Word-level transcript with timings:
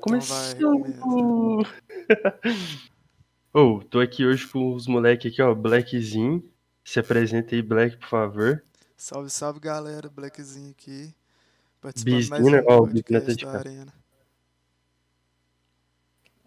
Começou! 0.00 1.64
Então 3.50 3.76
oh, 3.78 3.82
tô 3.82 3.98
aqui 3.98 4.24
hoje 4.26 4.46
com 4.46 4.74
os 4.74 4.86
moleques 4.86 5.32
aqui, 5.32 5.42
ó, 5.42 5.54
Blackzinho. 5.54 6.48
Se 6.84 7.00
apresenta 7.00 7.54
aí, 7.54 7.62
Black, 7.62 7.96
por 7.96 8.08
favor. 8.08 8.64
Salve, 8.96 9.30
salve, 9.30 9.58
galera. 9.58 10.08
Blackzinho 10.08 10.70
aqui. 10.70 11.14
Participando 11.80 12.14
Bizinho, 12.14 12.30
mais 12.30 12.46
um 12.46 12.66
ó, 12.68 12.78
podcast 12.80 13.44
da 13.44 13.58
Arena. 13.58 13.94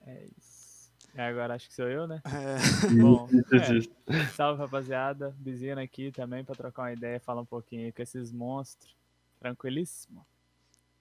É 0.05 0.25
isso. 0.37 0.91
É, 1.15 1.27
agora 1.27 1.55
acho 1.55 1.67
que 1.69 1.73
sou 1.73 1.89
eu, 1.89 2.07
né? 2.07 2.21
É. 2.25 2.87
Bom, 3.01 3.27
é. 4.07 4.25
salve, 4.27 4.61
rapaziada. 4.61 5.35
Bizinho 5.39 5.79
aqui 5.79 6.11
também 6.11 6.45
pra 6.45 6.55
trocar 6.55 6.83
uma 6.83 6.93
ideia, 6.93 7.19
falar 7.19 7.41
um 7.41 7.45
pouquinho 7.45 7.91
com 7.91 8.01
esses 8.01 8.31
monstros. 8.31 8.95
Tranquilíssimo. 9.39 10.25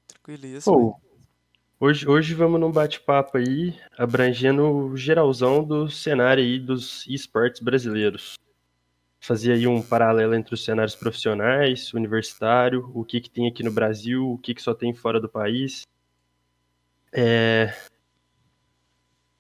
Tranquilíssimo. 0.09 0.99
Oh. 0.99 1.10
Hoje, 1.83 2.07
hoje 2.07 2.35
vamos 2.35 2.61
num 2.61 2.71
bate-papo 2.71 3.39
aí, 3.39 3.75
abrangendo 3.97 4.71
o 4.71 4.95
geralzão 4.99 5.65
do 5.65 5.89
cenário 5.89 6.45
aí 6.45 6.61
dos 6.61 7.07
esportes 7.07 7.63
brasileiros. 7.63 8.35
Fazer 9.19 9.53
aí 9.53 9.67
um 9.67 9.81
paralelo 9.81 10.35
entre 10.35 10.53
os 10.53 10.63
cenários 10.63 10.95
profissionais, 10.95 11.95
universitário, 11.95 12.91
o 12.95 13.03
que, 13.03 13.19
que 13.19 13.31
tem 13.31 13.49
aqui 13.49 13.63
no 13.63 13.73
Brasil, 13.73 14.31
o 14.31 14.37
que, 14.37 14.55
que 14.55 14.61
só 14.61 14.75
tem 14.75 14.93
fora 14.93 15.19
do 15.19 15.27
país. 15.27 15.87
É... 17.11 17.75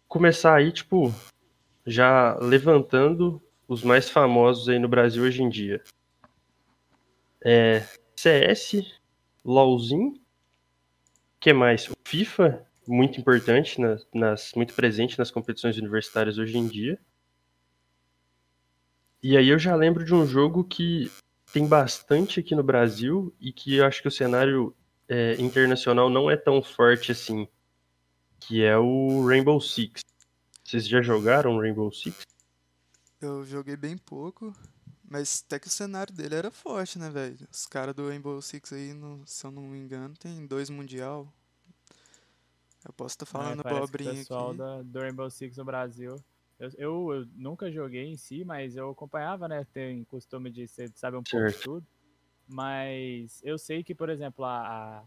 Começar 0.08 0.54
aí, 0.54 0.72
tipo, 0.72 1.14
já 1.86 2.38
levantando 2.38 3.38
os 3.68 3.84
mais 3.84 4.08
famosos 4.08 4.66
aí 4.66 4.78
no 4.78 4.88
Brasil 4.88 5.24
hoje 5.24 5.42
em 5.42 5.50
dia. 5.50 5.82
É... 7.44 7.86
CS, 8.16 8.98
LOLzinho, 9.44 10.14
que 11.38 11.52
mais? 11.52 11.90
FIFA, 12.10 12.66
muito 12.88 13.20
importante, 13.20 13.80
nas, 13.80 14.04
nas, 14.12 14.52
muito 14.56 14.74
presente 14.74 15.16
nas 15.16 15.30
competições 15.30 15.78
universitárias 15.78 16.38
hoje 16.38 16.58
em 16.58 16.66
dia. 16.66 16.98
E 19.22 19.36
aí 19.36 19.48
eu 19.48 19.60
já 19.60 19.76
lembro 19.76 20.04
de 20.04 20.12
um 20.12 20.26
jogo 20.26 20.64
que 20.64 21.08
tem 21.52 21.68
bastante 21.68 22.40
aqui 22.40 22.52
no 22.52 22.64
Brasil 22.64 23.32
e 23.40 23.52
que 23.52 23.76
eu 23.76 23.86
acho 23.86 24.02
que 24.02 24.08
o 24.08 24.10
cenário 24.10 24.74
é, 25.08 25.40
internacional 25.40 26.10
não 26.10 26.28
é 26.28 26.36
tão 26.36 26.60
forte 26.60 27.12
assim, 27.12 27.46
que 28.40 28.64
é 28.64 28.76
o 28.76 29.24
Rainbow 29.24 29.60
Six. 29.60 30.02
Vocês 30.64 30.88
já 30.88 31.00
jogaram 31.02 31.60
Rainbow 31.60 31.92
Six? 31.92 32.26
Eu 33.20 33.44
joguei 33.44 33.76
bem 33.76 33.96
pouco, 33.96 34.52
mas 35.08 35.44
até 35.46 35.60
que 35.60 35.68
o 35.68 35.70
cenário 35.70 36.12
dele 36.12 36.34
era 36.34 36.50
forte, 36.50 36.98
né, 36.98 37.08
velho? 37.08 37.46
Os 37.52 37.66
caras 37.66 37.94
do 37.94 38.08
Rainbow 38.08 38.42
Six 38.42 38.72
aí, 38.72 38.94
no, 38.94 39.22
se 39.26 39.46
eu 39.46 39.52
não 39.52 39.62
me 39.62 39.78
engano, 39.78 40.14
tem 40.16 40.44
dois 40.44 40.68
Mundial. 40.70 41.32
Eu 42.84 42.92
posso 42.92 43.14
estar 43.14 43.26
falando 43.26 43.62
é, 43.64 43.70
bobrinha 43.70 44.10
aqui. 44.10 44.20
O 44.20 44.22
pessoal 44.22 44.54
da, 44.54 44.82
do 44.82 45.00
Rainbow 45.00 45.30
Six 45.30 45.56
no 45.56 45.64
Brasil. 45.64 46.16
Eu, 46.58 46.70
eu, 46.76 47.14
eu, 47.14 47.28
nunca 47.34 47.70
joguei 47.70 48.06
em 48.06 48.16
si, 48.16 48.44
mas 48.44 48.76
eu 48.76 48.90
acompanhava, 48.90 49.48
né? 49.48 49.66
Tem 49.72 50.04
costume 50.04 50.50
de 50.50 50.66
ser, 50.66 50.90
saber 50.94 51.16
um 51.16 51.22
pouco 51.22 51.46
de 51.46 51.58
tudo. 51.58 51.86
Mas 52.46 53.40
eu 53.44 53.58
sei 53.58 53.84
que, 53.84 53.94
por 53.94 54.08
exemplo, 54.08 54.44
a, 54.44 55.04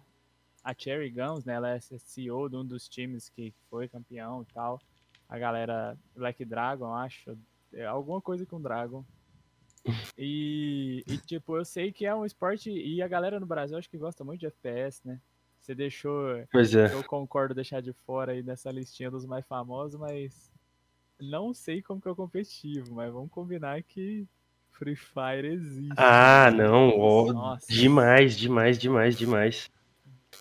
a 0.64 0.74
Cherry 0.76 1.10
Guns, 1.10 1.46
né? 1.46 1.56
Ela 1.56 1.72
é 1.72 1.80
CEO 1.80 2.48
de 2.50 2.56
um 2.56 2.66
dos 2.66 2.88
times 2.88 3.30
que 3.30 3.54
foi 3.70 3.88
campeão 3.88 4.44
e 4.44 4.54
tal. 4.54 4.80
A 5.28 5.38
galera 5.38 5.98
Black 6.16 6.46
Dragon, 6.46 6.94
acho. 6.94 7.38
É 7.74 7.86
alguma 7.86 8.22
coisa 8.22 8.46
com 8.46 8.62
Dragon. 8.62 9.04
E, 10.18 11.04
e, 11.08 11.18
tipo, 11.18 11.58
eu 11.58 11.66
sei 11.66 11.92
que 11.92 12.06
é 12.06 12.16
um 12.16 12.24
esporte. 12.24 12.70
E 12.70 13.02
a 13.02 13.08
galera 13.08 13.40
no 13.40 13.46
Brasil 13.46 13.78
acho 13.78 13.90
que 13.90 13.98
gosta 13.98 14.24
muito 14.24 14.40
de 14.40 14.46
FPS, 14.46 15.02
né? 15.04 15.20
Você 15.64 15.74
deixou. 15.74 16.46
Pois 16.52 16.76
é. 16.76 16.94
Eu 16.94 17.02
concordo 17.06 17.56
deixar 17.56 17.82
de 17.82 17.94
fora 18.06 18.34
aí 18.34 18.44
nessa 18.44 18.70
listinha 18.70 19.10
dos 19.10 19.26
mais 19.26 19.46
famosos, 19.48 19.98
mas. 19.98 20.52
Não 21.22 21.54
sei 21.54 21.82
como 21.82 22.02
que 22.02 22.08
é 22.08 22.12
o 22.12 22.16
competitivo, 22.16 22.96
mas 22.96 23.14
vamos 23.14 23.32
combinar 23.32 23.82
que 23.82 24.28
Free 24.72 24.96
Fire 24.96 25.48
existe. 25.48 25.94
Ah, 25.96 26.52
não. 26.52 26.90
Oh, 27.00 27.58
demais, 27.70 28.36
demais, 28.36 28.78
demais, 28.78 29.18
demais. 29.18 29.72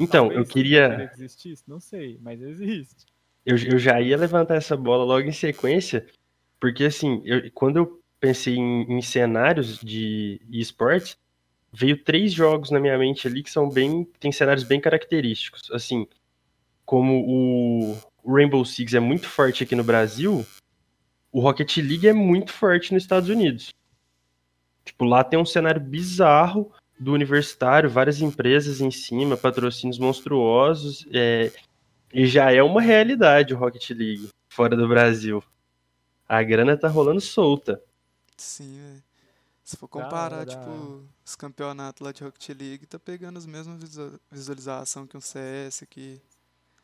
Então, 0.01 0.27
Talvez 0.27 0.41
eu 0.41 0.53
queria. 0.53 1.09
Que 1.09 1.15
existisse? 1.15 1.63
Não 1.69 1.79
sei, 1.79 2.19
mas 2.21 2.43
existe. 2.43 3.07
Eu, 3.47 3.57
eu 3.59 3.79
já 3.79 4.01
ia 4.01 4.17
levantar 4.17 4.57
essa 4.57 4.77
bola 4.77 5.05
logo 5.05 5.29
em 5.29 5.33
sequência, 5.33 6.05
porque 6.59 6.85
assim, 6.85 7.23
eu, 7.25 7.49
quando 7.53 7.77
eu 7.77 8.03
pensei 8.19 8.57
em, 8.57 8.99
em 8.99 9.03
cenários 9.03 9.79
de 9.79 10.41
esportes, 10.51 11.17
veio 11.73 11.97
três 11.97 12.33
jogos 12.33 12.71
na 12.71 12.79
minha 12.79 12.99
mente 12.99 13.27
ali 13.27 13.43
que 13.43 13.51
são 13.51 13.69
bem. 13.69 14.07
tem 14.21 14.31
cenários 14.31 14.65
bem 14.65 14.81
característicos. 14.81 15.71
Assim, 15.73 16.07
como 16.85 17.25
o 17.27 17.97
Rainbow 18.27 18.65
Six 18.65 18.95
é 18.95 19.01
muito 19.01 19.29
forte 19.29 19.65
aqui 19.65 19.75
no 19.75 19.83
Brasil, 19.83 20.45
o 21.33 21.41
Rocket 21.41 21.77
League 21.79 22.07
é 22.07 22.13
muito 22.13 22.53
forte 22.53 22.93
nos 22.93 23.03
Estados 23.03 23.29
Unidos. 23.29 23.73
Tipo, 24.85 25.05
lá 25.05 25.25
tem 25.25 25.39
um 25.39 25.47
cenário 25.47 25.81
bizarro 25.81 26.71
do 26.99 27.13
universitário, 27.13 27.89
várias 27.89 28.21
empresas 28.21 28.81
em 28.81 28.91
cima, 28.91 29.37
patrocínios 29.37 29.99
monstruosos, 29.99 31.07
é, 31.13 31.51
e 32.13 32.27
já 32.27 32.53
é 32.53 32.63
uma 32.63 32.81
realidade 32.81 33.55
o 33.55 33.57
Rocket 33.57 33.91
League 33.91 34.29
fora 34.51 34.77
do 34.77 34.87
Brasil. 34.87 35.43
A 36.29 36.43
grana 36.43 36.77
tá 36.77 36.89
rolando 36.89 37.21
solta. 37.21 37.81
Sim, 38.37 38.77
velho. 38.77 39.12
Se 39.65 39.77
for 39.77 39.89
comparar, 39.89 40.45
tipo, 40.45 41.09
os 41.25 41.37
campeonatos 41.37 42.05
lá 42.05 42.13
de 42.13 42.25
Rocket 42.25 42.49
League, 42.49 42.87
tá 42.87 42.99
pegando 42.99 43.39
as 43.39 43.47
mesmas 43.47 43.81
visualizações 44.31 45.09
que 45.09 45.17
um 45.17 45.21
CS 45.21 45.85
aqui. 45.85 46.21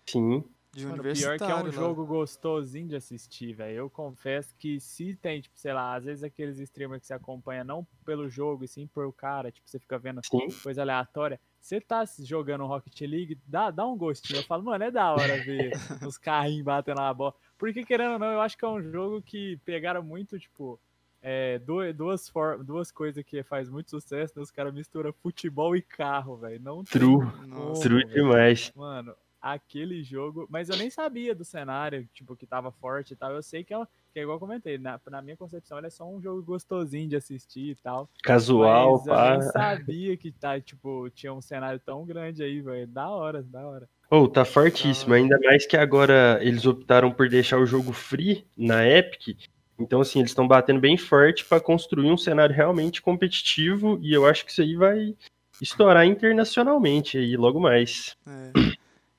Sim. 0.06 0.44
De 0.72 0.87
Mano, 0.87 1.03
pior 1.03 1.38
que 1.38 1.44
é 1.44 1.55
um 1.55 1.65
lá. 1.65 1.71
jogo 1.71 2.06
gostosinho 2.06 2.88
de 2.88 2.97
assistir, 2.97 3.55
velho. 3.55 3.78
Eu 3.78 3.91
confesso 3.91 4.55
que 4.56 4.78
se 4.78 5.17
tem, 5.17 5.41
tipo, 5.41 5.59
sei 5.59 5.72
lá, 5.72 5.97
às 5.97 6.05
vezes 6.05 6.22
aqueles 6.22 6.59
streamers 6.59 7.00
que 7.00 7.06
você 7.06 7.15
acompanha 7.15 7.65
não 7.65 7.87
pelo 8.05 8.28
jogo, 8.28 8.65
e 8.65 8.69
sim 8.69 8.87
por 8.87 9.11
cara, 9.12 9.50
tipo, 9.50 9.69
você 9.69 9.78
fica 9.78 9.99
vendo 9.99 10.21
sim. 10.25 10.47
coisa 10.62 10.83
aleatória. 10.83 11.41
Você 11.61 11.81
tá 11.81 12.05
jogando 12.21 12.67
Rocket 12.67 13.00
League, 13.00 13.38
dá, 13.47 13.71
dá 13.71 13.87
um 13.87 13.97
gostinho. 13.97 14.38
Eu 14.38 14.44
falo, 14.44 14.62
mano, 14.62 14.84
é 14.84 14.91
da 14.91 15.11
hora 15.11 15.43
ver 15.43 15.72
os 16.06 16.17
carrinhos 16.17 16.65
batendo 16.65 17.00
na 17.00 17.12
bola. 17.12 17.34
Porque, 17.56 17.84
querendo 17.84 18.12
ou 18.12 18.19
não, 18.19 18.31
eu 18.31 18.41
acho 18.41 18.56
que 18.56 18.65
é 18.65 18.69
um 18.69 18.81
jogo 18.81 19.21
que 19.21 19.56
pegaram 19.65 20.03
muito, 20.03 20.38
tipo, 20.38 20.78
é, 21.21 21.59
duas, 21.59 21.95
duas, 21.95 22.29
for, 22.29 22.62
duas 22.62 22.91
coisas 22.93 23.25
que 23.25 23.43
faz 23.43 23.69
muito 23.69 23.91
sucesso, 23.91 24.34
né? 24.37 24.43
Os 24.43 24.51
caras 24.51 24.73
misturam 24.73 25.12
futebol 25.12 25.75
e 25.77 25.83
carro, 25.83 26.37
velho. 26.37 26.61
Não 26.62 26.84
True. 26.84 27.27
Como, 27.27 27.73
True 27.81 28.05
véio. 28.05 28.15
demais. 28.15 28.73
Mano, 28.75 29.15
aquele 29.41 30.03
jogo. 30.03 30.47
Mas 30.49 30.69
eu 30.69 30.77
nem 30.77 30.91
sabia 30.91 31.34
do 31.34 31.45
cenário, 31.45 32.09
tipo, 32.12 32.37
que 32.37 32.47
tava 32.47 32.71
forte 32.71 33.12
e 33.12 33.17
tal. 33.17 33.33
Eu 33.33 33.43
sei 33.43 33.65
que 33.65 33.75
é, 33.75 33.84
que 34.12 34.19
é 34.19 34.23
igual 34.23 34.37
eu 34.37 34.41
comentei. 34.41 34.79
Na, 34.79 35.01
na 35.11 35.21
minha 35.21 35.37
concepção, 35.37 35.79
ele 35.79 35.89
é 35.89 35.91
só 35.91 36.09
um 36.09 36.21
jogo 36.21 36.43
gostosinho 36.43 37.09
de 37.09 37.17
assistir 37.17 37.71
e 37.71 37.77
tal. 37.77 38.09
Casual, 38.23 38.99
mas 38.99 39.06
pá. 39.06 39.35
Eu 39.35 39.41
nem 39.41 39.50
sabia 39.50 40.17
que 40.17 40.31
tá, 40.31 40.61
tipo, 40.61 41.11
tinha 41.11 41.33
um 41.33 41.41
cenário 41.41 41.81
tão 41.81 42.05
grande 42.05 42.43
aí, 42.45 42.61
velho. 42.61 42.87
Da 42.87 43.09
hora, 43.09 43.43
da 43.43 43.67
hora. 43.67 43.89
Oh, 44.11 44.27
tá 44.27 44.45
fortíssimo. 44.45 45.12
Ainda 45.12 45.39
mais 45.41 45.67
que 45.67 45.77
agora 45.77 46.39
eles 46.41 46.65
optaram 46.65 47.12
por 47.12 47.29
deixar 47.29 47.59
o 47.59 47.67
jogo 47.67 47.93
free 47.93 48.47
na 48.56 48.87
Epic. 48.87 49.49
Então, 49.78 50.00
assim, 50.00 50.19
eles 50.19 50.33
estão 50.33 50.49
batendo 50.49 50.81
bem 50.81 50.97
forte 50.97 51.44
para 51.44 51.61
construir 51.61 52.11
um 52.11 52.16
cenário 52.16 52.55
realmente 52.55 53.00
competitivo 53.00 53.99
e 54.03 54.12
eu 54.12 54.27
acho 54.27 54.44
que 54.44 54.50
isso 54.50 54.62
aí 54.62 54.75
vai 54.75 55.16
estourar 55.61 56.05
internacionalmente 56.05 57.16
aí 57.16 57.37
logo 57.37 57.61
mais. 57.61 58.17
É. 58.27 58.53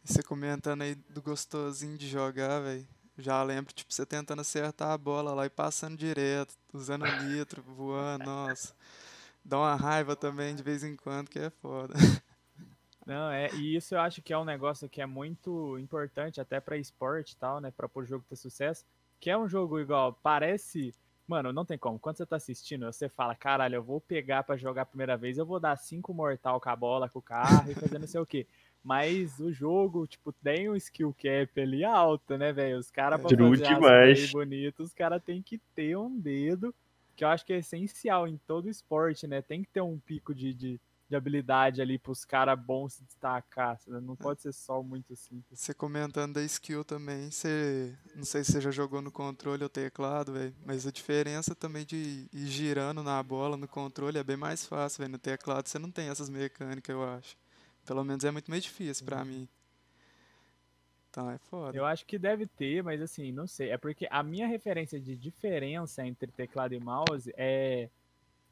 Você 0.03 0.23
comentando 0.23 0.81
aí 0.81 0.95
do 0.95 1.21
gostosinho 1.21 1.97
de 1.97 2.07
jogar, 2.07 2.59
velho. 2.59 2.85
Já 3.17 3.43
lembro, 3.43 3.73
tipo, 3.73 3.93
você 3.93 4.05
tentando 4.05 4.41
acertar 4.41 4.91
a 4.91 4.97
bola 4.97 5.33
lá 5.33 5.45
e 5.45 5.49
passando 5.49 5.97
direto, 5.97 6.55
usando 6.73 7.05
nitro, 7.23 7.61
voando, 7.61 8.25
nossa. 8.25 8.73
Dá 9.43 9.57
uma 9.57 9.75
raiva 9.75 10.15
também 10.15 10.55
de 10.55 10.63
vez 10.63 10.83
em 10.83 10.95
quando, 10.95 11.29
que 11.29 11.39
é 11.39 11.49
foda. 11.49 11.93
Não, 13.05 13.29
é, 13.31 13.49
e 13.55 13.75
isso 13.75 13.95
eu 13.95 13.99
acho 13.99 14.21
que 14.21 14.31
é 14.31 14.37
um 14.37 14.45
negócio 14.45 14.87
que 14.87 15.01
é 15.01 15.05
muito 15.05 15.77
importante 15.79 16.39
até 16.39 16.59
para 16.59 16.77
esporte 16.77 17.31
e 17.31 17.37
tal, 17.37 17.59
né, 17.59 17.71
para 17.71 17.89
o 17.93 18.05
jogo 18.05 18.23
ter 18.29 18.35
sucesso, 18.35 18.85
que 19.19 19.29
é 19.29 19.37
um 19.37 19.47
jogo 19.47 19.79
igual, 19.79 20.17
parece. 20.23 20.93
Mano, 21.27 21.53
não 21.53 21.65
tem 21.65 21.77
como. 21.77 21.99
Quando 21.99 22.17
você 22.17 22.25
tá 22.25 22.37
assistindo, 22.37 22.85
você 22.85 23.07
fala, 23.07 23.35
caralho, 23.35 23.75
eu 23.75 23.83
vou 23.83 24.01
pegar 24.01 24.43
para 24.43 24.57
jogar 24.57 24.81
a 24.83 24.85
primeira 24.85 25.15
vez, 25.15 25.37
eu 25.37 25.45
vou 25.45 25.59
dar 25.59 25.75
cinco 25.77 26.13
mortal 26.13 26.59
com 26.59 26.69
a 26.69 26.75
bola, 26.75 27.09
com 27.09 27.19
o 27.19 27.21
carro 27.21 27.69
e 27.69 27.75
fazer 27.75 27.99
não 27.99 28.07
sei 28.07 28.19
o 28.19 28.25
quê. 28.25 28.47
Mas 28.83 29.39
o 29.39 29.51
jogo, 29.51 30.07
tipo, 30.07 30.31
tem 30.31 30.69
um 30.69 30.75
skill 30.75 31.13
cap 31.13 31.61
ali 31.61 31.83
alto, 31.83 32.37
né, 32.37 32.51
velho? 32.51 32.79
Os 32.79 32.89
caras, 32.89 33.19
pra 33.19 33.29
fazer 33.29 33.75
demais. 33.75 34.31
bonito, 34.31 34.81
os 34.81 34.93
caras 34.93 35.21
tem 35.21 35.41
que 35.41 35.59
ter 35.75 35.97
um 35.97 36.17
dedo, 36.17 36.73
que 37.15 37.23
eu 37.23 37.27
acho 37.27 37.45
que 37.45 37.53
é 37.53 37.57
essencial 37.57 38.27
em 38.27 38.37
todo 38.47 38.69
esporte, 38.69 39.27
né? 39.27 39.41
Tem 39.41 39.61
que 39.61 39.69
ter 39.69 39.81
um 39.81 39.99
pico 39.99 40.33
de, 40.33 40.53
de 40.53 40.79
de 41.09 41.15
habilidade 41.15 41.81
ali 41.81 41.97
para 41.97 42.11
os 42.11 42.23
caras 42.23 42.57
bons 42.57 42.93
se 42.93 43.03
destacar. 43.03 43.79
Né? 43.87 43.99
Não 43.99 44.15
pode 44.15 44.41
ser 44.41 44.53
só 44.53 44.83
muito 44.83 45.15
simples. 45.15 45.59
Você 45.59 45.73
comentando 45.73 46.35
da 46.35 46.43
skill 46.43 46.83
também, 46.83 47.31
você. 47.31 47.97
Não 48.15 48.23
sei 48.23 48.43
se 48.43 48.51
você 48.51 48.61
já 48.61 48.69
jogou 48.69 49.01
no 49.01 49.11
controle 49.11 49.63
ou 49.63 49.69
teclado, 49.69 50.33
velho. 50.33 50.55
Mas 50.63 50.85
a 50.85 50.91
diferença 50.91 51.55
também 51.55 51.83
de 51.83 52.29
ir 52.31 52.45
girando 52.45 53.01
na 53.01 53.21
bola 53.23 53.57
no 53.57 53.67
controle 53.67 54.19
é 54.19 54.23
bem 54.23 54.37
mais 54.37 54.65
fácil, 54.65 54.99
velho. 54.99 55.13
No 55.13 55.17
teclado 55.17 55.67
você 55.67 55.79
não 55.79 55.89
tem 55.89 56.09
essas 56.09 56.29
mecânicas, 56.29 56.93
eu 56.93 57.03
acho. 57.03 57.35
Pelo 57.85 58.03
menos 58.03 58.23
é 58.23 58.29
muito 58.29 58.51
mais 58.51 58.63
difícil 58.63 59.03
para 59.03 59.25
mim. 59.25 59.49
Então 61.09 61.31
é 61.31 61.39
foda. 61.39 61.75
Eu 61.75 61.87
acho 61.87 62.05
que 62.05 62.19
deve 62.19 62.45
ter, 62.45 62.83
mas 62.83 63.01
assim, 63.01 63.31
não 63.31 63.47
sei. 63.47 63.71
É 63.71 63.77
porque 63.77 64.07
a 64.11 64.21
minha 64.21 64.47
referência 64.47 64.99
de 64.99 65.15
diferença 65.17 66.05
entre 66.05 66.31
teclado 66.31 66.75
e 66.75 66.79
mouse 66.79 67.33
é, 67.35 67.89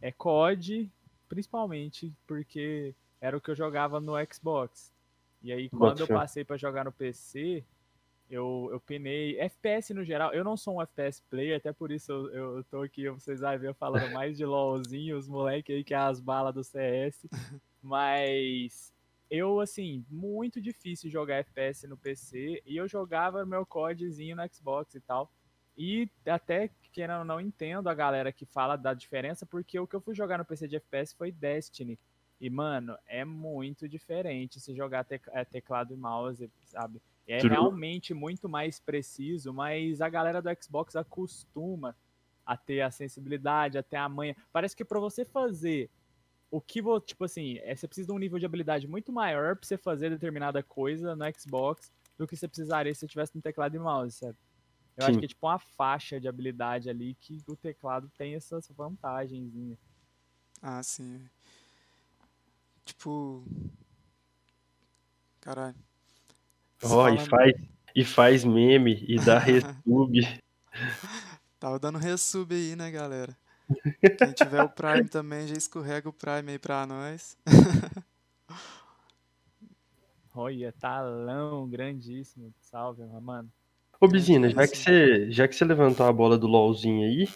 é 0.01 0.12
COD, 0.12 0.92
principalmente 1.27 2.13
porque 2.25 2.94
era 3.19 3.38
o 3.38 3.41
que 3.41 3.51
eu 3.51 3.56
jogava 3.56 4.00
no 4.00 4.13
Xbox. 4.31 4.91
E 5.41 5.51
aí, 5.51 5.69
quando 5.69 6.00
eu 6.00 6.07
passei 6.07 6.44
para 6.44 6.57
jogar 6.57 6.85
no 6.85 6.91
PC, 6.91 7.63
eu, 8.29 8.69
eu 8.71 8.79
penei. 8.79 9.39
FPS 9.39 9.94
no 9.94 10.03
geral, 10.03 10.33
eu 10.33 10.44
não 10.44 10.57
sou 10.57 10.77
um 10.77 10.81
FPS 10.81 11.21
player, 11.29 11.57
até 11.57 11.71
por 11.71 11.91
isso 11.91 12.12
eu, 12.12 12.57
eu 12.57 12.63
tô 12.65 12.81
aqui, 12.81 13.09
vocês 13.09 13.39
vão 13.39 13.57
ver 13.57 13.69
eu 13.69 13.74
falando 13.74 14.12
mais 14.12 14.35
de 14.35 14.45
LOLzinho, 14.45 15.18
os 15.18 15.27
moleques 15.27 15.75
aí 15.75 15.83
que 15.83 15.94
é 15.94 15.97
as 15.97 16.19
balas 16.19 16.53
do 16.53 16.63
CS. 16.63 17.25
Mas 17.81 18.94
eu, 19.30 19.59
assim, 19.59 20.06
muito 20.09 20.59
difícil 20.59 21.09
jogar 21.09 21.38
FPS 21.38 21.88
no 21.88 21.97
PC 21.97 22.62
e 22.65 22.75
eu 22.75 22.88
jogava 22.88 23.45
meu 23.45 23.65
codezinho 23.65 24.35
no 24.35 24.44
Xbox 24.53 24.95
e 24.95 25.01
tal. 25.01 25.31
E 25.77 26.09
até 26.25 26.69
que 26.91 27.01
eu 27.01 27.24
não 27.24 27.39
entendo 27.39 27.88
a 27.88 27.94
galera 27.94 28.31
que 28.31 28.45
fala 28.45 28.75
da 28.75 28.94
diferença, 28.94 29.45
porque 29.45 29.79
o 29.79 29.85
que 29.85 29.95
eu 29.95 30.01
fui 30.01 30.15
jogar 30.15 30.39
no 30.39 30.45
PC 30.45 30.68
de 30.68 30.77
FPS 30.77 31.13
foi 31.15 31.31
Destiny. 31.31 32.00
E, 32.41 32.50
mano, 32.50 32.97
é 33.06 33.24
muito 33.24 33.88
diferente 33.88 34.59
se 34.59 34.75
jogar 34.75 35.06
é, 35.09 35.45
teclado 35.45 35.94
e 35.94 35.97
mouse, 35.97 36.50
sabe? 36.65 37.01
É 37.27 37.39
True. 37.39 37.51
realmente 37.51 38.13
muito 38.13 38.47
mais 38.50 38.79
preciso, 38.79 39.53
mas 39.53 40.01
a 40.01 40.09
galera 40.09 40.41
do 40.41 40.50
Xbox 40.62 40.95
acostuma 40.95 41.95
a 42.45 42.56
ter 42.56 42.81
a 42.81 42.89
sensibilidade, 42.89 43.77
a 43.77 43.83
ter 43.83 43.97
a 43.97 44.07
manha. 44.07 44.35
Parece 44.51 44.75
que 44.75 44.85
para 44.85 45.00
você 45.00 45.25
fazer 45.25 45.89
o 46.50 46.62
que 46.62 46.81
vou, 46.81 47.00
tipo 47.01 47.25
assim, 47.25 47.57
é, 47.57 47.75
você 47.75 47.88
precisa 47.88 48.07
de 48.07 48.13
um 48.13 48.18
nível 48.18 48.39
de 48.39 48.45
habilidade 48.45 48.88
muito 48.88 49.12
maior 49.12 49.56
pra 49.56 49.68
você 49.68 49.77
fazer 49.77 50.09
determinada 50.09 50.63
coisa 50.63 51.15
no 51.15 51.25
Xbox 51.38 51.91
do 52.18 52.25
que 52.25 52.38
você 52.38 52.47
precisaria 52.47 52.94
se 52.94 53.01
você 53.01 53.07
tivesse 53.07 53.35
no 53.35 53.41
teclado 53.41 53.75
e 53.75 53.80
mouse, 53.80 54.18
sabe? 54.18 54.38
Eu 54.97 55.05
Sim. 55.05 55.11
acho 55.11 55.19
que 55.19 55.25
é 55.25 55.27
tipo 55.27 55.45
uma 55.45 55.59
faixa 55.59 56.19
de 56.19 56.27
habilidade 56.27 56.89
ali 56.89 57.13
que 57.13 57.44
o 57.47 57.55
teclado 57.55 58.11
tem 58.17 58.33
essas 58.33 58.67
vantagens. 58.69 59.77
Ah, 60.59 60.81
sim. 60.81 61.29
Tipo. 62.83 63.45
Caralho. 65.39 65.75
Ó, 66.83 67.03
oh, 67.03 67.09
e, 67.09 67.19
faz, 67.19 67.53
e 67.95 68.05
faz 68.05 68.44
meme 68.44 69.05
e 69.07 69.17
dá 69.17 69.38
resub. 69.39 70.41
Tava 71.59 71.79
dando 71.79 71.99
resub 71.99 72.53
aí, 72.53 72.75
né, 72.75 72.89
galera? 72.89 73.38
Quem 74.17 74.31
tiver 74.31 74.63
o 74.63 74.69
Prime 74.69 75.07
também 75.07 75.47
já 75.47 75.55
escorrega 75.55 76.09
o 76.09 76.13
Prime 76.13 76.51
aí 76.51 76.59
pra 76.59 76.88
nós. 76.88 77.38
Olha, 80.33 80.71
talão 80.71 81.67
grandíssimo. 81.67 82.53
Salve, 82.61 83.03
mano. 83.05 83.51
Ô, 83.99 84.07
Bizina, 84.07 84.49
já 84.49 84.67
que, 84.67 84.77
você, 84.77 85.31
já 85.31 85.47
que 85.47 85.55
você 85.55 85.65
levantou 85.65 86.05
a 86.05 86.13
bola 86.13 86.38
do 86.38 86.47
LoLzinho 86.47 87.05
aí, 87.05 87.27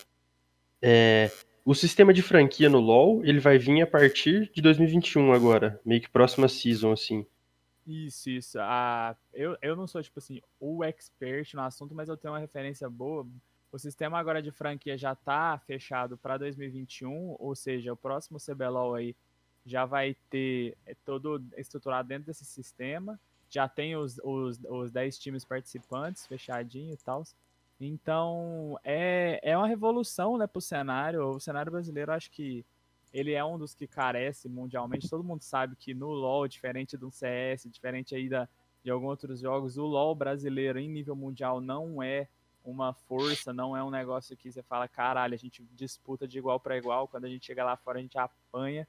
é, 0.82 1.32
o 1.66 1.74
sistema 1.74 2.14
de 2.14 2.22
franquia 2.22 2.70
no 2.70 2.80
LoL, 2.80 3.26
ele 3.26 3.40
vai 3.40 3.58
vir 3.58 3.82
a 3.82 3.88
partir 3.88 4.52
de 4.54 4.62
2021 4.62 5.34
agora, 5.34 5.80
meio 5.86 6.02
que 6.02 6.10
próxima 6.10 6.48
season, 6.48 6.92
assim. 6.92 7.26
Isso, 7.86 8.30
isso. 8.30 8.60
Ah, 8.60 9.16
eu, 9.34 9.58
eu 9.62 9.76
não 9.76 9.88
sou, 9.88 10.02
tipo 10.04 10.20
assim, 10.20 10.40
o 10.60 10.84
expert 10.84 11.54
no 11.56 11.62
assunto, 11.62 11.96
mas 11.96 12.10
eu 12.10 12.18
tenho 12.18 12.34
uma 12.34 12.40
referência 12.40 12.90
boa 12.90 13.26
o 13.72 13.80
sistema 13.80 14.20
agora 14.20 14.42
de 14.42 14.52
franquia 14.52 14.98
já 14.98 15.14
está 15.14 15.58
fechado 15.60 16.18
para 16.18 16.38
2021, 16.38 17.38
ou 17.40 17.56
seja, 17.56 17.94
o 17.94 17.98
próximo 17.98 18.38
CBLOL 18.38 18.96
aí 18.96 19.16
já 19.66 19.86
vai 19.86 20.16
ter 20.30 20.78
é, 20.86 20.94
todo 21.06 21.42
estruturado 21.56 22.10
dentro 22.10 22.26
desse 22.26 22.44
sistema. 22.44 23.18
Já 23.52 23.68
tem 23.68 23.96
os, 23.96 24.18
os, 24.24 24.60
os 24.68 24.92
10 24.92 25.20
times 25.20 25.46
participantes 25.46 26.26
fechadinho 26.26 26.94
e 26.94 26.98
tal. 26.98 27.24
Então, 27.80 28.80
é, 28.84 29.40
é 29.44 29.58
uma 29.58 29.68
revolução 29.68 30.38
né, 30.38 30.48
para 30.48 30.60
o 30.60 30.62
cenário. 30.62 31.24
O 31.28 31.40
cenário 31.40 31.72
brasileiro, 31.72 32.14
acho 32.14 32.32
que 32.32 32.66
ele 33.14 33.34
é 33.34 33.44
um 33.44 33.58
dos 33.58 33.76
que 33.76 33.88
carece 33.88 34.48
mundialmente. 34.48 35.10
Todo 35.10 35.24
mundo 35.24 35.42
sabe 35.42 35.76
que 35.76 35.94
no 35.94 36.10
LoL, 36.12 36.48
diferente 36.48 36.96
do 36.96 37.12
CS, 37.12 37.70
diferente 37.70 38.16
aí 38.16 38.30
da, 38.30 38.48
de 38.84 38.90
alguns 38.90 39.10
outros 39.10 39.40
jogos, 39.40 39.78
o 39.78 39.86
LoL 39.86 40.16
brasileiro 40.16 40.80
em 40.80 40.90
nível 40.90 41.16
mundial 41.16 41.60
não 41.60 42.02
é 42.02 42.28
uma 42.64 42.94
força, 42.94 43.52
não 43.52 43.76
é 43.76 43.84
um 43.84 43.90
negócio 43.90 44.38
que 44.38 44.52
você 44.52 44.62
fala, 44.62 44.88
caralho, 44.88 45.34
a 45.34 45.38
gente 45.38 45.64
disputa 45.74 46.28
de 46.28 46.38
igual 46.38 46.60
para 46.60 46.78
igual, 46.78 47.08
quando 47.08 47.26
a 47.26 47.30
gente 47.30 47.46
chega 47.46 47.64
lá 47.64 47.76
fora 47.76 48.00
a 48.00 48.02
gente 48.02 48.18
apanha. 48.18 48.88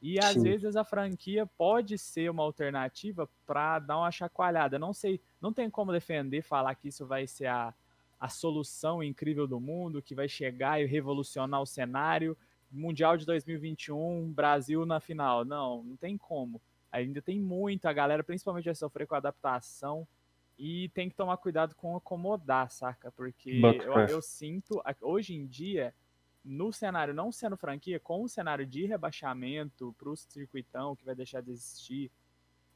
E 0.00 0.18
às 0.18 0.34
Sim. 0.34 0.42
vezes 0.42 0.76
a 0.76 0.84
franquia 0.84 1.44
pode 1.44 1.98
ser 1.98 2.30
uma 2.30 2.42
alternativa 2.42 3.28
para 3.44 3.80
dar 3.80 3.98
uma 3.98 4.10
chacoalhada. 4.10 4.78
Não 4.78 4.92
sei, 4.92 5.20
não 5.40 5.52
tem 5.52 5.68
como 5.68 5.92
defender, 5.92 6.42
falar 6.42 6.74
que 6.76 6.88
isso 6.88 7.04
vai 7.04 7.26
ser 7.26 7.46
a, 7.46 7.74
a 8.18 8.28
solução 8.28 9.02
incrível 9.02 9.46
do 9.46 9.58
mundo, 9.58 10.02
que 10.02 10.14
vai 10.14 10.28
chegar 10.28 10.80
e 10.80 10.86
revolucionar 10.86 11.60
o 11.60 11.66
cenário. 11.66 12.36
Mundial 12.70 13.16
de 13.16 13.26
2021, 13.26 14.30
Brasil 14.32 14.86
na 14.86 15.00
final. 15.00 15.44
Não, 15.44 15.82
não 15.82 15.96
tem 15.96 16.16
como. 16.16 16.60
Ainda 16.92 17.20
tem 17.20 17.40
muito, 17.40 17.86
a 17.86 17.92
galera 17.92 18.22
principalmente 18.22 18.66
vai 18.66 18.74
sofrer 18.74 19.06
com 19.06 19.14
a 19.14 19.18
adaptação. 19.18 20.06
E 20.58 20.88
tem 20.88 21.08
que 21.08 21.14
tomar 21.14 21.36
cuidado 21.36 21.74
com 21.76 21.96
acomodar, 21.96 22.70
saca? 22.70 23.12
Porque 23.12 23.60
eu, 23.84 23.94
eu, 24.08 24.20
sinto, 24.20 24.82
hoje 25.00 25.34
em 25.34 25.46
dia, 25.46 25.94
no 26.44 26.72
cenário 26.72 27.12
não 27.12 27.30
sendo 27.30 27.56
franquia, 27.56 28.00
com 28.00 28.22
o 28.22 28.28
cenário 28.28 28.66
de 28.66 28.86
rebaixamento 28.86 29.94
pro 29.98 30.16
circuitão 30.16 30.96
que 30.96 31.04
vai 31.04 31.14
deixar 31.14 31.40
de 31.42 31.50
existir, 31.50 32.10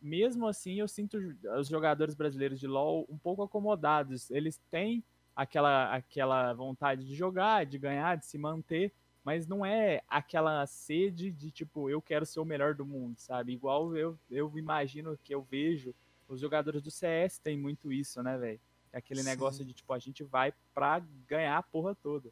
mesmo 0.01 0.47
assim 0.47 0.81
eu 0.81 0.89
sinto 0.89 1.19
os 1.59 1.69
jogadores 1.69 2.15
brasileiros 2.15 2.59
de 2.59 2.67
LoL 2.67 3.07
um 3.09 3.17
pouco 3.17 3.43
acomodados. 3.43 4.31
Eles 4.31 4.61
têm 4.71 5.05
aquela, 5.35 5.95
aquela 5.95 6.53
vontade 6.53 7.07
de 7.07 7.15
jogar, 7.15 7.65
de 7.65 7.79
ganhar, 7.79 8.17
de 8.17 8.27
se 8.27 8.37
manter, 8.37 8.93
mas 9.25 9.47
não 9.47 9.65
é 9.65 10.03
aquela 10.09 10.67
sede 10.67 11.31
de 11.31 11.51
tipo, 11.51 11.89
eu 11.89 12.03
quero 12.03 12.27
ser 12.27 12.41
o 12.41 12.45
melhor 12.45 12.75
do 12.75 12.85
mundo, 12.85 13.17
sabe? 13.19 13.53
Igual 13.53 13.97
eu, 13.97 14.19
eu 14.29 14.53
imagino 14.59 15.17
que 15.23 15.35
eu 15.35 15.43
vejo 15.43 15.95
os 16.29 16.41
jogadores 16.41 16.83
do 16.83 16.91
CS 16.91 17.39
têm 17.39 17.59
muito 17.59 17.93
isso, 17.93 18.23
né, 18.23 18.37
velho? 18.39 18.61
Aquele 18.93 19.23
Sim. 19.23 19.29
negócio 19.29 19.65
de, 19.65 19.73
tipo, 19.73 19.93
a 19.93 19.99
gente 19.99 20.23
vai 20.23 20.53
pra 20.75 21.01
ganhar 21.27 21.57
a 21.57 21.63
porra 21.63 21.95
toda. 21.95 22.31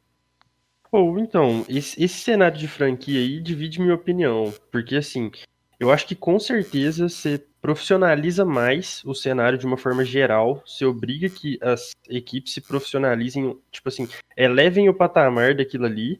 Ou, 0.91 1.17
então, 1.17 1.65
esse, 1.69 2.03
esse 2.03 2.19
cenário 2.19 2.57
de 2.57 2.67
franquia 2.67 3.19
aí 3.19 3.39
divide 3.39 3.79
minha 3.79 3.95
opinião. 3.95 4.53
Porque, 4.69 4.97
assim, 4.97 5.31
eu 5.79 5.89
acho 5.89 6.05
que 6.05 6.15
com 6.15 6.37
certeza 6.37 7.07
você 7.07 7.41
profissionaliza 7.61 8.43
mais 8.43 9.01
o 9.05 9.13
cenário 9.13 9.57
de 9.57 9.65
uma 9.65 9.77
forma 9.77 10.03
geral, 10.03 10.61
você 10.65 10.83
obriga 10.83 11.29
que 11.29 11.57
as 11.61 11.91
equipes 12.09 12.53
se 12.53 12.61
profissionalizem, 12.61 13.57
tipo 13.71 13.87
assim, 13.87 14.07
elevem 14.35 14.89
o 14.89 14.93
patamar 14.93 15.55
daquilo 15.55 15.85
ali, 15.85 16.19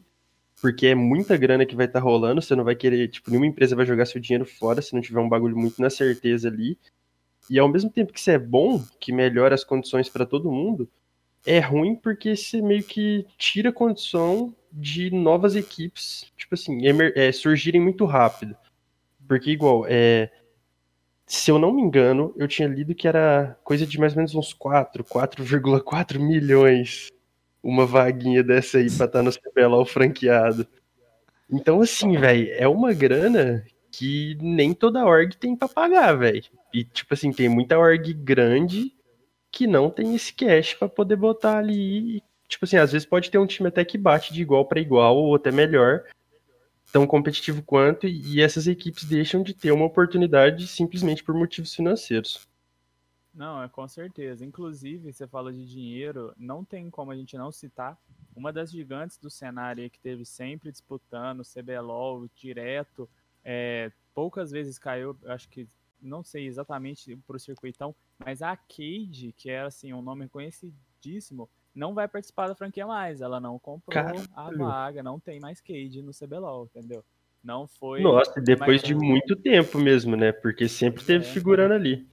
porque 0.62 0.88
é 0.88 0.95
muita 0.95 1.36
grana 1.36 1.65
que 1.65 1.75
vai 1.75 1.88
estar 1.88 2.00
tá 2.00 2.05
rolando, 2.05 2.41
você 2.41 2.55
não 2.55 2.63
vai 2.63 2.75
querer, 2.75 3.07
tipo, 3.07 3.29
nenhuma 3.29 3.48
empresa 3.48 3.75
vai 3.75 3.86
jogar 3.86 4.05
seu 4.05 4.22
dinheiro 4.22 4.45
fora 4.45 4.81
se 4.81 4.93
não 4.93 5.01
tiver 5.01 5.19
um 5.19 5.27
bagulho 5.27 5.57
muito 5.57 5.81
na 5.81 5.89
certeza 5.89 6.48
ali. 6.48 6.77
E 7.50 7.60
ao 7.60 7.67
mesmo 7.67 7.89
tempo 7.89 8.13
que 8.13 8.19
isso 8.19 8.31
é 8.31 8.38
bom, 8.38 8.81
que 9.00 9.12
melhora 9.12 9.55
as 9.55 9.63
condições 9.63 10.07
para 10.07 10.25
todo 10.25 10.51
mundo, 10.51 10.88
é 11.45 11.60
ruim 11.60 11.95
porque 11.95 12.36
você 12.36 12.62
meio 12.62 12.83
que 12.83 13.25
tira 13.38 13.69
a 13.69 13.74
condição 13.74 14.55
de 14.71 15.12
novas 15.12 15.55
equipes, 15.55 16.31
tipo 16.38 16.55
assim, 16.55 16.79
é, 17.15 17.31
surgirem 17.31 17.81
muito 17.81 18.05
rápido. 18.05 18.55
Porque, 19.27 19.51
igual, 19.51 19.86
é, 19.88 20.31
se 21.25 21.50
eu 21.50 21.57
não 21.57 21.74
me 21.74 21.81
engano, 21.81 22.33
eu 22.38 22.48
tinha 22.48 22.67
lido 22.67 22.95
que 22.95 23.07
era 23.07 23.57
coisa 23.63 23.86
de 23.86 24.00
mais 24.00 24.13
ou 24.13 24.17
menos 24.17 24.36
uns 24.36 24.53
4, 24.53 25.03
4,4 25.03 26.19
milhões 26.19 27.10
uma 27.63 27.86
vaguinha 27.86 28.43
dessa 28.43 28.79
aí 28.79 28.88
pra 28.88 29.05
estar 29.05 29.07
tá 29.07 29.24
no 29.24 29.31
CBLOL 29.31 29.86
franqueado. 29.86 30.67
Então, 31.50 31.81
assim, 31.81 32.17
velho, 32.17 32.50
é 32.53 32.67
uma 32.67 32.93
grana 32.93 33.63
que 33.91 34.38
nem 34.41 34.74
toda 34.74 35.05
org 35.05 35.36
tem 35.36 35.55
pra 35.55 35.67
pagar, 35.67 36.13
velho. 36.13 36.43
E, 36.74 36.83
tipo 36.83 37.13
assim, 37.13 37.31
tem 37.31 37.50
muita 37.50 37.77
org 37.77 38.13
grande 38.13 38.93
que 39.51 39.67
não 39.67 39.89
tem 39.89 40.15
esse 40.15 40.34
cash 40.34 40.74
para 40.74 40.88
poder 40.88 41.15
botar 41.15 41.58
ali. 41.58 42.24
Tipo 42.48 42.65
assim, 42.65 42.77
às 42.77 42.91
vezes 42.91 43.05
pode 43.05 43.29
ter 43.29 43.38
um 43.38 43.46
time 43.46 43.70
até 43.70 43.84
que 43.84 43.98
bate 43.98 44.34
de 44.34 44.41
igual 44.41 44.65
para 44.65 44.79
igual 44.79 45.17
ou 45.17 45.36
até 45.36 45.51
melhor, 45.51 46.03
tão 46.91 47.08
competitivo 47.08 47.62
quanto, 47.62 48.08
e 48.08 48.41
essas 48.41 48.67
equipes 48.67 49.03
deixam 49.03 49.41
de 49.43 49.53
ter 49.53 49.72
uma 49.72 49.86
oportunidade 49.86 50.67
simplesmente 50.67 51.24
por 51.24 51.34
motivos 51.34 51.74
financeiros. 51.74 52.48
Não, 53.34 53.63
é 53.63 53.70
com 53.70 53.88
certeza. 53.88 54.46
Inclusive, 54.46 55.13
você 55.13 55.25
fala 55.25 55.53
de 55.53 55.65
dinheiro, 55.65 56.34
não 56.38 56.65
tem 56.65 56.89
como 56.89 57.12
a 57.12 57.15
gente 57.15 57.38
não 57.38 57.51
citar 57.51 57.98
uma 58.36 58.51
das 58.51 58.72
gigantes 58.72 59.17
do 59.17 59.29
cenário 59.29 59.89
que 59.89 60.00
teve 60.00 60.25
sempre 60.25 60.72
disputando 60.72 61.43
CBLOL 61.43 62.29
direto, 62.36 63.10
é, 63.43 63.91
poucas 64.13 64.51
vezes 64.51 64.77
caiu, 64.77 65.17
acho 65.25 65.48
que 65.50 65.67
não 66.01 66.24
sei 66.24 66.48
exatamente 66.48 67.15
para 67.27 67.36
o 67.36 67.39
circuitão, 67.39 67.96
mas 68.20 68.41
a 68.41 68.55
Cade, 68.55 69.34
que 69.38 69.50
era 69.50 69.67
assim 69.67 69.93
um 69.93 70.01
nome 70.01 70.27
conhecidíssimo, 70.27 71.50
não 71.74 71.93
vai 71.93 72.08
participar 72.08 72.48
da 72.48 72.55
franquia 72.55 72.86
mais. 72.86 73.22
Ela 73.22 73.39
não 73.39 73.58
comprou 73.60 74.03
a 74.36 74.51
vaga, 74.51 75.03
não 75.03 75.20
tem 75.20 75.39
mais 75.39 75.62
Cade 75.62 76.01
no 76.01 76.12
CBLOL, 76.12 76.65
entendeu? 76.65 77.03
Não 77.43 77.67
foi. 77.67 78.01
Nossa, 78.01 78.39
depois 78.39 78.81
de 78.84 78.93
muito 78.93 79.36
tempo 79.36 79.79
mesmo, 79.79 80.15
né? 80.15 80.31
Porque 80.31 80.67
sempre 80.67 81.03
teve 81.03 81.25
é, 81.25 81.27
figurando 81.27 81.74
ali. 81.74 82.08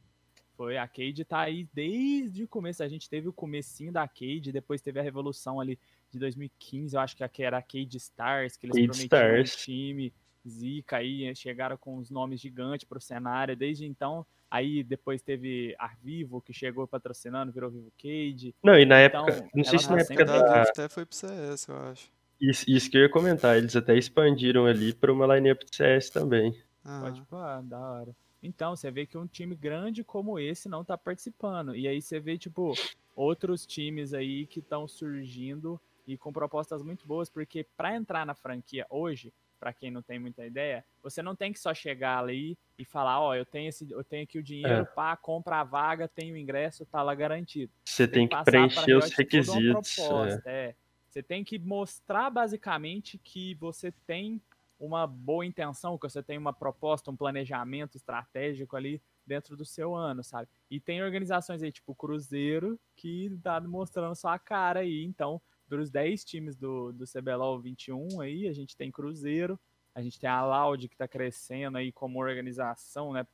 Foi, 0.57 0.77
a 0.77 0.89
Cade 0.89 1.25
tá 1.25 1.41
aí 1.41 1.69
desde 1.73 2.45
o 2.45 2.49
começo. 2.49 2.83
A 2.83 2.89
gente 2.89 3.09
teve 3.09 3.29
o 3.29 3.33
comecinho 3.33 3.93
da 3.93 4.09
Cade, 4.09 4.53
depois 4.53 4.81
teve 4.81 4.99
a 4.99 5.03
revolução 5.03 5.61
ali 5.61 5.79
de 6.11 6.19
2015, 6.19 6.97
eu 6.97 7.01
acho 7.01 7.17
que 7.17 7.43
era 7.43 7.59
a 7.59 7.63
Cade 7.63 7.97
Stars, 7.99 8.57
que 8.57 8.67
eles 8.67 8.75
Cade 8.75 9.09
prometiam 9.09 9.43
Stars. 9.43 9.57
time 9.57 10.13
zica 10.47 10.99
aí, 10.99 11.35
chegaram 11.35 11.77
com 11.77 11.97
os 11.97 12.11
nomes 12.11 12.41
gigantes 12.41 12.87
pro 12.87 13.01
cenário. 13.01 13.57
Desde 13.57 13.87
então, 13.87 14.27
aí 14.51 14.83
depois 14.83 15.23
teve 15.23 15.75
Arvivo, 15.79 16.41
que 16.41 16.53
chegou 16.53 16.87
patrocinando, 16.87 17.53
virou 17.53 17.71
Vivo 17.71 17.93
Cade. 17.97 18.55
Não, 18.63 18.79
e 18.79 18.85
na 18.85 19.05
então, 19.05 19.27
época, 19.27 19.51
não 19.55 19.65
sei 19.65 19.79
se 19.79 19.91
na 19.91 19.97
tá 19.97 20.03
época 20.03 20.25
da... 20.25 20.63
até 20.63 20.89
foi 20.89 21.07
pro 21.07 21.17
CS, 21.17 21.69
eu 21.69 21.77
acho. 21.77 22.11
Isso, 22.41 22.65
isso 22.69 22.91
que 22.91 22.97
eu 22.97 23.03
ia 23.03 23.09
comentar, 23.09 23.57
eles 23.57 23.75
até 23.75 23.97
expandiram 23.97 24.67
ali 24.67 24.95
para 24.95 25.13
uma 25.13 25.35
lineup 25.35 25.61
de 25.65 25.77
CS 25.77 26.11
também. 26.11 26.57
Ah. 26.85 27.01
Pode 27.03 27.23
pá, 27.23 27.61
da 27.61 27.79
hora. 27.79 28.17
Então, 28.43 28.77
você 28.77 28.91
vê 28.91 29.05
que 29.05 29.19
um 29.19 29.27
time 29.27 29.57
grande 29.57 30.05
como 30.05 30.39
esse 30.39 30.69
não 30.69 30.85
tá 30.85 30.97
participando. 30.97 31.75
E 31.75 31.89
aí 31.89 32.01
você 32.01 32.21
vê, 32.21 32.39
tipo, 32.39 32.73
outros 33.17 33.67
times 33.67 34.15
aí 34.15 34.47
que 34.47 34.61
estão 34.61 34.87
surgindo 34.87 35.81
e 36.07 36.17
com 36.17 36.33
propostas 36.33 36.83
muito 36.83 37.07
boas, 37.07 37.29
porque 37.29 37.67
para 37.77 37.95
entrar 37.95 38.25
na 38.25 38.35
franquia 38.35 38.87
hoje, 38.89 39.33
para 39.59 39.73
quem 39.73 39.91
não 39.91 40.03
tem 40.03 40.19
muita 40.19 40.47
ideia, 40.47 40.85
você 41.03 41.23
não 41.23 41.35
tem 41.35 41.53
que 41.53 41.59
só 41.59 41.75
chegar 41.75 42.19
ali 42.19 42.57
e 42.79 42.85
falar, 42.85 43.21
ó, 43.21 43.31
oh, 43.31 43.35
eu 43.35 43.45
tenho 43.45 43.69
esse, 43.69 43.91
eu 43.91 44.05
tenho 44.05 44.25
aqui 44.25 44.39
o 44.39 44.43
dinheiro, 44.43 44.83
é. 44.83 44.85
pá, 44.85 45.17
compra 45.17 45.61
a 45.61 45.65
vaga, 45.65 46.09
tem 46.09 46.33
o 46.33 46.37
ingresso, 46.37 46.87
tá 46.87 47.03
lá 47.03 47.15
garantido. 47.15 47.73
Você 47.85 48.07
tem, 48.07 48.29
tem 48.29 48.39
que 48.39 48.45
preencher 48.45 48.95
os 48.95 49.11
requisitos. 49.13 49.99
É. 50.47 50.69
é. 50.69 50.75
Você 51.09 51.23
tem 51.23 51.43
que 51.43 51.59
mostrar 51.59 52.31
basicamente 52.31 53.19
que 53.19 53.55
você 53.55 53.91
tem 54.07 54.41
uma 54.79 55.07
boa 55.07 55.45
intenção, 55.45 55.99
que 55.99 56.09
você 56.09 56.23
tem 56.23 56.39
uma 56.39 56.53
proposta, 56.53 57.11
um 57.11 57.17
planejamento 57.17 57.97
estratégico 57.97 58.77
ali 58.77 59.03
dentro 59.27 59.57
do 59.57 59.65
seu 59.65 59.95
ano, 59.95 60.23
sabe? 60.23 60.49
E 60.71 60.79
tem 60.79 61.03
organizações 61.03 61.63
aí, 61.63 61.73
tipo 61.73 61.95
Cruzeiro, 61.95 62.79
que 62.95 63.37
tá 63.43 63.61
mostrando 63.61 64.15
sua 64.15 64.39
cara 64.39 64.81
aí. 64.81 65.05
Então, 65.05 65.41
dos 65.69 65.91
10 65.91 66.25
times 66.25 66.57
do, 66.57 66.93
do 66.93 67.05
CBLOL 67.05 67.61
21 67.61 68.21
aí, 68.21 68.49
a 68.49 68.53
gente 68.53 68.77
tem 68.77 68.91
Cruzeiro, 68.91 69.59
a 69.95 70.03
gente 70.03 70.19
tem 70.19 70.29
a 70.29 70.45
Loud 70.45 70.89
que 70.89 70.97
tá 70.97 71.07
crescendo 71.07 71.79
aí 71.79 71.93
como 71.93 72.21
organização, 72.21 73.13
né? 73.13 73.27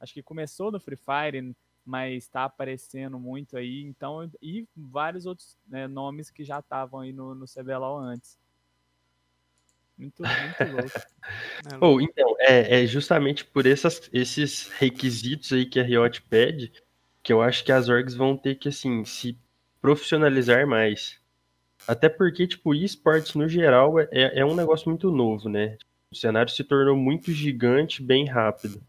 Acho 0.00 0.14
que 0.14 0.22
começou 0.22 0.70
no 0.70 0.80
Free 0.80 0.96
Fire, 0.96 1.56
mas 1.84 2.24
está 2.24 2.44
aparecendo 2.44 3.18
muito 3.18 3.56
aí, 3.56 3.82
então, 3.82 4.30
e 4.40 4.66
vários 4.76 5.26
outros 5.26 5.56
né, 5.66 5.88
nomes 5.88 6.30
que 6.30 6.44
já 6.44 6.60
estavam 6.60 7.00
aí 7.00 7.12
no, 7.12 7.34
no 7.34 7.46
CBLOL 7.46 7.98
antes. 7.98 8.38
Muito, 9.98 10.22
muito 10.22 10.26
louco. 10.72 10.98
É 11.70 11.76
louco. 11.76 11.86
Oh, 11.86 12.00
então, 12.00 12.34
é, 12.38 12.82
é, 12.82 12.86
justamente 12.86 13.44
por 13.44 13.66
essas, 13.66 14.08
esses 14.12 14.68
requisitos 14.68 15.52
aí 15.52 15.66
que 15.66 15.80
a 15.80 15.82
Riot 15.82 16.22
pede 16.22 16.72
que 17.22 17.32
eu 17.32 17.40
acho 17.40 17.64
que 17.64 17.70
as 17.70 17.88
orgs 17.88 18.14
vão 18.14 18.36
ter 18.36 18.56
que, 18.56 18.68
assim, 18.68 19.04
se 19.04 19.38
profissionalizar 19.80 20.66
mais. 20.66 21.21
Até 21.86 22.08
porque, 22.08 22.46
tipo, 22.46 22.74
esportes 22.74 23.34
no 23.34 23.48
geral 23.48 23.98
é, 23.98 24.08
é 24.10 24.44
um 24.44 24.54
negócio 24.54 24.88
muito 24.88 25.10
novo, 25.10 25.48
né? 25.48 25.76
O 26.10 26.16
cenário 26.16 26.52
se 26.52 26.62
tornou 26.62 26.96
muito 26.96 27.32
gigante 27.32 28.02
bem 28.02 28.26
rápido. 28.26 28.82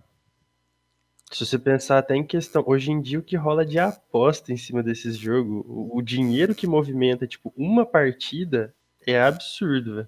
Se 1.31 1.45
você 1.45 1.57
pensar 1.57 1.97
até 1.97 2.15
em 2.15 2.23
questão, 2.23 2.63
hoje 2.67 2.91
em 2.91 3.01
dia 3.01 3.17
o 3.17 3.23
que 3.23 3.35
rola 3.35 3.65
de 3.65 3.79
aposta 3.79 4.53
em 4.53 4.57
cima 4.57 4.83
desses 4.83 5.17
jogos, 5.17 5.63
o, 5.65 5.97
o 5.97 6.01
dinheiro 6.01 6.53
que 6.53 6.67
movimenta, 6.67 7.25
tipo, 7.25 7.51
uma 7.57 7.85
partida 7.85 8.75
é 9.05 9.19
absurdo, 9.19 9.95
velho. 9.95 10.07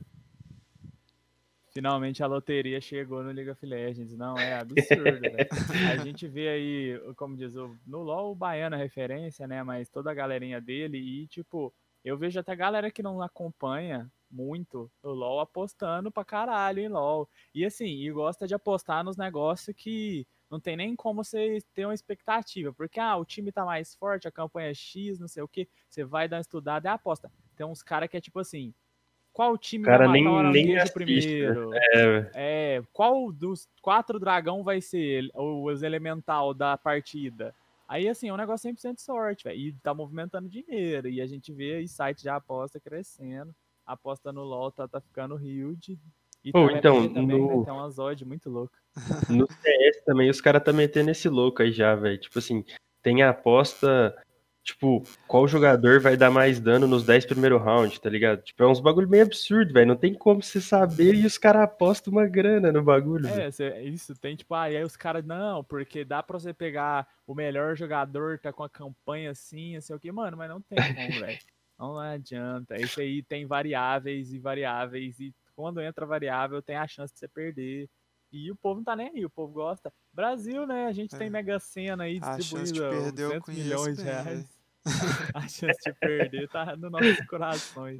Finalmente 1.73 2.23
a 2.23 2.27
loteria 2.27 2.79
chegou 2.79 3.21
no 3.21 3.31
League 3.31 3.49
of 3.49 3.65
Legends. 3.65 4.15
Não, 4.15 4.37
é 4.37 4.53
absurdo, 4.53 5.03
velho. 5.19 5.47
A 5.91 5.97
gente 5.97 6.27
vê 6.27 6.47
aí, 6.47 7.01
como 7.17 7.35
diz, 7.35 7.53
no 7.85 8.03
LoL 8.03 8.31
o 8.31 8.35
Baiano 8.35 8.75
é 8.75 8.79
referência, 8.79 9.47
né? 9.47 9.63
Mas 9.63 9.89
toda 9.89 10.11
a 10.11 10.13
galerinha 10.13 10.61
dele 10.61 10.97
e, 10.97 11.27
tipo, 11.27 11.73
eu 12.05 12.17
vejo 12.17 12.39
até 12.39 12.55
galera 12.55 12.91
que 12.91 13.01
não 13.01 13.21
acompanha 13.21 14.09
muito 14.29 14.91
o 15.01 15.09
LoL 15.09 15.39
apostando 15.39 16.11
pra 16.11 16.23
caralho 16.23 16.79
em 16.79 16.87
LoL. 16.87 17.27
E 17.53 17.65
assim, 17.65 17.85
e 17.85 18.11
gosta 18.11 18.47
de 18.47 18.53
apostar 18.53 19.03
nos 19.03 19.17
negócios 19.17 19.75
que 19.75 20.27
não 20.49 20.59
tem 20.59 20.77
nem 20.77 20.95
como 20.95 21.23
você 21.23 21.57
ter 21.73 21.85
uma 21.85 21.93
expectativa. 21.95 22.71
Porque, 22.71 22.99
ah, 22.99 23.17
o 23.17 23.25
time 23.25 23.51
tá 23.51 23.65
mais 23.65 23.95
forte, 23.95 24.27
a 24.27 24.31
campanha 24.31 24.69
é 24.69 24.73
X, 24.73 25.19
não 25.19 25.27
sei 25.27 25.41
o 25.41 25.47
que. 25.47 25.67
Você 25.89 26.03
vai 26.03 26.27
dar 26.27 26.37
uma 26.37 26.41
estudada 26.41 26.87
e 26.87 26.91
aposta. 26.91 27.31
Tem 27.55 27.65
uns 27.65 27.81
caras 27.81 28.07
que 28.07 28.17
é 28.17 28.21
tipo 28.21 28.39
assim, 28.39 28.71
qual 29.33 29.57
time 29.57 29.83
cara, 29.83 30.07
vai 30.07 30.21
matar 30.21 30.51
nem, 30.51 30.71
o 30.71 30.73
nem 30.75 30.93
primeiro? 30.93 31.71
É. 31.73 32.29
é. 32.35 32.83
qual 32.93 33.31
dos 33.31 33.67
quatro 33.81 34.19
dragão 34.19 34.63
vai 34.63 34.79
ser 34.79 35.29
os 35.33 35.81
elemental 35.81 36.53
da 36.53 36.77
partida? 36.77 37.53
Aí, 37.87 38.07
assim, 38.07 38.29
é 38.29 38.33
um 38.33 38.37
negócio 38.37 38.69
100% 38.69 38.99
sorte, 38.99 39.43
velho. 39.43 39.59
E 39.59 39.73
tá 39.73 39.93
movimentando 39.93 40.49
dinheiro. 40.49 41.07
E 41.07 41.21
a 41.21 41.27
gente 41.27 41.53
vê 41.53 41.75
aí 41.75 41.87
site 41.87 42.21
de 42.21 42.29
aposta 42.29 42.79
crescendo. 42.79 43.53
A 43.85 43.93
aposta 43.93 44.33
no 44.33 44.43
LoL 44.43 44.71
tá, 44.71 44.87
tá 44.87 44.99
ficando 44.99 45.35
huge. 45.35 45.99
E 46.43 46.51
oh, 46.53 46.69
então, 46.69 47.11
também, 47.11 47.39
no... 47.39 47.59
né, 47.59 47.65
tem 47.65 47.73
uma 47.73 47.89
Zod 47.89 48.25
muito 48.25 48.49
louca. 48.49 48.77
No 49.29 49.47
CS 49.47 50.03
também, 50.05 50.29
os 50.29 50.41
caras 50.41 50.63
tá 50.63 50.71
metendo 50.71 51.11
esse 51.11 51.27
louco 51.27 51.61
aí 51.61 51.71
já, 51.71 51.95
velho. 51.95 52.19
Tipo 52.19 52.39
assim, 52.39 52.63
tem 53.01 53.21
a 53.21 53.29
aposta 53.29 54.15
Tipo, 54.65 55.03
qual 55.27 55.47
jogador 55.47 55.99
vai 55.99 56.17
dar 56.17 56.31
mais 56.31 56.59
dano 56.59 56.87
nos 56.87 57.05
10 57.05 57.27
primeiros 57.27 57.61
rounds, 57.61 57.99
tá 57.99 58.09
ligado? 58.09 58.41
Tipo, 58.41 58.63
é 58.63 58.67
uns 58.67 58.79
bagulho 58.79 59.07
meio 59.07 59.23
absurdo, 59.23 59.71
velho. 59.71 59.85
Não 59.85 59.95
tem 59.95 60.11
como 60.15 60.41
você 60.41 60.59
saber 60.59 61.13
e 61.13 61.23
os 61.23 61.37
caras 61.37 61.61
apostam 61.61 62.11
uma 62.11 62.25
grana 62.25 62.71
no 62.71 62.81
bagulho. 62.81 63.27
É, 63.27 63.51
cê, 63.51 63.79
isso 63.83 64.15
tem, 64.15 64.35
tipo, 64.35 64.55
ah, 64.55 64.71
e 64.71 64.75
aí 64.75 64.83
os 64.83 64.97
caras, 64.97 65.23
não, 65.23 65.63
porque 65.63 66.03
dá 66.03 66.23
pra 66.23 66.39
você 66.39 66.51
pegar 66.51 67.07
o 67.27 67.35
melhor 67.35 67.77
jogador, 67.77 68.39
tá 68.39 68.51
com 68.51 68.63
a 68.63 68.69
campanha 68.69 69.29
assim, 69.29 69.75
assim, 69.75 69.93
o 69.93 69.99
que, 69.99 70.11
mano, 70.11 70.35
mas 70.35 70.49
não 70.49 70.59
tem 70.59 70.77
como, 70.95 71.19
velho. 71.19 71.39
Não 71.77 71.99
adianta. 71.99 72.75
Isso 72.81 72.99
aí 72.99 73.21
tem 73.21 73.45
variáveis 73.45 74.33
e 74.33 74.39
variáveis, 74.39 75.19
e 75.19 75.31
quando 75.55 75.79
entra 75.79 76.07
variável, 76.07 76.59
tem 76.59 76.75
a 76.75 76.87
chance 76.87 77.13
de 77.13 77.19
você 77.19 77.27
perder. 77.27 77.87
E 78.31 78.51
o 78.51 78.55
povo 78.55 78.77
não 78.77 78.83
tá 78.83 78.95
nem 78.95 79.09
aí, 79.09 79.23
o 79.23 79.29
povo 79.29 79.53
gosta. 79.53 79.93
Brasil, 80.11 80.65
né? 80.65 80.87
A 80.87 80.91
gente 80.91 81.15
é. 81.15 81.17
tem 81.17 81.29
Mega 81.29 81.59
Sena 81.59 82.05
aí 82.05 82.19
distribuída 82.19 83.11
200 83.11 83.55
milhões 83.55 83.97
de 83.97 84.03
reais. 84.03 84.54
a 85.33 85.41
chance 85.47 85.79
de 85.83 85.93
perder 85.93 86.47
tá 86.49 86.75
nos 86.75 86.91
nossos 86.91 87.25
corações. 87.27 87.99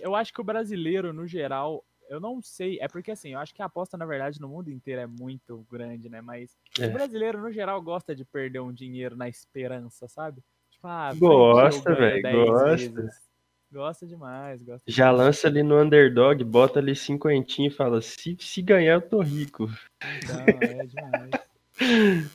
Eu 0.00 0.14
acho 0.14 0.32
que 0.32 0.40
o 0.40 0.44
brasileiro, 0.44 1.12
no 1.12 1.26
geral, 1.26 1.84
eu 2.08 2.20
não 2.20 2.40
sei. 2.42 2.78
É 2.80 2.88
porque 2.88 3.10
assim, 3.12 3.30
eu 3.30 3.38
acho 3.38 3.54
que 3.54 3.62
a 3.62 3.66
aposta, 3.66 3.96
na 3.96 4.06
verdade, 4.06 4.40
no 4.40 4.48
mundo 4.48 4.70
inteiro 4.70 5.00
é 5.00 5.06
muito 5.06 5.66
grande, 5.70 6.08
né? 6.08 6.20
Mas 6.20 6.56
é. 6.78 6.86
o 6.86 6.92
brasileiro, 6.92 7.40
no 7.40 7.52
geral, 7.52 7.80
gosta 7.80 8.14
de 8.14 8.24
perder 8.24 8.60
um 8.60 8.72
dinheiro 8.72 9.16
na 9.16 9.28
esperança, 9.28 10.08
sabe? 10.08 10.42
Tipo, 10.70 10.86
ah, 10.86 11.12
gosta, 11.14 11.94
velho. 11.94 12.46
Gosta. 12.46 12.88
Vezes. 12.88 13.30
Gosta 13.72 14.04
demais, 14.04 14.64
gosta 14.64 14.82
Já 14.90 15.10
demais. 15.12 15.26
lança 15.26 15.46
ali 15.46 15.62
no 15.62 15.80
underdog, 15.80 16.42
bota 16.42 16.80
ali 16.80 16.96
cinquentinho 16.96 17.68
e 17.68 17.74
fala: 17.74 18.02
se, 18.02 18.36
se 18.40 18.60
ganhar, 18.60 18.94
eu 18.94 19.02
tô 19.02 19.20
rico. 19.20 19.70
Então, 20.18 20.40
é 20.40 20.86
demais. 20.86 21.30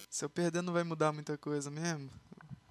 Se 0.09 0.23
eu 0.23 0.29
perder, 0.29 0.61
não 0.63 0.73
vai 0.73 0.83
mudar 0.83 1.11
muita 1.11 1.37
coisa 1.37 1.69
mesmo? 1.69 2.09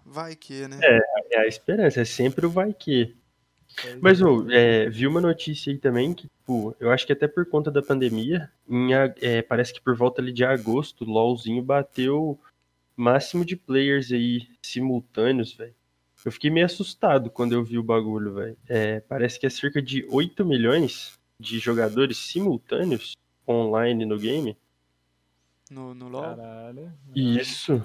Vai 0.04 0.36
que, 0.36 0.68
né? 0.68 0.78
É, 0.82 1.00
é 1.32 1.38
a 1.40 1.46
esperança, 1.46 2.00
é 2.00 2.04
sempre 2.04 2.46
o 2.46 2.50
vai 2.50 2.72
que. 2.72 3.16
Mas, 4.00 4.22
ô, 4.22 4.48
é, 4.50 4.88
vi 4.88 5.06
uma 5.06 5.20
notícia 5.20 5.72
aí 5.72 5.78
também 5.78 6.14
que, 6.14 6.28
tipo, 6.28 6.76
eu 6.78 6.90
acho 6.92 7.06
que 7.06 7.12
até 7.12 7.26
por 7.26 7.44
conta 7.46 7.70
da 7.70 7.82
pandemia, 7.82 8.50
em, 8.68 8.92
é, 8.92 9.42
parece 9.42 9.72
que 9.72 9.80
por 9.80 9.96
volta 9.96 10.20
ali 10.22 10.32
de 10.32 10.44
agosto, 10.44 11.04
o 11.04 11.10
LOLzinho 11.10 11.62
bateu 11.62 12.38
máximo 12.96 13.44
de 13.44 13.56
players 13.56 14.12
aí 14.12 14.46
simultâneos, 14.62 15.54
velho. 15.54 15.74
Eu 16.24 16.32
fiquei 16.32 16.50
meio 16.50 16.64
assustado 16.64 17.30
quando 17.30 17.52
eu 17.52 17.64
vi 17.64 17.78
o 17.78 17.82
bagulho, 17.82 18.34
velho. 18.34 18.56
É, 18.68 19.00
parece 19.00 19.38
que 19.38 19.46
é 19.46 19.50
cerca 19.50 19.82
de 19.82 20.06
8 20.08 20.44
milhões 20.44 21.18
de 21.38 21.58
jogadores 21.58 22.16
simultâneos 22.16 23.14
online 23.46 24.06
no 24.06 24.18
game. 24.18 24.56
No, 25.70 25.94
no 25.94 26.08
LoL? 26.08 26.22
Caralho. 26.22 26.92
Isso. 27.14 27.82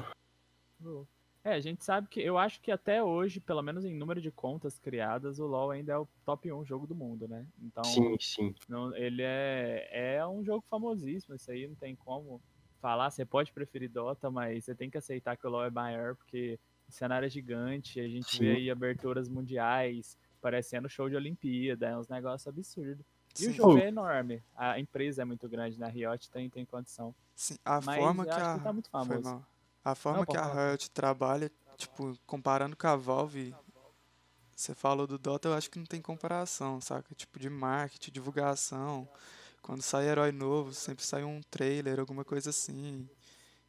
É, 1.44 1.54
a 1.54 1.60
gente 1.60 1.84
sabe 1.84 2.08
que 2.10 2.20
eu 2.20 2.38
acho 2.38 2.60
que 2.62 2.72
até 2.72 3.02
hoje, 3.02 3.40
pelo 3.40 3.62
menos 3.62 3.86
em 3.86 3.96
número 3.96 4.22
de 4.22 4.30
contas 4.30 4.78
criadas, 4.78 5.40
o 5.40 5.48
LoL 5.48 5.72
ainda 5.72 5.94
é 5.94 5.98
o 5.98 6.08
top 6.26 6.52
1 6.52 6.66
jogo 6.66 6.86
do 6.86 6.94
mundo, 6.94 7.28
né? 7.28 7.46
Então, 7.62 7.84
sim, 7.84 8.18
sim. 8.20 8.54
Não, 8.68 8.96
ele 8.96 9.22
é, 9.24 10.18
é 10.18 10.28
um 10.28 10.44
jogo 10.44 10.64
famosíssimo, 10.70 11.36
isso 11.36 11.50
aí 11.50 11.66
não 11.66 11.76
tem 11.76 11.96
como 11.96 12.42
falar. 12.82 13.10
Você 13.10 13.26
pode 13.26 13.54
preferir 13.54 13.90
Dota, 13.90 14.30
mas 14.30 14.66
você 14.66 14.76
tem 14.76 14.90
que 14.90 14.98
aceitar 14.98 15.38
que 15.38 15.48
o 15.48 15.50
LoL 15.50 15.66
é 15.66 15.70
maior, 15.70 16.16
porque 16.16 16.60
o 16.88 16.92
cenário 16.92 17.26
é 17.26 17.30
gigante, 17.30 18.02
a 18.02 18.08
gente 18.08 18.30
sim. 18.30 18.40
vê 18.40 18.56
aí 18.56 18.70
aberturas 18.70 19.30
mundiais, 19.30 20.18
parecendo 20.42 20.90
show 20.90 21.10
de 21.10 21.16
Olimpíada, 21.16 21.88
é 21.88 21.98
uns 21.98 22.10
negócios 22.10 22.48
absurdos. 22.48 23.06
E 23.36 23.44
Sim. 23.44 23.50
o 23.52 23.54
jogo 23.54 23.78
é 23.78 23.88
enorme. 23.88 24.44
A 24.56 24.80
empresa 24.80 25.22
é 25.22 25.26
muito 25.26 25.48
grande, 25.48 25.80
né? 25.80 25.86
A 25.86 25.90
Riot 25.90 26.30
tem, 26.32 26.50
tem 26.50 26.66
condição. 26.66 27.14
Sim, 27.36 27.56
a 27.64 27.80
Mas 27.80 28.00
forma 28.00 28.26
que 28.26 28.32
a. 28.32 28.58
Que 28.58 28.64
tá 28.64 28.74
muito 28.74 28.90
famoso. 28.90 29.46
A 29.84 29.96
forma 29.96 30.20
Não, 30.20 30.26
que 30.26 30.38
a 30.38 30.70
Riot 30.70 30.92
trabalha, 30.92 31.52
tipo, 31.78 32.18
comparando 32.26 32.76
com 32.76 32.88
a 32.88 32.96
Valve, 32.96 33.56
você 34.56 34.76
falou 34.76 35.08
do 35.08 35.18
Dota, 35.18 35.48
eu 35.48 35.54
acho 35.54 35.70
que 35.70 35.80
não 35.80 35.86
tem 35.86 36.02
comparação, 36.02 36.82
saca? 36.82 37.16
Tipo, 37.16 37.40
de 37.40 37.50
marketing, 37.50 38.12
divulgação. 38.12 39.08
Quando 39.62 39.82
sai 39.82 40.08
herói 40.08 40.32
novo, 40.32 40.74
sempre 40.74 41.06
sai 41.06 41.24
um 41.24 41.42
trailer, 41.50 42.00
alguma 42.00 42.26
coisa 42.26 42.50
assim. 42.50 43.08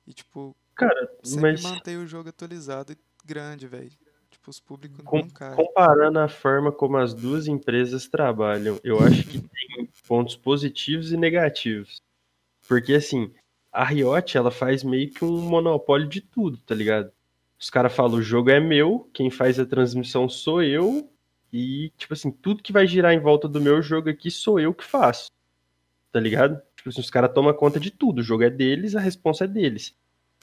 E, 0.06 0.12
tipo, 0.12 0.56
Cara, 0.74 1.08
sempre 1.22 1.52
mas 1.52 1.62
mantém 1.62 1.96
o 1.96 2.06
jogo 2.06 2.28
atualizado 2.30 2.92
e 2.92 2.98
grande, 3.24 3.66
velho. 3.66 3.92
Tipo, 4.30 4.50
os 4.50 4.58
públicos 4.58 5.04
com- 5.04 5.18
não 5.18 5.28
caem. 5.28 5.56
comparando 5.56 6.18
a 6.18 6.28
forma 6.28 6.72
como 6.72 6.96
as 6.96 7.12
duas 7.12 7.46
empresas 7.46 8.08
trabalham, 8.08 8.80
eu 8.82 8.98
acho 8.98 9.24
que 9.24 9.38
tem 9.38 9.88
pontos 10.08 10.36
positivos 10.36 11.12
e 11.12 11.16
negativos. 11.16 12.00
Porque 12.66 12.94
assim, 12.94 13.32
a 13.72 13.84
Riot, 13.84 14.36
ela 14.36 14.50
faz 14.50 14.82
meio 14.82 15.10
que 15.10 15.24
um 15.24 15.40
monopólio 15.40 16.08
de 16.08 16.20
tudo, 16.20 16.58
tá 16.58 16.74
ligado? 16.74 17.10
Os 17.58 17.70
caras 17.70 17.94
falam, 17.94 18.18
o 18.18 18.22
jogo 18.22 18.50
é 18.50 18.58
meu, 18.58 19.08
quem 19.12 19.30
faz 19.30 19.58
a 19.58 19.66
transmissão 19.66 20.28
sou 20.28 20.62
eu, 20.62 21.10
e, 21.52 21.92
tipo 21.96 22.14
assim, 22.14 22.30
tudo 22.30 22.62
que 22.62 22.72
vai 22.72 22.86
girar 22.86 23.12
em 23.12 23.20
volta 23.20 23.48
do 23.48 23.60
meu 23.60 23.82
jogo 23.82 24.08
aqui 24.08 24.30
sou 24.30 24.58
eu 24.58 24.72
que 24.72 24.84
faço. 24.84 25.30
Tá 26.12 26.18
ligado? 26.18 26.60
Tipo 26.76 26.88
assim, 26.88 27.00
os 27.00 27.10
caras 27.10 27.32
tomam 27.32 27.52
conta 27.52 27.78
de 27.78 27.90
tudo, 27.90 28.20
o 28.20 28.22
jogo 28.22 28.42
é 28.42 28.50
deles, 28.50 28.96
a 28.96 29.00
responsa 29.00 29.44
é 29.44 29.48
deles. 29.48 29.94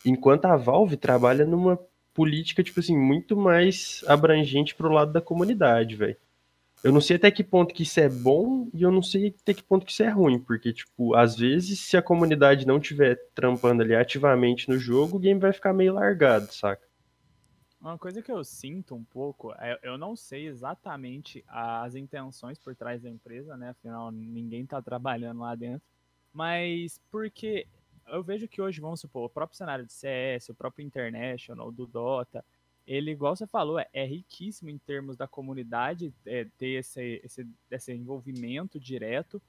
Enquanto 0.05 0.45
a 0.45 0.55
Valve 0.55 0.95
trabalha 0.95 1.45
numa 1.45 1.79
política, 2.13 2.63
tipo 2.63 2.79
assim, 2.79 2.97
muito 2.97 3.35
mais 3.35 4.03
abrangente 4.07 4.75
pro 4.75 4.91
lado 4.91 5.11
da 5.11 5.21
comunidade, 5.21 5.95
velho. 5.95 6.17
Eu 6.83 6.91
não 6.91 7.01
sei 7.01 7.15
até 7.17 7.31
que 7.31 7.43
ponto 7.43 7.73
que 7.73 7.83
isso 7.83 7.99
é 7.99 8.07
bom 8.07 8.69
e 8.73 8.83
eu 8.83 8.91
não 8.91 9.01
sei 9.01 9.35
até 9.41 9.53
que 9.53 9.63
ponto 9.63 9.85
que 9.85 9.91
isso 9.91 10.03
é 10.03 10.09
ruim, 10.09 10.39
porque, 10.39 10.71
tipo, 10.71 11.15
às 11.15 11.35
vezes, 11.35 11.79
se 11.79 11.97
a 11.97 12.01
comunidade 12.01 12.67
não 12.67 12.79
tiver 12.79 13.17
trampando 13.33 13.81
ali 13.81 13.95
ativamente 13.95 14.69
no 14.69 14.77
jogo, 14.77 15.17
o 15.17 15.19
game 15.19 15.39
vai 15.39 15.51
ficar 15.51 15.73
meio 15.73 15.93
largado, 15.93 16.53
saca? 16.53 16.87
Uma 17.81 17.97
coisa 17.97 18.21
que 18.21 18.31
eu 18.31 18.43
sinto 18.43 18.95
um 18.95 19.03
pouco, 19.03 19.53
é, 19.53 19.79
eu 19.83 19.97
não 19.97 20.15
sei 20.15 20.47
exatamente 20.47 21.43
as 21.47 21.95
intenções 21.95 22.57
por 22.59 22.75
trás 22.75 23.01
da 23.01 23.09
empresa, 23.09 23.55
né? 23.55 23.69
Afinal, 23.69 24.11
ninguém 24.11 24.65
tá 24.65 24.81
trabalhando 24.81 25.41
lá 25.41 25.55
dentro. 25.55 25.81
Mas 26.33 26.99
porque 27.11 27.67
eu 28.07 28.23
vejo 28.23 28.47
que 28.47 28.61
hoje, 28.61 28.79
vamos 28.79 28.99
supor, 28.99 29.25
o 29.25 29.29
próprio 29.29 29.57
cenário 29.57 29.85
de 29.85 29.93
CS, 29.93 30.49
o 30.49 30.55
próprio 30.55 30.85
International, 30.85 31.71
do 31.71 31.85
Dota, 31.85 32.43
ele, 32.87 33.11
igual 33.11 33.35
você 33.35 33.45
falou, 33.45 33.77
é, 33.77 33.87
é 33.91 34.05
riquíssimo 34.05 34.69
em 34.69 34.77
termos 34.77 35.17
da 35.17 35.27
comunidade, 35.27 36.13
é, 36.25 36.45
ter 36.57 36.79
esse, 36.79 37.21
esse, 37.21 37.45
esse 37.69 37.93
envolvimento 37.93 38.79
direto. 38.79 39.41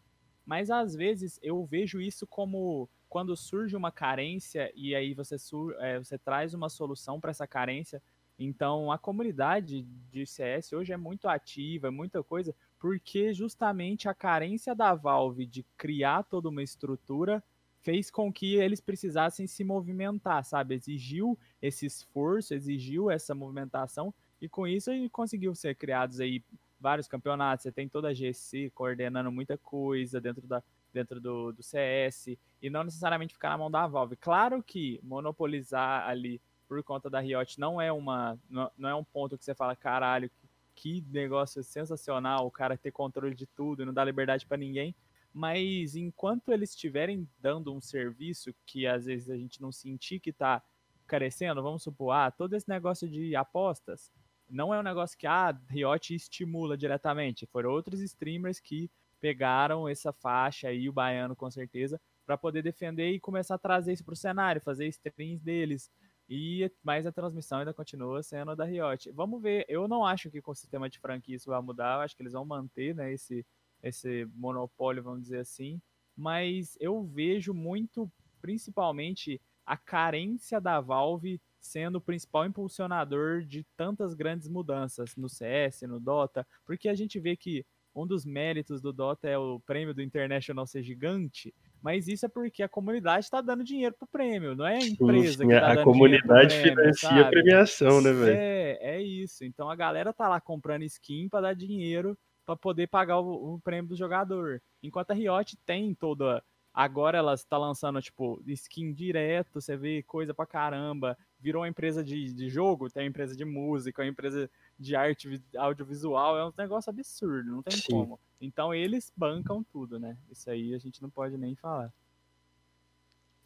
Mas 0.45 0.71
às 0.71 0.95
vezes 0.97 1.38
eu 1.40 1.64
vejo 1.64 2.00
isso 2.00 2.26
como 2.26 2.88
quando 3.09 3.37
surge 3.37 3.76
uma 3.76 3.92
carência 3.92 4.73
e 4.75 4.95
aí 4.95 5.14
você, 5.14 5.38
sur, 5.38 5.75
é, 5.78 5.99
você 5.99 6.18
traz 6.18 6.52
uma 6.52 6.68
solução 6.68 7.21
para 7.21 7.30
essa 7.30 7.47
carência. 7.47 8.02
Então 8.37 8.90
a 8.90 8.99
comunidade 8.99 9.83
de 10.11 10.26
CS 10.26 10.73
hoje 10.73 10.92
é 10.92 10.97
muito 10.97 11.28
ativa, 11.28 11.88
é 11.88 11.90
muita 11.90 12.23
coisa, 12.25 12.54
porque 12.78 13.33
justamente 13.33 14.09
a 14.09 14.14
carência 14.14 14.75
da 14.75 14.95
Valve 14.95 15.47
de 15.47 15.64
criar 15.76 16.25
toda 16.25 16.49
uma 16.49 16.62
estrutura 16.62 17.42
fez 17.80 18.11
com 18.11 18.33
que 18.33 18.57
eles 18.57 18.80
precisassem 18.80 19.47
se 19.47 19.62
movimentar, 19.62 20.45
sabe? 20.45 20.75
Exigiu 20.75 21.38
esse 21.61 21.87
esforço, 21.87 22.55
exigiu 22.55 23.11
essa 23.11 23.35
movimentação 23.35 24.12
e 24.41 24.49
com 24.49 24.67
isso 24.67 24.91
conseguiu 25.11 25.55
ser 25.55 25.75
criados 25.75 26.21
aí 26.21 26.43
vários 26.81 27.09
campeonatos, 27.09 27.65
você 27.65 27.73
tem 27.73 27.88
toda 27.88 28.09
a 28.09 28.15
GC 28.15 28.71
coordenando 28.75 29.33
muita 29.33 29.59
coisa 29.59 30.21
dentro, 30.21 30.47
da, 30.47 30.62
dentro 30.93 31.21
do, 31.21 31.53
do 31.53 31.62
CS, 31.62 32.38
e 32.62 32.71
não 32.71 32.85
necessariamente 32.85 33.35
ficar 33.35 33.50
na 33.50 33.59
mão 33.59 33.71
da 33.71 33.87
Valve. 33.87 34.17
Claro 34.17 34.62
que 34.62 35.00
monopolizar 35.03 36.07
ali 36.09 36.41
por 36.69 36.83
conta 36.83 37.09
da 37.09 37.19
Riot 37.19 37.59
não 37.59 37.81
é 37.81 37.91
uma 37.91 38.38
não, 38.49 38.88
é 38.88 38.95
um 38.95 39.05
ponto 39.05 39.37
que 39.37 39.45
você 39.45 39.55
fala, 39.55 39.75
caralho, 39.75 40.31
que, 40.75 41.00
que 41.00 41.05
negócio 41.11 41.62
sensacional, 41.65 42.47
o 42.47 42.50
cara 42.50 42.77
ter 42.77 42.93
controle 42.93 43.35
de 43.35 43.47
tudo 43.47 43.83
e 43.83 43.87
não 43.87 43.93
dar 43.93 44.05
liberdade 44.05 44.47
para 44.47 44.57
ninguém. 44.57 44.95
Mas 45.33 45.95
enquanto 45.97 46.53
eles 46.53 46.71
estiverem 46.71 47.29
dando 47.41 47.73
um 47.73 47.81
serviço 47.81 48.55
que 48.67 48.87
às 48.87 49.07
vezes 49.07 49.31
a 49.31 49.37
gente 49.37 49.61
não 49.61 49.73
sentir 49.73 50.21
que 50.21 50.31
está 50.31 50.62
carecendo, 51.09 51.62
vamos 51.62 51.83
supor, 51.83 52.12
ah, 52.12 52.31
todo 52.31 52.55
esse 52.55 52.69
negócio 52.69 53.09
de 53.09 53.35
apostas, 53.35 54.12
não 54.49 54.73
é 54.73 54.79
um 54.79 54.83
negócio 54.83 55.19
que 55.19 55.27
a 55.27 55.49
ah, 55.49 55.61
Riot 55.69 56.15
estimula 56.15 56.77
diretamente. 56.77 57.47
Foram 57.47 57.71
outros 57.71 58.00
streamers 58.00 58.61
que 58.61 58.91
pegaram 59.21 59.89
essa 59.89 60.13
faixa 60.13 60.69
aí, 60.69 60.89
o 60.89 60.93
baiano 60.93 61.35
com 61.35 61.50
certeza, 61.50 62.00
para 62.25 62.39
poder 62.39 62.63
defender 62.63 63.11
e 63.11 63.21
começar 63.21 63.56
a 63.56 63.59
trazer 63.59 63.93
isso 63.93 64.04
para 64.04 64.13
o 64.13 64.17
cenário, 64.17 64.61
fazer 64.61 64.87
streams 64.87 65.43
deles. 65.43 65.91
E 66.28 66.71
mais 66.82 67.06
a 67.06 67.13
transmissão 67.13 67.59
ainda 67.59 67.73
continua 67.73 68.23
sendo 68.23 68.54
da 68.54 68.65
Riot. 68.65 69.11
Vamos 69.13 69.41
ver. 69.41 69.65
Eu 69.67 69.89
não 69.89 70.04
acho 70.04 70.30
que 70.30 70.43
com 70.43 70.50
o 70.52 70.54
sistema 70.54 70.89
de 70.89 70.99
franquia 70.99 71.37
isso 71.37 71.50
vai 71.50 71.61
mudar. 71.63 71.97
Eu 71.97 72.00
acho 72.02 72.15
que 72.15 72.23
eles 72.23 72.35
vão 72.35 72.45
manter 72.45 72.95
né, 72.95 73.13
esse, 73.13 73.47
esse 73.82 74.26
monopólio, 74.35 75.02
vamos 75.02 75.23
dizer 75.23 75.39
assim. 75.39 75.80
Mas 76.15 76.76
eu 76.80 77.02
vejo 77.02 77.54
muito, 77.54 78.11
principalmente, 78.43 79.41
a 79.69 79.76
carência 79.76 80.59
da 80.59 80.81
Valve 80.81 81.39
sendo 81.61 81.97
o 81.97 82.00
principal 82.00 82.47
impulsionador 82.47 83.43
de 83.43 83.67
tantas 83.76 84.15
grandes 84.15 84.49
mudanças 84.49 85.15
no 85.15 85.28
CS, 85.28 85.83
no 85.83 86.00
Dota, 86.00 86.47
porque 86.65 86.89
a 86.89 86.95
gente 86.95 87.21
vê 87.21 87.37
que 87.37 87.67
um 87.95 88.07
dos 88.07 88.25
méritos 88.25 88.81
do 88.81 88.93
Dota 88.93 89.28
é 89.28 89.37
o 89.37 89.61
prêmio 89.61 89.93
do 89.93 90.00
International 90.00 90.67
ser 90.67 90.83
gigante, 90.83 91.52
mas 91.83 92.09
isso 92.09 92.25
é 92.25 92.28
porque 92.28 92.63
a 92.63 92.69
comunidade 92.69 93.26
está 93.26 93.43
dando 93.43 93.63
dinheiro 93.63 93.95
pro 93.99 94.09
prêmio, 94.09 94.54
não 94.54 94.67
é 94.67 94.76
a 94.76 94.87
empresa 94.87 95.43
sim, 95.43 95.49
que 95.49 95.61
tá 95.61 95.73
a 95.73 95.75
dando 95.75 95.85
comunidade 95.85 96.54
prêmio, 96.54 96.76
financia 96.76 97.09
sabe? 97.09 97.21
a 97.21 97.28
premiação, 97.28 98.00
né, 98.00 98.13
velho? 98.13 98.37
É, 98.39 98.78
é 98.81 99.02
isso. 99.02 99.45
Então 99.45 99.69
a 99.69 99.76
galera 99.76 100.15
tá 100.15 100.28
lá 100.28 100.41
comprando 100.41 100.85
skin 100.85 101.28
para 101.28 101.43
dar 101.43 101.54
dinheiro 101.54 102.17
para 102.47 102.57
poder 102.57 102.87
pagar 102.87 103.21
o, 103.21 103.57
o, 103.57 103.61
prêmio 103.61 103.91
do 103.91 103.97
jogador. 103.97 104.63
Enquanto 104.83 105.11
a 105.11 105.15
Riot 105.15 105.54
tem 105.67 105.95
toda 105.95 106.43
Agora 106.78 107.19
ela 107.19 107.34
está 107.34 107.58
lançando, 107.58 108.00
tipo, 108.00 108.41
skin 108.47 108.93
direto, 108.93 109.60
você 109.60 109.76
vê 109.76 110.00
coisa 110.04 110.32
pra 110.32 110.47
caramba. 110.47 111.19
Virou 111.41 111.62
uma 111.62 111.69
empresa 111.69 112.04
de, 112.04 112.32
de 112.32 112.49
jogo, 112.49 112.88
tem 112.88 113.02
uma 113.02 113.08
empresa 113.08 113.34
de 113.34 113.45
música, 113.45 114.00
uma 114.00 114.08
empresa 114.08 114.49
de 114.78 114.95
arte 114.95 115.43
audiovisual, 115.56 116.38
é 116.38 116.47
um 116.47 116.52
negócio 116.56 116.88
absurdo, 116.88 117.50
não 117.50 117.64
tem 117.64 117.75
Sim. 117.75 117.82
como. 117.91 118.21
Então 118.41 118.73
eles 118.73 119.12
bancam 119.17 119.64
tudo, 119.64 119.99
né? 119.99 120.17
Isso 120.30 120.49
aí 120.49 120.73
a 120.73 120.78
gente 120.78 121.02
não 121.02 121.10
pode 121.10 121.36
nem 121.36 121.56
falar. 121.56 121.93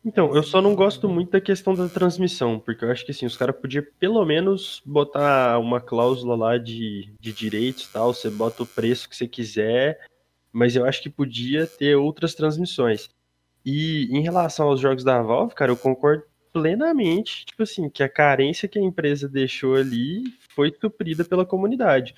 Então, 0.05 0.37
eu 0.37 0.43
só 0.43 0.61
não 0.61 0.75
gosto 0.75 1.09
muito 1.09 1.31
da 1.31 1.41
questão 1.41 1.75
da 1.75 1.89
transmissão, 1.89 2.61
porque 2.61 2.85
eu 2.85 2.91
acho 2.91 3.03
que 3.03 3.13
assim, 3.13 3.25
os 3.25 3.39
caras 3.39 3.57
podiam 3.57 3.87
pelo 3.99 4.23
menos 4.27 4.83
botar 4.85 5.59
uma 5.59 5.81
cláusula 5.81 6.37
lá 6.37 6.59
de, 6.59 7.15
de 7.19 7.33
direitos 7.33 7.85
e 7.85 7.93
tal, 7.95 8.13
você 8.13 8.29
bota 8.29 8.63
o 8.63 8.67
preço 8.67 9.09
que 9.09 9.17
você 9.17 9.27
quiser, 9.27 10.07
mas 10.53 10.77
eu 10.77 10.85
acho 10.85 11.03
que 11.03 11.09
podia 11.09 11.67
ter 11.67 11.97
outras 11.97 12.35
transmissões. 12.35 13.09
E 13.65 14.09
em 14.11 14.23
relação 14.23 14.69
aos 14.69 14.81
jogos 14.81 15.05
da 15.05 15.23
Valve, 15.23 15.55
cara, 15.55 15.71
eu 15.71 15.77
concordo 15.77 16.25
plenamente, 16.53 17.47
tipo 17.47 17.63
assim, 17.63 17.89
que 17.89 18.03
a 18.03 18.09
carência 18.09 18.69
que 18.69 18.79
a 18.79 18.83
empresa 18.83 19.29
deixou 19.29 19.75
ali 19.75 20.25
foi 20.55 20.73
suprida 20.79 21.25
pela 21.25 21.47
comunidade. 21.47 22.15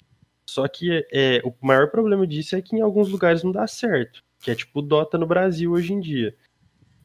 Só 0.48 0.66
que 0.68 1.06
é, 1.12 1.40
o 1.44 1.54
maior 1.62 1.90
problema 1.90 2.26
disso 2.26 2.56
é 2.56 2.62
que 2.62 2.76
em 2.76 2.80
alguns 2.80 3.08
lugares 3.08 3.42
não 3.42 3.52
dá 3.52 3.66
certo, 3.66 4.22
que 4.40 4.50
é 4.50 4.54
tipo 4.54 4.80
o 4.80 4.82
Dota 4.82 5.16
no 5.16 5.26
Brasil 5.26 5.72
hoje 5.72 5.92
em 5.92 6.00
dia. 6.00 6.36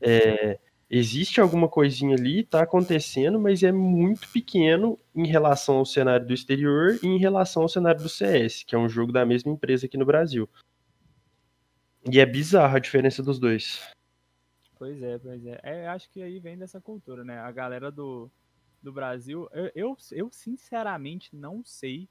É, 0.02 0.60
existe 0.90 1.40
alguma 1.40 1.68
coisinha 1.70 2.16
ali, 2.16 2.44
tá 2.44 2.64
acontecendo, 2.64 3.40
mas 3.40 3.64
é 3.64 3.72
muito 3.72 4.28
pequeno 4.30 5.00
em 5.16 5.28
relação 5.28 5.78
ao 5.78 5.86
cenário 5.86 6.26
do 6.26 6.34
exterior 6.34 7.00
e 7.04 7.08
em 7.08 7.18
relação 7.18 7.64
ao 7.64 7.70
cenário 7.70 8.02
do 8.02 8.10
CS, 8.10 8.64
que 8.64 8.76
é 8.76 8.78
um 8.78 8.90
jogo 8.90 9.12
da 9.12 9.26
mesma 9.26 9.52
empresa 9.52 9.86
aqui 9.86 9.98
no 9.98 10.06
Brasil. 10.06 10.50
E 12.12 12.20
é 12.20 12.26
bizarro 12.26 12.76
a 12.76 12.80
diferença 12.80 13.22
dos 13.22 13.40
dois. 13.40 13.80
Pois 14.80 15.02
é, 15.04 15.20
pois 15.20 15.46
é. 15.46 15.60
é. 15.62 15.88
Acho 15.90 16.10
que 16.10 16.22
aí 16.24 16.40
vem 16.40 16.58
dessa 16.58 16.80
cultura, 16.80 17.24
né? 17.26 17.38
A 17.40 17.52
galera 17.52 17.92
do, 17.92 18.32
do 18.82 18.94
Brasil. 18.94 19.50
Eu, 19.52 19.72
eu, 19.76 19.98
eu, 20.14 20.32
sinceramente 20.32 21.36
não 21.36 21.64
sei 21.66 22.10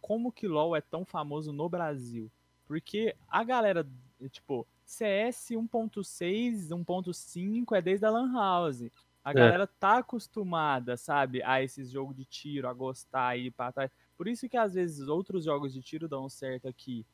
como 0.00 0.30
que 0.30 0.46
LoL 0.46 0.76
é 0.76 0.82
tão 0.82 1.06
famoso 1.06 1.52
no 1.52 1.68
Brasil. 1.70 2.30
Porque 2.66 3.16
a 3.28 3.42
galera, 3.44 3.88
tipo, 4.30 4.66
CS 4.84 5.50
1.6, 5.52 6.70
1.5 6.70 7.76
é 7.76 7.80
desde 7.82 8.04
a 8.06 8.10
Lan 8.10 8.32
House. 8.32 8.82
A 9.24 9.30
É. 9.30 9.34
galera 9.34 9.66
tá 9.66 9.98
acostumada, 9.98 10.96
sabe, 10.96 11.42
a 11.44 11.62
esses 11.62 11.90
jogos 11.90 12.16
de 12.16 12.24
tiro, 12.26 12.68
a 12.68 12.74
gostar 12.74 13.28
aí 13.28 13.50
pra 13.50 13.72
trás. 13.72 13.90
Por 14.16 14.28
isso 14.28 14.48
que 14.48 14.56
às 14.56 14.74
vezes 14.74 15.08
outros 15.08 15.44
jogos 15.44 15.72
de 15.72 15.80
tiro 15.80 16.08
dão 16.08 16.28
certo 16.28 16.68
aqui. 16.68 17.06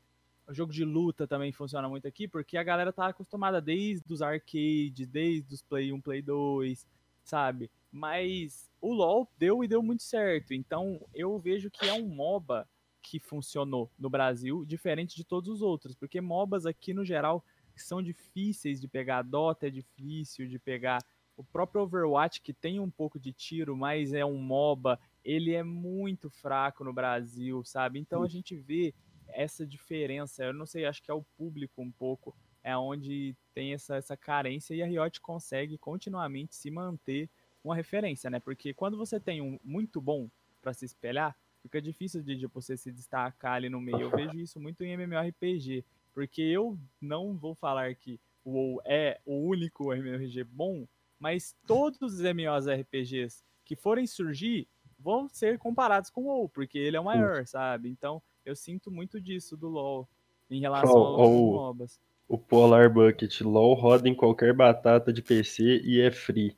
O 0.48 0.54
jogo 0.54 0.72
de 0.72 0.82
luta 0.82 1.28
também 1.28 1.52
funciona 1.52 1.86
muito 1.90 2.08
aqui, 2.08 2.26
porque 2.26 2.56
a 2.56 2.62
galera 2.62 2.90
tá 2.90 3.08
acostumada 3.08 3.60
desde 3.60 4.10
os 4.10 4.22
arcades, 4.22 5.06
desde 5.06 5.54
os 5.54 5.60
Play 5.60 5.92
1, 5.92 6.00
Play 6.00 6.22
2, 6.22 6.86
sabe? 7.22 7.70
Mas 7.92 8.70
o 8.80 8.94
LoL 8.94 9.30
deu 9.38 9.62
e 9.62 9.68
deu 9.68 9.82
muito 9.82 10.02
certo. 10.02 10.54
Então 10.54 11.06
eu 11.14 11.38
vejo 11.38 11.70
que 11.70 11.86
é 11.86 11.92
um 11.92 12.08
MOBA 12.08 12.66
que 13.02 13.18
funcionou 13.18 13.90
no 13.98 14.08
Brasil, 14.08 14.64
diferente 14.64 15.14
de 15.14 15.22
todos 15.22 15.50
os 15.50 15.60
outros, 15.60 15.94
porque 15.94 16.18
MOBAs 16.18 16.64
aqui 16.64 16.94
no 16.94 17.04
geral 17.04 17.44
são 17.76 18.02
difíceis 18.02 18.80
de 18.80 18.88
pegar. 18.88 19.22
Dota 19.22 19.66
é 19.66 19.70
difícil 19.70 20.48
de 20.48 20.58
pegar. 20.58 21.04
O 21.36 21.44
próprio 21.44 21.82
Overwatch, 21.82 22.40
que 22.40 22.54
tem 22.54 22.80
um 22.80 22.90
pouco 22.90 23.20
de 23.20 23.34
tiro, 23.34 23.76
mas 23.76 24.14
é 24.14 24.24
um 24.24 24.38
MOBA, 24.38 24.98
ele 25.22 25.52
é 25.52 25.62
muito 25.62 26.30
fraco 26.30 26.82
no 26.82 26.92
Brasil, 26.92 27.62
sabe? 27.64 27.98
Então 27.98 28.22
a 28.22 28.28
gente 28.28 28.56
vê 28.56 28.94
essa 29.28 29.66
diferença. 29.66 30.44
Eu 30.44 30.52
não 30.52 30.66
sei, 30.66 30.84
acho 30.84 31.02
que 31.02 31.10
é 31.10 31.14
o 31.14 31.24
público 31.36 31.82
um 31.82 31.90
pouco, 31.90 32.34
é 32.62 32.76
onde 32.76 33.34
tem 33.54 33.72
essa, 33.72 33.96
essa 33.96 34.16
carência 34.16 34.74
e 34.74 34.82
a 34.82 34.86
Riot 34.86 35.20
consegue 35.20 35.78
continuamente 35.78 36.54
se 36.56 36.70
manter 36.70 37.28
uma 37.62 37.74
referência, 37.74 38.30
né? 38.30 38.40
Porque 38.40 38.72
quando 38.74 38.96
você 38.96 39.18
tem 39.18 39.40
um 39.40 39.58
muito 39.64 40.00
bom 40.00 40.28
para 40.60 40.72
se 40.72 40.84
espelhar, 40.84 41.36
fica 41.62 41.80
difícil 41.80 42.22
de, 42.22 42.36
de 42.36 42.46
você 42.46 42.76
se 42.76 42.90
destacar 42.90 43.54
ali 43.54 43.68
no 43.68 43.80
meio. 43.80 44.00
Eu 44.00 44.10
vejo 44.10 44.38
isso 44.38 44.60
muito 44.60 44.82
em 44.84 44.92
MMORPG, 44.92 45.84
porque 46.12 46.42
eu 46.42 46.78
não 47.00 47.36
vou 47.36 47.54
falar 47.54 47.94
que 47.94 48.20
o 48.44 48.50
WoW 48.52 48.82
é 48.84 49.20
o 49.24 49.46
único 49.46 49.92
MMORPG 49.92 50.44
bom, 50.44 50.86
mas 51.18 51.54
todos 51.66 52.00
os 52.00 52.20
MMORPGs 52.20 53.42
que 53.64 53.76
forem 53.76 54.06
surgir 54.06 54.66
vão 54.98 55.28
ser 55.28 55.58
comparados 55.58 56.10
com 56.10 56.22
o 56.22 56.26
WoW, 56.26 56.48
porque 56.48 56.78
ele 56.78 56.96
é 56.96 57.00
o 57.00 57.04
maior, 57.04 57.46
sabe? 57.46 57.88
Então, 57.88 58.22
eu 58.48 58.56
sinto 58.56 58.90
muito 58.90 59.20
disso 59.20 59.56
do 59.58 59.68
LoL 59.68 60.08
em 60.50 60.60
relação 60.60 60.90
oh, 60.90 61.22
aos 61.22 61.30
oh, 61.30 61.52
MOBAs. 61.52 62.00
O 62.26 62.38
Polar 62.38 62.90
Bucket, 62.90 63.42
LoL 63.42 63.74
roda 63.74 64.08
em 64.08 64.14
qualquer 64.14 64.54
batata 64.54 65.12
de 65.12 65.20
PC 65.20 65.82
e 65.84 66.00
é 66.00 66.10
free. 66.10 66.56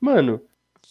Mano, 0.00 0.40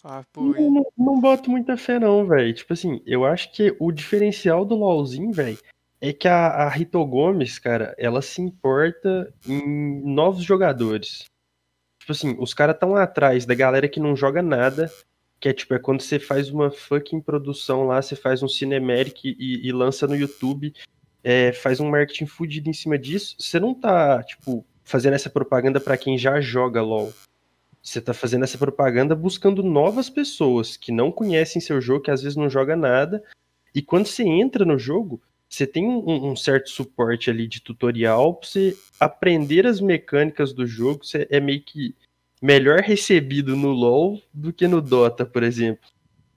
ah, 0.03 0.23
não, 0.35 0.71
não, 0.71 0.85
não, 0.95 1.19
boto 1.19 1.49
muita 1.49 1.75
fé 1.75 1.97
não, 1.99 2.25
velho. 2.27 2.53
Tipo 2.53 2.73
assim, 2.73 3.01
eu 3.05 3.25
acho 3.25 3.51
que 3.51 3.75
o 3.79 3.91
diferencial 3.91 4.63
do 4.63 4.75
LoLzinho, 4.75 5.31
velho, 5.31 5.57
é 5.99 6.13
que 6.13 6.27
a, 6.27 6.47
a 6.47 6.69
Rito 6.69 7.03
Gomes, 7.03 7.57
cara, 7.57 7.95
ela 7.97 8.21
se 8.21 8.39
importa 8.39 9.33
em 9.47 10.03
novos 10.03 10.43
jogadores. 10.43 11.25
Tipo 11.99 12.11
assim, 12.11 12.35
os 12.39 12.53
caras 12.53 12.75
estão 12.75 12.95
atrás 12.95 13.45
da 13.45 13.55
galera 13.55 13.89
que 13.89 13.99
não 13.99 14.15
joga 14.15 14.43
nada, 14.43 14.91
que 15.39 15.49
é 15.49 15.53
tipo, 15.53 15.73
é 15.73 15.79
quando 15.79 16.01
você 16.01 16.19
faz 16.19 16.49
uma 16.49 16.71
fucking 16.71 17.21
produção 17.21 17.85
lá, 17.85 18.01
você 18.01 18.15
faz 18.15 18.41
um 18.41 18.47
cinemeric 18.47 19.35
e, 19.37 19.67
e 19.67 19.71
lança 19.71 20.07
no 20.07 20.15
YouTube, 20.15 20.73
é, 21.23 21.51
faz 21.51 21.79
um 21.79 21.89
marketing 21.89 22.25
fudido 22.25 22.69
em 22.69 22.73
cima 22.73 22.97
disso, 22.97 23.35
você 23.39 23.59
não 23.59 23.73
tá, 23.73 24.23
tipo, 24.23 24.65
fazendo 24.83 25.13
essa 25.13 25.29
propaganda 25.29 25.79
para 25.79 25.97
quem 25.97 26.17
já 26.17 26.39
joga 26.39 26.81
LoL. 26.81 27.13
Você 27.81 28.01
tá 28.01 28.13
fazendo 28.13 28.43
essa 28.43 28.57
propaganda 28.57 29.15
buscando 29.15 29.63
novas 29.63 30.09
pessoas 30.09 30.75
que 30.75 30.91
não 30.91 31.11
conhecem 31.11 31.61
seu 31.61 31.79
jogo, 31.79 32.03
que 32.03 32.11
às 32.11 32.21
vezes 32.21 32.35
não 32.35 32.49
joga 32.49 32.75
nada. 32.75 33.23
E 33.73 33.81
quando 33.81 34.07
você 34.07 34.23
entra 34.23 34.65
no 34.65 34.77
jogo, 34.77 35.21
você 35.49 35.65
tem 35.65 35.87
um, 35.87 36.31
um 36.31 36.35
certo 36.35 36.69
suporte 36.69 37.29
ali 37.29 37.47
de 37.47 37.61
tutorial 37.61 38.35
pra 38.35 38.49
você 38.49 38.77
aprender 38.99 39.65
as 39.65 39.79
mecânicas 39.79 40.51
do 40.51 40.65
jogo. 40.65 41.05
Você 41.05 41.27
é 41.29 41.39
meio 41.39 41.61
que 41.61 41.95
melhor 42.41 42.79
recebido 42.79 43.55
no 43.55 43.69
LoL 43.69 44.21
do 44.33 44.53
que 44.53 44.67
no 44.67 44.81
Dota, 44.81 45.25
por 45.25 45.43
exemplo. 45.43 45.89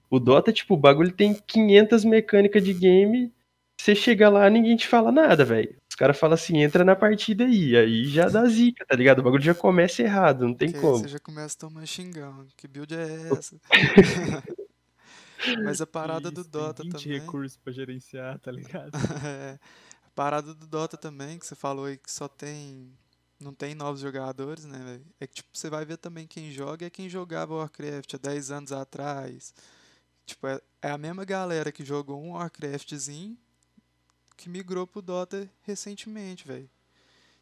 O 0.09 0.19
Dota, 0.19 0.51
tipo, 0.51 0.73
o 0.73 0.77
bagulho 0.77 1.11
tem 1.11 1.33
500 1.33 2.03
mecânicas 2.03 2.63
de 2.63 2.73
game, 2.73 3.31
você 3.79 3.95
chega 3.95 4.29
lá 4.29 4.49
ninguém 4.49 4.75
te 4.75 4.87
fala 4.87 5.11
nada, 5.11 5.43
velho. 5.43 5.75
Os 5.89 5.95
caras 5.95 6.19
falam 6.19 6.35
assim, 6.35 6.61
entra 6.61 6.83
na 6.83 6.95
partida 6.95 7.45
aí, 7.45 7.75
aí 7.75 8.05
já 8.05 8.27
dá 8.27 8.45
zica, 8.45 8.85
tá 8.85 8.95
ligado? 8.95 9.19
O 9.19 9.23
bagulho 9.23 9.41
já 9.41 9.55
começa 9.55 10.01
errado, 10.01 10.45
não 10.45 10.53
tem 10.53 10.69
Porque 10.69 10.85
como. 10.85 10.99
Você 10.99 11.07
já 11.07 11.19
começa 11.19 11.55
a 11.55 11.59
tomar 11.59 11.85
xingão, 11.85 12.45
que 12.55 12.67
build 12.67 12.93
é 12.93 13.29
essa? 13.31 13.59
Mas 15.63 15.81
a 15.81 15.87
parada 15.87 16.27
Isso, 16.27 16.35
do 16.35 16.43
Dota 16.43 16.83
tem 16.83 16.91
20 16.91 17.03
também... 17.03 17.19
recursos 17.19 17.57
pra 17.57 17.73
gerenciar, 17.73 18.37
tá 18.39 18.51
ligado? 18.51 18.91
é, 19.25 19.57
a 20.05 20.09
parada 20.13 20.53
do 20.53 20.67
Dota 20.67 20.97
também, 20.97 21.39
que 21.39 21.47
você 21.47 21.55
falou 21.55 21.85
aí 21.85 21.97
que 21.97 22.11
só 22.11 22.27
tem 22.27 22.93
não 23.41 23.53
tem 23.53 23.75
novos 23.75 24.01
jogadores, 24.01 24.65
né? 24.65 25.01
É 25.19 25.27
que, 25.27 25.35
tipo, 25.35 25.49
você 25.51 25.69
vai 25.69 25.83
ver 25.85 25.97
também 25.97 26.27
quem 26.27 26.51
joga 26.51 26.85
é 26.85 26.89
quem 26.89 27.09
jogava 27.09 27.55
Warcraft 27.55 28.13
há 28.13 28.17
10 28.17 28.51
anos 28.51 28.71
atrás. 28.71 29.53
Tipo, 30.25 30.47
é, 30.47 30.61
é 30.81 30.89
a 30.91 30.97
mesma 30.97 31.25
galera 31.25 31.71
que 31.71 31.83
jogou 31.83 32.21
um 32.21 32.33
Warcraftzinho 32.33 33.37
que 34.37 34.49
migrou 34.49 34.87
pro 34.87 35.01
Dota 35.01 35.47
recentemente, 35.61 36.47
velho. 36.47 36.69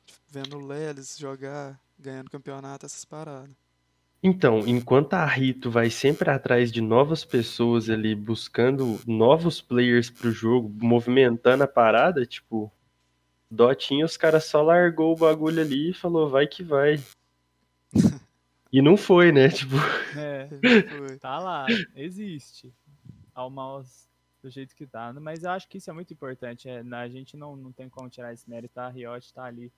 Tipo, 0.06 0.20
vendo 0.30 0.58
o 0.58 0.66
Lelis 0.66 1.18
jogar, 1.18 1.80
ganhando 1.98 2.30
campeonato, 2.30 2.86
essas 2.86 3.06
paradas. 3.06 3.56
Então, 4.22 4.60
enquanto 4.68 5.14
a 5.14 5.26
Rito 5.26 5.72
vai 5.72 5.90
sempre 5.90 6.30
atrás 6.30 6.72
de 6.72 6.82
novas 6.82 7.24
pessoas 7.24 7.90
ali, 7.90 8.14
buscando 8.14 9.00
novos 9.08 9.62
players 9.62 10.10
pro 10.10 10.30
jogo, 10.30 10.70
movimentando 10.82 11.64
a 11.64 11.68
parada, 11.68 12.26
tipo, 12.26 12.70
Dotinha, 13.52 14.06
os 14.06 14.16
caras 14.16 14.46
só 14.46 14.62
largou 14.62 15.14
o 15.14 15.18
bagulho 15.18 15.62
ali 15.62 15.90
e 15.90 15.94
falou, 15.94 16.30
vai 16.30 16.46
que 16.46 16.64
vai. 16.64 17.04
e 18.72 18.82
não 18.82 18.96
foi, 18.96 19.32
né? 19.32 19.50
Tipo. 19.50 19.76
É, 20.16 20.48
tá 21.20 21.40
lá, 21.40 21.66
existe. 21.96 22.74
Ao 23.34 23.50
mouse 23.50 24.08
do 24.42 24.50
jeito 24.50 24.76
que 24.76 24.86
tá. 24.86 25.12
Mas 25.14 25.44
eu 25.44 25.52
acho 25.52 25.68
que 25.68 25.78
isso 25.78 25.90
é 25.90 25.94
muito 25.94 26.14
importante. 26.14 26.70
É, 26.70 26.84
a 26.92 27.08
gente 27.08 27.36
não, 27.36 27.56
não 27.56 27.72
tem 27.72 27.90
como 27.90 28.10
tirar 28.10 28.34
esse 28.34 28.50
mérito. 28.50 28.80
A 28.80 28.90
Riot 28.90 29.34
tá 29.34 29.44
ali 29.46 29.72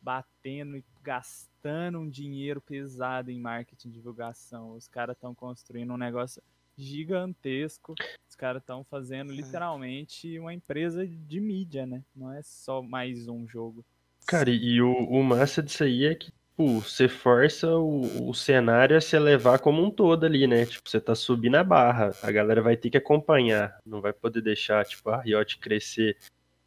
batendo 0.00 0.76
e 0.76 0.84
gastando 1.02 1.98
um 1.98 2.08
dinheiro 2.08 2.60
pesado 2.60 3.30
em 3.30 3.38
marketing 3.38 3.88
e 3.88 3.92
divulgação. 3.92 4.72
Os 4.72 4.88
caras 4.88 5.16
estão 5.16 5.34
construindo 5.34 5.92
um 5.92 5.98
negócio 5.98 6.42
gigantesco. 6.76 7.94
Os 8.28 8.36
caras 8.36 8.62
estão 8.62 8.84
fazendo 8.84 9.32
é. 9.32 9.36
literalmente 9.36 10.38
uma 10.38 10.54
empresa 10.54 11.06
de 11.06 11.40
mídia, 11.40 11.86
né? 11.86 12.02
Não 12.14 12.32
é 12.32 12.42
só 12.42 12.82
mais 12.82 13.28
um 13.28 13.46
jogo. 13.46 13.84
Cara, 14.26 14.50
e 14.50 14.80
o, 14.80 14.92
o 14.92 15.22
massa 15.22 15.62
disso 15.62 15.84
aí 15.84 16.04
é 16.06 16.14
que, 16.14 16.30
tipo, 16.30 16.80
você 16.80 17.08
força 17.08 17.68
o, 17.76 18.28
o 18.28 18.34
cenário 18.34 18.96
a 18.96 19.00
se 19.00 19.18
levar 19.18 19.58
como 19.58 19.82
um 19.82 19.90
todo 19.90 20.24
ali, 20.24 20.46
né? 20.46 20.66
Tipo, 20.66 20.88
você 20.88 21.00
tá 21.00 21.14
subindo 21.14 21.56
a 21.56 21.64
barra, 21.64 22.12
a 22.22 22.30
galera 22.30 22.62
vai 22.62 22.76
ter 22.76 22.90
que 22.90 22.96
acompanhar, 22.96 23.78
não 23.84 24.00
vai 24.00 24.12
poder 24.12 24.40
deixar, 24.40 24.84
tipo, 24.84 25.10
a 25.10 25.20
Riot 25.22 25.58
crescer 25.58 26.16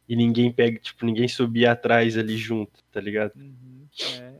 e 0.08 0.14
ninguém 0.14 0.52
pega, 0.52 0.78
tipo, 0.78 1.06
ninguém 1.06 1.26
subir 1.28 1.66
atrás 1.66 2.18
ali 2.18 2.36
junto, 2.36 2.82
tá 2.92 3.00
ligado? 3.00 3.32
Uhum, 3.36 3.86
é, 4.20 4.33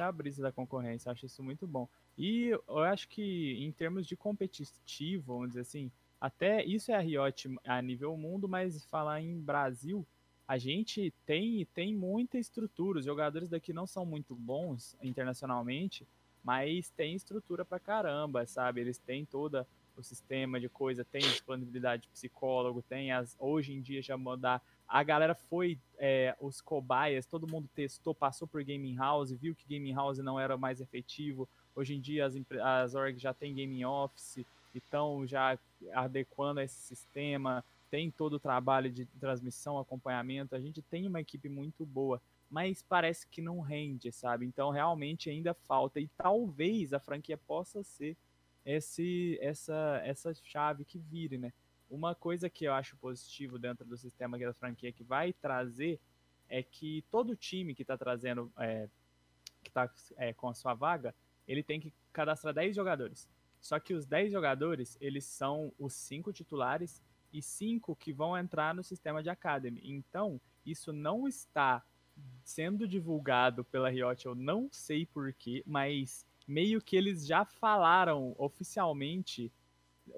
essa 0.00 0.04
é 0.04 0.06
a 0.06 0.12
brisa 0.12 0.42
da 0.42 0.50
concorrência, 0.50 1.12
acho 1.12 1.26
isso 1.26 1.42
muito 1.42 1.66
bom. 1.66 1.86
E 2.16 2.48
eu 2.48 2.78
acho 2.78 3.06
que 3.08 3.56
em 3.62 3.70
termos 3.70 4.06
de 4.06 4.16
competitivo, 4.16 5.34
vamos 5.34 5.48
dizer 5.48 5.60
assim, 5.60 5.90
até 6.18 6.64
isso 6.64 6.90
é 6.90 6.94
a 6.94 7.00
Riot 7.00 7.54
a 7.64 7.82
nível 7.82 8.16
mundo, 8.16 8.48
mas 8.48 8.84
falar 8.86 9.20
em 9.20 9.38
Brasil, 9.38 10.06
a 10.48 10.56
gente 10.56 11.12
tem, 11.26 11.66
tem 11.74 11.94
muita 11.94 12.38
estrutura. 12.38 12.98
Os 12.98 13.04
jogadores 13.04 13.48
daqui 13.48 13.72
não 13.72 13.86
são 13.86 14.06
muito 14.06 14.34
bons 14.34 14.96
internacionalmente, 15.02 16.06
mas 16.42 16.90
tem 16.90 17.14
estrutura 17.14 17.64
pra 17.64 17.78
caramba, 17.78 18.46
sabe? 18.46 18.80
Eles 18.80 18.98
têm 18.98 19.24
toda 19.24 19.66
o 19.96 20.02
sistema 20.02 20.58
de 20.58 20.68
coisa, 20.68 21.04
tem 21.04 21.20
disponibilidade 21.20 22.02
de 22.02 22.08
psicólogo, 22.08 22.82
tem 22.82 23.12
as. 23.12 23.36
Hoje 23.38 23.74
em 23.74 23.82
dia 23.82 24.00
já 24.00 24.16
mandar. 24.16 24.62
A 24.90 25.02
galera 25.04 25.34
foi, 25.34 25.78
é, 25.98 26.36
os 26.40 26.60
cobaias, 26.60 27.24
todo 27.24 27.46
mundo 27.46 27.68
testou, 27.74 28.14
passou 28.14 28.46
por 28.46 28.62
Gaming 28.64 28.96
House, 28.96 29.30
viu 29.30 29.54
que 29.54 29.72
Gaming 29.72 29.94
House 29.94 30.18
não 30.18 30.38
era 30.38 30.56
mais 30.56 30.80
efetivo, 30.80 31.48
Hoje 31.74 31.94
em 31.94 32.00
dia 32.00 32.26
as, 32.26 32.34
as 32.62 32.94
orgs 32.94 33.20
já 33.20 33.32
tem 33.32 33.54
gaming 33.54 33.84
office, 33.84 34.44
estão 34.74 35.26
já 35.26 35.58
adequando 35.92 36.60
a 36.60 36.64
esse 36.64 36.80
sistema, 36.80 37.64
tem 37.90 38.10
todo 38.10 38.34
o 38.34 38.40
trabalho 38.40 38.90
de 38.90 39.06
transmissão, 39.18 39.78
acompanhamento, 39.78 40.54
a 40.54 40.60
gente 40.60 40.82
tem 40.82 41.06
uma 41.06 41.20
equipe 41.20 41.48
muito 41.48 41.84
boa, 41.84 42.20
mas 42.50 42.82
parece 42.82 43.26
que 43.28 43.40
não 43.40 43.60
rende, 43.60 44.12
sabe? 44.12 44.44
Então 44.44 44.70
realmente 44.70 45.30
ainda 45.30 45.54
falta 45.54 46.00
e 46.00 46.08
talvez 46.18 46.92
a 46.92 47.00
franquia 47.00 47.38
possa 47.38 47.82
ser 47.82 48.16
esse 48.64 49.38
essa 49.40 50.02
essa 50.04 50.34
chave 50.44 50.84
que 50.84 50.98
vire, 50.98 51.38
né? 51.38 51.52
Uma 51.90 52.14
coisa 52.14 52.48
que 52.48 52.64
eu 52.64 52.72
acho 52.72 52.96
positivo 52.96 53.58
dentro 53.58 53.84
do 53.84 53.96
sistema 53.96 54.38
da 54.38 54.54
franquia 54.54 54.92
que 54.92 55.02
vai 55.02 55.32
trazer 55.32 56.00
é 56.48 56.62
que 56.62 57.04
todo 57.10 57.36
time 57.36 57.74
que 57.74 57.82
está 57.82 57.98
trazendo 57.98 58.50
é, 58.56 58.88
que 59.62 59.68
está 59.68 59.92
é, 60.16 60.32
com 60.32 60.48
a 60.48 60.54
sua 60.54 60.72
vaga 60.72 61.14
ele 61.46 61.62
tem 61.64 61.80
que 61.80 61.92
cadastrar 62.12 62.54
10 62.54 62.76
jogadores. 62.76 63.28
Só 63.60 63.78
que 63.78 63.92
os 63.92 64.06
10 64.06 64.32
jogadores, 64.32 64.96
eles 65.00 65.24
são 65.24 65.72
os 65.78 65.92
5 65.94 66.32
titulares 66.32 67.02
e 67.32 67.42
5 67.42 67.94
que 67.96 68.12
vão 68.12 68.38
entrar 68.38 68.74
no 68.74 68.84
sistema 68.84 69.22
de 69.22 69.28
Academy. 69.28 69.80
Então, 69.84 70.40
isso 70.64 70.92
não 70.92 71.26
está 71.26 71.84
sendo 72.44 72.86
divulgado 72.86 73.64
pela 73.64 73.90
Riot, 73.90 74.26
eu 74.26 74.34
não 74.34 74.68
sei 74.70 75.06
porquê, 75.06 75.62
mas 75.66 76.26
meio 76.46 76.80
que 76.80 76.96
eles 76.96 77.26
já 77.26 77.44
falaram 77.44 78.34
oficialmente 78.38 79.52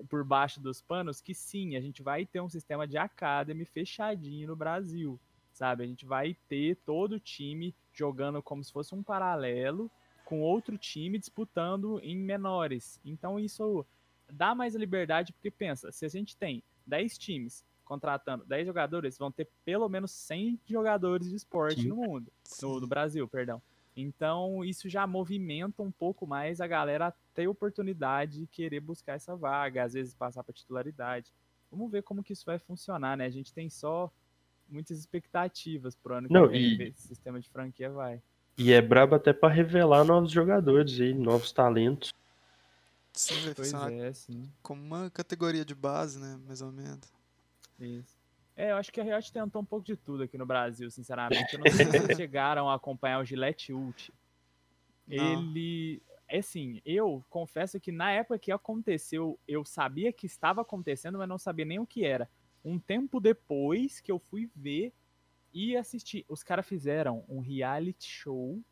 por 0.08 0.24
baixo 0.24 0.60
dos 0.60 0.80
panos 0.80 1.20
que 1.20 1.34
sim, 1.34 1.76
a 1.76 1.80
gente 1.80 2.02
vai 2.02 2.26
ter 2.26 2.40
um 2.40 2.48
sistema 2.48 2.86
de 2.86 2.96
Academy 2.96 3.64
fechadinho 3.64 4.48
no 4.48 4.56
Brasil, 4.56 5.18
sabe? 5.52 5.84
A 5.84 5.86
gente 5.86 6.06
vai 6.06 6.36
ter 6.48 6.76
todo 6.84 7.12
o 7.12 7.20
time 7.20 7.74
jogando 7.92 8.42
como 8.42 8.62
se 8.62 8.72
fosse 8.72 8.94
um 8.94 9.02
paralelo 9.02 9.90
com 10.24 10.40
outro 10.40 10.78
time 10.78 11.18
disputando 11.18 12.00
em 12.02 12.16
menores. 12.16 13.00
Então 13.04 13.38
isso 13.38 13.84
dá 14.32 14.54
mais 14.54 14.74
liberdade, 14.74 15.32
porque 15.32 15.50
pensa, 15.50 15.92
se 15.92 16.04
a 16.04 16.08
gente 16.08 16.36
tem 16.36 16.62
10 16.86 17.18
times 17.18 17.64
contratando 17.84 18.44
10 18.46 18.66
jogadores, 18.66 19.18
vão 19.18 19.30
ter 19.30 19.48
pelo 19.64 19.88
menos 19.88 20.10
100 20.12 20.58
jogadores 20.66 21.28
de 21.28 21.36
esporte 21.36 21.86
no 21.86 21.96
mundo, 21.96 22.32
no, 22.62 22.80
no, 22.80 22.86
Brasil, 22.86 23.28
perdão. 23.28 23.60
Então 23.96 24.64
isso 24.64 24.88
já 24.88 25.06
movimenta 25.06 25.82
um 25.82 25.90
pouco 25.90 26.26
mais 26.26 26.60
a 26.60 26.66
galera 26.66 27.08
a 27.08 27.12
ter 27.34 27.46
oportunidade 27.46 28.40
de 28.40 28.46
querer 28.46 28.80
buscar 28.80 29.14
essa 29.14 29.36
vaga, 29.36 29.84
às 29.84 29.92
vezes 29.92 30.14
passar 30.14 30.42
para 30.42 30.54
titularidade. 30.54 31.32
Vamos 31.70 31.90
ver 31.90 32.02
como 32.02 32.22
que 32.22 32.32
isso 32.32 32.44
vai 32.44 32.58
funcionar, 32.58 33.16
né? 33.16 33.26
A 33.26 33.30
gente 33.30 33.52
tem 33.52 33.68
só 33.68 34.10
muitas 34.68 34.98
expectativas 34.98 35.94
pro 35.94 36.14
ano 36.14 36.28
que 36.28 36.34
Não, 36.34 36.48
vem, 36.48 36.60
e... 36.60 36.82
esse 36.84 37.08
sistema 37.08 37.38
de 37.40 37.48
franquia 37.50 37.90
vai. 37.90 38.22
E 38.56 38.72
é 38.72 38.80
brabo 38.80 39.14
até 39.14 39.32
para 39.32 39.52
revelar 39.52 40.04
novos 40.04 40.30
jogadores 40.30 41.00
aí, 41.00 41.14
novos 41.14 41.52
talentos. 41.52 42.12
Sim, 43.12 43.34
vai 43.44 43.54
Pois 43.54 43.72
é, 43.74 44.12
sim. 44.12 44.50
como 44.62 44.82
uma 44.82 45.10
categoria 45.10 45.64
de 45.64 45.74
base, 45.74 46.18
né? 46.18 46.38
Mais 46.46 46.62
ou 46.62 46.72
menos. 46.72 47.12
Isso. 47.78 48.21
É, 48.62 48.70
eu 48.70 48.76
acho 48.76 48.92
que 48.92 49.00
a 49.00 49.02
Riot 49.02 49.32
tentou 49.32 49.60
um 49.60 49.64
pouco 49.64 49.84
de 49.84 49.96
tudo 49.96 50.22
aqui 50.22 50.38
no 50.38 50.46
Brasil, 50.46 50.88
sinceramente. 50.88 51.52
Eu 51.52 51.58
não 51.58 51.66
sei 51.72 51.84
se 51.84 51.98
vocês 51.98 52.14
chegaram 52.16 52.70
a 52.70 52.76
acompanhar 52.76 53.18
o 53.18 53.24
Gillette 53.24 53.72
Ult. 53.72 54.14
Ele. 55.08 56.00
É 56.28 56.38
assim, 56.38 56.80
eu 56.86 57.24
confesso 57.28 57.80
que 57.80 57.90
na 57.90 58.12
época 58.12 58.38
que 58.38 58.52
aconteceu, 58.52 59.36
eu 59.48 59.64
sabia 59.64 60.12
que 60.12 60.26
estava 60.26 60.60
acontecendo, 60.60 61.18
mas 61.18 61.28
não 61.28 61.38
sabia 61.38 61.64
nem 61.64 61.80
o 61.80 61.86
que 61.86 62.04
era. 62.04 62.30
Um 62.64 62.78
tempo 62.78 63.18
depois 63.18 64.00
que 64.00 64.12
eu 64.12 64.20
fui 64.20 64.48
ver 64.54 64.94
e 65.52 65.76
assistir, 65.76 66.24
os 66.28 66.44
caras 66.44 66.64
fizeram 66.64 67.24
um 67.28 67.40
reality 67.40 68.08
show 68.08 68.62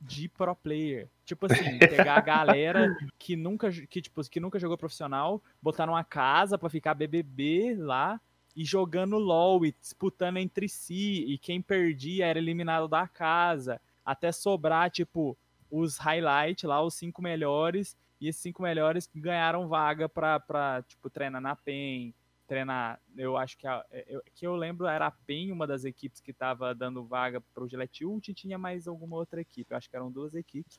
de 0.00 0.30
pro 0.30 0.56
player. 0.56 1.10
Tipo 1.26 1.44
assim, 1.44 1.78
pegar 1.78 2.16
a 2.16 2.22
galera 2.22 2.96
que 3.18 3.36
nunca, 3.36 3.70
que, 3.70 4.00
tipo, 4.00 4.22
que 4.30 4.40
nunca 4.40 4.58
jogou 4.58 4.78
profissional, 4.78 5.42
botar 5.60 5.84
numa 5.84 6.02
casa 6.02 6.56
pra 6.56 6.70
ficar 6.70 6.94
BBB 6.94 7.74
lá 7.76 8.18
e 8.60 8.64
jogando 8.64 9.16
LOL 9.16 9.64
e 9.64 9.72
disputando 9.72 10.36
entre 10.36 10.68
si. 10.68 11.24
E 11.24 11.38
quem 11.38 11.62
perdia 11.62 12.26
era 12.26 12.38
eliminado 12.38 12.86
da 12.86 13.08
casa. 13.08 13.80
Até 14.04 14.30
sobrar, 14.30 14.90
tipo, 14.90 15.34
os 15.70 15.96
highlights 15.96 16.64
lá, 16.64 16.82
os 16.82 16.92
cinco 16.92 17.22
melhores. 17.22 17.96
E 18.20 18.28
esses 18.28 18.42
cinco 18.42 18.62
melhores 18.62 19.08
ganharam 19.14 19.66
vaga 19.66 20.10
pra, 20.10 20.38
pra 20.38 20.82
tipo, 20.82 21.08
treinar 21.08 21.40
na 21.40 21.56
PEN. 21.56 22.14
Treinar, 22.46 23.00
eu 23.16 23.34
acho 23.38 23.56
que 23.56 23.66
a, 23.66 23.82
eu, 24.06 24.20
que 24.34 24.46
eu 24.46 24.54
lembro 24.54 24.86
era 24.86 25.06
a 25.06 25.10
PEN, 25.10 25.52
uma 25.52 25.66
das 25.66 25.86
equipes 25.86 26.20
que 26.20 26.34
tava 26.34 26.74
dando 26.74 27.02
vaga 27.02 27.40
pro 27.54 27.66
Gillette 27.66 28.04
Ult 28.04 28.30
e 28.30 28.34
tinha 28.34 28.58
mais 28.58 28.86
alguma 28.86 29.16
outra 29.16 29.40
equipe. 29.40 29.72
Eu 29.72 29.78
acho 29.78 29.88
que 29.88 29.96
eram 29.96 30.12
duas 30.12 30.34
equipes. 30.34 30.78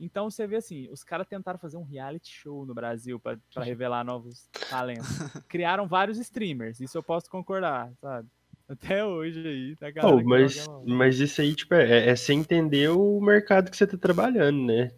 Então 0.00 0.30
você 0.30 0.46
vê 0.46 0.56
assim, 0.56 0.88
os 0.90 1.04
caras 1.04 1.26
tentaram 1.26 1.58
fazer 1.58 1.76
um 1.76 1.84
reality 1.84 2.32
show 2.32 2.64
no 2.64 2.72
Brasil 2.72 3.20
pra 3.20 3.38
pra 3.52 3.62
revelar 3.62 4.02
novos 4.02 4.48
talentos. 4.70 5.06
Criaram 5.46 5.86
vários 5.86 6.18
streamers, 6.18 6.80
isso 6.80 6.96
eu 6.96 7.02
posso 7.02 7.30
concordar, 7.30 7.92
sabe? 8.00 8.26
Até 8.66 9.04
hoje 9.04 9.46
aí, 9.46 9.76
tá 9.76 9.90
galera 9.90 10.22
que 10.22 10.28
mas, 10.28 10.66
mas 10.86 11.18
isso 11.18 11.40
aí, 11.40 11.54
tipo, 11.54 11.74
é, 11.74 12.08
é 12.08 12.16
você 12.16 12.32
entender 12.32 12.88
o 12.88 13.20
mercado 13.20 13.70
que 13.70 13.76
você 13.76 13.86
tá 13.86 13.98
trabalhando, 13.98 14.64
né? 14.64 14.90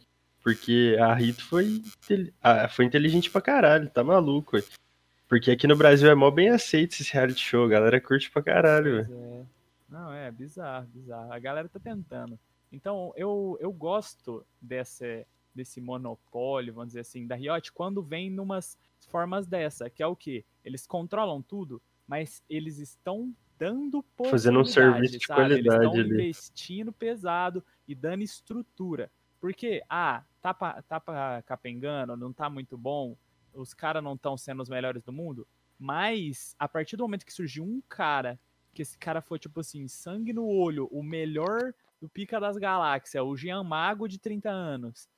Porque 0.42 0.96
a 1.00 1.14
Rito 1.14 1.44
foi, 1.44 1.82
foi 2.70 2.84
inteligente 2.84 3.30
pra 3.30 3.40
caralho, 3.40 3.88
tá 3.88 4.04
maluco. 4.04 4.58
Porque 5.28 5.50
aqui 5.50 5.66
no 5.66 5.76
Brasil 5.76 6.10
é 6.10 6.14
mó 6.14 6.30
bem 6.30 6.50
aceito 6.50 6.92
esse 6.92 7.10
reality 7.10 7.40
show, 7.40 7.64
a 7.64 7.68
galera 7.68 8.00
curte 8.00 8.30
pra 8.30 8.42
caralho, 8.42 9.06
Pois 9.06 9.08
ué. 9.08 9.16
é. 9.16 9.42
Não, 9.88 10.12
é 10.12 10.30
bizarro, 10.30 10.86
bizarro. 10.86 11.32
A 11.32 11.38
galera 11.38 11.68
tá 11.68 11.78
tentando. 11.78 12.38
Então, 12.72 13.12
eu, 13.16 13.58
eu 13.60 13.70
gosto 13.70 14.44
desse, 14.60 15.26
desse 15.54 15.80
monopólio, 15.80 16.72
vamos 16.72 16.88
dizer 16.88 17.00
assim, 17.00 17.26
da 17.26 17.34
Riot, 17.34 17.70
quando 17.72 18.02
vem 18.02 18.30
numas 18.30 18.78
formas 19.08 19.46
dessa, 19.46 19.90
que 19.90 20.02
é 20.02 20.06
o 20.06 20.16
quê? 20.16 20.44
Eles 20.64 20.86
controlam 20.86 21.42
tudo, 21.42 21.82
mas 22.08 22.42
eles 22.48 22.78
estão 22.78 23.34
dando 23.58 24.02
Fazendo 24.30 24.60
um 24.60 24.64
serviço 24.64 25.18
de 25.18 25.26
sabe? 25.26 25.54
Eles 25.54 25.64
qualidade 25.66 25.84
estão 25.84 26.00
ali. 26.00 26.14
investindo 26.14 26.92
pesado 26.92 27.64
e 27.86 27.94
dando 27.94 28.22
estrutura. 28.22 29.10
Porque, 29.38 29.82
ah, 29.88 30.24
tá, 30.40 30.54
pa- 30.54 30.80
tá 30.82 30.98
pa- 30.98 31.42
capengando, 31.42 32.16
não 32.16 32.32
tá 32.32 32.48
muito 32.48 32.78
bom, 32.78 33.16
os 33.52 33.74
caras 33.74 34.02
não 34.02 34.14
estão 34.14 34.36
sendo 34.36 34.62
os 34.62 34.68
melhores 34.68 35.02
do 35.02 35.12
mundo, 35.12 35.46
mas 35.78 36.54
a 36.58 36.68
partir 36.68 36.96
do 36.96 37.02
momento 37.04 37.26
que 37.26 37.32
surgiu 37.32 37.64
um 37.64 37.82
cara, 37.88 38.38
que 38.72 38.82
esse 38.82 38.96
cara 38.96 39.20
foi, 39.20 39.38
tipo 39.38 39.60
assim, 39.60 39.86
sangue 39.88 40.32
no 40.32 40.46
olho, 40.46 40.88
o 40.90 41.02
melhor 41.02 41.74
do 42.02 42.08
Pica 42.08 42.40
das 42.40 42.56
Galáxias, 42.58 43.22
o 43.24 43.36
Jean 43.36 43.62
Mago 43.62 44.08
de 44.08 44.18
30 44.18 44.50
anos. 44.50 45.08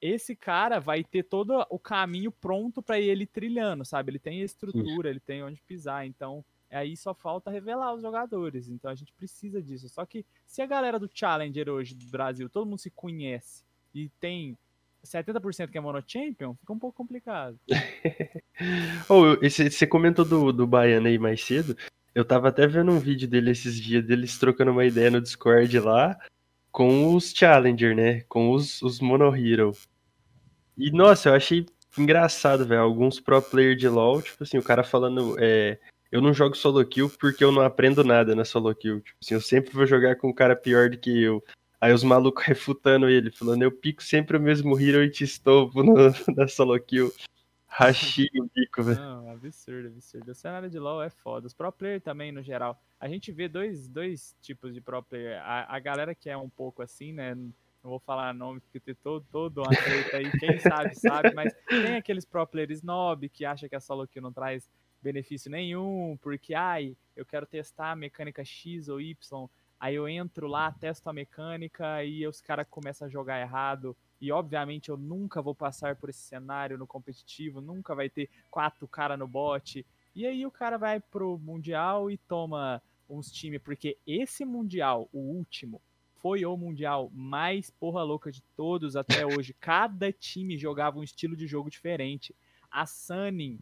Esse 0.00 0.34
cara 0.36 0.78
vai 0.78 1.02
ter 1.04 1.24
todo 1.24 1.66
o 1.68 1.78
caminho 1.78 2.30
pronto 2.30 2.80
pra 2.80 2.98
ele 3.00 3.26
trilhando, 3.26 3.84
sabe? 3.84 4.12
Ele 4.12 4.18
tem 4.20 4.40
estrutura, 4.40 5.10
ele 5.10 5.18
tem 5.20 5.42
onde 5.42 5.60
pisar, 5.60 6.06
então 6.06 6.42
aí 6.70 6.96
só 6.96 7.12
falta 7.12 7.50
revelar 7.50 7.92
os 7.94 8.00
jogadores. 8.00 8.68
Então 8.68 8.90
a 8.90 8.94
gente 8.94 9.12
precisa 9.12 9.60
disso. 9.60 9.88
Só 9.88 10.06
que 10.06 10.24
se 10.46 10.62
a 10.62 10.66
galera 10.66 10.98
do 11.00 11.10
Challenger 11.12 11.68
hoje 11.68 11.94
do 11.96 12.06
Brasil, 12.06 12.48
todo 12.48 12.64
mundo 12.64 12.78
se 12.78 12.90
conhece 12.90 13.64
e 13.92 14.08
tem 14.20 14.56
70% 15.04 15.68
que 15.70 15.76
é 15.78 15.80
mono 15.80 16.02
champion, 16.06 16.54
fica 16.54 16.72
um 16.72 16.78
pouco 16.78 16.96
complicado. 16.96 17.58
Ô, 19.08 19.34
esse- 19.44 19.70
você 19.70 19.86
comentou 19.86 20.24
do, 20.24 20.52
do 20.52 20.66
Baiano 20.66 21.08
aí 21.08 21.18
mais 21.18 21.42
cedo. 21.44 21.76
Eu 22.20 22.24
tava 22.26 22.48
até 22.48 22.66
vendo 22.66 22.92
um 22.92 22.98
vídeo 22.98 23.26
dele 23.26 23.50
esses 23.50 23.80
dias, 23.80 24.04
deles 24.04 24.36
trocando 24.36 24.72
uma 24.72 24.84
ideia 24.84 25.10
no 25.10 25.22
Discord 25.22 25.80
lá, 25.80 26.18
com 26.70 27.14
os 27.14 27.32
Challenger, 27.32 27.96
né? 27.96 28.20
Com 28.28 28.50
os, 28.50 28.82
os 28.82 29.00
Mono 29.00 29.34
Hero. 29.34 29.72
E, 30.76 30.90
nossa, 30.90 31.30
eu 31.30 31.34
achei 31.34 31.64
engraçado, 31.96 32.66
velho. 32.66 32.82
Alguns 32.82 33.18
pro 33.18 33.40
player 33.40 33.74
de 33.74 33.88
LoL, 33.88 34.20
tipo 34.20 34.42
assim, 34.42 34.58
o 34.58 34.62
cara 34.62 34.84
falando, 34.84 35.34
é, 35.38 35.78
eu 36.12 36.20
não 36.20 36.34
jogo 36.34 36.54
solo 36.54 36.84
kill 36.84 37.08
porque 37.08 37.42
eu 37.42 37.50
não 37.50 37.62
aprendo 37.62 38.04
nada 38.04 38.34
na 38.34 38.44
solo 38.44 38.74
kill. 38.74 39.00
Tipo 39.00 39.16
assim, 39.22 39.32
eu 39.32 39.40
sempre 39.40 39.72
vou 39.72 39.86
jogar 39.86 40.16
com 40.16 40.28
um 40.28 40.34
cara 40.34 40.54
pior 40.54 40.90
do 40.90 40.98
que 40.98 41.22
eu. 41.22 41.42
Aí 41.80 41.90
os 41.90 42.04
malucos 42.04 42.44
refutando 42.44 43.08
ele, 43.08 43.30
falando, 43.30 43.62
eu 43.62 43.72
pico 43.72 44.02
sempre 44.02 44.36
o 44.36 44.40
mesmo 44.40 44.78
hero 44.78 45.02
e 45.02 45.08
te 45.08 45.24
estovo 45.24 45.82
no, 45.82 45.94
na 46.36 46.46
solo 46.46 46.78
kill. 46.78 47.10
Rachei 47.72 48.28
o 48.34 48.50
bico, 48.52 48.82
velho. 48.82 48.98
Não, 48.98 49.30
absurdo, 49.30 49.88
absurdo. 49.88 50.32
O 50.32 50.34
cenário 50.34 50.68
de 50.68 50.78
LoL 50.78 51.02
é 51.04 51.08
foda. 51.08 51.46
Os 51.46 51.54
pro 51.54 51.70
player 51.70 52.00
também, 52.00 52.32
no 52.32 52.42
geral. 52.42 52.76
A 52.98 53.08
gente 53.08 53.30
vê 53.30 53.48
dois, 53.48 53.88
dois 53.88 54.36
tipos 54.42 54.74
de 54.74 54.80
pro 54.80 55.02
player. 55.04 55.40
A, 55.40 55.76
a 55.76 55.78
galera 55.78 56.12
que 56.12 56.28
é 56.28 56.36
um 56.36 56.48
pouco 56.48 56.82
assim, 56.82 57.12
né? 57.12 57.32
Não 57.36 57.52
vou 57.82 58.00
falar 58.00 58.34
nome 58.34 58.60
porque 58.60 58.80
tem 58.80 58.94
todo, 58.96 59.24
todo 59.30 59.58
uma 59.58 59.70
treta 59.70 60.16
aí. 60.16 60.30
Quem 60.38 60.58
sabe, 60.58 60.94
sabe. 60.96 61.32
Mas 61.32 61.54
tem 61.68 61.94
aqueles 61.94 62.24
pro 62.24 62.44
player 62.44 62.72
snob 62.72 63.28
que 63.28 63.44
acha 63.44 63.68
que 63.68 63.76
a 63.76 63.80
solo 63.80 64.06
kill 64.06 64.20
não 64.20 64.32
traz 64.32 64.68
benefício 65.00 65.48
nenhum. 65.48 66.18
Porque, 66.20 66.54
ai, 66.54 66.96
eu 67.16 67.24
quero 67.24 67.46
testar 67.46 67.92
a 67.92 67.96
mecânica 67.96 68.44
X 68.44 68.88
ou 68.88 69.00
Y. 69.00 69.48
Aí 69.78 69.94
eu 69.94 70.08
entro 70.08 70.48
lá, 70.48 70.72
testo 70.72 71.08
a 71.08 71.12
mecânica 71.12 72.04
e 72.04 72.26
os 72.26 72.40
caras 72.40 72.66
começam 72.68 73.06
a 73.06 73.10
jogar 73.10 73.40
errado. 73.40 73.96
E 74.20 74.30
obviamente 74.30 74.90
eu 74.90 74.96
nunca 74.96 75.40
vou 75.40 75.54
passar 75.54 75.96
por 75.96 76.10
esse 76.10 76.20
cenário 76.20 76.76
no 76.76 76.86
competitivo, 76.86 77.60
nunca 77.60 77.94
vai 77.94 78.10
ter 78.10 78.28
quatro 78.50 78.86
cara 78.86 79.16
no 79.16 79.26
bot. 79.26 79.84
E 80.14 80.26
aí 80.26 80.44
o 80.44 80.50
cara 80.50 80.76
vai 80.76 81.00
pro 81.00 81.38
Mundial 81.38 82.10
e 82.10 82.18
toma 82.18 82.82
uns 83.08 83.30
times, 83.30 83.62
porque 83.62 83.96
esse 84.06 84.44
Mundial, 84.44 85.08
o 85.12 85.18
último, 85.18 85.80
foi 86.20 86.44
o 86.44 86.56
Mundial 86.56 87.10
mais 87.14 87.70
porra 87.70 88.02
louca 88.02 88.30
de 88.30 88.42
todos 88.54 88.94
até 88.94 89.24
hoje. 89.26 89.54
Cada 89.58 90.12
time 90.12 90.58
jogava 90.58 90.98
um 90.98 91.02
estilo 91.02 91.34
de 91.34 91.46
jogo 91.46 91.70
diferente. 91.70 92.34
A 92.70 92.86
Sunny 92.86 93.58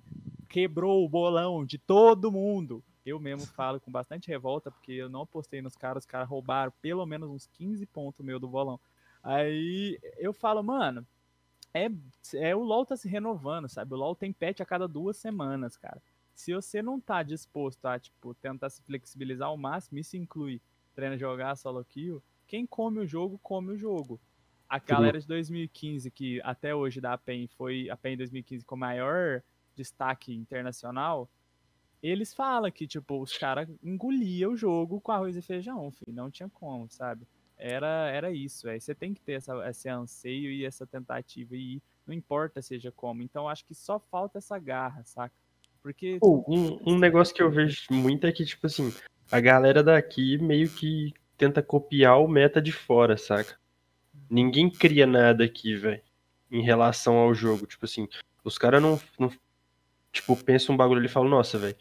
quebrou 0.49 1.05
o 1.05 1.09
bolão 1.09 1.65
de 1.65 1.79
todo 1.79 2.33
mundo. 2.33 2.83
Eu 3.07 3.21
mesmo 3.21 3.47
falo 3.55 3.81
com 3.81 3.91
bastante 3.91 4.29
revolta, 4.29 4.71
porque 4.71 4.93
eu 4.93 5.09
não 5.09 5.23
apostei 5.23 5.63
nos 5.63 5.77
caras, 5.77 6.03
os 6.03 6.11
caras 6.11 6.29
roubaram 6.29 6.73
pelo 6.83 7.07
menos 7.07 7.31
uns 7.31 7.47
15 7.47 7.87
pontos 7.87 8.25
meu 8.25 8.41
do 8.41 8.49
bolão. 8.49 8.81
Aí 9.29 10.01
eu 10.17 10.33
falo, 10.33 10.63
mano, 10.63 11.07
é, 11.75 11.91
é 12.37 12.57
o 12.57 12.61
LoL 12.61 12.87
tá 12.87 12.97
se 12.97 13.07
renovando, 13.07 13.69
sabe? 13.69 13.93
O 13.93 13.97
LoL 13.99 14.17
tem 14.17 14.33
patch 14.33 14.61
a 14.61 14.65
cada 14.65 14.89
duas 14.89 15.19
semanas, 15.19 15.77
cara. 15.77 16.01
Se 16.35 16.55
você 16.55 16.81
não 16.81 16.99
tá 16.99 17.23
disposto 17.23 17.85
a, 17.85 17.99
tipo, 17.99 18.33
tentar 18.33 18.71
se 18.71 18.81
flexibilizar 18.81 19.49
ao 19.49 19.57
máximo, 19.59 19.99
isso 19.99 20.17
inclui 20.17 20.63
treino 20.95 21.19
jogar 21.19 21.57
solo 21.57 21.85
kill, 21.85 22.23
quem 22.47 22.67
come 22.67 23.01
o 23.01 23.07
jogo, 23.07 23.39
come 23.43 23.73
o 23.73 23.77
jogo. 23.77 24.19
A 24.67 24.79
galera 24.79 25.21
de 25.21 25.27
2015, 25.27 26.11
que 26.11 26.41
até 26.43 26.75
hoje 26.75 26.99
da 26.99 27.19
PEN 27.19 27.49
foi 27.49 27.91
a 27.91 27.99
PEN 27.99 28.17
2015 28.17 28.65
com 28.65 28.77
maior 28.77 29.43
destaque 29.77 30.35
internacional, 30.35 31.29
eles 32.03 32.33
falam 32.33 32.71
que, 32.71 32.87
tipo, 32.87 33.21
os 33.21 33.37
caras 33.37 33.69
engoliam 33.83 34.53
o 34.53 34.57
jogo 34.57 35.03
com 35.03 35.13
arroz 35.13 35.37
e 35.37 35.43
feijão, 35.43 35.91
filho. 35.91 36.15
Não 36.15 36.31
tinha 36.31 36.49
como, 36.49 36.89
sabe? 36.89 37.27
Era, 37.59 38.09
era 38.11 38.31
isso, 38.31 38.69
é. 38.69 38.79
Você 38.79 38.95
tem 38.95 39.13
que 39.13 39.21
ter 39.21 39.33
essa, 39.33 39.69
esse 39.69 39.89
anseio 39.89 40.51
e 40.51 40.65
essa 40.65 40.87
tentativa 40.87 41.57
e 41.57 41.83
não 42.07 42.15
importa 42.15 42.63
seja 42.63 42.93
como. 42.93 43.23
Então 43.23 43.49
acho 43.49 43.65
que 43.65 43.75
só 43.75 43.99
falta 43.99 44.39
essa 44.39 44.59
garra, 44.59 45.03
saca? 45.05 45.35
Porque 45.83 46.19
Pô, 46.21 46.45
um, 46.49 46.95
um 46.95 46.99
negócio 46.99 47.35
que 47.35 47.43
eu 47.43 47.51
vejo 47.51 47.83
muito 47.91 48.27
é 48.27 48.33
que, 48.33 48.45
tipo 48.45 48.67
assim, 48.67 48.93
a 49.31 49.41
galera 49.41 49.83
daqui 49.83 50.39
meio 50.39 50.69
que 50.69 51.13
tenta 51.37 51.63
copiar 51.63 52.21
o 52.21 52.29
meta 52.29 52.61
de 52.61 52.73
fora, 52.73 53.17
saca? 53.17 53.59
Ninguém 54.31 54.71
cria 54.71 55.07
nada 55.07 55.45
aqui, 55.45 55.75
velho, 55.75 56.03
em 56.51 56.63
relação 56.63 57.17
ao 57.17 57.35
jogo. 57.35 57.67
Tipo 57.67 57.87
assim, 57.87 58.09
os 58.45 58.59
caras 58.59 58.83
não, 58.83 59.01
não. 59.19 59.33
Tipo, 60.13 60.37
pensam 60.37 60.75
um 60.75 60.79
bagulho 60.79 61.05
e 61.05 61.09
falam, 61.09 61.29
nossa, 61.29 61.59
velho. 61.59 61.77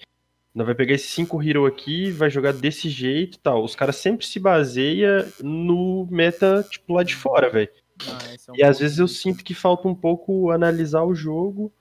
Vai 0.64 0.76
pegar 0.76 0.94
esses 0.94 1.10
cinco 1.10 1.42
hero 1.42 1.66
aqui, 1.66 2.12
vai 2.12 2.30
jogar 2.30 2.54
desse 2.54 2.90
jeito 2.90 3.36
e 3.36 3.40
tal. 3.40 3.64
Os 3.64 3.76
caras 3.76 3.98
sempre 3.98 4.26
se 4.26 4.40
baseia 4.40 5.28
no 5.42 6.08
meta, 6.10 6.66
tipo, 6.70 6.94
lá 6.94 7.04
de 7.04 7.16
fora, 7.16 7.50
velho. 7.50 7.70
ah, 8.08 8.18
é 8.26 8.52
um 8.52 8.56
E 8.56 8.64
às 8.64 8.80
vezes 8.80 8.98
eu 8.98 9.08
sinto 9.08 9.44
que 9.44 9.54
falta 9.54 9.88
um 9.88 9.96
pouco 9.96 10.52
analisar 10.52 11.04
o 11.04 11.16
jogo, 11.16 11.72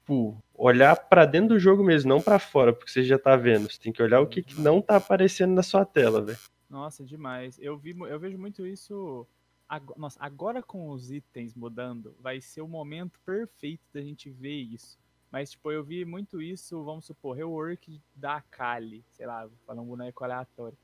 tipo, 0.00 0.36
olhar 0.54 0.96
pra 0.96 1.24
dentro 1.24 1.50
do 1.50 1.58
jogo 1.58 1.82
mesmo, 1.84 2.08
não 2.08 2.20
pra 2.20 2.38
fora, 2.38 2.72
porque 2.72 2.90
você 2.90 3.02
já 3.02 3.18
tá 3.18 3.36
vendo. 3.36 3.70
Você 3.70 3.78
tem 3.78 3.92
que 3.92 4.02
olhar 4.02 4.20
o 4.20 4.26
que, 4.26 4.42
que 4.42 4.60
não 4.60 4.80
tá 4.80 4.96
aparecendo 4.96 5.54
na 5.54 5.62
sua 5.62 5.84
tela, 5.84 6.22
velho. 6.22 6.38
Nossa, 6.68 7.04
demais. 7.04 7.58
Eu, 7.60 7.76
vi, 7.76 7.94
eu 7.98 8.18
vejo 8.18 8.38
muito 8.38 8.66
isso 8.66 9.26
Agora, 9.72 9.98
nossa, 9.98 10.18
agora 10.20 10.62
com 10.62 10.90
os 10.90 11.10
itens 11.10 11.54
mudando, 11.54 12.14
vai 12.20 12.42
ser 12.42 12.60
o 12.60 12.68
momento 12.68 13.18
perfeito 13.24 13.82
da 13.90 14.02
gente 14.02 14.28
ver 14.28 14.60
isso. 14.60 14.98
Mas, 15.32 15.52
tipo, 15.52 15.72
eu 15.72 15.82
vi 15.82 16.04
muito 16.04 16.42
isso, 16.42 16.84
vamos 16.84 17.06
supor, 17.06 17.34
rework 17.34 17.98
da 18.14 18.42
Kali, 18.42 19.02
sei 19.12 19.26
lá, 19.26 19.46
vou 19.46 19.56
falar 19.66 19.80
um 19.80 19.86
boneco 19.86 20.22
aleatório. 20.22 20.76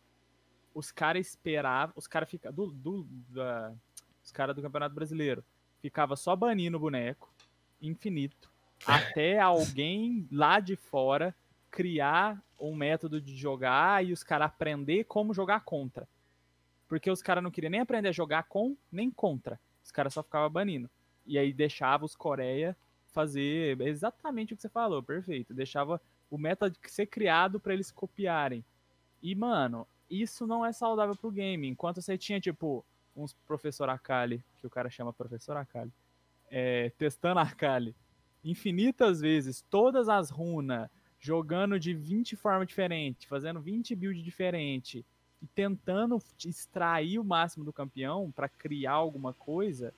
Os 0.74 0.90
caras 0.90 1.26
esperavam, 1.26 1.92
os 1.94 2.06
caras 2.06 2.30
ficavam, 2.30 2.56
do, 2.56 2.72
do, 2.72 3.04
da, 3.28 3.74
os 4.24 4.32
caras 4.32 4.56
do 4.56 4.62
Campeonato 4.62 4.94
Brasileiro, 4.94 5.44
ficava 5.82 6.16
só 6.16 6.34
banindo 6.34 6.78
o 6.78 6.80
boneco, 6.80 7.30
infinito, 7.82 8.50
até 8.86 9.38
alguém 9.38 10.26
lá 10.32 10.60
de 10.60 10.76
fora 10.76 11.34
criar 11.70 12.42
um 12.58 12.74
método 12.74 13.20
de 13.20 13.36
jogar 13.36 14.02
e 14.02 14.14
os 14.14 14.22
caras 14.22 14.46
aprender 14.46 15.04
como 15.04 15.34
jogar 15.34 15.60
contra. 15.60 16.08
Porque 16.88 17.10
os 17.10 17.20
caras 17.20 17.44
não 17.44 17.50
queriam 17.50 17.70
nem 17.70 17.80
aprender 17.80 18.08
a 18.08 18.12
jogar 18.12 18.44
com 18.44 18.74
nem 18.90 19.10
contra. 19.10 19.60
Os 19.84 19.90
caras 19.90 20.14
só 20.14 20.22
ficavam 20.22 20.48
banindo. 20.48 20.88
E 21.26 21.38
aí 21.38 21.52
deixava 21.52 22.06
os 22.06 22.16
Coreia 22.16 22.74
fazer 23.12 23.80
exatamente 23.80 24.52
o 24.52 24.56
que 24.56 24.62
você 24.62 24.68
falou, 24.68 25.02
perfeito. 25.02 25.54
Deixava 25.54 26.00
o 26.30 26.38
método 26.38 26.76
ser 26.86 27.06
criado 27.06 27.58
para 27.58 27.72
eles 27.72 27.90
copiarem. 27.90 28.64
E, 29.22 29.34
mano, 29.34 29.86
isso 30.10 30.46
não 30.46 30.64
é 30.64 30.72
saudável 30.72 31.16
pro 31.16 31.30
game. 31.30 31.68
Enquanto 31.68 32.00
você 32.00 32.16
tinha, 32.16 32.40
tipo, 32.40 32.84
uns 33.16 33.32
professor 33.46 33.88
Akali, 33.88 34.42
que 34.58 34.66
o 34.66 34.70
cara 34.70 34.90
chama 34.90 35.12
professor 35.12 35.56
Akali, 35.56 35.92
é, 36.50 36.90
testando 36.96 37.40
Akali 37.40 37.94
infinitas 38.44 39.20
vezes, 39.20 39.64
todas 39.68 40.08
as 40.08 40.30
runas, 40.30 40.88
jogando 41.18 41.78
de 41.78 41.92
20 41.92 42.36
formas 42.36 42.68
diferentes, 42.68 43.28
fazendo 43.28 43.60
20 43.60 43.94
builds 43.94 44.22
diferentes 44.22 45.04
e 45.42 45.46
tentando 45.46 46.18
extrair 46.46 47.18
o 47.18 47.24
máximo 47.24 47.64
do 47.64 47.72
campeão 47.72 48.30
para 48.30 48.48
criar 48.48 48.92
alguma 48.92 49.34
coisa, 49.34 49.92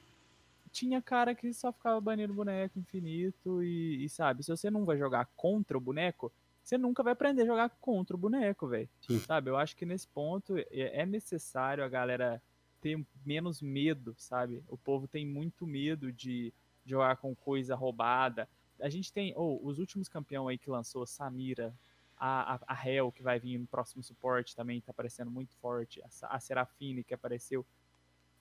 tinha 0.72 1.02
cara 1.02 1.34
que 1.34 1.52
só 1.52 1.72
ficava 1.72 2.00
banindo 2.00 2.34
boneco 2.34 2.78
infinito 2.78 3.62
e, 3.62 4.04
e, 4.04 4.08
sabe, 4.08 4.42
se 4.42 4.50
você 4.50 4.70
não 4.70 4.84
vai 4.84 4.96
jogar 4.96 5.28
contra 5.36 5.76
o 5.76 5.80
boneco, 5.80 6.32
você 6.62 6.78
nunca 6.78 7.02
vai 7.02 7.12
aprender 7.12 7.42
a 7.42 7.46
jogar 7.46 7.70
contra 7.80 8.14
o 8.14 8.18
boneco, 8.18 8.68
velho. 8.68 8.88
Sabe? 9.20 9.50
Eu 9.50 9.56
acho 9.56 9.76
que 9.76 9.84
nesse 9.84 10.06
ponto 10.06 10.54
é, 10.56 11.04
necessário 11.04 11.82
a 11.82 11.88
galera 11.88 12.40
ter 12.80 13.04
menos 13.24 13.60
medo, 13.60 14.14
sabe? 14.16 14.62
O 14.68 14.76
povo 14.76 15.06
tem 15.06 15.26
muito 15.26 15.66
medo 15.66 16.12
de 16.12 16.52
jogar 16.84 17.16
com 17.16 17.34
coisa 17.34 17.74
roubada. 17.74 18.48
A 18.80 18.88
gente 18.88 19.12
tem, 19.12 19.34
oh, 19.36 19.60
os 19.62 19.78
últimos 19.78 20.08
campeão 20.08 20.48
aí 20.48 20.56
que 20.56 20.70
lançou, 20.70 21.06
Samira, 21.06 21.74
a, 22.16 22.54
a, 22.54 22.60
a 22.66 22.88
Hell, 22.88 23.12
que 23.12 23.22
vai 23.22 23.38
vir 23.38 23.58
no 23.58 23.66
próximo 23.66 24.02
suporte 24.02 24.54
também, 24.54 24.80
tá 24.80 24.90
aparecendo 24.90 25.30
muito 25.30 25.54
forte, 25.56 26.02
a, 26.02 26.36
a 26.36 26.40
Serafine, 26.40 27.04
que 27.04 27.14
apareceu. 27.14 27.66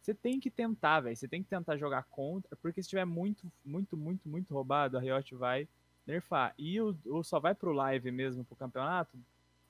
Você 0.01 0.13
tem 0.13 0.39
que 0.39 0.49
tentar, 0.49 1.01
velho. 1.01 1.15
Você 1.15 1.27
tem 1.27 1.43
que 1.43 1.49
tentar 1.49 1.77
jogar 1.77 2.03
contra, 2.03 2.55
porque 2.57 2.81
se 2.81 2.89
tiver 2.89 3.05
muito, 3.05 3.51
muito, 3.63 3.97
muito, 3.97 4.27
muito 4.27 4.53
roubado, 4.53 4.97
a 4.97 5.01
Riot 5.01 5.35
vai 5.35 5.67
nerfar. 6.05 6.53
E 6.57 6.79
o, 6.81 6.97
o 7.05 7.23
só 7.23 7.39
vai 7.39 7.53
pro 7.53 7.71
live 7.71 8.11
mesmo, 8.11 8.43
pro 8.43 8.55
campeonato, 8.55 9.17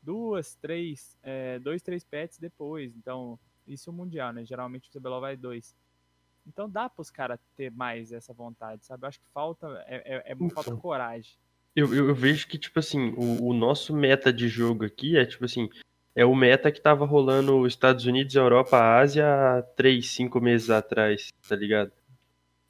duas, 0.01 0.55
três, 0.55 1.17
é, 1.23 1.59
dois, 1.59 1.81
três 1.81 2.03
pets 2.03 2.37
depois. 2.37 2.95
Então, 2.95 3.39
isso 3.67 3.89
é 3.89 3.93
o 3.93 3.95
mundial, 3.95 4.33
né? 4.33 4.45
Geralmente 4.45 4.89
o 4.89 4.99
CBLOL 4.99 5.21
vai 5.21 5.35
dois. 5.35 5.75
Então 6.47 6.69
dá 6.69 6.89
para 6.89 7.01
os 7.01 7.11
caras 7.11 7.39
ter 7.55 7.71
mais 7.71 8.11
essa 8.11 8.33
vontade, 8.33 8.85
sabe? 8.85 9.03
Eu 9.03 9.07
acho 9.07 9.19
que 9.19 9.27
falta 9.31 9.67
é, 9.85 10.15
é, 10.15 10.31
é 10.31 10.33
então, 10.33 10.49
falta 10.49 10.75
coragem. 10.75 11.33
Eu, 11.75 11.93
eu, 11.93 12.07
eu, 12.09 12.15
vejo 12.15 12.47
que, 12.47 12.57
tipo 12.57 12.79
assim, 12.79 13.13
o, 13.15 13.49
o, 13.49 13.53
nosso 13.53 13.95
meta 13.95 14.33
de 14.33 14.49
jogo 14.49 14.83
aqui 14.83 15.15
é, 15.15 15.25
tipo 15.25 15.45
assim, 15.45 15.69
é 16.19 16.25
o 16.25 16.35
meta 16.35 16.69
que 16.69 16.81
tava 16.81 17.05
rolando 17.05 17.61
os 17.61 17.71
Estados 17.71 18.05
Unidos, 18.05 18.35
Europa, 18.35 18.77
Ásia 18.77 19.25
há 19.25 19.61
3, 19.61 20.05
5 20.05 20.41
meses 20.41 20.69
atrás, 20.69 21.31
tá 21.47 21.55
ligado? 21.55 21.93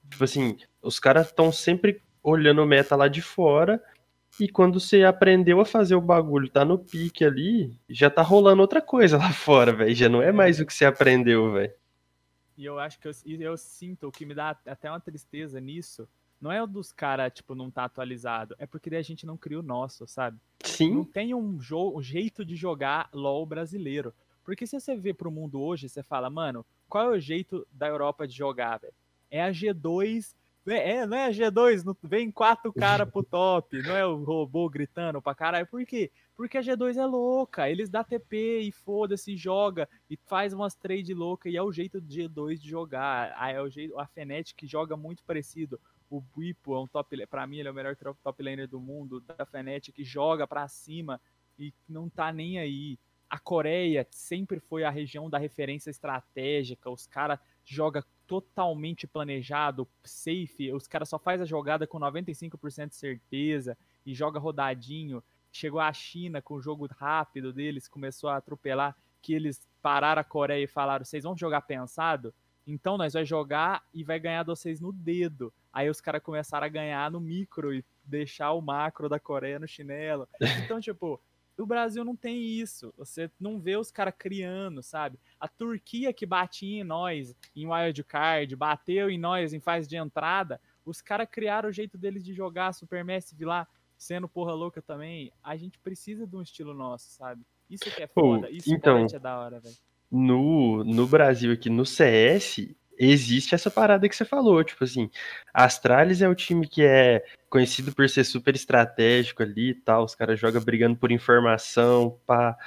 Tipo 0.07 0.23
assim, 0.23 0.55
os 0.83 0.99
caras 0.99 1.29
estão 1.29 1.51
sempre 1.51 1.99
olhando 2.21 2.61
o 2.61 2.67
meta 2.67 2.95
lá 2.95 3.07
de 3.07 3.23
fora 3.23 3.81
e 4.39 4.47
quando 4.47 4.79
você 4.79 5.03
aprendeu 5.03 5.59
a 5.59 5.65
fazer 5.65 5.95
o 5.95 6.01
bagulho, 6.01 6.47
tá 6.47 6.63
no 6.63 6.77
pique 6.77 7.25
ali, 7.25 7.75
já 7.89 8.07
tá 8.07 8.21
rolando 8.21 8.61
outra 8.61 8.83
coisa 8.83 9.17
lá 9.17 9.33
fora, 9.33 9.73
velho. 9.73 9.95
Já 9.95 10.07
não 10.07 10.21
é 10.21 10.31
mais 10.31 10.59
o 10.59 10.65
que 10.65 10.73
você 10.73 10.85
aprendeu, 10.85 11.51
velho. 11.51 11.73
E 12.55 12.65
eu 12.65 12.77
acho 12.77 12.99
que 12.99 13.07
eu, 13.07 13.13
eu 13.25 13.57
sinto 13.57 14.09
o 14.09 14.11
que 14.11 14.27
me 14.27 14.35
dá 14.35 14.55
até 14.67 14.91
uma 14.91 14.99
tristeza 14.99 15.59
nisso. 15.59 16.07
Não 16.41 16.51
é 16.51 16.61
o 16.63 16.67
dos 16.67 16.91
caras, 16.91 17.33
tipo, 17.33 17.53
não 17.53 17.69
tá 17.69 17.83
atualizado. 17.83 18.55
É 18.57 18.65
porque 18.65 18.93
a 18.95 19.01
gente 19.01 19.25
não 19.25 19.37
cria 19.37 19.59
o 19.59 19.63
nosso, 19.63 20.07
sabe? 20.07 20.37
Sim. 20.63 20.95
Não 20.95 21.03
tem 21.03 21.33
um, 21.33 21.57
um 21.57 22.01
jeito 22.01 22.45
de 22.45 22.55
jogar 22.55 23.09
LOL 23.13 23.45
brasileiro. 23.45 24.13
Porque 24.43 24.65
se 24.65 24.79
você 24.79 24.95
vê 24.95 25.13
pro 25.13 25.29
mundo 25.29 25.61
hoje, 25.61 25.89
você 25.89 26.01
fala, 26.01 26.29
mano, 26.29 26.65
qual 26.87 27.13
é 27.13 27.17
o 27.17 27.19
jeito 27.19 27.67
da 27.71 27.87
Europa 27.87 28.27
de 28.27 28.35
jogar, 28.35 28.79
velho? 28.79 28.93
É 29.29 29.43
a 29.43 29.51
G2 29.51 30.33
é, 30.75 31.05
não 31.05 31.17
é 31.17 31.29
G2, 31.31 31.83
não, 31.83 31.95
vem 32.03 32.31
quatro 32.31 32.71
caras 32.73 33.09
pro 33.09 33.23
top, 33.23 33.81
não 33.81 33.95
é 33.95 34.05
o 34.05 34.23
robô 34.23 34.69
gritando 34.69 35.21
pra 35.21 35.35
caralho. 35.35 35.67
Por 35.67 35.85
quê? 35.85 36.11
Porque 36.35 36.57
a 36.57 36.61
G2 36.61 36.97
é 36.97 37.05
louca, 37.05 37.69
eles 37.69 37.89
dá 37.89 38.03
TP 38.03 38.61
e 38.61 38.71
foda-se, 38.71 39.35
joga 39.35 39.87
e 40.09 40.17
faz 40.17 40.53
umas 40.53 40.75
trade 40.75 41.13
louca 41.13 41.49
e 41.49 41.57
é 41.57 41.61
o 41.61 41.71
jeito 41.71 41.99
do 41.99 42.07
G2 42.07 42.59
de 42.59 42.69
jogar. 42.69 43.33
Ah, 43.35 43.51
é 43.51 43.61
o 43.61 43.69
jeito, 43.69 43.97
a 43.99 44.07
Fnatic 44.07 44.65
joga 44.65 44.95
muito 44.95 45.23
parecido. 45.23 45.79
O 46.09 46.21
Bipo 46.21 46.73
é 46.73 46.79
um 46.79 46.87
top, 46.87 47.27
para 47.27 47.45
mim 47.45 47.57
ele 47.57 47.67
é 47.67 47.71
o 47.71 47.75
melhor 47.75 47.95
top 47.95 48.41
laner 48.41 48.67
do 48.67 48.79
mundo, 48.79 49.21
da 49.21 49.45
Fnatic 49.45 49.95
joga 49.99 50.47
pra 50.47 50.67
cima 50.67 51.21
e 51.57 51.73
não 51.87 52.09
tá 52.09 52.31
nem 52.31 52.57
aí. 52.57 52.97
A 53.29 53.37
Coreia 53.37 54.07
sempre 54.09 54.59
foi 54.59 54.83
a 54.83 54.89
região 54.89 55.29
da 55.29 55.37
referência 55.37 55.91
estratégica, 55.91 56.89
os 56.89 57.05
caras 57.05 57.39
jogam 57.63 58.01
totalmente 58.29 59.07
planejado, 59.07 59.87
safe, 60.03 60.71
os 60.71 60.87
caras 60.87 61.09
só 61.09 61.17
faz 61.17 61.41
a 61.41 61.45
jogada 61.45 61.87
com 61.87 61.99
95% 61.99 62.89
de 62.89 62.95
certeza 62.95 63.75
e 64.05 64.13
joga 64.13 64.39
rodadinho. 64.39 65.23
Chegou 65.51 65.79
a 65.79 65.91
China 65.91 66.39
com 66.39 66.53
o 66.53 66.61
jogo 66.61 66.87
rápido 66.95 67.51
deles, 67.51 67.87
começou 67.87 68.29
a 68.29 68.37
atropelar, 68.37 68.95
que 69.19 69.33
eles 69.33 69.67
pararam 69.81 70.21
a 70.21 70.23
Coreia 70.23 70.63
e 70.63 70.67
falaram: 70.67 71.03
"Vocês 71.03 71.23
vão 71.23 71.35
jogar 71.35 71.61
pensado? 71.61 72.31
Então 72.67 72.99
nós 72.99 73.13
vai 73.13 73.25
jogar 73.25 73.83
e 73.91 74.03
vai 74.03 74.19
ganhar 74.19 74.43
de 74.43 74.49
vocês 74.49 74.79
no 74.79 74.93
dedo". 74.93 75.51
Aí 75.73 75.89
os 75.89 75.99
caras 75.99 76.21
começaram 76.21 76.67
a 76.67 76.69
ganhar 76.69 77.09
no 77.09 77.19
micro 77.19 77.73
e 77.73 77.83
deixar 78.03 78.51
o 78.51 78.61
macro 78.61 79.09
da 79.09 79.19
Coreia 79.19 79.57
no 79.57 79.67
chinelo. 79.67 80.29
Então, 80.71 80.79
tipo, 80.79 81.19
o 81.61 81.65
Brasil 81.65 82.03
não 82.05 82.15
tem 82.15 82.41
isso. 82.41 82.93
Você 82.97 83.29
não 83.39 83.59
vê 83.59 83.77
os 83.77 83.91
caras 83.91 84.13
criando, 84.17 84.81
sabe? 84.81 85.19
A 85.39 85.47
Turquia 85.47 86.13
que 86.13 86.25
batia 86.25 86.81
em 86.81 86.83
nós 86.83 87.35
em 87.55 87.67
wildcard, 87.67 88.55
bateu 88.55 89.09
em 89.09 89.17
nós 89.17 89.53
em 89.53 89.59
fase 89.59 89.87
de 89.87 89.97
entrada, 89.97 90.59
os 90.85 91.01
caras 91.01 91.27
criaram 91.29 91.69
o 91.69 91.73
jeito 91.73 91.97
deles 91.97 92.23
de 92.23 92.33
jogar 92.33 92.73
Supermassive 92.73 93.45
lá, 93.45 93.67
sendo 93.97 94.27
porra 94.27 94.53
louca 94.53 94.81
também. 94.81 95.31
A 95.43 95.55
gente 95.55 95.77
precisa 95.79 96.25
de 96.25 96.35
um 96.35 96.41
estilo 96.41 96.73
nosso, 96.73 97.11
sabe? 97.11 97.45
Isso 97.69 97.83
que 97.91 98.03
é 98.03 98.07
foda. 98.07 98.49
Isso 98.49 98.73
então, 98.73 99.05
é 99.05 99.19
da 99.19 99.39
hora, 99.39 99.59
velho. 99.59 99.75
No, 100.11 100.83
no 100.83 101.05
Brasil 101.05 101.51
aqui, 101.51 101.69
no 101.69 101.85
CS, 101.85 102.75
existe 102.99 103.55
essa 103.55 103.71
parada 103.71 104.09
que 104.09 104.15
você 104.15 104.25
falou, 104.25 104.61
tipo 104.61 104.83
assim, 104.83 105.09
Astralis 105.53 106.21
é 106.21 106.27
o 106.27 106.35
time 106.35 106.67
que 106.67 106.83
é 106.83 107.23
conhecido 107.49 107.95
por 107.95 108.09
ser 108.09 108.25
super 108.25 108.53
estratégico 108.53 109.41
ali 109.41 109.69
e 109.69 109.73
tal, 109.73 110.03
os 110.03 110.13
caras 110.13 110.37
jogam 110.37 110.61
brigando 110.61 110.97
por 110.97 111.09
informação, 111.09 112.19
pá, 112.27 112.57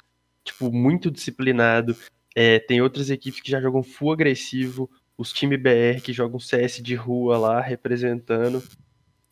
tipo, 0.42 0.72
muito 0.72 1.10
disciplinado. 1.10 1.94
É, 2.34 2.58
tem 2.58 2.80
outras 2.80 3.10
equipes 3.10 3.42
que 3.42 3.50
já 3.50 3.60
jogam 3.60 3.82
full 3.82 4.12
agressivo, 4.12 4.90
os 5.18 5.32
times 5.32 5.60
BR 5.60 6.00
que 6.02 6.14
jogam 6.14 6.40
CS 6.40 6.82
de 6.82 6.94
rua 6.94 7.36
lá, 7.36 7.60
representando. 7.60 8.62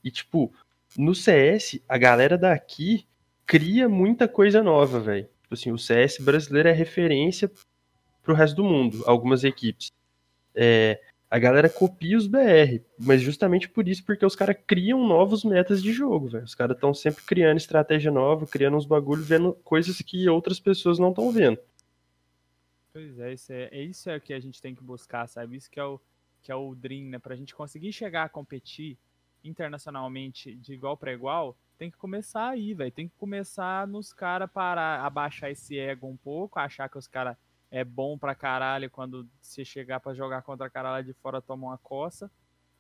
E, 0.05 0.11
tipo, 0.11 0.53
no 0.99 1.15
CS, 1.15 1.81
a 1.89 1.97
galera 1.97 2.37
daqui 2.37 3.07
cria 3.47 3.89
muita 3.89 4.29
coisa 4.29 4.63
nova, 4.63 5.01
velho. 5.01 5.29
Tipo 5.43 5.55
assim, 5.55 5.73
o 5.73 5.79
CS 5.79 6.19
brasileiro 6.21 6.69
é 6.69 6.73
referência 6.73 7.51
pro 8.23 8.35
resto 8.35 8.57
do 8.57 8.65
mundo, 8.65 9.03
algumas 9.07 9.45
equipes 9.45 9.91
é, 10.55 11.01
a 11.31 11.39
galera 11.39 11.69
copia 11.69 12.19
os 12.19 12.27
BR, 12.27 12.83
mas 12.99 13.23
justamente 13.23 13.69
por 13.69 13.87
isso, 13.87 14.05
porque 14.05 14.27
os 14.27 14.35
caras 14.35 14.57
criam 14.67 15.07
novos 15.07 15.45
metas 15.45 15.81
de 15.81 15.93
jogo, 15.93 16.29
velho. 16.29 16.45
Os 16.45 16.57
caras 16.57 16.77
estão 16.77 16.93
sempre 16.93 17.23
criando 17.25 17.57
estratégia 17.57 18.11
nova, 18.11 18.47
criando 18.47 18.77
uns 18.77 18.85
bagulho, 18.85 19.23
vendo 19.23 19.53
coisas 19.63 20.01
que 20.03 20.29
outras 20.29 20.59
pessoas 20.59 20.99
não 20.99 21.11
estão 21.11 21.31
vendo. 21.31 21.59
Pois 22.93 23.19
é 23.21 23.33
isso, 23.33 23.53
é, 23.53 23.79
isso 23.79 24.11
é 24.11 24.17
o 24.17 24.21
que 24.21 24.33
a 24.33 24.41
gente 24.41 24.61
tem 24.61 24.75
que 24.75 24.83
buscar, 24.83 25.29
sabe? 25.29 25.57
Isso 25.57 25.71
que 25.71 25.79
é 25.79 25.85
o, 25.85 26.01
que 26.43 26.51
é 26.51 26.55
o 26.55 26.75
Dream, 26.75 27.11
né? 27.11 27.19
Pra 27.21 27.37
gente 27.37 27.55
conseguir 27.55 27.93
chegar 27.93 28.25
a 28.25 28.29
competir 28.29 28.99
internacionalmente 29.45 30.57
de 30.57 30.73
igual 30.75 30.97
para 30.97 31.13
igual, 31.13 31.57
tem 31.79 31.91
que 31.91 31.97
começar 31.97 32.49
aí, 32.49 32.75
velho. 32.75 32.91
Tem 32.91 33.09
que 33.09 33.15
começar 33.17 33.87
nos 33.87 34.13
caras 34.13 34.51
parar, 34.51 35.05
abaixar 35.05 35.51
esse 35.51 35.79
ego 35.79 36.09
um 36.09 36.17
pouco, 36.17 36.59
achar 36.59 36.89
que 36.89 36.99
os 36.99 37.07
caras 37.07 37.37
é 37.71 37.85
bom 37.85 38.19
pra 38.19 38.35
caralho 38.35 38.91
quando 38.91 39.29
você 39.41 39.65
chegar 39.65 40.01
para 40.01 40.15
jogar 40.15 40.43
contra 40.43 40.67
a 40.67 40.71
cara 40.71 40.91
lá 40.91 41.03
de 41.03 41.13
fora, 41.13 41.41
toma 41.41 41.69
uma 41.69 41.79
coça. 41.79 42.31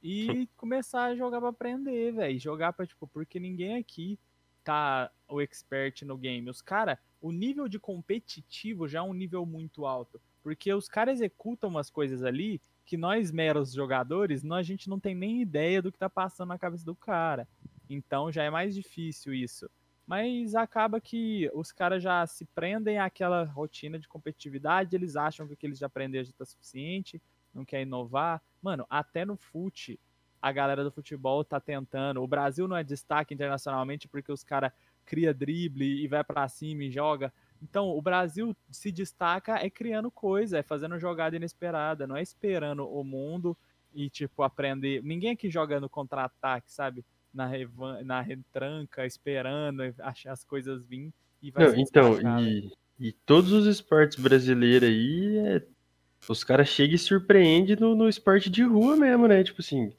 E 0.02 0.48
começar 0.56 1.04
a 1.04 1.14
jogar 1.14 1.40
pra 1.40 1.50
aprender, 1.50 2.12
velho. 2.12 2.38
Jogar 2.38 2.72
pra, 2.72 2.86
tipo, 2.86 3.06
porque 3.06 3.38
ninguém 3.38 3.76
aqui 3.76 4.18
tá 4.64 5.10
o 5.28 5.40
expert 5.40 6.02
no 6.02 6.16
game. 6.16 6.50
Os 6.50 6.60
caras, 6.60 6.98
o 7.20 7.30
nível 7.30 7.68
de 7.68 7.78
competitivo 7.78 8.88
já 8.88 8.98
é 8.98 9.02
um 9.02 9.14
nível 9.14 9.46
muito 9.46 9.86
alto. 9.86 10.20
Porque 10.42 10.72
os 10.72 10.88
caras 10.88 11.20
executam 11.20 11.70
umas 11.70 11.90
coisas 11.90 12.24
ali 12.24 12.60
que 12.84 12.96
nós, 12.96 13.30
meros 13.30 13.72
jogadores, 13.72 14.42
nós, 14.42 14.60
a 14.60 14.62
gente 14.62 14.88
não 14.88 14.98
tem 14.98 15.14
nem 15.14 15.40
ideia 15.40 15.80
do 15.80 15.92
que 15.92 15.98
tá 15.98 16.10
passando 16.10 16.48
na 16.48 16.58
cabeça 16.58 16.84
do 16.84 16.96
cara. 16.96 17.46
Então 17.88 18.32
já 18.32 18.42
é 18.42 18.50
mais 18.50 18.74
difícil 18.74 19.32
isso. 19.34 19.70
Mas 20.10 20.56
acaba 20.56 21.00
que 21.00 21.48
os 21.54 21.70
caras 21.70 22.02
já 22.02 22.26
se 22.26 22.44
prendem 22.46 22.98
àquela 22.98 23.44
rotina 23.44 23.96
de 23.96 24.08
competitividade, 24.08 24.96
eles 24.96 25.14
acham 25.14 25.46
que 25.46 25.54
o 25.54 25.56
que 25.56 25.64
eles 25.64 25.78
já 25.78 25.86
aprenderam 25.86 26.24
já 26.24 26.32
tá 26.36 26.44
suficiente, 26.44 27.22
não 27.54 27.64
quer 27.64 27.82
inovar. 27.82 28.42
Mano, 28.60 28.84
até 28.90 29.24
no 29.24 29.36
fute, 29.36 30.00
a 30.42 30.50
galera 30.50 30.82
do 30.82 30.90
futebol 30.90 31.44
tá 31.44 31.60
tentando. 31.60 32.20
O 32.20 32.26
Brasil 32.26 32.66
não 32.66 32.76
é 32.76 32.82
destaque 32.82 33.32
internacionalmente 33.32 34.08
porque 34.08 34.32
os 34.32 34.42
caras 34.42 34.72
cria 35.06 35.32
drible 35.32 36.02
e 36.02 36.08
vai 36.08 36.24
para 36.24 36.48
cima 36.48 36.82
e 36.82 36.90
joga. 36.90 37.32
Então, 37.62 37.90
o 37.90 38.02
Brasil 38.02 38.52
se 38.68 38.90
destaca 38.90 39.64
é 39.64 39.70
criando 39.70 40.10
coisa, 40.10 40.58
é 40.58 40.62
fazendo 40.64 40.98
jogada 40.98 41.36
inesperada, 41.36 42.04
não 42.04 42.16
é 42.16 42.22
esperando 42.22 42.84
o 42.84 43.04
mundo 43.04 43.56
e, 43.94 44.10
tipo, 44.10 44.42
aprender. 44.42 45.04
Ninguém 45.04 45.34
aqui 45.34 45.48
joga 45.48 45.78
no 45.78 45.88
contra-ataque, 45.88 46.72
sabe? 46.72 47.04
Na, 47.32 47.46
revan... 47.46 48.02
na 48.02 48.20
retranca, 48.20 49.06
esperando 49.06 49.82
achar 50.00 50.32
as 50.32 50.44
coisas 50.44 50.84
vir 50.84 51.12
e 51.42 51.50
vai 51.50 51.66
não, 51.66 51.76
Então, 51.76 52.40
e, 52.40 52.72
e, 52.98 53.12
todos 53.12 53.52
os 53.52 53.66
esportes 53.66 54.18
brasileiros 54.18 54.88
aí, 54.88 55.38
é... 55.38 55.62
os 56.28 56.42
caras 56.42 56.68
chegam 56.68 56.94
e 56.94 56.98
surpreendem 56.98 57.76
no, 57.76 57.94
no 57.94 58.08
esporte 58.08 58.50
de 58.50 58.62
rua 58.62 58.96
mesmo, 58.96 59.28
né? 59.28 59.44
Tipo 59.44 59.60
assim, 59.60 59.92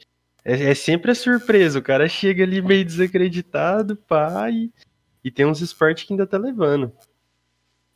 é, 0.44 0.72
é 0.72 0.76
sempre 0.76 1.12
a 1.12 1.16
surpresa. 1.16 1.80
O 1.80 1.84
cara 1.84 2.08
chega 2.08 2.44
ali 2.44 2.62
meio 2.62 2.84
desacreditado, 2.84 3.96
pá, 3.96 4.50
e, 4.50 4.72
e 5.24 5.32
tem 5.32 5.46
uns 5.46 5.62
esportes 5.62 6.04
que 6.04 6.14
ainda 6.14 6.28
tá 6.28 6.38
levando. 6.38 6.92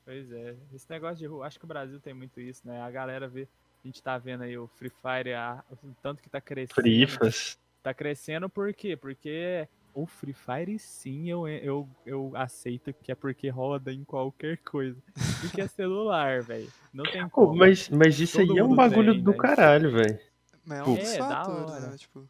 Pois 0.03 0.31
é. 0.31 0.55
Esse 0.73 0.89
negócio 0.89 1.17
de 1.17 1.25
rua, 1.25 1.47
acho 1.47 1.57
que 1.57 1.65
o 1.65 1.67
Brasil 1.67 1.99
tem 1.99 2.13
muito 2.13 2.39
isso, 2.39 2.61
né? 2.65 2.79
A 2.81 2.91
galera 2.91 3.27
vê, 3.27 3.47
a 3.83 3.88
gente 3.88 4.01
tá 4.01 4.17
vendo 4.17 4.43
aí 4.43 4.57
o 4.57 4.67
Free 4.67 4.91
Fire, 4.91 5.33
a, 5.33 5.63
o 5.71 5.93
tanto 6.01 6.21
que 6.21 6.29
tá 6.29 6.39
crescendo. 6.39 6.75
Frifas. 6.75 7.57
Tá 7.86 7.93
crescendo 7.93 8.49
por 8.49 8.73
quê? 8.73 8.97
Porque 8.97 9.67
o 9.93 10.07
Free 10.07 10.33
Fire 10.33 10.79
sim 10.79 11.29
eu, 11.29 11.47
eu, 11.47 11.88
eu 12.03 12.31
aceito 12.33 12.91
que 12.91 13.11
é 13.11 13.15
porque 13.15 13.47
roda 13.47 13.93
em 13.93 14.03
qualquer 14.03 14.57
coisa. 14.57 14.97
Porque 15.39 15.61
é 15.61 15.67
celular, 15.67 16.41
velho. 16.49 16.67
Não 16.91 17.03
tem 17.03 17.29
como. 17.29 17.51
Oh, 17.51 17.55
mas, 17.55 17.88
mas 17.89 18.19
isso 18.19 18.39
Todo 18.39 18.53
aí 18.53 18.57
é 18.57 18.63
um 18.63 18.73
bagulho 18.73 19.13
tem, 19.13 19.21
do 19.21 19.29
né? 19.29 19.38
caralho, 19.38 19.91
velho. 19.91 20.19
É 20.67 20.83
um 20.83 20.97
é, 20.97 21.05
fator, 21.15 21.79
né? 21.79 21.95
Tipo... 21.95 22.27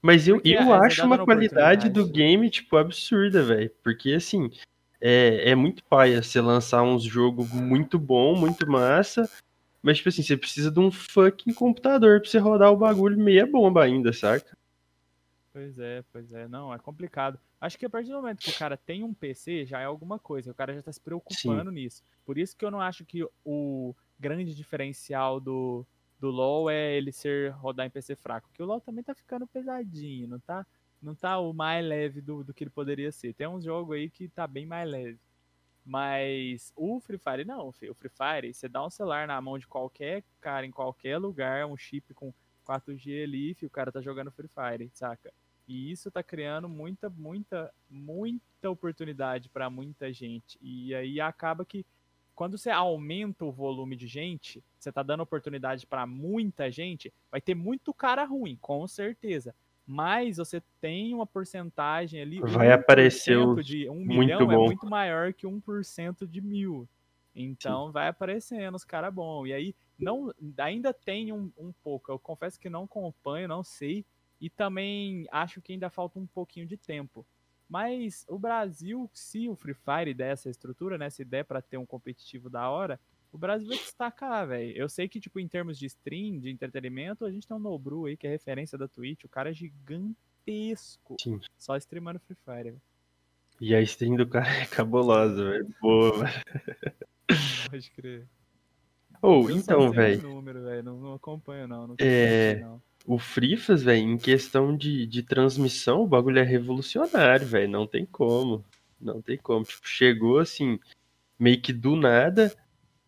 Mas 0.00 0.28
eu, 0.28 0.40
eu 0.44 0.72
é, 0.72 0.86
acho 0.86 1.04
uma 1.04 1.18
qualidade 1.18 1.90
do 1.90 2.06
game, 2.06 2.48
tipo, 2.48 2.76
absurda, 2.76 3.42
velho. 3.42 3.72
Porque, 3.82 4.12
assim, 4.12 4.52
é, 5.00 5.50
é 5.50 5.54
muito 5.56 5.82
paia 5.82 6.22
você 6.22 6.40
lançar 6.40 6.84
uns 6.84 7.02
jogos 7.02 7.50
muito 7.50 7.98
bom, 7.98 8.36
muito 8.36 8.70
massa, 8.70 9.28
mas, 9.82 9.96
tipo 9.96 10.10
assim, 10.10 10.22
você 10.22 10.36
precisa 10.36 10.70
de 10.70 10.78
um 10.78 10.92
fucking 10.92 11.54
computador 11.54 12.20
pra 12.20 12.30
você 12.30 12.38
rodar 12.38 12.70
o 12.70 12.76
bagulho 12.76 13.18
meia 13.18 13.44
bomba 13.44 13.82
ainda, 13.82 14.12
saca? 14.12 14.56
Pois 15.56 15.78
é, 15.78 16.04
pois 16.12 16.30
é. 16.34 16.46
Não, 16.46 16.70
é 16.70 16.78
complicado. 16.78 17.40
Acho 17.58 17.78
que 17.78 17.86
a 17.86 17.88
partir 17.88 18.10
do 18.10 18.16
momento 18.16 18.40
que 18.40 18.50
o 18.50 18.58
cara 18.58 18.76
tem 18.76 19.02
um 19.02 19.14
PC, 19.14 19.64
já 19.64 19.80
é 19.80 19.86
alguma 19.86 20.18
coisa. 20.18 20.50
O 20.50 20.54
cara 20.54 20.74
já 20.74 20.82
tá 20.82 20.92
se 20.92 21.00
preocupando 21.00 21.70
Sim. 21.70 21.74
nisso. 21.74 22.02
Por 22.26 22.36
isso 22.36 22.54
que 22.54 22.62
eu 22.62 22.70
não 22.70 22.78
acho 22.78 23.06
que 23.06 23.26
o 23.42 23.94
grande 24.20 24.54
diferencial 24.54 25.40
do, 25.40 25.86
do 26.20 26.28
LoL 26.28 26.68
é 26.68 26.94
ele 26.94 27.10
ser 27.10 27.52
rodar 27.52 27.86
em 27.86 27.90
PC 27.90 28.16
fraco. 28.16 28.48
Porque 28.48 28.62
o 28.62 28.66
LoL 28.66 28.82
também 28.82 29.02
tá 29.02 29.14
ficando 29.14 29.46
pesadinho, 29.46 30.28
não 30.28 30.38
tá? 30.38 30.66
não 31.00 31.14
tá 31.14 31.38
o 31.38 31.54
mais 31.54 31.82
leve 31.82 32.20
do, 32.20 32.44
do 32.44 32.52
que 32.52 32.64
ele 32.64 32.70
poderia 32.70 33.10
ser. 33.10 33.32
Tem 33.32 33.46
uns 33.46 33.64
jogos 33.64 33.96
aí 33.96 34.10
que 34.10 34.28
tá 34.28 34.46
bem 34.46 34.66
mais 34.66 34.86
leve. 34.86 35.18
Mas 35.86 36.70
o 36.76 37.00
Free 37.00 37.16
Fire 37.16 37.46
não, 37.46 37.68
o 37.68 37.72
Free 37.72 38.10
Fire, 38.10 38.52
você 38.52 38.68
dá 38.68 38.84
um 38.84 38.90
celular 38.90 39.26
na 39.26 39.40
mão 39.40 39.58
de 39.58 39.66
qualquer 39.66 40.22
cara 40.38 40.66
em 40.66 40.70
qualquer 40.70 41.16
lugar, 41.16 41.64
um 41.64 41.78
chip 41.78 42.12
com 42.12 42.30
4G 42.68 43.22
ali, 43.22 43.56
o 43.62 43.70
cara 43.70 43.90
tá 43.90 44.02
jogando 44.02 44.30
Free 44.32 44.48
Fire, 44.48 44.90
saca? 44.92 45.32
E 45.66 45.90
isso 45.90 46.10
tá 46.10 46.22
criando 46.22 46.68
muita, 46.68 47.10
muita, 47.10 47.72
muita 47.90 48.70
oportunidade 48.70 49.48
para 49.48 49.68
muita 49.68 50.12
gente. 50.12 50.58
E 50.62 50.94
aí 50.94 51.20
acaba 51.20 51.64
que 51.64 51.84
quando 52.34 52.56
você 52.56 52.70
aumenta 52.70 53.44
o 53.44 53.52
volume 53.52 53.96
de 53.96 54.06
gente, 54.06 54.62
você 54.78 54.92
tá 54.92 55.02
dando 55.02 55.22
oportunidade 55.22 55.86
para 55.86 56.06
muita 56.06 56.70
gente, 56.70 57.12
vai 57.30 57.40
ter 57.40 57.54
muito 57.54 57.94
cara 57.94 58.24
ruim, 58.24 58.56
com 58.60 58.86
certeza 58.86 59.54
mas 59.86 60.38
você 60.38 60.60
tem 60.80 61.14
uma 61.14 61.24
porcentagem 61.24 62.20
ali. 62.20 62.40
Vai 62.40 62.72
aparecer 62.72 63.36
de 63.62 63.88
um 63.88 63.94
muito 64.04 64.18
milhão 64.18 64.46
bom. 64.46 64.52
é 64.52 64.56
muito 64.56 64.86
maior 64.86 65.32
que 65.32 65.46
1% 65.46 66.26
de 66.26 66.40
mil. 66.40 66.88
Então 67.32 67.86
Sim. 67.86 67.92
vai 67.92 68.08
aparecendo 68.08 68.74
os 68.74 68.84
caras 68.84 69.14
bons. 69.14 69.46
E 69.46 69.52
aí 69.52 69.74
não, 69.96 70.34
ainda 70.58 70.92
tem 70.92 71.32
um, 71.32 71.52
um 71.56 71.72
pouco. 71.84 72.10
Eu 72.10 72.18
confesso 72.18 72.58
que 72.58 72.68
não 72.68 72.84
acompanho, 72.84 73.46
não 73.46 73.62
sei. 73.62 74.04
E 74.40 74.50
também 74.50 75.26
acho 75.30 75.60
que 75.62 75.72
ainda 75.72 75.90
falta 75.90 76.18
um 76.18 76.26
pouquinho 76.26 76.66
de 76.66 76.76
tempo. 76.76 77.26
Mas 77.68 78.24
o 78.28 78.38
Brasil, 78.38 79.10
se 79.12 79.48
o 79.48 79.56
Free 79.56 79.74
Fire 79.74 80.14
der 80.14 80.32
essa 80.32 80.48
estrutura, 80.48 80.96
né? 80.96 81.10
Se 81.10 81.24
der 81.24 81.44
para 81.44 81.60
ter 81.60 81.78
um 81.78 81.86
competitivo 81.86 82.48
da 82.48 82.70
hora, 82.70 83.00
o 83.32 83.38
Brasil 83.38 83.68
vai 83.68 83.76
destacar, 83.78 84.46
velho. 84.46 84.72
Eu 84.76 84.88
sei 84.88 85.08
que, 85.08 85.20
tipo, 85.20 85.40
em 85.40 85.48
termos 85.48 85.78
de 85.78 85.86
stream, 85.86 86.38
de 86.38 86.50
entretenimento, 86.50 87.24
a 87.24 87.30
gente 87.30 87.46
tem 87.46 87.56
um 87.56 87.60
Nobru 87.60 88.06
aí, 88.06 88.16
que 88.16 88.26
é 88.26 88.30
referência 88.30 88.78
da 88.78 88.86
Twitch. 88.86 89.24
O 89.24 89.28
cara 89.28 89.50
é 89.50 89.52
gigantesco. 89.52 91.16
Sim. 91.20 91.40
Só 91.58 91.76
streamando 91.76 92.20
Free 92.20 92.36
Fire. 92.44 92.76
E 93.60 93.74
a 93.74 93.80
stream 93.82 94.16
do 94.16 94.28
cara 94.28 94.48
é 94.48 94.66
cabulosa, 94.66 95.50
velho. 95.50 95.74
Boa, 95.80 96.24
velho. 96.24 96.44
Pode 97.70 97.90
crer. 97.90 98.28
Ou, 99.22 99.44
oh, 99.44 99.50
então, 99.50 99.90
velho. 99.90 100.22
Não, 100.82 101.00
não 101.00 101.14
acompanho, 101.14 101.66
não. 101.66 101.86
não 101.88 101.96
é. 101.98 102.60
Não. 102.60 102.82
O 103.06 103.18
Frifas, 103.18 103.84
velho, 103.84 104.02
em 104.02 104.18
questão 104.18 104.76
de, 104.76 105.06
de 105.06 105.22
transmissão, 105.22 106.02
o 106.02 106.06
bagulho 106.08 106.40
é 106.40 106.42
revolucionário, 106.42 107.46
velho. 107.46 107.70
Não 107.70 107.86
tem 107.86 108.04
como. 108.04 108.64
Não 109.00 109.22
tem 109.22 109.38
como. 109.38 109.64
Tipo, 109.64 109.86
chegou 109.86 110.38
assim, 110.38 110.78
meio 111.38 111.60
que 111.60 111.72
do 111.72 111.94
nada 111.94 112.52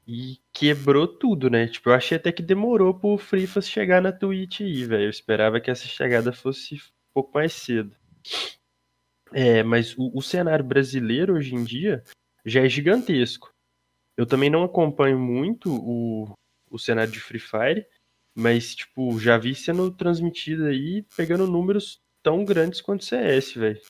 e 0.07 0.39
quebrou 0.53 1.07
tudo, 1.07 1.51
né? 1.51 1.67
Tipo, 1.67 1.91
eu 1.91 1.95
achei 1.95 2.17
até 2.17 2.31
que 2.31 2.43
demorou 2.43 2.95
pro 2.95 3.19
Frifas 3.19 3.69
chegar 3.69 4.01
na 4.01 4.13
Twitch 4.13 4.61
aí, 4.61 4.85
velho. 4.85 5.05
Eu 5.05 5.11
esperava 5.11 5.61
que 5.61 5.71
essa 5.71 5.87
chegada 5.87 6.33
fosse 6.33 6.77
um 6.77 6.79
pouco 7.13 7.35
mais 7.35 7.53
cedo. 7.53 7.95
É, 9.33 9.63
mas 9.63 9.97
o, 9.99 10.11
o, 10.15 10.23
cenário 10.23 10.65
brasileiro 10.65 11.35
hoje 11.35 11.55
em 11.55 11.65
dia 11.65 12.03
já 12.45 12.65
é 12.65 12.69
gigantesco. 12.69 13.53
Eu 14.17 14.27
também 14.27 14.49
não 14.49 14.63
acompanho 14.63 15.19
muito 15.19 15.71
o, 15.71 16.33
o 16.71 16.79
cenário 16.79 17.13
de 17.13 17.21
Free 17.21 17.39
Fire, 17.39 17.87
mas, 18.39 18.76
tipo, 18.76 19.18
já 19.18 19.36
vi 19.36 19.53
sendo 19.53 19.91
transmitido 19.91 20.66
aí, 20.66 21.03
pegando 21.16 21.45
números 21.45 22.01
tão 22.22 22.45
grandes 22.45 22.80
quanto 22.80 23.05
CS, 23.05 23.55
velho. 23.55 23.80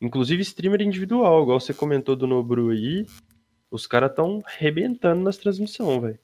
Inclusive 0.00 0.42
streamer 0.42 0.82
individual, 0.82 1.44
igual 1.44 1.60
você 1.60 1.72
comentou 1.72 2.16
do 2.16 2.26
Nobru 2.26 2.70
aí. 2.70 3.06
Os 3.70 3.86
caras 3.86 4.10
estão 4.10 4.42
rebentando 4.44 5.22
nas 5.22 5.36
transmissões, 5.36 6.02
velho. 6.02 6.18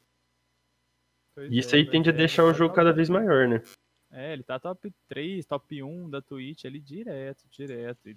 Isso 1.53 1.77
é, 1.77 1.79
aí 1.79 1.89
tende 1.89 2.11
a 2.11 2.13
deixar 2.13 2.43
o 2.43 2.53
jogo 2.53 2.75
cada 2.75 2.93
vez 2.93 3.09
maior, 3.09 3.47
né? 3.47 3.63
É, 4.11 4.33
ele 4.33 4.43
tá 4.43 4.59
top 4.59 4.93
3, 5.07 5.47
top 5.47 5.83
1 5.85 6.11
da 6.11 6.21
Twitch 6.21 6.65
ali 6.65 6.81
direto, 6.81 7.45
direto. 7.49 8.09
E 8.09 8.17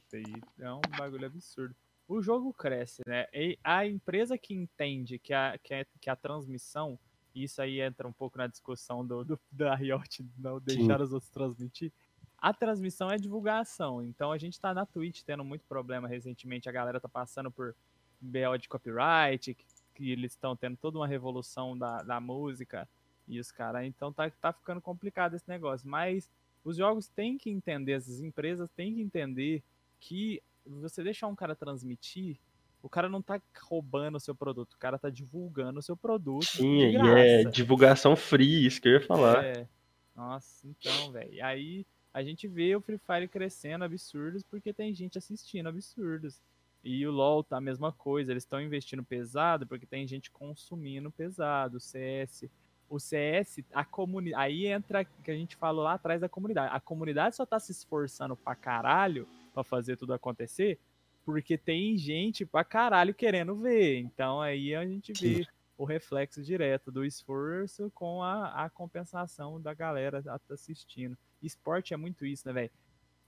é 0.60 0.74
um 0.74 0.82
bagulho 0.98 1.28
absurdo. 1.28 1.76
O 2.08 2.20
jogo 2.20 2.52
cresce, 2.52 3.04
né? 3.08 3.28
E 3.32 3.60
a 3.64 3.86
empresa 3.86 4.40
que 4.40 4.56
entende 4.56 5.20
que 5.20 5.34
a, 5.34 5.56
que 5.62 5.74
a, 5.76 5.86
que 6.02 6.10
a 6.10 6.16
transmissão, 6.16 6.98
isso 7.36 7.62
aí 7.62 7.80
entra 7.80 8.08
um 8.08 8.14
pouco 8.14 8.38
na 8.38 8.48
discussão 8.48 9.06
do, 9.06 9.24
do 9.24 9.40
da 9.52 9.76
Riot 9.76 10.26
não 10.38 10.60
deixar 10.60 10.98
Sim. 10.98 11.04
os 11.04 11.14
outros 11.14 11.32
transmitir. 11.32 11.92
A 12.38 12.54
transmissão 12.54 13.10
é 13.10 13.18
divulgação. 13.18 14.04
Então 14.04 14.32
a 14.32 14.38
gente 14.38 14.60
tá 14.60 14.74
na 14.74 14.86
Twitch 14.86 15.22
tendo 15.24 15.44
muito 15.44 15.66
problema 15.66 16.08
recentemente. 16.08 16.68
A 16.68 16.72
galera 16.74 17.00
tá 17.00 17.08
passando 17.08 17.50
por 17.50 17.74
BO 18.20 18.58
de 18.60 18.68
copyright, 18.68 19.54
que, 19.54 19.66
que 19.96 20.12
eles 20.12 20.34
estão 20.34 20.56
tendo 20.56 20.78
toda 20.78 20.98
uma 20.98 21.08
revolução 21.08 21.78
da, 21.78 22.04
da 22.04 22.20
música 22.20 22.88
e 23.28 23.40
os 23.40 23.52
caras, 23.52 23.86
então 23.86 24.12
tá, 24.12 24.30
tá 24.30 24.52
ficando 24.52 24.82
complicado 24.82 25.36
esse 25.36 25.48
negócio. 25.48 25.88
Mas 25.88 26.30
os 26.64 26.78
jogos 26.78 27.08
têm 27.08 27.38
que 27.38 27.50
entender, 27.50 27.94
as 27.94 28.20
empresas 28.20 28.70
têm 28.72 28.94
que 28.94 29.02
entender 29.02 29.64
que 30.00 30.42
você 30.66 31.04
deixar 31.04 31.28
um 31.28 31.36
cara 31.36 31.56
transmitir, 31.56 32.38
o 32.84 32.90
cara 32.90 33.08
não 33.08 33.22
tá 33.22 33.42
roubando 33.62 34.18
o 34.18 34.20
seu 34.20 34.36
produto, 34.36 34.74
o 34.74 34.78
cara 34.78 35.00
tá 35.00 35.10
divulgando 35.10 35.80
o 35.80 35.82
seu 35.82 35.96
produto. 35.96 36.44
Sim, 36.44 36.80
e 36.80 36.98
é 36.98 37.46
divulgação 37.46 38.14
free, 38.14 38.66
isso 38.66 38.82
que 38.82 38.90
eu 38.90 38.94
ia 38.94 39.02
falar. 39.02 39.44
É. 39.46 39.66
Nossa, 40.14 40.68
então, 40.68 41.14
velho. 41.14 41.44
Aí 41.44 41.86
a 42.14 42.22
gente 42.22 42.46
vê 42.46 42.76
o 42.76 42.82
Free 42.82 43.00
Fire 43.00 43.28
crescendo 43.30 43.86
absurdos 43.86 44.44
porque 44.44 44.74
tem 44.74 44.94
gente 44.94 45.18
assistindo 45.18 45.70
absurdos. 45.70 46.42
E 46.84 47.08
o 47.08 47.12
LoL 47.12 47.42
tá 47.42 47.56
a 47.56 47.62
mesma 47.62 47.94
coisa, 47.94 48.34
eles 48.34 48.44
estão 48.44 48.62
investindo 48.62 49.02
pesado 49.02 49.66
porque 49.66 49.86
tem 49.86 50.06
gente 50.06 50.30
consumindo 50.30 51.10
pesado, 51.10 51.78
o 51.78 51.80
CS. 51.80 52.50
O 52.90 53.00
CS, 53.00 53.64
a 53.74 53.86
comunidade. 53.86 54.44
Aí 54.44 54.68
entra 54.68 55.06
que 55.06 55.32
a 55.32 55.34
gente 55.34 55.56
falou 55.56 55.86
lá 55.86 55.94
atrás 55.94 56.20
da 56.20 56.28
comunidade. 56.28 56.76
A 56.76 56.82
comunidade 56.82 57.38
só 57.38 57.46
tá 57.46 57.58
se 57.60 57.72
esforçando 57.72 58.36
pra 58.36 58.56
caralho 58.56 59.26
pra 59.54 59.64
fazer 59.64 59.96
tudo 59.96 60.14
acontecer 60.14 60.78
porque 61.26 61.58
tem 61.58 61.98
gente 61.98 62.46
pra 62.46 62.64
caralho 62.64 63.14
querendo 63.14 63.56
ver. 63.56 64.00
Então 64.00 64.42
aí 64.42 64.76
a 64.76 64.86
gente 64.86 65.14
vê 65.14 65.48
o 65.78 65.86
reflexo 65.86 66.44
direto 66.44 66.92
do 66.92 67.04
esforço 67.04 67.92
com 67.92 68.22
a, 68.22 68.66
a 68.66 68.70
compensação 68.70 69.60
da 69.62 69.74
galera 69.74 70.22
tá 70.22 70.40
assistindo. 70.52 71.18
Esporte 71.42 71.94
é 71.94 71.98
muito 71.98 72.26
isso, 72.26 72.48
né, 72.48 72.54
velho? 72.54 72.72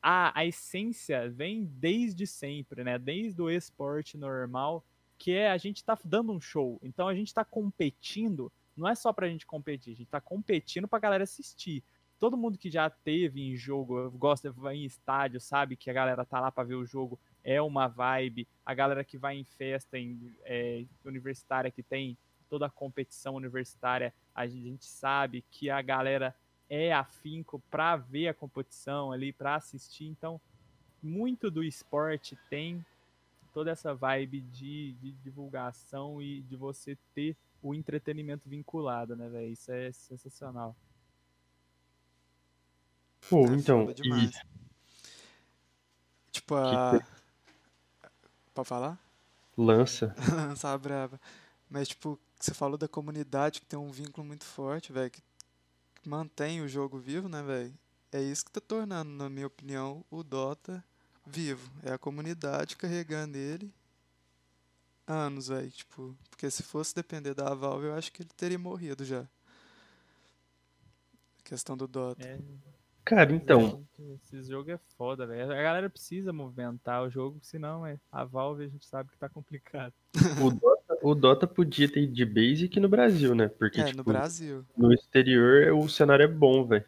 A, 0.02 0.40
a 0.40 0.46
essência 0.46 1.30
vem 1.30 1.66
desde 1.66 2.28
sempre, 2.28 2.84
né? 2.84 3.00
Desde 3.00 3.42
o 3.42 3.50
esporte 3.50 4.18
normal, 4.18 4.86
que 5.18 5.32
é 5.32 5.50
a 5.50 5.58
gente 5.58 5.84
tá 5.84 5.98
dando 6.04 6.32
um 6.32 6.40
show. 6.40 6.80
Então 6.84 7.08
a 7.08 7.16
gente 7.16 7.34
tá 7.34 7.44
competindo, 7.44 8.52
não 8.76 8.88
é 8.88 8.94
só 8.94 9.12
pra 9.12 9.28
gente 9.28 9.46
competir, 9.46 9.94
a 9.94 9.98
gente 9.98 10.10
tá 10.10 10.22
competindo 10.22 10.88
pra 10.88 11.00
galera 11.00 11.24
assistir. 11.24 11.84
Todo 12.20 12.38
mundo 12.38 12.58
que 12.58 12.70
já 12.70 12.90
teve 12.90 13.42
em 13.42 13.58
jogo, 13.58 14.10
gosta 14.12 14.52
de 14.52 14.60
ir 14.60 14.78
em 14.78 14.86
estádio, 14.86 15.42
sabe 15.42 15.76
que 15.76 15.90
a 15.90 15.94
galera 15.94 16.24
tá 16.24 16.40
lá 16.40 16.52
pra 16.52 16.64
ver 16.64 16.76
o 16.76 16.86
jogo, 16.86 17.20
é 17.46 17.62
uma 17.62 17.88
vibe. 17.88 18.48
A 18.66 18.74
galera 18.74 19.04
que 19.04 19.20
vai 19.20 19.38
em 19.38 19.44
festa 19.44 20.00
em, 20.00 20.36
é, 20.44 20.84
universitária 21.06 21.70
que 21.70 21.84
tem 21.84 22.18
toda 22.50 22.66
a 22.66 22.70
competição 22.70 23.36
universitária, 23.36 24.12
a 24.34 24.48
gente 24.48 24.86
sabe 24.86 25.46
que 25.52 25.70
a 25.70 25.82
galera 25.82 26.36
é 26.68 26.92
afinco 26.92 27.62
para 27.70 27.96
ver 27.96 28.30
a 28.30 28.34
competição 28.34 29.12
ali, 29.12 29.32
para 29.32 29.56
assistir. 29.56 30.06
Então, 30.06 30.42
muito 31.02 31.52
do 31.52 31.64
esporte 31.64 32.36
tem 32.50 32.84
toda 33.54 33.70
essa 33.70 33.94
vibe 33.94 34.42
de, 34.42 34.94
de, 34.94 35.12
divulgação 35.12 36.22
e 36.22 36.42
de 36.42 36.56
você 36.56 36.98
ter 37.14 37.38
o 37.62 37.76
entretenimento 37.76 38.50
vinculado, 38.50 39.16
né, 39.16 39.30
velho? 39.30 39.52
Isso 39.52 39.72
é 39.72 39.92
sensacional. 39.92 40.76
Pô, 43.30 43.46
é 43.46 43.56
então. 43.56 43.90
E... 43.92 44.32
Tipo, 46.32 46.56
a. 46.56 47.15
Pode 48.56 48.70
falar? 48.70 48.98
Lança. 49.58 50.16
Lança 50.34 50.76
brava. 50.78 51.20
Mas, 51.70 51.90
tipo, 51.90 52.18
você 52.40 52.54
falou 52.54 52.78
da 52.78 52.88
comunidade 52.88 53.60
que 53.60 53.68
tem 53.68 53.78
um 53.78 53.92
vínculo 53.92 54.26
muito 54.26 54.46
forte, 54.46 54.94
velho, 54.94 55.12
que, 55.12 55.22
que 55.22 56.10
mantém 56.10 56.62
o 56.62 56.68
jogo 56.68 56.98
vivo, 56.98 57.28
né, 57.28 57.44
velho? 57.44 57.74
É 58.12 58.22
isso 58.22 58.46
que 58.46 58.52
tá 58.52 58.62
tornando, 58.62 59.12
na 59.12 59.30
minha 59.30 59.46
opinião, 59.46 60.06
o 60.10 60.24
Dota 60.24 60.82
vivo. 61.26 61.70
É 61.84 61.92
a 61.92 61.98
comunidade 61.98 62.78
carregando 62.78 63.38
ele 63.38 63.74
anos, 65.06 65.50
velho. 65.50 65.70
Tipo, 65.70 66.16
porque 66.30 66.50
se 66.50 66.64
fosse 66.64 66.96
depender 66.96 67.34
da 67.34 67.54
Valve, 67.54 67.88
eu 67.88 67.96
acho 67.96 68.12
que 68.12 68.22
ele 68.22 68.30
teria 68.38 68.58
morrido 68.58 69.04
já. 69.04 69.22
A 69.22 69.28
questão 71.44 71.76
do 71.76 71.88
Dota. 71.88 72.26
É. 72.26 72.40
Cara, 73.06 73.32
então. 73.32 73.86
Esse 74.16 74.42
jogo 74.44 74.72
é 74.72 74.80
foda, 74.98 75.28
velho. 75.28 75.52
A 75.52 75.62
galera 75.62 75.90
precisa 75.90 76.34
movimentar 76.34 77.04
o 77.04 77.10
jogo, 77.10 77.38
senão 77.42 77.86
é, 77.86 78.00
a 78.12 78.24
Valve 78.24 78.64
a 78.64 78.68
gente 78.68 78.86
sabe 78.86 79.12
que 79.12 79.18
tá 79.18 79.30
complicado. 79.30 79.94
O 80.44 80.50
Dota, 80.50 80.98
o 81.04 81.16
Dota 81.16 81.48
podia 81.48 81.88
ter 81.88 82.08
de 82.08 82.26
basic 82.26 82.80
no 82.80 82.90
Brasil, 82.90 83.36
né? 83.36 83.48
Porque, 83.48 83.80
é, 83.80 83.86
tipo, 83.86 83.98
no 83.98 84.04
Brasil. 84.04 84.66
No 84.76 84.92
exterior 84.92 85.72
o 85.74 85.88
cenário 85.88 86.24
é 86.24 86.28
bom, 86.28 86.66
velho. 86.66 86.84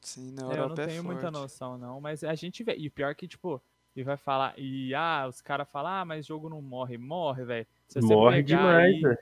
Sim, 0.00 0.32
na 0.32 0.42
Europa 0.42 0.54
é, 0.54 0.58
Eu 0.58 0.68
não 0.68 0.72
é 0.74 0.86
tenho 0.86 1.02
forte. 1.02 1.14
muita 1.14 1.30
noção, 1.30 1.78
não, 1.78 2.00
mas 2.00 2.22
a 2.22 2.34
gente 2.34 2.62
vê. 2.62 2.74
E 2.74 2.90
pior 2.90 3.14
que, 3.14 3.26
tipo, 3.26 3.60
e 3.96 4.02
vai 4.02 4.16
falar. 4.16 4.54
E 4.58 4.94
ah, 4.94 5.26
os 5.28 5.40
caras 5.40 5.68
falam, 5.70 5.92
ah, 5.92 6.04
mas 6.04 6.26
jogo 6.26 6.50
não 6.50 6.60
morre. 6.60 6.98
Morre, 6.98 7.44
velho. 7.44 7.66
Morre 8.02 8.42
demais, 8.42 9.00
velho. 9.00 9.18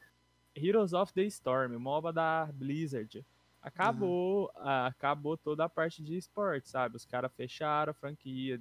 Heroes 0.57 0.93
of 0.93 1.13
the 1.15 1.23
Storm, 1.23 1.79
MOBA 1.79 2.13
da 2.13 2.49
Blizzard 2.53 3.25
acabou, 3.63 4.51
uhum. 4.57 4.69
acabou 4.69 5.37
toda 5.37 5.65
a 5.65 5.69
parte 5.69 6.03
de 6.03 6.17
esporte, 6.17 6.69
sabe? 6.69 6.97
Os 6.97 7.05
caras 7.05 7.33
fecharam 7.35 7.91
a 7.91 7.95
franquia, 7.95 8.61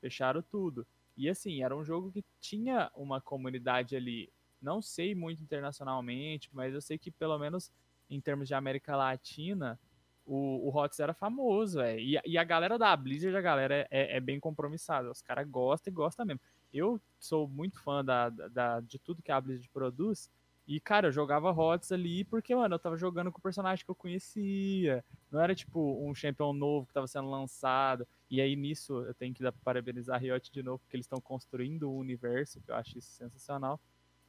fecharam 0.00 0.42
tudo. 0.42 0.86
E 1.16 1.28
assim, 1.28 1.62
era 1.62 1.76
um 1.76 1.84
jogo 1.84 2.10
que 2.10 2.24
tinha 2.40 2.90
uma 2.94 3.20
comunidade 3.20 3.94
ali, 3.96 4.32
não 4.60 4.82
sei 4.82 5.14
muito 5.14 5.42
internacionalmente, 5.42 6.50
mas 6.52 6.74
eu 6.74 6.80
sei 6.80 6.98
que 6.98 7.10
pelo 7.10 7.38
menos 7.38 7.70
em 8.10 8.20
termos 8.20 8.48
de 8.48 8.54
América 8.54 8.96
Latina, 8.96 9.78
o, 10.26 10.68
o 10.68 10.70
HOTS 10.70 11.00
era 11.00 11.14
famoso, 11.14 11.80
é. 11.80 12.00
E, 12.00 12.18
e, 12.24 12.38
a 12.38 12.44
galera 12.44 12.78
da 12.78 12.96
Blizzard, 12.96 13.36
a 13.36 13.40
galera 13.40 13.86
é, 13.90 14.16
é 14.16 14.20
bem 14.20 14.40
compromissada. 14.40 15.10
Os 15.10 15.20
caras 15.20 15.46
gostam 15.48 15.90
e 15.92 15.94
gostam 15.94 16.26
mesmo. 16.26 16.40
Eu 16.72 17.00
sou 17.18 17.46
muito 17.46 17.80
fã 17.80 18.04
da, 18.04 18.30
da, 18.30 18.80
de 18.80 18.98
tudo 18.98 19.22
que 19.22 19.30
a 19.30 19.40
Blizzard 19.40 19.68
produz, 19.70 20.30
e, 20.66 20.80
cara, 20.80 21.08
eu 21.08 21.12
jogava 21.12 21.50
HOTS 21.50 21.92
ali 21.92 22.24
porque, 22.24 22.54
mano, 22.54 22.74
eu 22.74 22.78
tava 22.78 22.96
jogando 22.96 23.30
com 23.30 23.38
o 23.38 23.42
personagem 23.42 23.84
que 23.84 23.90
eu 23.90 23.94
conhecia. 23.94 25.04
Não 25.30 25.40
era, 25.40 25.54
tipo, 25.54 25.98
um 26.02 26.14
champion 26.14 26.54
novo 26.54 26.86
que 26.86 26.94
tava 26.94 27.06
sendo 27.06 27.28
lançado. 27.28 28.06
E 28.30 28.40
aí, 28.40 28.56
nisso, 28.56 29.02
eu 29.02 29.12
tenho 29.12 29.34
que 29.34 29.42
dar, 29.42 29.52
parabenizar 29.52 30.16
a 30.16 30.18
Riot 30.18 30.50
de 30.50 30.62
novo, 30.62 30.78
porque 30.78 30.96
eles 30.96 31.04
estão 31.04 31.20
construindo 31.20 31.90
o 31.90 31.98
universo, 31.98 32.60
que 32.62 32.70
eu 32.70 32.76
acho 32.76 32.96
isso 32.96 33.10
sensacional. 33.12 33.78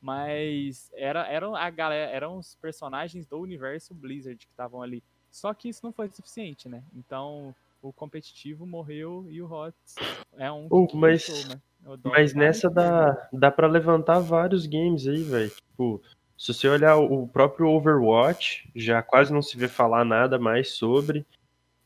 Mas 0.02 0.92
era, 0.94 1.26
eram 1.28 1.56
a 1.56 1.70
galera, 1.70 2.12
eram 2.12 2.38
os 2.38 2.56
personagens 2.56 3.26
do 3.26 3.40
universo 3.40 3.94
Blizzard 3.94 4.38
que 4.38 4.52
estavam 4.52 4.82
ali. 4.82 5.02
Só 5.32 5.54
que 5.54 5.70
isso 5.70 5.82
não 5.84 5.94
foi 5.94 6.10
suficiente, 6.10 6.68
né? 6.68 6.84
Então, 6.94 7.56
o 7.82 7.94
competitivo 7.94 8.66
morreu 8.66 9.26
e 9.30 9.42
o 9.42 9.46
HOTS 9.46 9.96
é 10.34 10.52
um 10.52 10.68
oh, 10.70 10.88
mas, 10.94 11.48
né? 11.48 11.62
mas 12.04 12.34
nessa 12.34 12.70
dá, 12.70 13.30
dá 13.32 13.52
para 13.52 13.68
levantar 13.68 14.20
vários 14.20 14.66
games 14.66 15.08
aí, 15.08 15.24
velho. 15.24 15.50
Tipo, 15.50 16.02
se 16.38 16.54
você 16.54 16.68
olhar 16.68 16.98
o 16.98 17.28
próprio 17.28 17.68
Overwatch, 17.68 18.70
já 18.76 19.02
quase 19.02 19.32
não 19.32 19.42
se 19.42 19.58
vê 19.58 19.68
falar 19.68 20.04
nada 20.04 20.38
mais 20.38 20.72
sobre. 20.72 21.26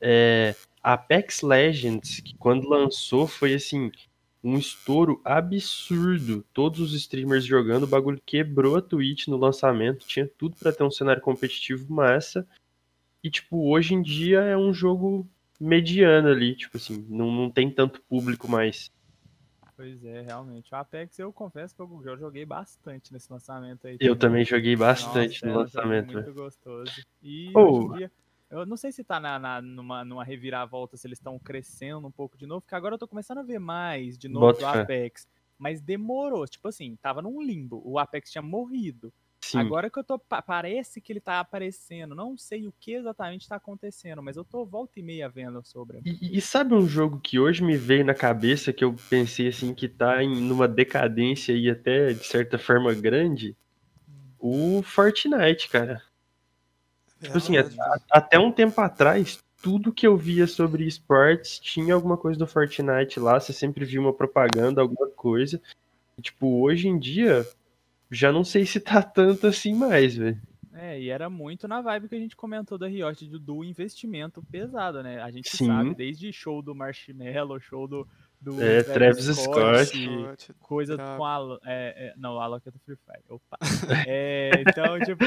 É, 0.01 0.55
Apex 0.81 1.41
Legends, 1.41 2.19
que 2.19 2.35
quando 2.35 2.67
lançou 2.67 3.27
foi 3.27 3.53
assim, 3.53 3.91
um 4.43 4.57
estouro 4.57 5.21
absurdo. 5.23 6.43
Todos 6.53 6.79
os 6.79 6.93
streamers 6.93 7.45
jogando, 7.45 7.83
o 7.83 7.87
bagulho 7.87 8.21
quebrou 8.25 8.77
a 8.77 8.81
Twitch 8.81 9.27
no 9.27 9.37
lançamento, 9.37 10.07
tinha 10.07 10.27
tudo 10.37 10.55
para 10.55 10.71
ter 10.71 10.83
um 10.83 10.91
cenário 10.91 11.21
competitivo 11.21 11.93
massa. 11.93 12.47
E 13.23 13.29
tipo, 13.29 13.69
hoje 13.69 13.93
em 13.93 14.01
dia 14.01 14.39
é 14.39 14.57
um 14.57 14.73
jogo 14.73 15.27
mediano 15.59 16.29
ali, 16.29 16.55
tipo 16.55 16.77
assim, 16.77 17.05
não, 17.09 17.31
não 17.31 17.51
tem 17.51 17.69
tanto 17.69 18.01
público 18.03 18.49
mais. 18.49 18.91
Pois 19.79 20.03
é, 20.03 20.23
realmente. 20.23 20.73
O 20.73 20.75
Apex 20.75 21.17
eu 21.19 21.31
confesso 21.31 21.73
que 21.73 21.81
eu, 21.81 22.17
joguei 22.17 22.45
bastante 22.45 23.13
nesse 23.13 23.31
lançamento 23.31 23.87
aí. 23.87 23.95
Eu 24.01 24.13
também, 24.13 24.43
joguei 24.43 24.75
bastante 24.75 25.45
Nossa, 25.45 25.47
no 25.47 25.59
lançamento. 25.61 26.13
muito 26.15 26.33
gostoso. 26.33 26.91
E 27.23 27.49
oh. 27.55 27.93
dia, 27.93 28.11
eu 28.49 28.65
não 28.65 28.75
sei 28.75 28.91
se 28.91 29.05
tá 29.05 29.21
na, 29.21 29.39
na, 29.39 29.61
numa, 29.61 30.03
numa 30.03 30.25
reviravolta, 30.25 30.97
se 30.97 31.07
eles 31.07 31.17
estão 31.17 31.39
crescendo 31.39 32.05
um 32.05 32.11
pouco 32.11 32.37
de 32.37 32.45
novo, 32.45 32.59
porque 32.59 32.75
agora 32.75 32.95
eu 32.95 32.99
tô 32.99 33.07
começando 33.07 33.37
a 33.37 33.41
ver 33.41 33.57
mais 33.57 34.17
de 34.17 34.27
novo 34.27 34.47
Bota 34.47 34.59
do 34.59 34.65
Apex. 34.65 35.29
Mas 35.57 35.79
demorou, 35.79 36.45
tipo 36.45 36.67
assim, 36.67 36.97
tava 37.01 37.21
num 37.21 37.41
limbo. 37.41 37.81
O 37.85 37.97
Apex 37.97 38.29
tinha 38.29 38.41
morrido. 38.41 39.13
Sim. 39.49 39.57
Agora 39.57 39.89
que 39.89 39.97
eu 39.97 40.03
tô. 40.03 40.19
Parece 40.19 41.01
que 41.01 41.11
ele 41.11 41.19
tá 41.19 41.39
aparecendo. 41.39 42.13
Não 42.13 42.37
sei 42.37 42.67
o 42.67 42.73
que 42.79 42.93
exatamente 42.93 43.49
tá 43.49 43.55
acontecendo, 43.55 44.21
mas 44.21 44.37
eu 44.37 44.43
tô 44.43 44.63
volta 44.63 44.99
e 44.99 45.01
meia 45.01 45.27
vendo 45.27 45.63
sobre. 45.63 46.01
E, 46.05 46.37
e, 46.37 46.39
sabe 46.39 46.75
um 46.75 46.87
jogo 46.87 47.19
que 47.19 47.39
hoje 47.39 47.63
me 47.63 47.75
veio 47.75 48.05
na 48.05 48.13
cabeça 48.13 48.71
que 48.71 48.83
eu 48.83 48.95
pensei 49.09 49.47
assim 49.47 49.73
que 49.73 49.87
tá 49.87 50.23
em 50.23 50.39
numa 50.39 50.67
decadência 50.67 51.53
e 51.53 51.67
até 51.67 52.13
de 52.13 52.23
certa 52.25 52.59
forma 52.59 52.93
grande? 52.93 53.55
O 54.37 54.83
Fortnite, 54.83 55.67
cara. 55.67 56.03
É, 57.19 57.25
tipo 57.25 57.37
assim, 57.37 57.57
a, 57.57 57.67
até 58.11 58.37
um 58.37 58.51
tempo 58.51 58.79
atrás, 58.79 59.39
tudo 59.63 59.91
que 59.91 60.05
eu 60.05 60.15
via 60.15 60.45
sobre 60.45 60.85
esportes 60.85 61.57
tinha 61.57 61.95
alguma 61.95 62.17
coisa 62.17 62.37
do 62.37 62.45
Fortnite 62.45 63.19
lá, 63.19 63.39
você 63.39 63.51
sempre 63.51 63.83
via 63.83 63.99
uma 63.99 64.13
propaganda, 64.13 64.79
alguma 64.79 65.09
coisa. 65.09 65.59
E, 66.19 66.21
tipo, 66.21 66.61
hoje 66.61 66.87
em 66.87 66.99
dia, 66.99 67.47
já 68.11 68.31
não 68.31 68.43
sei 68.43 68.65
se 68.65 68.79
tá 68.79 69.01
tanto 69.01 69.47
assim 69.47 69.73
mais, 69.73 70.15
velho. 70.15 70.41
É, 70.73 70.99
e 70.99 71.09
era 71.09 71.29
muito 71.29 71.67
na 71.67 71.81
vibe 71.81 72.07
que 72.07 72.15
a 72.15 72.19
gente 72.19 72.35
comentou 72.35 72.77
da 72.77 72.87
Riot, 72.87 73.27
do, 73.27 73.37
do 73.37 73.63
investimento 73.63 74.41
pesado, 74.49 75.03
né? 75.03 75.21
A 75.21 75.29
gente 75.29 75.49
Sim. 75.49 75.67
sabe, 75.67 75.93
desde 75.93 76.31
show 76.31 76.61
do 76.61 76.73
Marshmallow, 76.73 77.59
show 77.59 77.85
do, 77.85 78.07
do 78.39 78.61
é, 78.61 78.81
Travis 78.83 79.25
Scott, 79.25 79.85
Scott 79.87 80.53
coisa 80.59 80.95
com 80.95 81.25
a... 81.25 81.59
É, 81.65 82.07
é, 82.07 82.13
não, 82.15 82.39
a 82.39 82.47
Loki 82.47 82.69
é 82.69 82.71
do 82.71 82.79
Free 82.79 82.95
Fire. 82.95 83.23
Opa. 83.27 83.57
é, 84.07 84.51
então, 84.61 84.97
tipo, 85.01 85.25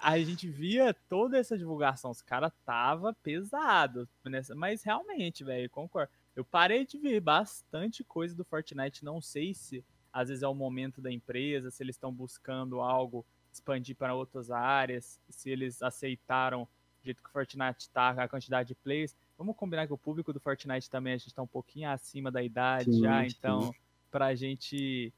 a 0.00 0.18
gente 0.18 0.48
via 0.48 0.94
toda 1.08 1.36
essa 1.36 1.58
divulgação, 1.58 2.10
os 2.10 2.22
caras 2.22 2.52
tava 2.64 3.12
pesado, 3.22 4.08
nessa, 4.24 4.54
mas 4.54 4.82
realmente, 4.82 5.44
velho, 5.44 5.68
concordo. 5.68 6.10
Eu 6.34 6.44
parei 6.44 6.86
de 6.86 6.98
ver 6.98 7.20
bastante 7.20 8.04
coisa 8.04 8.34
do 8.34 8.44
Fortnite, 8.44 9.04
não 9.04 9.20
sei 9.20 9.52
se 9.52 9.84
às 10.12 10.28
vezes 10.28 10.42
é 10.42 10.48
o 10.48 10.54
momento 10.54 11.00
da 11.00 11.10
empresa, 11.10 11.70
se 11.70 11.82
eles 11.82 11.96
estão 11.96 12.12
buscando 12.12 12.80
algo 12.80 13.24
expandir 13.52 13.96
para 13.96 14.14
outras 14.14 14.50
áreas, 14.50 15.20
se 15.28 15.50
eles 15.50 15.82
aceitaram 15.82 16.64
do 16.64 17.04
jeito 17.04 17.22
que 17.22 17.28
o 17.28 17.32
Fortnite 17.32 17.80
está, 17.80 18.10
a 18.10 18.28
quantidade 18.28 18.68
de 18.68 18.74
players. 18.74 19.14
Vamos 19.36 19.56
combinar 19.56 19.86
que 19.86 19.92
o 19.92 19.98
público 19.98 20.32
do 20.32 20.40
Fortnite 20.40 20.90
também 20.90 21.14
a 21.14 21.16
gente 21.16 21.28
está 21.28 21.42
um 21.42 21.46
pouquinho 21.46 21.88
acima 21.90 22.30
da 22.30 22.42
idade 22.42 22.92
sim, 22.92 23.00
já, 23.00 23.20
sim. 23.22 23.34
então 23.36 23.72
para 24.10 24.26
a 24.26 24.34
gente 24.34 25.12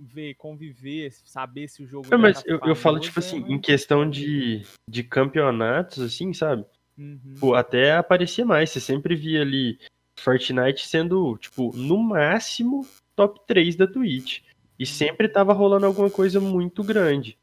ver, 0.00 0.34
conviver, 0.34 1.12
saber 1.12 1.68
se 1.68 1.82
o 1.82 1.86
jogo. 1.86 2.12
É, 2.12 2.16
mas 2.16 2.42
eu, 2.46 2.60
eu 2.64 2.76
falo, 2.76 3.00
tipo 3.00 3.18
assim, 3.18 3.44
é 3.44 3.52
em 3.52 3.58
questão 3.58 4.08
de, 4.08 4.62
de 4.86 5.02
campeonatos, 5.02 6.00
assim, 6.02 6.32
sabe? 6.32 6.64
Uhum. 6.98 7.34
Pô, 7.40 7.54
até 7.54 7.96
aparecia 7.96 8.44
mais. 8.44 8.70
Você 8.70 8.80
sempre 8.80 9.14
via 9.16 9.40
ali 9.40 9.78
Fortnite 10.18 10.86
sendo, 10.86 11.36
tipo, 11.38 11.74
no 11.74 11.98
máximo 11.98 12.86
top 13.20 13.40
3 13.46 13.76
da 13.76 13.86
Twitch. 13.86 14.42
E 14.78 14.86
sempre 14.86 15.28
tava 15.28 15.52
rolando 15.52 15.84
alguma 15.84 16.08
coisa 16.08 16.40
muito 16.40 16.82
grande. 16.82 17.36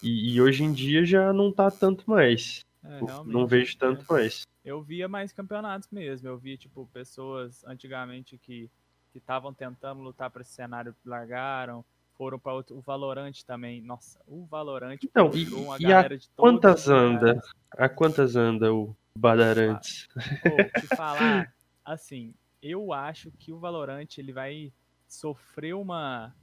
E, 0.00 0.34
e 0.34 0.40
hoje 0.40 0.62
em 0.62 0.72
dia 0.72 1.04
já 1.04 1.32
não 1.32 1.50
tá 1.50 1.68
tanto 1.68 2.08
mais. 2.08 2.60
É, 2.84 3.00
não 3.24 3.44
vejo 3.46 3.76
tanto 3.76 4.00
né? 4.00 4.06
mais. 4.08 4.42
Eu 4.64 4.80
via 4.80 5.08
mais 5.08 5.32
campeonatos 5.32 5.88
mesmo. 5.90 6.28
Eu 6.28 6.38
via, 6.38 6.56
tipo, 6.56 6.88
pessoas 6.92 7.64
antigamente 7.64 8.38
que 8.38 8.70
que 9.16 9.18
estavam 9.18 9.54
tentando 9.54 10.02
lutar 10.02 10.30
para 10.30 10.42
esse 10.42 10.52
cenário 10.52 10.94
largaram, 11.02 11.82
foram 12.18 12.38
para 12.38 12.62
o 12.70 12.80
Valorante 12.82 13.46
também. 13.46 13.80
Nossa, 13.80 14.20
o 14.26 14.44
Valorante 14.44 15.06
Então, 15.06 15.30
e, 15.34 15.46
uma 15.54 15.78
e 15.80 15.90
a 15.90 16.06
quantas 16.36 16.86
anda? 16.86 17.40
A 17.70 17.88
quantas 17.88 18.36
anda 18.36 18.74
o 18.74 18.94
Badarantes? 19.16 20.06
Te 20.78 20.86
falar, 20.94 21.50
assim, 21.82 22.34
eu 22.62 22.92
acho 22.92 23.30
que 23.38 23.52
o 23.52 23.58
Valorant 23.58 24.18
ele 24.18 24.34
vai 24.34 24.70
sofrer 25.06 25.74
uma 25.74 26.34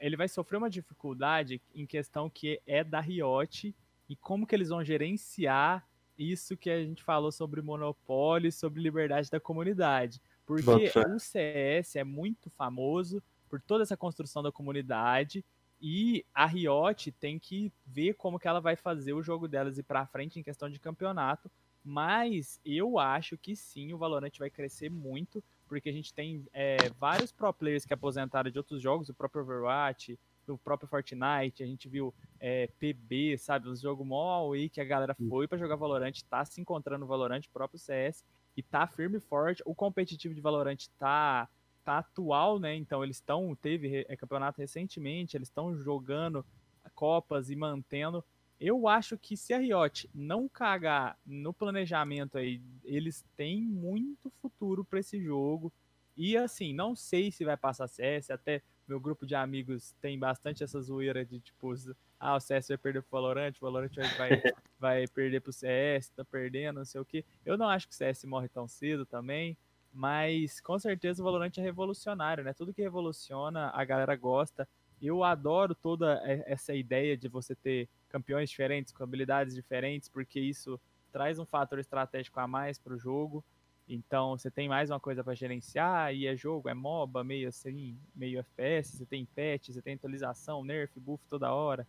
ele 0.00 0.16
vai 0.16 0.28
sofrer 0.28 0.58
uma 0.58 0.68
dificuldade 0.68 1.60
em 1.74 1.86
questão 1.86 2.28
que 2.28 2.60
é 2.66 2.84
da 2.84 3.00
Riot 3.00 3.74
e 4.08 4.16
como 4.16 4.46
que 4.46 4.54
eles 4.54 4.68
vão 4.68 4.84
gerenciar 4.84 5.86
isso 6.18 6.56
que 6.56 6.70
a 6.70 6.82
gente 6.82 7.02
falou 7.02 7.30
sobre 7.30 7.62
monopólio 7.62 8.48
e 8.48 8.52
sobre 8.52 8.82
liberdade 8.82 9.30
da 9.30 9.40
comunidade. 9.40 10.20
Porque 10.44 10.92
o 11.08 11.18
CS 11.18 11.96
é 11.96 12.04
muito 12.04 12.50
famoso 12.50 13.22
por 13.48 13.60
toda 13.60 13.82
essa 13.82 13.96
construção 13.96 14.42
da 14.42 14.52
comunidade 14.52 15.44
e 15.80 16.24
a 16.32 16.46
Riot 16.46 17.12
tem 17.12 17.38
que 17.38 17.72
ver 17.84 18.14
como 18.14 18.38
que 18.38 18.48
ela 18.48 18.60
vai 18.60 18.76
fazer 18.76 19.12
o 19.12 19.22
jogo 19.22 19.46
delas 19.46 19.76
ir 19.78 19.82
pra 19.82 20.06
frente 20.06 20.38
em 20.38 20.42
questão 20.42 20.70
de 20.70 20.80
campeonato, 20.80 21.50
mas 21.84 22.60
eu 22.64 22.98
acho 22.98 23.36
que 23.36 23.54
sim, 23.54 23.92
o 23.92 23.98
Valorant 23.98 24.32
vai 24.38 24.50
crescer 24.50 24.90
muito, 24.90 25.44
porque 25.68 25.88
a 25.88 25.92
gente 25.92 26.12
tem 26.14 26.46
é, 26.52 26.76
vários 26.98 27.32
pro 27.32 27.52
players 27.52 27.84
que 27.84 27.94
aposentaram 27.94 28.50
de 28.50 28.58
outros 28.58 28.80
jogos, 28.80 29.08
o 29.08 29.14
próprio 29.14 29.42
Overwatch, 29.42 30.18
do 30.46 30.56
próprio 30.56 30.88
Fortnite, 30.88 31.62
a 31.62 31.66
gente 31.66 31.88
viu 31.88 32.14
é, 32.38 32.68
PB, 32.78 33.36
sabe, 33.36 33.68
os 33.68 33.80
jogos 33.80 34.06
mó 34.06 34.52
aí 34.52 34.68
que 34.68 34.80
a 34.80 34.84
galera 34.84 35.14
foi 35.28 35.48
pra 35.48 35.58
jogar 35.58 35.76
Valorant, 35.76 36.14
tá 36.30 36.44
se 36.44 36.60
encontrando 36.60 37.00
no 37.00 37.06
Valorant, 37.06 37.44
o 37.44 37.50
próprio 37.50 37.78
CS, 37.80 38.24
e 38.56 38.62
tá 38.62 38.86
firme 38.86 39.18
e 39.18 39.20
forte. 39.20 39.62
O 39.66 39.74
competitivo 39.74 40.34
de 40.34 40.40
Valorant 40.40 40.86
tá, 40.98 41.48
tá 41.84 41.98
atual, 41.98 42.58
né? 42.58 42.74
Então 42.74 43.02
eles 43.02 43.16
estão, 43.16 43.54
teve 43.56 44.06
é, 44.08 44.16
campeonato 44.16 44.60
recentemente, 44.60 45.36
eles 45.36 45.48
estão 45.48 45.76
jogando 45.76 46.46
Copas 46.94 47.50
e 47.50 47.56
mantendo. 47.56 48.24
Eu 48.60 48.88
acho 48.88 49.18
que 49.18 49.36
se 49.36 49.52
a 49.52 49.58
Riot 49.58 50.08
não 50.14 50.48
cagar 50.48 51.18
no 51.26 51.52
planejamento 51.52 52.38
aí, 52.38 52.60
eles 52.84 53.24
têm 53.36 53.60
muito 53.60 54.30
futuro 54.40 54.84
para 54.84 55.00
esse 55.00 55.22
jogo. 55.22 55.72
E 56.16 56.36
assim, 56.36 56.72
não 56.72 56.96
sei 56.96 57.30
se 57.30 57.44
vai 57.44 57.56
passar 57.56 57.86
CS, 57.86 58.30
até 58.30 58.62
meu 58.88 58.98
grupo 58.98 59.26
de 59.26 59.34
amigos 59.34 59.94
tem 60.00 60.18
bastante 60.18 60.64
essa 60.64 60.80
zoeira 60.80 61.24
de 61.24 61.40
tipo, 61.40 61.74
ah, 62.18 62.36
o 62.36 62.40
CS 62.40 62.68
vai 62.68 62.78
perder 62.78 63.02
pro 63.02 63.10
Valorant, 63.20 63.52
o 63.56 63.60
Valorant 63.60 63.94
vai, 63.94 64.08
vai, 64.16 64.28
vai 64.78 65.06
perder 65.08 65.40
pro 65.40 65.52
CS, 65.52 66.08
tá 66.10 66.24
perdendo, 66.24 66.76
não 66.76 66.84
sei 66.84 67.00
o 67.00 67.04
que. 67.04 67.24
Eu 67.44 67.58
não 67.58 67.68
acho 67.68 67.86
que 67.86 67.94
o 67.94 67.96
CS 67.96 68.24
morre 68.24 68.48
tão 68.48 68.66
cedo 68.66 69.04
também, 69.04 69.56
mas 69.92 70.60
com 70.60 70.78
certeza 70.78 71.20
o 71.20 71.24
Valorant 71.24 71.52
é 71.58 71.60
revolucionário, 71.60 72.44
né? 72.44 72.54
Tudo 72.54 72.72
que 72.72 72.82
revoluciona, 72.82 73.70
a 73.74 73.84
galera 73.84 74.14
gosta. 74.16 74.66
Eu 75.02 75.22
adoro 75.22 75.74
toda 75.74 76.22
essa 76.46 76.74
ideia 76.74 77.16
de 77.16 77.28
você 77.28 77.54
ter 77.54 77.88
campeões 78.16 78.48
diferentes, 78.48 78.94
com 78.94 79.04
habilidades 79.04 79.54
diferentes, 79.54 80.08
porque 80.08 80.40
isso 80.40 80.80
traz 81.12 81.38
um 81.38 81.44
fator 81.44 81.78
estratégico 81.78 82.40
a 82.40 82.48
mais 82.48 82.78
pro 82.78 82.98
jogo. 82.98 83.44
Então 83.86 84.36
você 84.36 84.50
tem 84.50 84.68
mais 84.68 84.90
uma 84.90 84.98
coisa 84.98 85.22
para 85.22 85.34
gerenciar, 85.34 86.14
e 86.14 86.26
é 86.26 86.34
jogo, 86.34 86.68
é 86.68 86.74
MOBA, 86.74 87.22
meio 87.22 87.48
assim, 87.48 87.98
meio 88.14 88.40
FPS, 88.40 88.96
você 88.96 89.04
tem 89.04 89.26
patch, 89.26 89.68
você 89.68 89.82
tem 89.82 89.94
atualização, 89.94 90.64
nerf, 90.64 90.98
buff 90.98 91.22
toda 91.28 91.52
hora. 91.52 91.86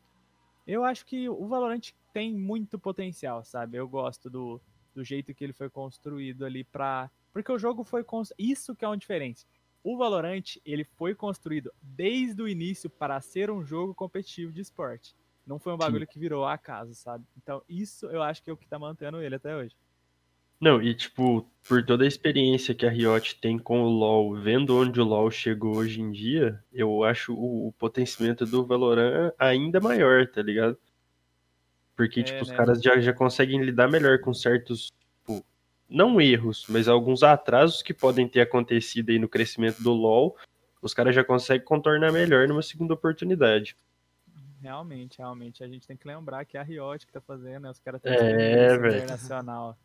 Eu 0.67 0.83
acho 0.83 1.05
que 1.05 1.29
o 1.29 1.47
Valorant 1.47 1.91
tem 2.11 2.33
muito 2.33 2.77
potencial, 2.77 3.43
sabe? 3.45 3.77
Eu 3.77 3.87
gosto 3.87 4.29
do, 4.29 4.59
do 4.93 5.03
jeito 5.03 5.33
que 5.33 5.45
ele 5.45 5.53
foi 5.53 5.69
construído 5.69 6.43
ali 6.43 6.65
pra. 6.65 7.09
Porque 7.31 7.51
o 7.51 7.57
jogo 7.57 7.85
foi. 7.85 8.05
Isso 8.37 8.75
que 8.75 8.83
é 8.83 8.87
uma 8.87 8.97
diferença. 8.97 9.45
O 9.81 9.95
Valorant, 9.95 10.57
ele 10.65 10.83
foi 10.83 11.15
construído 11.15 11.71
desde 11.81 12.41
o 12.41 12.49
início 12.49 12.89
para 12.89 13.21
ser 13.21 13.49
um 13.49 13.63
jogo 13.63 13.95
competitivo 13.95 14.51
de 14.51 14.59
esporte. 14.59 15.15
Não 15.47 15.57
foi 15.57 15.73
um 15.73 15.77
bagulho 15.77 16.05
que 16.05 16.19
virou 16.19 16.45
acaso, 16.45 16.93
sabe? 16.93 17.23
Então, 17.41 17.63
isso 17.69 18.05
eu 18.07 18.21
acho 18.21 18.43
que 18.43 18.49
é 18.49 18.53
o 18.53 18.57
que 18.57 18.67
tá 18.67 18.77
mantendo 18.77 19.21
ele 19.21 19.35
até 19.35 19.55
hoje. 19.55 19.73
Não, 20.59 20.81
e 20.81 20.93
tipo, 20.93 21.47
por 21.67 21.85
toda 21.85 22.03
a 22.03 22.07
experiência 22.07 22.73
que 22.73 22.85
a 22.85 22.89
Riot 22.89 23.39
tem 23.39 23.59
com 23.59 23.83
o 23.83 23.89
LoL, 23.89 24.35
vendo 24.35 24.75
onde 24.75 24.99
o 24.99 25.05
LoL 25.05 25.29
chegou 25.29 25.77
hoje 25.77 26.01
em 26.01 26.11
dia, 26.11 26.59
eu 26.73 27.03
acho 27.03 27.33
o, 27.33 27.67
o 27.67 27.71
potenciamento 27.73 28.45
do 28.45 28.65
Valorant 28.65 29.31
ainda 29.37 29.79
maior, 29.79 30.27
tá 30.27 30.41
ligado? 30.41 30.77
Porque, 31.95 32.21
É, 32.21 32.23
tipo, 32.23 32.41
os 32.41 32.49
né? 32.49 32.57
caras 32.57 32.81
já, 32.81 32.99
já 32.99 33.13
conseguem 33.13 33.61
lidar 33.63 33.87
melhor 33.87 34.19
com 34.19 34.33
certos, 34.33 34.91
tipo, 35.19 35.45
não 35.87 36.19
erros, 36.19 36.65
mas 36.67 36.87
alguns 36.87 37.21
atrasos 37.23 37.83
que 37.83 37.93
podem 37.93 38.27
ter 38.27 38.41
acontecido 38.41 39.11
aí 39.11 39.19
no 39.19 39.29
crescimento 39.29 39.81
do 39.81 39.93
LoL, 39.93 40.35
os 40.81 40.93
caras 40.93 41.13
já 41.13 41.23
conseguem 41.23 41.65
contornar 41.65 42.11
melhor 42.11 42.47
numa 42.47 42.63
segunda 42.63 42.95
oportunidade. 42.95 43.77
Realmente, 44.67 45.17
realmente. 45.19 45.63
A 45.63 45.67
gente 45.67 45.87
tem 45.87 45.95
que 45.95 46.05
lembrar 46.05 46.43
que 46.43 46.57
é 46.57 46.59
a 46.59 46.63
Riot 46.63 47.07
que 47.07 47.13
tá 47.13 47.21
fazendo, 47.21 47.63
né? 47.63 47.69
Os 47.71 47.79
caras 47.79 48.01
têm 48.01 48.11
É, 48.11 48.77
velho. 48.77 48.97
internacional. 48.97 49.77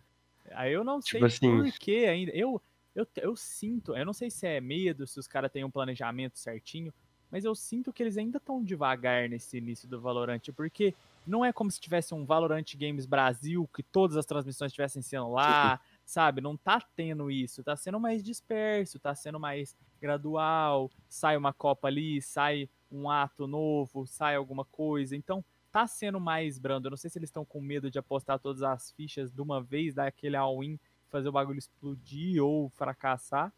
Aí 0.51 0.73
eu 0.73 0.83
não 0.83 1.01
sei 1.01 1.21
Tipo 1.21 1.27
assim- 1.27 1.71
por 1.71 1.79
que 1.79 2.05
ainda. 2.07 2.33
Eu, 2.33 2.61
eu, 2.95 3.07
eu 3.19 3.37
sinto, 3.37 3.97
eu 3.97 4.05
não 4.05 4.13
sei 4.13 4.29
se 4.29 4.45
é 4.45 4.61
medo, 4.61 5.07
se 5.07 5.21
os 5.21 5.29
caras 5.29 5.53
têm 5.53 5.63
um 5.63 5.71
planejamento 5.71 6.37
certinho, 6.37 6.93
mas 7.31 7.45
eu 7.45 7.55
sinto 7.55 7.93
que 7.93 8.03
eles 8.03 8.19
ainda 8.19 8.39
estão 8.39 8.63
devagar 8.63 9.29
nesse 9.29 9.57
início 9.57 9.89
do 9.89 10.01
Valorant, 10.01 10.41
porque 10.57 10.93
não 11.25 11.45
é 11.45 11.53
como 11.53 11.71
se 11.71 11.81
tivesse 11.81 12.13
um 12.13 12.25
Valorant 12.27 12.75
Games 12.77 13.07
Brasil, 13.07 13.71
que 13.73 13.85
todas 13.85 14.17
as 14.17 14.27
transmissões 14.27 14.71
estivessem 14.73 15.01
sendo 15.01 15.31
lá, 15.31 15.81
sabe? 16.05 16.41
Não 16.41 16.57
tá 16.57 16.83
tendo 16.97 17.31
isso, 17.31 17.63
tá 17.63 17.77
sendo 17.77 18.01
mais 18.01 18.21
disperso, 18.21 18.99
tá 18.99 19.15
sendo 19.15 19.39
mais 19.39 19.77
gradual, 20.01 20.91
sai 21.09 21.37
uma 21.37 21.53
Copa 21.53 21.87
ali, 21.87 22.21
sai 22.21 22.69
um 22.93 23.09
ato 23.09 23.47
novo, 23.47 24.07
sai 24.07 24.37
alguma 24.37 24.65
coisa. 24.65 25.17
Então, 25.17 25.45
tá 25.73 25.87
sendo 25.87 26.21
mais 26.21 26.59
brando. 26.59 26.87
Eu 26.87 26.91
não 26.91 26.97
sei 26.97 27.09
se 27.09 27.19
eles 27.19 27.31
estão 27.31 27.45
com 27.45 27.61
medo 27.61 27.91
de 27.91 27.99
apostar 27.99 28.39
todas 28.39 28.63
as 28.63 28.93
fichas 28.93 29.33
de 29.33 29.41
uma 29.41 29.63
vez, 29.63 29.95
dar 29.95 30.07
aquele 30.07 30.37
all-in, 30.37 30.79
fazer 31.09 31.29
o 31.29 31.33
bagulho 31.33 31.59
explodir 31.59 32.43
ou 32.43 32.69
fracassar. 32.71 33.53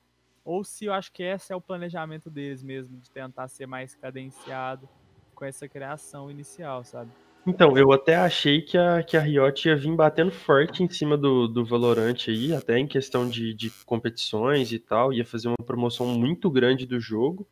Ou 0.44 0.62
se 0.62 0.84
eu 0.84 0.92
acho 0.92 1.10
que 1.12 1.22
esse 1.22 1.52
é 1.52 1.56
o 1.56 1.60
planejamento 1.60 2.30
deles 2.30 2.62
mesmo, 2.62 2.96
de 2.98 3.10
tentar 3.10 3.48
ser 3.48 3.66
mais 3.66 3.94
cadenciado 3.94 4.88
com 5.34 5.44
essa 5.44 5.66
criação 5.66 6.30
inicial, 6.30 6.84
sabe? 6.84 7.10
Então, 7.46 7.76
eu 7.76 7.92
até 7.92 8.16
achei 8.16 8.62
que 8.62 8.78
a, 8.78 9.02
que 9.02 9.18
a 9.18 9.20
Riot 9.20 9.68
ia 9.68 9.76
vir 9.76 9.94
batendo 9.94 10.30
forte 10.30 10.82
em 10.82 10.88
cima 10.88 11.16
do, 11.16 11.46
do 11.46 11.64
Valorant 11.64 12.16
aí, 12.28 12.54
até 12.54 12.78
em 12.78 12.86
questão 12.86 13.28
de, 13.28 13.52
de 13.52 13.70
competições 13.84 14.72
e 14.72 14.78
tal, 14.78 15.12
ia 15.12 15.26
fazer 15.26 15.48
uma 15.48 15.66
promoção 15.66 16.06
muito 16.06 16.50
grande 16.50 16.86
do 16.86 16.98
jogo. 16.98 17.46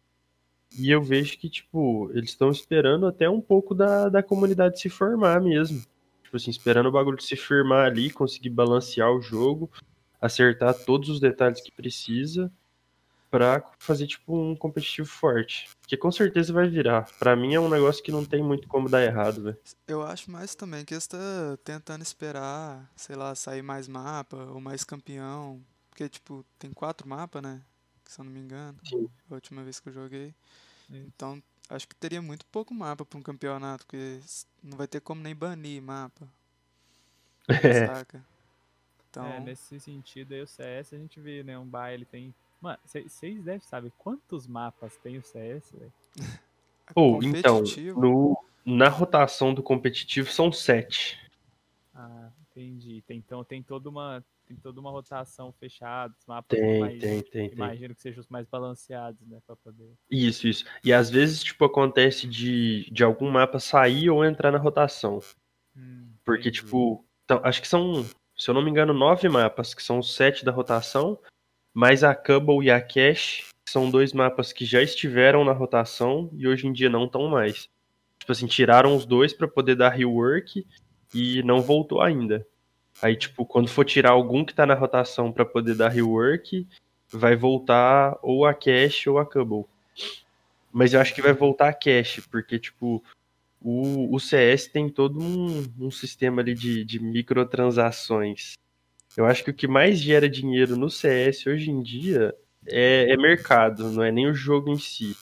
E 0.79 0.91
eu 0.91 1.03
vejo 1.03 1.39
que, 1.39 1.49
tipo, 1.49 2.11
eles 2.15 2.31
estão 2.31 2.51
esperando 2.51 3.07
até 3.07 3.29
um 3.29 3.41
pouco 3.41 3.75
da, 3.75 4.09
da 4.09 4.23
comunidade 4.23 4.81
se 4.81 4.89
formar 4.89 5.41
mesmo. 5.41 5.83
Tipo 6.23 6.37
assim, 6.37 6.51
esperando 6.51 6.87
o 6.87 6.93
bagulho 6.93 7.21
se 7.21 7.37
firmar 7.37 7.87
ali, 7.87 8.11
conseguir 8.11 8.51
balancear 8.51 9.11
o 9.11 9.21
jogo, 9.21 9.71
acertar 10.21 10.75
todos 10.75 11.09
os 11.09 11.21
detalhes 11.21 11.61
que 11.61 11.71
precisa 11.71 12.51
pra 13.31 13.63
fazer, 13.79 14.07
tipo, 14.07 14.37
um 14.37 14.55
competitivo 14.55 15.09
forte. 15.09 15.69
Que 15.87 15.97
com 15.97 16.13
certeza 16.13 16.53
vai 16.53 16.69
virar. 16.69 17.09
Pra 17.19 17.35
mim 17.35 17.55
é 17.55 17.61
um 17.61 17.69
negócio 17.69 18.03
que 18.03 18.13
não 18.13 18.25
tem 18.25 18.43
muito 18.43 18.69
como 18.69 18.91
dar 18.91 19.03
errado, 19.03 19.43
velho. 19.43 19.59
Eu 19.89 20.03
acho 20.03 20.31
mais 20.31 20.55
também 20.55 20.85
que 20.85 20.93
eles 20.93 21.05
estão 21.05 21.21
tentando 21.65 22.03
esperar, 22.03 22.91
sei 22.95 23.17
lá, 23.17 23.35
sair 23.35 23.63
mais 23.63 23.89
mapa 23.89 24.37
ou 24.37 24.61
mais 24.61 24.85
campeão. 24.85 25.63
Porque, 25.89 26.09
tipo, 26.09 26.45
tem 26.59 26.73
quatro 26.73 27.09
mapas, 27.09 27.43
né? 27.43 27.63
Se 28.13 28.21
eu 28.21 28.25
não 28.27 28.33
me 28.33 28.41
engano. 28.41 28.79
Sim. 28.85 29.09
A 29.31 29.35
última 29.35 29.63
vez 29.63 29.81
que 29.81 29.89
eu 29.89 29.93
joguei. 29.93 30.35
Isso. 30.91 31.07
Então, 31.07 31.43
acho 31.71 31.89
que 31.89 31.95
teria 31.95 32.21
muito 32.21 32.45
pouco 32.47 32.75
mapa 32.75 33.05
pra 33.07 33.19
um 33.19 33.23
campeonato, 33.23 33.87
porque 33.87 34.21
não 34.63 34.77
vai 34.77 34.87
ter 34.87 35.01
como 35.01 35.23
nem 35.23 35.35
banir 35.35 35.83
mapa. 35.83 36.29
É. 37.49 37.87
Saca? 37.87 38.25
Então, 39.11 39.27
É, 39.27 39.41
nesse 39.41 39.81
sentido 39.81 40.33
aí 40.33 40.41
o 40.43 40.47
CS 40.47 40.95
a 40.95 40.99
gente 40.99 41.21
vê, 41.21 41.43
né, 41.43 41.59
um 41.59 41.67
baile 41.67 42.05
tem... 42.05 42.33
Mano, 42.61 42.79
vocês 42.85 43.43
devem 43.43 43.61
saber 43.61 43.93
quantos 43.99 44.47
mapas 44.47 44.97
tem 44.99 45.19
o 45.19 45.23
CS, 45.23 45.73
velho? 45.73 45.93
Ou, 46.95 47.23
então, 47.23 47.59
competitivo. 47.59 48.01
no, 48.01 48.45
na 48.65 48.89
rotação 48.89 49.53
do 49.53 49.63
competitivo 49.63 50.31
são 50.31 50.53
sete. 50.53 51.19
Ah, 51.95 52.31
entendi. 52.61 53.03
Tem, 53.03 53.19
então 53.19 53.43
tem 53.45 53.63
toda 53.63 53.89
uma 53.89 54.25
tem 54.47 54.57
toda 54.57 54.81
uma 54.81 54.91
rotação 54.91 55.53
fechada, 55.53 56.15
os 56.19 56.27
mapas 56.27 56.59
Tem, 56.59 56.81
mais, 56.81 57.01
tem, 57.01 57.23
tem, 57.23 57.49
tem. 57.49 57.53
imagino 57.53 57.95
que 57.95 58.03
sejam 58.03 58.21
os 58.21 58.29
mais 58.29 58.47
balanceados, 58.47 59.27
né, 59.27 59.41
para 59.47 59.57
poder. 59.57 59.95
Isso, 60.11 60.47
isso. 60.47 60.65
E 60.85 60.93
às 60.93 61.09
vezes, 61.09 61.43
tipo, 61.43 61.65
acontece 61.65 62.27
de, 62.27 62.89
de 62.91 63.05
algum 63.05 63.31
mapa 63.31 63.59
sair 63.59 64.11
ou 64.11 64.25
entrar 64.25 64.51
na 64.51 64.59
rotação. 64.59 65.21
Hum, 65.77 66.13
Porque, 66.25 66.49
entendi. 66.49 66.61
tipo, 66.61 67.05
então, 67.25 67.41
acho 67.45 67.63
que 67.63 67.69
são, 67.69 68.05
se 68.37 68.51
eu 68.51 68.55
não 68.55 68.63
me 68.63 68.71
engano, 68.71 68.93
nove 68.93 69.29
mapas, 69.29 69.75
que 69.75 69.83
são 69.83 70.01
os 70.01 70.15
sete 70.15 70.45
da 70.45 70.53
rotação, 70.53 71.19
mais 71.73 72.05
a 72.05 72.15
Cubble 72.15 72.67
e 72.67 72.71
a 72.71 72.81
Cash, 72.81 73.49
que 73.65 73.73
são 73.73 73.91
dois 73.91 74.13
mapas 74.13 74.53
que 74.53 74.67
já 74.67 74.83
estiveram 74.83 75.45
na 75.45 75.53
rotação 75.53 76.29
e 76.35 76.47
hoje 76.47 76.67
em 76.67 76.73
dia 76.73 76.91
não 76.91 77.07
estão 77.07 77.29
mais. 77.29 77.69
Tipo 78.19 78.33
assim, 78.33 78.47
tiraram 78.47 78.95
os 78.95 79.07
dois 79.07 79.33
para 79.33 79.49
poder 79.49 79.77
dar 79.77 79.89
rework 79.89 80.67
e 81.15 81.43
não 81.43 81.61
voltou 81.61 82.01
ainda. 82.01 82.47
Aí, 83.01 83.17
tipo, 83.17 83.45
quando 83.45 83.69
for 83.69 83.85
tirar 83.85 84.11
algum 84.11 84.45
que 84.45 84.55
tá 84.55 84.65
na 84.65 84.75
rotação 84.75 85.33
para 85.33 85.45
poder 85.45 85.75
dar 85.75 85.89
rework, 85.89 86.67
vai 87.11 87.37
voltar 87.37 88.19
ou 88.23 88.47
a 88.47 88.55
cache 88.55 89.09
ou 89.09 89.19
a 89.19 89.27
Cubble. 89.27 89.65
Mas 90.73 90.95
eu 90.95 91.01
acho 91.01 91.15
que 91.15 91.23
vai 91.23 91.33
voltar 91.33 91.69
a 91.69 91.73
cache, 91.73 92.23
porque, 92.23 92.59
tipo, 92.59 93.03
o, 93.61 94.15
o 94.15 94.19
CS 94.19 94.67
tem 94.69 94.89
todo 94.89 95.21
um, 95.21 95.65
um 95.79 95.91
sistema 95.91 96.43
ali 96.43 96.55
de, 96.55 96.85
de 96.85 96.99
microtransações. 96.99 98.55
Eu 99.17 99.27
acho 99.27 99.45
que 99.45 99.51
o 99.51 99.55
que 99.55 99.69
mais 99.69 99.99
gera 99.99 100.29
dinheiro 100.29 100.77
no 100.77 100.89
CS 100.89 101.47
hoje 101.47 101.71
em 101.71 101.83
dia 101.83 102.35
é, 102.67 103.13
é 103.13 103.17
mercado, 103.17 103.91
não 103.91 104.03
é 104.03 104.11
nem 104.11 104.27
o 104.27 104.35
jogo 104.35 104.71
em 104.71 104.79
si. 104.79 105.17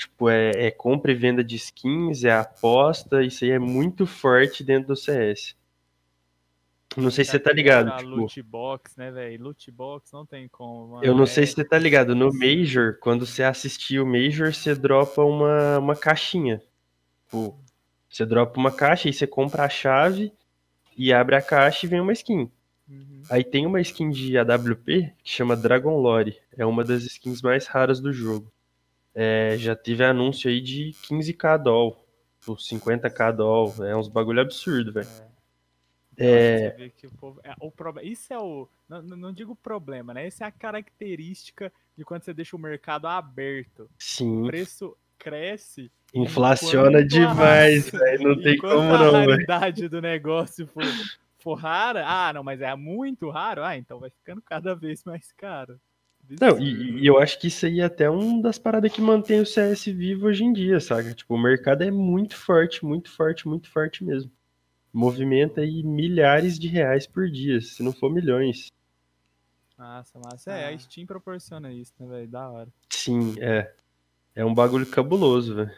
Tipo, 0.00 0.30
é, 0.30 0.52
é, 0.52 0.70
compra 0.70 1.12
e 1.12 1.14
venda 1.14 1.44
de 1.44 1.56
skins, 1.56 2.24
é 2.24 2.32
aposta, 2.32 3.22
isso 3.22 3.44
aí 3.44 3.50
é 3.50 3.58
muito 3.58 4.06
forte 4.06 4.64
dentro 4.64 4.88
do 4.88 4.96
CS. 4.96 5.54
Não 6.96 7.10
sei 7.10 7.22
se 7.22 7.32
você 7.32 7.38
tá 7.38 7.52
ligado. 7.52 7.94
Tipo, 7.98 8.08
loot 8.08 8.42
box, 8.42 8.96
né, 8.96 9.10
velho? 9.10 9.44
Loot 9.44 9.70
box 9.70 10.10
não 10.10 10.24
tem 10.24 10.48
como. 10.48 10.92
Mano. 10.92 11.04
Eu 11.04 11.14
não 11.14 11.24
é... 11.24 11.26
sei 11.26 11.46
se 11.46 11.52
você 11.52 11.64
tá 11.64 11.78
ligado. 11.78 12.14
No 12.14 12.32
Major, 12.32 12.98
quando 12.98 13.26
você 13.26 13.42
assistir 13.42 14.00
o 14.00 14.06
Major, 14.06 14.54
você 14.54 14.74
dropa 14.74 15.22
uma, 15.22 15.78
uma 15.78 15.94
caixinha. 15.94 16.62
Tipo, 17.26 17.60
você 18.08 18.24
dropa 18.24 18.58
uma 18.58 18.72
caixa 18.72 19.06
e 19.06 19.12
você 19.12 19.26
compra 19.26 19.64
a 19.64 19.68
chave 19.68 20.32
e 20.96 21.12
abre 21.12 21.36
a 21.36 21.42
caixa 21.42 21.84
e 21.84 21.88
vem 21.90 22.00
uma 22.00 22.14
skin. 22.14 22.50
Uhum. 22.88 23.22
Aí 23.28 23.44
tem 23.44 23.66
uma 23.66 23.82
skin 23.82 24.08
de 24.08 24.38
AWP 24.38 25.12
que 25.22 25.30
chama 25.30 25.54
Dragon 25.54 25.98
Lore. 25.98 26.38
É 26.56 26.64
uma 26.64 26.82
das 26.82 27.02
skins 27.02 27.42
mais 27.42 27.66
raras 27.66 28.00
do 28.00 28.14
jogo. 28.14 28.50
É, 29.22 29.54
já 29.58 29.76
tive 29.76 30.02
anúncio 30.02 30.48
aí 30.48 30.62
de 30.62 30.92
15k 31.02 31.58
doll, 31.58 32.02
50k 32.42 33.36
doll. 33.36 33.74
É 33.84 33.94
uns 33.94 34.08
bagulho 34.08 34.40
absurdo, 34.40 34.94
velho. 34.94 35.06
É. 36.16 36.70
É... 36.76 36.90
Povo... 37.18 37.38
é 37.44 37.54
o 37.60 37.70
problema. 37.70 38.08
Isso 38.08 38.32
é 38.32 38.38
o. 38.38 38.66
Não, 38.88 39.02
não 39.02 39.30
digo 39.30 39.54
problema, 39.54 40.14
né? 40.14 40.26
Essa 40.26 40.44
é 40.44 40.48
a 40.48 40.50
característica 40.50 41.70
de 41.94 42.02
quando 42.02 42.22
você 42.22 42.32
deixa 42.32 42.56
o 42.56 42.58
mercado 42.58 43.08
aberto. 43.08 43.90
Sim. 43.98 44.44
O 44.44 44.46
preço 44.46 44.96
cresce. 45.18 45.92
Inflaciona 46.14 47.04
demais, 47.04 47.90
velho. 47.92 48.30
Não 48.30 48.42
tem 48.42 48.56
como 48.56 48.84
não, 48.84 49.16
a 49.16 49.26
raridade 49.26 49.86
do 49.86 50.00
negócio 50.00 50.66
for, 50.66 50.82
for 51.40 51.54
rara. 51.56 52.06
Ah, 52.06 52.32
não, 52.32 52.42
mas 52.42 52.62
é 52.62 52.74
muito 52.74 53.28
raro. 53.28 53.62
Ah, 53.62 53.76
então 53.76 54.00
vai 54.00 54.08
ficando 54.08 54.40
cada 54.40 54.74
vez 54.74 55.04
mais 55.04 55.30
caro. 55.32 55.78
Não, 56.38 56.58
e, 56.58 57.00
e, 57.00 57.06
eu 57.06 57.18
acho 57.18 57.38
que 57.38 57.48
isso 57.48 57.66
aí 57.66 57.80
é 57.80 57.84
até 57.84 58.08
uma 58.10 58.42
das 58.42 58.58
paradas 58.58 58.92
que 58.92 59.00
mantém 59.00 59.40
o 59.40 59.46
CS 59.46 59.86
vivo 59.86 60.26
hoje 60.26 60.44
em 60.44 60.52
dia, 60.52 60.78
saca? 60.78 61.14
Tipo, 61.14 61.34
o 61.34 61.42
mercado 61.42 61.82
é 61.82 61.90
muito 61.90 62.36
forte, 62.36 62.84
muito 62.84 63.10
forte, 63.10 63.48
muito 63.48 63.68
forte 63.70 64.04
mesmo 64.04 64.30
movimenta 64.92 65.60
aí 65.60 65.82
milhares 65.82 66.58
de 66.58 66.68
reais 66.68 67.06
por 67.06 67.30
dia, 67.30 67.60
se 67.60 67.82
não 67.82 67.92
for 67.92 68.10
milhões. 68.10 68.72
Nossa, 69.78 70.18
massa. 70.18 70.52
É, 70.52 70.66
a 70.66 70.74
ah. 70.74 70.78
Steam 70.78 71.06
proporciona 71.06 71.72
isso, 71.72 71.92
né, 71.98 72.06
velho? 72.06 72.28
Da 72.28 72.50
hora. 72.50 72.68
Sim, 72.90 73.34
é. 73.40 73.74
É 74.34 74.44
um 74.44 74.54
bagulho 74.54 74.86
cabuloso, 74.86 75.54
velho. 75.54 75.74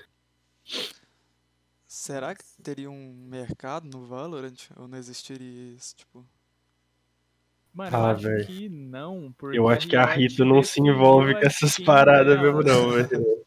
Será 1.87 2.35
que 2.35 2.43
teria 2.63 2.91
um 2.91 3.15
mercado 3.29 3.87
no 3.87 4.05
Valorant? 4.05 4.71
Ou 4.77 4.89
não 4.89 4.99
existiria 4.99 5.75
isso, 5.75 5.95
tipo... 5.97 6.27
Mano, 7.73 7.97
ah, 7.97 8.01
eu 8.01 8.07
acho 8.07 8.23
véio. 8.23 8.47
que 8.47 8.69
não, 8.69 9.33
porque... 9.39 9.59
Eu 9.59 9.69
acho 9.69 9.89
que 9.89 9.97
a 9.97 10.05
Rito 10.05 10.45
não 10.45 10.63
se 10.63 10.81
envolve 10.81 11.35
com 11.35 11.47
essas 11.47 11.79
paradas 11.79 12.41
mesmo, 12.41 12.63
não, 12.63 12.91
velho. 12.91 13.43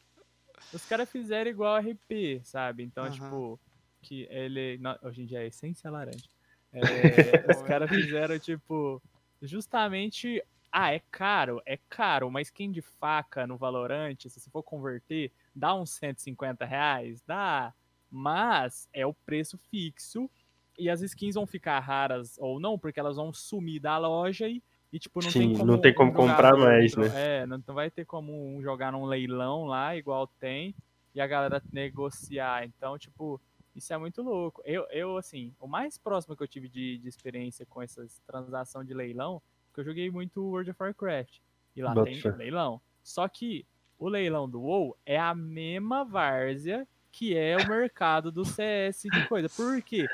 Os 0.74 0.84
caras 0.86 1.10
fizeram 1.10 1.50
igual 1.50 1.80
RP, 1.80 2.42
sabe? 2.44 2.84
Então, 2.84 3.10
tipo 3.10 3.60
que 4.06 4.28
ele. 4.30 4.80
hoje 5.02 5.24
em 5.24 5.26
dia 5.26 5.42
é 5.42 5.48
essência 5.48 5.90
laranja. 5.90 6.30
É, 6.72 6.82
os 7.52 7.62
caras 7.64 7.90
fizeram, 7.90 8.38
tipo, 8.38 9.02
justamente. 9.42 10.42
Ah, 10.72 10.92
é 10.92 11.02
caro, 11.10 11.62
é 11.66 11.80
caro, 11.90 12.30
mas 12.30 12.50
quem 12.50 12.70
de 12.70 12.82
faca 12.82 13.48
no 13.48 13.58
Valorante, 13.58 14.30
se 14.30 14.42
você 14.42 14.50
for 14.50 14.62
converter, 14.62 15.32
dá 15.56 15.74
uns 15.74 15.92
150 15.92 16.66
reais? 16.66 17.22
Dá. 17.26 17.74
Mas 18.12 18.90
é 18.92 19.06
o 19.06 19.14
preço 19.14 19.58
fixo 19.58 20.30
e 20.78 20.90
as 20.90 21.02
skins 21.02 21.36
vão 21.36 21.46
ficar 21.46 21.80
raras 21.80 22.38
ou 22.40 22.60
não, 22.60 22.78
porque 22.78 23.00
elas 23.00 23.16
vão 23.16 23.34
sumir 23.34 23.80
da 23.80 23.98
loja 23.98 24.48
e, 24.48 24.62
e 24.92 25.00
tipo, 25.00 25.22
não 25.22 25.30
Sim, 25.30 25.40
tem 25.40 25.54
como, 25.54 25.66
não 25.66 25.82
tem 25.82 25.94
como 25.94 26.12
um 26.12 26.14
comprar 26.14 26.56
mais, 26.58 26.96
né? 26.96 27.12
É, 27.16 27.46
não, 27.46 27.62
vai 27.68 27.90
ter 27.90 28.06
como 28.06 28.62
jogar 28.62 28.92
num 28.92 29.06
leilão 29.06 29.66
lá, 29.66 29.96
igual 29.96 30.28
tem, 30.40 30.76
e 31.14 31.22
a 31.22 31.28
galera 31.28 31.62
negociar. 31.72 32.66
Então, 32.66 32.98
tipo, 32.98 33.40
isso 33.76 33.94
é 33.94 33.98
muito 33.98 34.22
louco. 34.22 34.62
Eu, 34.66 34.86
eu 34.92 35.18
assim, 35.18 35.54
o 35.60 35.68
mais 35.68 35.98
próximo 35.98 36.36
que 36.36 36.44
eu 36.44 36.48
tive 36.48 36.68
de, 36.68 36.98
de 36.98 37.08
experiência 37.08 37.66
com 37.66 37.82
essas 37.82 38.22
transação 38.26 38.84
de 38.84 38.94
leilão, 38.94 39.42
que 39.74 39.82
eu 39.82 39.86
joguei 39.86 40.10
muito 40.10 40.42
World 40.42 40.72
of 40.72 40.82
Warcraft. 40.82 41.40
E 41.76 41.82
lá 41.82 41.94
tem 42.04 42.22
leilão. 42.38 42.82
Só 43.04 43.28
que 43.28 43.66
o 44.00 44.08
leilão 44.08 44.50
do 44.50 44.62
WoW 44.62 44.98
é 45.06 45.20
a 45.20 45.36
mesma 45.36 46.04
várzea 46.04 46.88
que 47.12 47.34
é 47.34 47.56
o 47.56 47.70
mercado 47.70 48.30
do 48.30 48.44
CS 48.44 49.04
de 49.04 49.26
coisa. 49.28 49.48
Por 49.48 49.82
quê? 49.82 50.06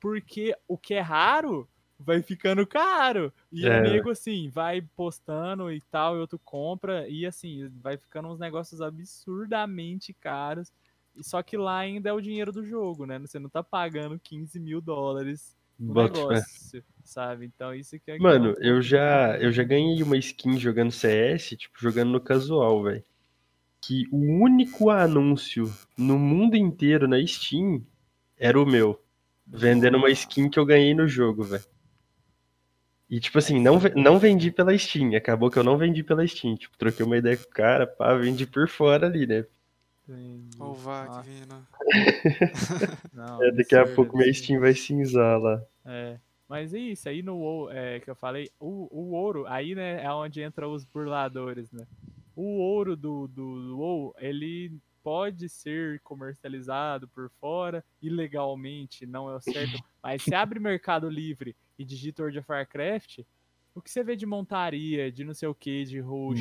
Porque 0.00 0.54
o 0.66 0.78
que 0.78 0.94
é 0.94 1.00
raro 1.00 1.68
vai 1.98 2.22
ficando 2.22 2.66
caro. 2.66 3.32
E 3.50 3.66
é. 3.66 3.78
o 3.78 3.82
nego, 3.82 4.10
assim, 4.10 4.48
vai 4.48 4.80
postando 4.80 5.72
e 5.72 5.80
tal, 5.80 6.16
e 6.16 6.20
outro 6.20 6.38
compra, 6.38 7.08
e 7.08 7.26
assim, 7.26 7.68
vai 7.82 7.96
ficando 7.96 8.28
uns 8.28 8.38
negócios 8.38 8.80
absurdamente 8.80 10.14
caros. 10.14 10.72
Só 11.20 11.42
que 11.42 11.56
lá 11.56 11.78
ainda 11.78 12.10
é 12.10 12.12
o 12.12 12.20
dinheiro 12.20 12.52
do 12.52 12.64
jogo, 12.64 13.04
né? 13.04 13.18
Você 13.18 13.38
não 13.38 13.48
tá 13.48 13.62
pagando 13.62 14.20
15 14.20 14.60
mil 14.60 14.80
dólares 14.80 15.56
no 15.76 15.94
negócio, 15.94 16.84
sabe? 17.02 17.46
Então 17.46 17.74
isso 17.74 17.98
que 17.98 18.12
é... 18.12 18.18
Mano, 18.18 18.54
eu 18.60 18.80
já, 18.80 19.36
eu 19.38 19.50
já 19.50 19.64
ganhei 19.64 20.00
uma 20.02 20.16
skin 20.16 20.56
jogando 20.58 20.92
CS, 20.92 21.56
tipo, 21.56 21.78
jogando 21.80 22.10
no 22.12 22.20
casual, 22.20 22.84
velho. 22.84 23.04
Que 23.80 24.06
o 24.12 24.42
único 24.42 24.90
anúncio 24.90 25.72
no 25.96 26.18
mundo 26.18 26.56
inteiro 26.56 27.08
na 27.08 27.24
Steam 27.26 27.84
era 28.36 28.60
o 28.60 28.66
meu. 28.66 29.00
Vendendo 29.50 29.96
uma 29.96 30.10
skin 30.10 30.48
que 30.48 30.58
eu 30.58 30.66
ganhei 30.66 30.94
no 30.94 31.08
jogo, 31.08 31.42
velho. 31.42 31.64
E, 33.08 33.18
tipo 33.18 33.38
assim, 33.38 33.58
não, 33.58 33.78
não 33.96 34.18
vendi 34.18 34.50
pela 34.50 34.76
Steam. 34.76 35.16
Acabou 35.16 35.50
que 35.50 35.58
eu 35.58 35.64
não 35.64 35.78
vendi 35.78 36.02
pela 36.02 36.26
Steam. 36.26 36.56
Tipo, 36.56 36.76
troquei 36.76 37.04
uma 37.04 37.16
ideia 37.16 37.36
com 37.36 37.44
o 37.44 37.50
cara, 37.50 37.86
pá, 37.86 38.14
vendi 38.14 38.46
por 38.46 38.68
fora 38.68 39.06
ali, 39.06 39.26
né? 39.26 39.46
O 40.58 40.72
VAC 40.72 41.22
vindo. 41.26 41.66
Não, 43.12 43.44
é, 43.44 43.52
daqui 43.52 43.76
a 43.76 43.86
pouco 43.86 44.16
minha 44.16 44.32
Steam 44.32 44.58
vai 44.58 44.72
cinzar 44.72 45.38
lá. 45.38 45.62
É. 45.84 46.18
Mas 46.48 46.72
é 46.72 46.78
isso, 46.78 47.06
aí 47.10 47.22
no 47.22 47.36
WoW, 47.36 47.70
é, 47.70 48.00
que 48.00 48.10
eu 48.10 48.14
falei, 48.14 48.50
o, 48.58 48.88
o 48.90 49.12
ouro, 49.12 49.44
aí 49.46 49.74
né, 49.74 50.02
é 50.02 50.10
onde 50.10 50.40
entra 50.40 50.66
os 50.66 50.82
burladores, 50.82 51.70
né? 51.70 51.86
O 52.34 52.58
ouro 52.58 52.96
do, 52.96 53.28
do, 53.28 53.68
do 53.68 53.78
WoW, 53.78 54.14
ele 54.18 54.72
pode 55.02 55.48
ser 55.48 56.00
comercializado 56.00 57.08
por 57.08 57.30
fora, 57.40 57.84
ilegalmente, 58.00 59.06
não 59.06 59.30
é 59.30 59.36
o 59.36 59.40
certo, 59.40 59.78
mas 60.02 60.22
se 60.22 60.34
abre 60.34 60.58
Mercado 60.58 61.08
Livre 61.08 61.56
e 61.78 61.84
digita 61.84 62.22
World 62.22 62.38
of 62.38 62.50
Warcraft, 62.50 63.20
o 63.74 63.80
que 63.80 63.90
você 63.90 64.02
vê 64.02 64.16
de 64.16 64.26
montaria, 64.26 65.10
de 65.10 65.24
não 65.24 65.34
sei 65.34 65.48
o 65.48 65.54
que, 65.54 65.84
de 65.84 66.00
rush, 66.00 66.40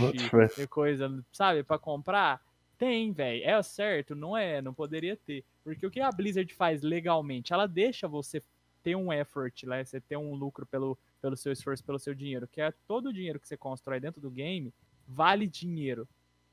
de 0.58 0.68
coisa, 0.68 1.24
sabe, 1.32 1.64
para 1.64 1.78
comprar, 1.78 2.42
tem, 2.78 3.12
velho. 3.12 3.44
É 3.44 3.62
certo? 3.64 4.16
Não 4.16 4.38
é, 4.38 4.62
não 4.62 4.74
poderia 4.74 5.18
ter. 5.18 5.44
Porque 5.64 5.86
o 5.86 5.92
que 5.92 6.00
a 6.00 6.12
Blizzard 6.12 6.54
faz 6.54 6.82
legalmente? 6.82 7.52
Ela 7.52 7.68
deixa 7.68 8.08
você 8.08 8.42
ter 8.84 8.96
um 8.96 9.12
effort, 9.12 9.64
né? 9.64 9.84
Você 9.84 10.00
ter 10.00 10.16
um 10.16 10.34
lucro 10.34 10.66
pelo, 10.66 10.98
pelo 11.22 11.36
seu 11.36 11.52
esforço, 11.52 11.84
pelo 11.84 12.00
seu 12.00 12.14
dinheiro. 12.14 12.48
Que 12.48 12.62
é 12.62 12.72
todo 12.88 13.10
o 13.10 13.14
dinheiro 13.14 13.40
que 13.40 13.48
você 13.48 13.58
constrói 13.58 14.00
dentro 14.00 14.22
do 14.22 14.30
game 14.30 14.74
vale 15.08 15.48
dinheiro. 15.48 16.08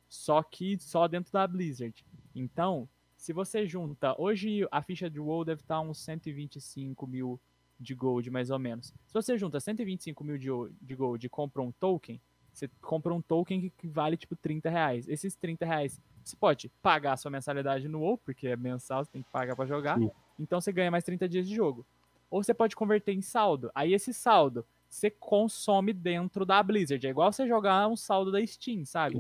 Só 0.08 0.42
que 0.42 0.78
só 0.78 1.08
dentro 1.08 1.32
da 1.32 1.46
Blizzard. 1.46 2.04
Então, 2.34 2.88
se 3.16 3.32
você 3.32 3.66
junta. 3.66 4.14
Hoje 4.20 4.66
a 4.70 4.82
ficha 4.82 5.08
de 5.08 5.18
WoW 5.18 5.44
deve 5.44 5.62
estar 5.62 5.80
uns 5.80 5.98
125 5.98 7.06
mil 7.06 7.40
de 7.78 7.94
gold, 7.94 8.30
mais 8.30 8.50
ou 8.50 8.58
menos. 8.58 8.92
Se 9.06 9.14
você 9.14 9.36
junta 9.38 9.58
125 9.60 10.22
mil 10.22 10.38
de, 10.38 10.48
de 10.80 10.94
gold 10.94 11.24
e 11.24 11.28
compra 11.28 11.62
um 11.62 11.72
token, 11.72 12.20
você 12.52 12.68
compra 12.80 13.12
um 13.12 13.20
token 13.20 13.72
que 13.76 13.88
vale 13.88 14.16
tipo 14.16 14.36
30 14.36 14.70
reais. 14.70 15.08
Esses 15.08 15.34
30 15.34 15.64
reais 15.64 16.00
você 16.24 16.36
pode 16.36 16.68
pagar 16.80 17.14
a 17.14 17.16
sua 17.16 17.30
mensalidade 17.30 17.88
no 17.88 18.00
WoW, 18.00 18.18
porque 18.18 18.48
é 18.48 18.56
mensal, 18.56 19.04
você 19.04 19.10
tem 19.10 19.22
que 19.22 19.30
pagar 19.30 19.56
para 19.56 19.66
jogar. 19.66 19.98
Sim. 19.98 20.10
Então 20.38 20.60
você 20.60 20.72
ganha 20.72 20.90
mais 20.90 21.04
30 21.04 21.28
dias 21.28 21.48
de 21.48 21.54
jogo. 21.54 21.86
Ou 22.30 22.42
você 22.42 22.54
pode 22.54 22.74
converter 22.74 23.12
em 23.12 23.20
saldo. 23.20 23.70
Aí 23.74 23.92
esse 23.92 24.12
saldo 24.12 24.66
você 24.94 25.10
consome 25.10 25.92
dentro 25.92 26.46
da 26.46 26.62
Blizzard. 26.62 27.04
É 27.06 27.10
igual 27.10 27.32
você 27.32 27.46
jogar 27.46 27.88
um 27.88 27.96
saldo 27.96 28.30
da 28.30 28.44
Steam, 28.46 28.84
sabe? 28.84 29.16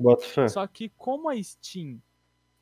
Só 0.48 0.66
que 0.66 0.88
como 0.96 1.28
a 1.28 1.42
Steam 1.42 2.00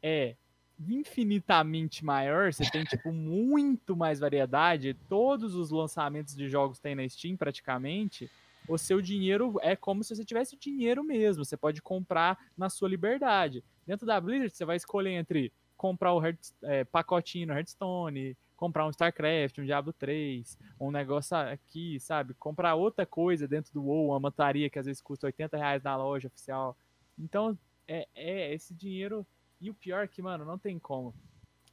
é 0.03 0.37
infinitamente 0.79 2.05
maior, 2.05 2.53
você 2.53 2.69
tem 2.71 2.85
tipo 2.85 3.13
muito 3.13 3.95
mais 3.95 4.19
variedade, 4.19 4.97
todos 5.09 5.55
os 5.55 5.71
lançamentos 5.71 6.35
de 6.35 6.49
jogos 6.49 6.81
tem 6.81 6.95
na 6.95 7.09
Steam 7.09 7.37
praticamente 7.37 8.31
o 8.69 8.79
seu 8.79 9.01
dinheiro 9.01 9.57
é 9.61 9.75
como 9.75 10.05
se 10.05 10.15
você 10.15 10.25
tivesse 10.25 10.57
dinheiro 10.57 11.03
mesmo. 11.03 11.45
Você 11.45 11.57
pode 11.57 11.83
comprar 11.83 12.39
na 12.57 12.71
sua 12.71 12.89
liberdade. 12.89 13.65
Dentro 13.87 14.07
da 14.07 14.21
Blizzard, 14.21 14.55
você 14.55 14.65
vai 14.65 14.77
escolher 14.77 15.11
entre 15.11 15.53
comprar 15.77 16.13
o 16.13 16.25
Heart, 16.25 16.39
é, 16.63 16.85
pacotinho 16.85 17.49
no 17.49 17.55
Hearthstone, 17.55 18.37
comprar 18.63 18.87
um 18.87 18.91
StarCraft, 18.91 19.59
um 19.59 19.65
Diablo 19.65 19.93
3, 19.93 20.57
um 20.79 20.93
negócio 20.93 21.37
aqui, 21.37 21.99
sabe? 21.99 22.33
Comprar 22.35 22.77
outra 22.77 23.05
coisa 23.05 23.49
dentro 23.49 23.73
do 23.73 23.83
WoW, 23.83 24.11
uma 24.11 24.21
montaria 24.21 24.71
que 24.71 24.79
às 24.79 24.87
vezes 24.87 25.03
custa 25.03 25.27
80 25.27 25.57
reais 25.57 25.83
na 25.83 25.97
loja 25.97 26.29
oficial. 26.29 26.77
Então, 27.19 27.59
é, 27.89 28.07
é 28.15 28.55
esse 28.55 28.73
dinheiro. 28.73 29.27
E 29.61 29.69
o 29.69 29.75
pior 29.75 30.05
é 30.05 30.07
que, 30.07 30.23
mano, 30.23 30.45
não 30.45 30.57
tem 30.57 30.79
como. 30.79 31.13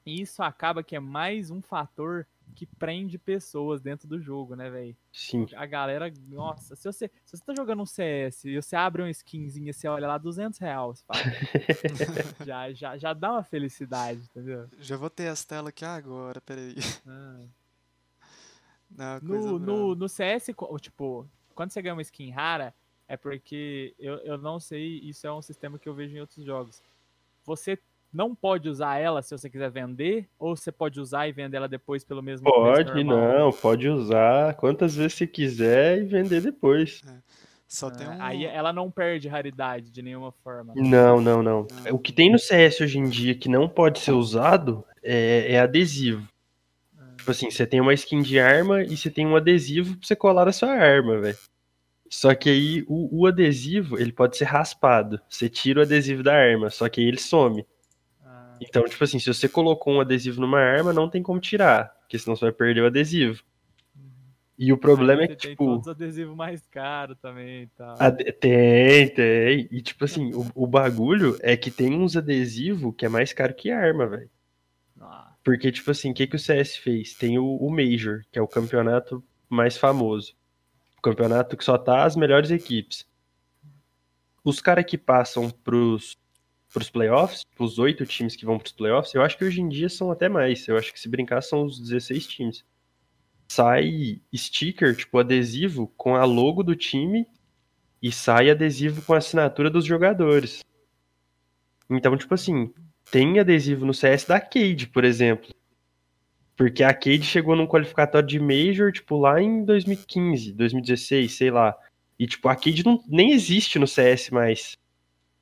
E 0.04 0.20
isso 0.20 0.42
acaba 0.42 0.82
que 0.82 0.96
é 0.96 1.00
mais 1.00 1.52
um 1.52 1.62
fator 1.62 2.26
que 2.56 2.66
prende 2.66 3.18
pessoas 3.18 3.82
dentro 3.82 4.08
do 4.08 4.20
jogo, 4.20 4.56
né, 4.56 4.70
velho? 4.70 4.96
Sim. 5.12 5.46
A 5.56 5.66
galera, 5.66 6.12
nossa, 6.28 6.76
se 6.76 6.84
você, 6.84 7.10
se 7.26 7.38
você 7.38 7.44
tá 7.44 7.54
jogando 7.56 7.82
um 7.82 7.86
CS 7.86 8.46
e 8.46 8.62
você 8.62 8.76
abre 8.76 9.02
uma 9.02 9.10
skinzinha 9.10 9.70
e 9.70 9.74
você 9.74 9.88
olha 9.88 10.08
lá 10.08 10.18
200 10.18 10.60
reais, 10.60 11.02
fala, 11.04 11.22
já, 12.46 12.74
já, 12.74 12.98
já 12.98 13.14
dá 13.14 13.32
uma 13.32 13.44
felicidade, 13.44 14.22
entendeu? 14.22 14.68
Já 14.80 14.98
vou 14.98 15.10
ter 15.10 15.28
as 15.28 15.46
telas 15.46 15.70
aqui 15.70 15.86
agora, 15.86 16.42
peraí. 16.42 16.76
Ah. 17.08 17.46
Não, 18.90 19.20
no, 19.22 19.60
no, 19.60 19.96
no 19.96 20.10
CS, 20.10 20.48
tipo, 20.82 21.30
quando 21.54 21.72
você 21.72 21.82
ganha 21.82 21.94
uma 21.94 22.02
skin 22.02 22.32
rara, 22.32 22.74
é 23.08 23.16
porque 23.16 23.96
eu, 24.00 24.16
eu 24.20 24.38
não 24.38 24.60
sei, 24.60 25.00
isso 25.00 25.26
é 25.28 25.34
um 25.34 25.42
sistema 25.42 25.78
que 25.78 25.88
eu 25.88 25.94
vejo 25.94 26.16
em 26.16 26.22
outros 26.22 26.44
jogos. 26.44 26.82
Você 27.44 27.80
não 28.12 28.34
pode 28.36 28.68
usar 28.68 28.98
ela 28.98 29.22
se 29.22 29.38
você 29.38 29.50
quiser 29.50 29.70
vender? 29.70 30.28
Ou 30.38 30.56
você 30.56 30.72
pode 30.72 31.00
usar 31.00 31.28
e 31.28 31.32
vender 31.32 31.58
ela 31.58 31.68
depois 31.68 32.04
pelo 32.04 32.22
mesmo 32.22 32.50
Pode, 32.50 33.04
não, 33.04 33.52
pode 33.52 33.88
usar 33.88 34.56
quantas 34.56 34.96
vezes 34.96 35.14
você 35.14 35.28
quiser 35.28 36.00
e 36.00 36.06
vender 36.06 36.42
depois. 36.42 37.02
É. 37.08 37.14
Só 37.68 37.92
tem 37.92 38.08
um... 38.08 38.22
Aí 38.22 38.46
ela 38.46 38.74
não 38.74 38.90
perde 38.90 39.28
raridade 39.28 39.92
de 39.92 40.02
nenhuma 40.02 40.32
forma. 40.32 40.74
Não, 40.76 41.22
não, 41.22 41.44
não. 41.44 41.68
O 41.92 42.00
que 42.00 42.12
tem 42.12 42.32
no 42.32 42.40
CS 42.40 42.82
hoje 42.82 42.98
em 42.98 43.08
dia 43.08 43.36
que 43.36 43.48
não 43.48 43.70
pode 43.70 44.00
ser 44.00 44.12
usado 44.12 44.84
é, 45.04 45.54
é 45.54 45.60
adesivo. 45.60 46.28
Ah. 46.98 47.14
Tipo 47.18 47.30
assim, 47.30 47.52
você 47.52 47.68
tem 47.68 47.80
uma 47.80 47.94
skin 47.94 48.24
de 48.24 48.40
arma 48.40 48.82
e 48.82 48.98
você 48.98 49.12
tem 49.12 49.28
um 49.28 49.36
adesivo 49.36 49.96
pra 49.98 50.08
você 50.08 50.16
colar 50.16 50.48
a 50.48 50.52
sua 50.52 50.72
arma, 50.72 51.20
velho. 51.20 51.38
Só 52.10 52.34
que 52.34 52.50
aí 52.50 52.84
o, 52.88 53.22
o, 53.22 53.28
adesivo, 53.28 54.00
ele 54.00 54.12
pode 54.12 54.36
ser 54.36 54.46
raspado. 54.46 55.22
Você 55.30 55.48
tira 55.48 55.82
o 55.82 55.84
adesivo 55.84 56.24
da 56.24 56.34
arma, 56.34 56.72
só 56.72 56.90
que 56.90 57.00
aí 57.00 57.08
ele 57.08 57.20
some. 57.20 57.64
Então, 58.62 58.84
tipo 58.86 59.04
assim, 59.04 59.20
se 59.20 59.34
você 59.34 59.48
colocou 59.48 59.94
um 59.94 60.02
adesivo 60.02 60.42
numa 60.42 60.60
arma, 60.60 60.94
não 60.94 61.10
tem 61.10 61.24
como 61.24 61.40
tirar, 61.40 61.96
porque 62.02 62.18
senão 62.18 62.36
você 62.36 62.46
vai 62.46 62.52
perder 62.52 62.82
o 62.82 62.88
adesivo. 62.88 63.44
E 64.62 64.74
o 64.74 64.78
problema 64.78 65.24
é 65.24 65.28
que, 65.30 65.38
tem 65.38 65.52
tipo. 65.52 65.64
Tem 65.64 65.74
todos 65.74 65.88
os 65.88 65.92
adesivos 65.92 66.36
mais 66.36 66.68
caros 66.68 67.18
também 67.22 67.64
e 67.64 67.68
tal. 67.68 67.96
Tem, 68.42 69.08
tem. 69.08 69.68
E, 69.72 69.82
tipo 69.82 70.04
assim, 70.04 70.34
o, 70.34 70.46
o 70.54 70.68
bagulho 70.68 71.38
é 71.42 71.56
que 71.56 71.72
tem 71.72 71.94
uns 71.94 72.18
adesivos 72.18 72.94
que 72.98 73.06
é 73.06 73.10
mais 73.10 73.32
caro 73.32 73.54
que 73.54 73.72
arma, 73.72 74.06
velho. 74.06 74.30
Ah. 75.00 75.34
Porque, 75.46 75.72
tipo 75.72 75.90
assim, 75.90 76.12
o 76.12 76.14
que, 76.14 76.28
que 76.28 76.36
o 76.36 76.40
CS 76.40 76.76
fez? 76.76 77.14
Tem 77.14 77.40
o, 77.40 77.56
o 77.56 77.70
Major, 77.70 78.22
que 78.30 78.38
é 78.38 78.42
o 78.42 78.48
campeonato 78.48 79.24
mais 79.48 79.78
famoso. 79.78 80.36
O 80.98 81.02
campeonato 81.02 81.56
que 81.56 81.64
só 81.64 81.78
tá 81.78 82.04
as 82.04 82.18
melhores 82.18 82.52
equipes. 82.52 83.08
Os 84.44 84.60
caras 84.60 84.84
que 84.84 84.98
passam 84.98 85.50
pros 85.50 86.20
para 86.72 86.82
os 86.82 86.90
playoffs, 86.90 87.46
os 87.58 87.80
oito 87.80 88.06
times 88.06 88.36
que 88.36 88.46
vão 88.46 88.58
para 88.58 88.68
os 88.68 88.72
playoffs, 88.72 89.14
eu 89.14 89.24
acho 89.24 89.38
que 89.38 89.44
hoje 89.44 89.62
em 89.62 89.68
dia 89.68 89.90
são 89.90 90.12
até 90.12 90.30
mais. 90.30 90.68
Eu 90.68 90.78
acho 90.78 90.94
que 90.94 91.00
se 91.00 91.10
brincar 91.10 91.42
são 91.42 91.64
os 91.64 91.80
16 91.80 92.28
times. 92.28 92.66
Sai 93.48 94.22
sticker, 94.36 94.96
tipo 94.96 95.18
adesivo, 95.18 95.88
com 95.98 96.16
a 96.16 96.24
logo 96.26 96.62
do 96.64 96.76
time 96.76 97.26
e 98.02 98.12
sai 98.12 98.50
adesivo 98.50 99.02
com 99.02 99.14
a 99.14 99.18
assinatura 99.18 99.70
dos 99.70 99.86
jogadores. 99.86 100.64
Então, 101.90 102.16
tipo 102.16 102.34
assim, 102.34 102.72
tem 103.12 103.40
adesivo 103.40 103.86
no 103.86 103.94
CS 103.94 104.26
da 104.26 104.40
Cade, 104.40 104.88
por 104.88 105.04
exemplo. 105.04 105.50
Porque 106.56 106.84
a 106.84 106.94
Cade 106.94 107.24
chegou 107.24 107.56
num 107.56 107.66
qualificatório 107.66 108.28
de 108.28 108.40
Major, 108.40 108.92
tipo, 108.92 109.18
lá 109.18 109.42
em 109.42 109.64
2015, 109.66 110.54
2016, 110.54 111.32
sei 111.32 111.50
lá. 111.50 111.76
E, 112.20 112.28
tipo, 112.28 112.48
a 112.48 112.56
Cade 112.56 112.86
não, 112.86 113.02
nem 113.08 113.32
existe 113.32 113.80
no 113.80 113.88
CS 113.88 114.30
mais. 114.30 114.78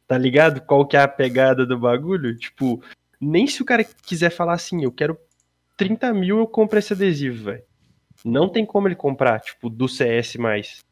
Tá 0.08 0.18
ligado? 0.18 0.62
Qual 0.62 0.88
que 0.88 0.96
é 0.96 1.02
a 1.02 1.08
pegada 1.08 1.66
do 1.66 1.78
bagulho? 1.78 2.38
Tipo, 2.38 2.82
nem 3.20 3.46
se 3.46 3.62
o 3.62 3.66
cara 3.66 3.84
quiser 3.84 4.30
falar 4.30 4.54
assim, 4.54 4.84
eu 4.84 4.92
quero 4.92 5.18
30 5.76 6.14
mil, 6.14 6.40
eu 6.40 6.48
compro 6.48 6.80
esse 6.80 6.94
adesivo, 6.94 7.46
velho. 7.46 7.64
Não 8.24 8.50
tem 8.50 8.66
como 8.66 8.88
ele 8.88 8.96
comprar, 8.96 9.40
tipo, 9.42 9.70
do 9.70 9.88
CS 9.88 10.38
mais. 10.38 10.84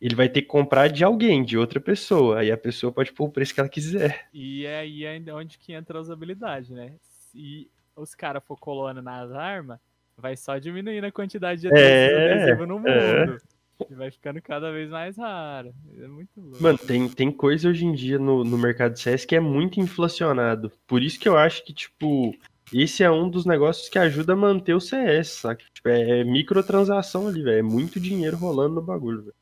Ele 0.00 0.14
vai 0.14 0.28
ter 0.28 0.42
que 0.42 0.48
comprar 0.48 0.88
de 0.88 1.04
alguém, 1.04 1.44
de 1.44 1.56
outra 1.56 1.80
pessoa. 1.80 2.40
Aí 2.40 2.50
a 2.50 2.58
pessoa 2.58 2.92
pode 2.92 3.12
pôr 3.12 3.26
o 3.26 3.30
preço 3.30 3.54
que 3.54 3.60
ela 3.60 3.68
quiser. 3.68 4.28
E 4.32 4.66
é 4.66 4.80
aí 4.80 5.04
é 5.04 5.20
onde 5.32 5.56
que 5.58 5.72
entra 5.72 5.98
a 5.98 6.00
usabilidade, 6.00 6.72
né? 6.72 6.94
Se 7.00 7.70
os 7.96 8.14
caras 8.14 8.42
for 8.44 8.58
colando 8.58 9.00
nas 9.00 9.30
armas, 9.30 9.78
vai 10.16 10.36
só 10.36 10.58
diminuindo 10.58 11.06
a 11.06 11.12
quantidade 11.12 11.60
de 11.60 11.68
é, 11.68 12.32
adesivo 12.32 12.66
no 12.66 12.76
é. 12.88 13.26
mundo. 13.26 13.32
É. 13.34 13.53
E 13.90 13.94
vai 13.94 14.10
ficando 14.10 14.40
cada 14.40 14.70
vez 14.70 14.90
mais 14.90 15.16
raro. 15.16 15.74
É 15.98 16.06
muito 16.06 16.40
louco. 16.40 16.62
Mano, 16.62 16.78
tem, 16.78 17.08
tem 17.08 17.32
coisa 17.32 17.68
hoje 17.68 17.84
em 17.84 17.92
dia 17.92 18.18
no, 18.18 18.44
no 18.44 18.56
mercado 18.56 18.94
de 18.94 19.00
CS 19.00 19.24
que 19.24 19.34
é 19.34 19.40
muito 19.40 19.80
inflacionado. 19.80 20.70
Por 20.86 21.02
isso 21.02 21.18
que 21.18 21.28
eu 21.28 21.36
acho 21.36 21.64
que, 21.64 21.72
tipo, 21.72 22.34
esse 22.72 23.02
é 23.02 23.10
um 23.10 23.28
dos 23.28 23.44
negócios 23.44 23.88
que 23.88 23.98
ajuda 23.98 24.32
a 24.32 24.36
manter 24.36 24.74
o 24.74 24.80
CS, 24.80 25.28
saca? 25.28 25.64
Tipo, 25.72 25.88
é, 25.88 26.20
é 26.20 26.24
microtransação 26.24 27.28
ali, 27.28 27.42
velho. 27.42 27.58
É 27.58 27.62
muito 27.62 28.00
dinheiro 28.00 28.36
rolando 28.36 28.76
no 28.76 28.82
bagulho, 28.82 29.22
velho. 29.22 29.34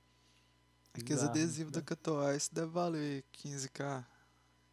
Aqueles 0.95 1.23
adesivos 1.23 1.73
da 1.73 1.81
Catoice 1.81 2.53
deve 2.53 2.67
valer 2.67 3.25
15k, 3.33 4.05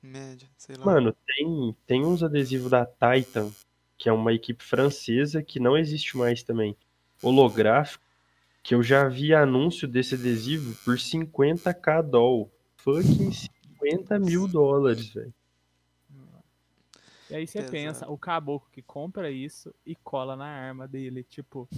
média, 0.01 0.49
sei 0.57 0.75
lá. 0.75 0.85
Mano, 0.85 1.15
tem, 1.25 1.75
tem 1.87 2.05
uns 2.05 2.21
adesivos 2.21 2.69
da 2.69 2.85
Titan, 2.85 3.49
que 3.97 4.09
é 4.09 4.11
uma 4.11 4.33
equipe 4.33 4.63
francesa 4.63 5.41
que 5.41 5.59
não 5.59 5.77
existe 5.77 6.17
mais 6.17 6.43
também. 6.43 6.75
Holográfico 7.21 8.03
que 8.63 8.75
eu 8.75 8.83
já 8.83 9.07
vi 9.07 9.33
anúncio 9.33 9.87
desse 9.87 10.15
adesivo 10.15 10.75
por 10.83 10.97
50k 10.97 12.03
doll. 12.03 12.51
Fucking 12.77 13.31
50 13.31 14.19
mil 14.19 14.47
dólares, 14.47 15.13
velho. 15.13 15.33
E 17.29 17.35
aí 17.35 17.45
você 17.45 17.61
pensa, 17.61 18.09
o 18.09 18.17
caboclo 18.17 18.69
que 18.71 18.81
compra 18.81 19.29
isso 19.29 19.73
e 19.85 19.95
cola 19.95 20.35
na 20.35 20.47
arma 20.47 20.87
dele, 20.87 21.23
tipo. 21.23 21.69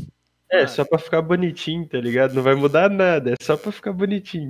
É, 0.49 0.65
só 0.65 0.85
pra 0.85 0.97
ficar 0.97 1.21
bonitinho, 1.21 1.87
tá 1.87 1.99
ligado? 1.99 2.33
Não 2.33 2.43
vai 2.43 2.55
mudar 2.55 2.89
nada, 2.89 3.31
é 3.31 3.35
só 3.41 3.57
pra 3.57 3.71
ficar 3.71 3.91
bonitinho. 3.91 4.49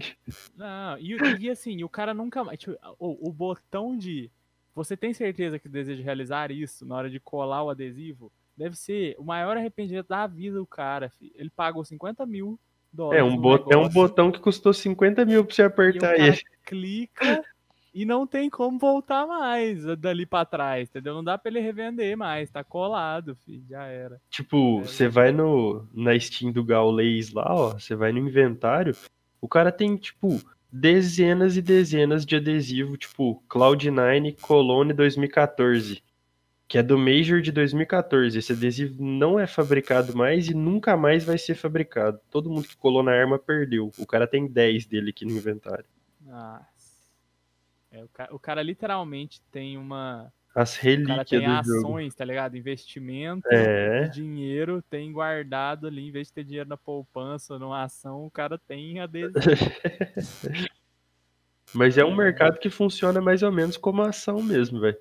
Não, 0.55 0.97
e, 0.99 1.17
e 1.39 1.49
assim, 1.49 1.83
o 1.83 1.89
cara 1.89 2.13
nunca 2.13 2.43
mais. 2.43 2.59
Tipo, 2.59 2.77
o, 2.99 3.29
o 3.29 3.31
botão 3.31 3.97
de. 3.97 4.29
Você 4.75 4.95
tem 4.95 5.13
certeza 5.13 5.59
que 5.59 5.67
deseja 5.67 6.03
realizar 6.03 6.51
isso 6.51 6.85
na 6.85 6.95
hora 6.95 7.09
de 7.09 7.19
colar 7.19 7.63
o 7.63 7.69
adesivo? 7.69 8.31
Deve 8.57 8.75
ser 8.75 9.15
o 9.17 9.23
maior 9.23 9.57
arrependimento 9.57 10.07
da 10.07 10.27
vida 10.27 10.57
do 10.57 10.65
cara. 10.65 11.09
Filho. 11.09 11.31
Ele 11.35 11.49
pagou 11.49 11.83
50 11.83 12.25
mil 12.25 12.59
dólares. 12.91 13.21
É 13.21 13.23
um, 13.23 13.37
bot 13.37 13.71
é 13.71 13.77
um 13.77 13.89
botão 13.89 14.31
que 14.31 14.39
custou 14.39 14.73
50 14.73 15.25
mil 15.25 15.45
pra 15.45 15.55
você 15.55 15.63
apertar 15.63 16.19
e 16.19 16.27
ele. 16.27 16.41
Clica 16.63 17.43
e 17.93 18.05
não 18.05 18.25
tem 18.25 18.49
como 18.49 18.79
voltar 18.79 19.27
mais 19.27 19.83
dali 19.97 20.25
para 20.25 20.45
trás, 20.45 20.89
entendeu? 20.89 21.13
Não 21.13 21.23
dá 21.23 21.37
pra 21.37 21.51
ele 21.51 21.59
revender 21.59 22.15
mais, 22.17 22.49
tá 22.49 22.63
colado, 22.63 23.35
filho, 23.35 23.65
já 23.67 23.83
era. 23.85 24.21
Tipo, 24.29 24.79
é, 24.81 24.83
você 24.83 25.07
vai 25.07 25.31
no 25.31 25.87
na 25.93 26.17
Steam 26.17 26.51
do 26.51 26.63
Gaules 26.63 27.33
lá, 27.33 27.47
ó, 27.49 27.69
você 27.71 27.95
vai 27.95 28.11
no 28.11 28.19
inventário, 28.19 28.95
o 29.41 29.47
cara 29.47 29.71
tem, 29.71 29.97
tipo, 29.97 30.41
dezenas 30.71 31.57
e 31.57 31.61
dezenas 31.61 32.25
de 32.25 32.35
adesivo, 32.37 32.95
tipo, 32.95 33.43
Cloud9 33.49 34.39
Colone 34.39 34.93
2014 34.93 36.01
que 36.71 36.77
é 36.77 36.83
do 36.83 36.97
Major 36.97 37.41
de 37.41 37.51
2014. 37.51 38.39
Esse 38.39 38.53
adesivo 38.53 39.03
não 39.03 39.37
é 39.37 39.45
fabricado 39.45 40.15
mais 40.15 40.47
e 40.47 40.53
nunca 40.53 40.95
mais 40.95 41.21
vai 41.21 41.37
ser 41.37 41.53
fabricado. 41.53 42.17
Todo 42.29 42.49
mundo 42.49 42.65
que 42.65 42.77
colou 42.77 43.03
na 43.03 43.11
arma 43.11 43.37
perdeu. 43.37 43.91
O 43.97 44.05
cara 44.05 44.25
tem 44.25 44.47
10 44.47 44.85
dele 44.85 45.09
aqui 45.09 45.25
no 45.25 45.33
inventário. 45.33 45.83
Nossa. 46.21 46.65
É, 47.91 48.01
o, 48.01 48.07
cara, 48.07 48.33
o, 48.33 48.39
cara, 48.39 48.63
literalmente 48.63 49.41
tem 49.51 49.77
uma. 49.77 50.31
As 50.55 50.77
relíquias 50.77 51.27
tem 51.27 51.41
do 51.41 51.51
ações, 51.51 52.05
jogo. 52.05 52.15
tá 52.15 52.23
ligado? 52.23 52.55
Investimento, 52.55 53.49
é. 53.51 54.07
dinheiro, 54.07 54.81
tem 54.81 55.11
guardado 55.11 55.87
ali, 55.87 56.07
em 56.07 56.11
vez 56.11 56.27
de 56.27 56.33
ter 56.35 56.45
dinheiro 56.45 56.69
na 56.69 56.77
poupança, 56.77 57.59
numa 57.59 57.83
ação, 57.83 58.25
o 58.25 58.31
cara 58.31 58.57
tem 58.57 59.01
adesivo. 59.01 59.33
Mas 61.75 61.97
é 61.97 62.05
um 62.05 62.15
mercado 62.15 62.59
que 62.59 62.69
funciona 62.69 63.19
mais 63.19 63.43
ou 63.43 63.51
menos 63.51 63.75
como 63.75 64.01
ação 64.01 64.41
mesmo, 64.41 64.79
velho. 64.79 64.97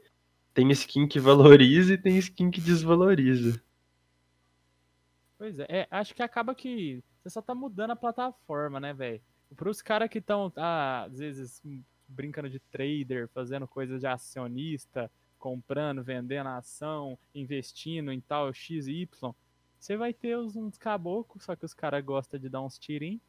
Tem 0.52 0.70
skin 0.72 1.06
que 1.06 1.20
valoriza 1.20 1.94
e 1.94 1.98
tem 1.98 2.16
skin 2.18 2.50
que 2.50 2.60
desvaloriza. 2.60 3.62
Pois 5.38 5.58
é, 5.58 5.66
é 5.68 5.88
acho 5.90 6.14
que 6.14 6.22
acaba 6.22 6.54
que 6.54 7.02
você 7.22 7.30
só 7.30 7.40
tá 7.40 7.54
mudando 7.54 7.92
a 7.92 7.96
plataforma, 7.96 8.80
né, 8.80 8.92
velho? 8.92 9.20
Para 9.56 9.68
os 9.68 9.82
caras 9.82 10.08
que 10.08 10.18
estão, 10.18 10.52
ah, 10.56 11.04
às 11.04 11.18
vezes, 11.18 11.62
brincando 12.06 12.48
de 12.48 12.58
trader, 12.58 13.28
fazendo 13.28 13.66
coisas 13.66 14.00
de 14.00 14.06
acionista, 14.06 15.10
comprando, 15.38 16.02
vendendo 16.02 16.48
ação, 16.48 17.18
investindo 17.34 18.12
em 18.12 18.20
tal 18.20 18.52
XY, 18.52 19.08
você 19.78 19.96
vai 19.96 20.12
ter 20.12 20.36
uns 20.36 20.76
caboclos, 20.76 21.44
só 21.44 21.56
que 21.56 21.64
os 21.64 21.72
caras 21.72 22.04
gostam 22.04 22.38
de 22.38 22.48
dar 22.48 22.60
uns 22.60 22.78
tirinhos. 22.78 23.22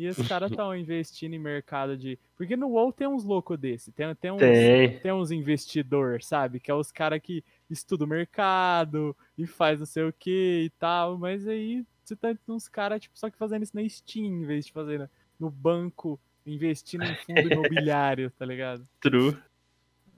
E 0.00 0.08
os 0.08 0.16
caras 0.26 0.50
estão 0.50 0.74
investindo 0.74 1.34
em 1.34 1.38
mercado 1.38 1.94
de. 1.94 2.18
Porque 2.34 2.56
no 2.56 2.68
WoW 2.68 2.90
tem 2.90 3.06
uns 3.06 3.22
loucos 3.22 3.58
desse. 3.58 3.92
Tem, 3.92 4.14
tem, 4.14 4.30
uns, 4.30 4.38
tem. 4.38 4.98
tem 4.98 5.12
uns 5.12 5.30
investidor, 5.30 6.22
sabe? 6.22 6.58
Que 6.58 6.70
é 6.70 6.74
os 6.74 6.90
caras 6.90 7.20
que 7.22 7.44
estuda 7.68 8.06
o 8.06 8.08
mercado 8.08 9.14
e 9.36 9.46
faz 9.46 9.78
não 9.78 9.84
sei 9.84 10.04
o 10.04 10.12
que 10.12 10.62
e 10.64 10.70
tal, 10.70 11.18
mas 11.18 11.46
aí 11.46 11.84
você 12.02 12.16
tá 12.16 12.34
uns 12.48 12.66
caras, 12.66 13.02
tipo, 13.02 13.18
só 13.18 13.28
que 13.28 13.36
fazendo 13.36 13.62
isso 13.62 13.76
na 13.76 13.86
Steam, 13.86 14.24
em 14.24 14.46
vez 14.46 14.66
de 14.66 14.72
fazer 14.72 15.08
no 15.38 15.50
banco, 15.50 16.18
investindo 16.46 17.04
em 17.04 17.14
fundo 17.16 17.40
imobiliário, 17.52 18.30
tá 18.30 18.46
ligado? 18.46 18.88
True. 19.00 19.36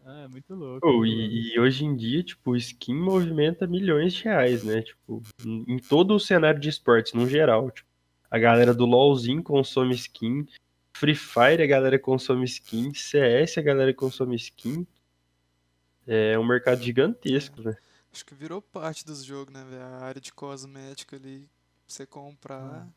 Ah, 0.04 0.22
é 0.22 0.28
muito 0.28 0.54
louco. 0.54 0.86
Oh, 0.88 1.04
e, 1.04 1.54
e, 1.54 1.60
hoje 1.60 1.84
em 1.84 1.96
dia, 1.96 2.22
tipo, 2.22 2.56
skin 2.56 2.94
movimenta 2.94 3.66
milhões 3.66 4.14
de 4.14 4.24
reais, 4.24 4.64
né? 4.64 4.82
Tipo, 4.82 5.22
em 5.44 5.78
todo 5.78 6.14
o 6.14 6.20
cenário 6.20 6.60
de 6.60 6.68
esportes, 6.68 7.12
no 7.12 7.28
geral. 7.28 7.70
Tipo, 7.70 7.91
a 8.32 8.38
galera 8.38 8.72
do 8.72 8.86
LoLzinho 8.86 9.42
consome 9.42 9.94
skin, 9.94 10.46
Free 10.94 11.14
Fire 11.14 11.62
a 11.62 11.66
galera 11.66 11.98
consome 11.98 12.46
skin, 12.46 12.94
CS 12.94 13.58
a 13.58 13.62
galera 13.62 13.92
consome 13.92 14.34
skin. 14.36 14.86
É 16.06 16.38
um 16.38 16.44
mercado 16.44 16.82
gigantesco, 16.82 17.60
é. 17.60 17.64
né? 17.64 17.76
Acho 18.10 18.24
que 18.24 18.34
virou 18.34 18.62
parte 18.62 19.04
dos 19.04 19.22
jogos, 19.22 19.52
né, 19.52 19.62
velho? 19.68 19.82
A 19.82 19.98
área 19.98 20.20
de 20.20 20.32
cosmética 20.32 21.16
ali, 21.16 21.40
pra 21.40 21.48
você 21.86 22.06
comprar. 22.06 22.88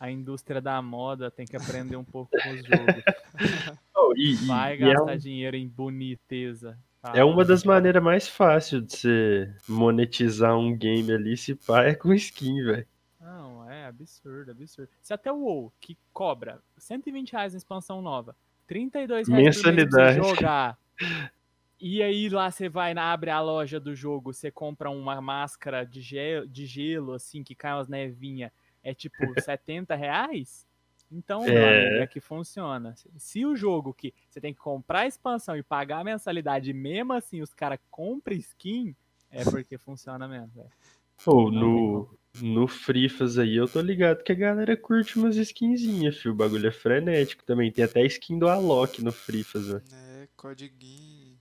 A 0.00 0.10
indústria 0.10 0.60
da 0.60 0.82
moda 0.82 1.30
tem 1.30 1.46
que 1.46 1.56
aprender 1.56 1.94
um 1.94 2.04
pouco 2.04 2.32
com 2.32 2.50
os 2.50 2.64
jogos. 2.64 3.02
Oh, 3.94 4.12
e, 4.16 4.34
Vai 4.34 4.74
e 4.74 4.78
gastar 4.78 5.14
é, 5.14 5.16
dinheiro 5.16 5.56
em 5.56 5.68
boniteza. 5.68 6.76
Ah, 7.00 7.12
é 7.14 7.22
uma 7.22 7.44
das 7.44 7.62
maneiras 7.62 8.02
mais 8.02 8.26
fáceis 8.26 8.84
de 8.84 8.96
você 8.96 9.54
monetizar 9.68 10.58
um 10.58 10.76
game 10.76 11.12
ali, 11.12 11.36
se 11.36 11.54
pá, 11.54 11.84
é 11.84 11.94
com 11.94 12.12
skin, 12.12 12.64
velho. 12.64 12.86
Não, 13.20 13.61
absurdo, 13.92 14.50
absurdo. 14.50 14.90
Se 15.00 15.14
até 15.14 15.30
o 15.30 15.36
WoW, 15.36 15.72
que 15.80 15.96
cobra 16.12 16.60
120 16.76 17.32
reais 17.32 17.52
na 17.52 17.58
expansão 17.58 18.02
nova, 18.02 18.36
32 18.66 19.28
reais 19.28 19.62
mês 19.62 20.16
jogar, 20.16 20.78
e 21.80 22.02
aí 22.02 22.28
lá 22.28 22.50
você 22.50 22.68
vai, 22.68 22.92
abre 22.96 23.30
a 23.30 23.40
loja 23.40 23.80
do 23.80 23.94
jogo, 23.94 24.32
você 24.32 24.50
compra 24.50 24.90
uma 24.90 25.20
máscara 25.20 25.84
de 25.84 26.00
gelo, 26.00 26.46
de 26.46 26.64
gelo 26.64 27.12
assim, 27.12 27.42
que 27.42 27.54
cai 27.54 27.72
umas 27.72 27.88
nevinhas, 27.88 28.52
é 28.82 28.94
tipo 28.94 29.16
70 29.40 29.94
reais? 29.94 30.66
Então, 31.10 31.44
é... 31.44 32.02
é 32.02 32.06
que 32.06 32.20
funciona. 32.20 32.94
Se 33.18 33.44
o 33.44 33.54
jogo 33.54 33.92
que 33.92 34.14
você 34.28 34.40
tem 34.40 34.54
que 34.54 34.60
comprar 34.60 35.00
a 35.00 35.06
expansão 35.06 35.56
e 35.56 35.62
pagar 35.62 35.98
a 35.98 36.04
mensalidade, 36.04 36.72
mesmo 36.72 37.12
assim 37.12 37.42
os 37.42 37.52
caras 37.52 37.78
compram 37.90 38.34
skin, 38.36 38.96
é 39.30 39.42
porque 39.66 39.76
funciona 39.76 40.26
mesmo. 40.26 40.70
Pô, 41.24 41.50
no, 41.50 42.16
no 42.40 42.66
Frifas 42.66 43.38
aí 43.38 43.56
eu 43.56 43.68
tô 43.68 43.80
ligado 43.80 44.22
que 44.22 44.32
a 44.32 44.36
galera 44.36 44.76
curte 44.76 45.18
umas 45.18 45.36
skinzinhas, 45.36 46.16
filho. 46.16 46.32
O 46.32 46.36
bagulho 46.36 46.66
é 46.66 46.72
frenético 46.72 47.44
também. 47.44 47.70
Tem 47.70 47.84
até 47.84 48.04
skin 48.06 48.38
do 48.38 48.48
Alok 48.48 49.02
no 49.02 49.12
Frifas, 49.12 49.66
velho. 49.66 49.82
É, 49.92 50.28
codiguinho. 50.36 51.38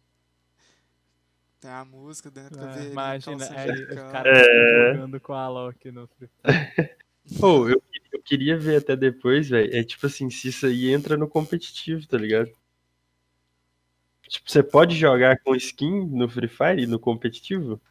Tem 1.59 1.71
a 1.71 1.85
música 1.85 2.29
dentro 2.31 2.59
é, 2.59 2.65
da 2.65 2.83
Imagina, 2.83 3.45
é, 3.45 3.71
os 3.71 4.11
caras 4.11 4.37
é... 4.37 4.93
jogando 4.93 5.19
com 5.19 5.33
a 5.33 5.41
Alok 5.43 5.91
no 5.91 6.07
Frifas. 6.07 6.41
Pô, 7.39 7.69
eu, 7.69 7.81
eu 8.11 8.21
queria 8.21 8.57
ver 8.57 8.77
até 8.77 8.95
depois, 8.95 9.47
velho. 9.47 9.73
É 9.75 9.83
tipo 9.83 10.05
assim, 10.05 10.29
se 10.29 10.49
isso 10.49 10.65
aí 10.65 10.91
entra 10.91 11.15
no 11.15 11.27
competitivo, 11.27 12.05
tá 12.07 12.17
ligado? 12.17 12.51
Tipo, 14.27 14.49
você 14.49 14.63
pode 14.63 14.95
jogar 14.95 15.39
com 15.39 15.55
skin 15.55 16.05
no 16.07 16.27
Free 16.27 16.47
Fire 16.47 16.87
no 16.87 16.97
competitivo? 16.97 17.81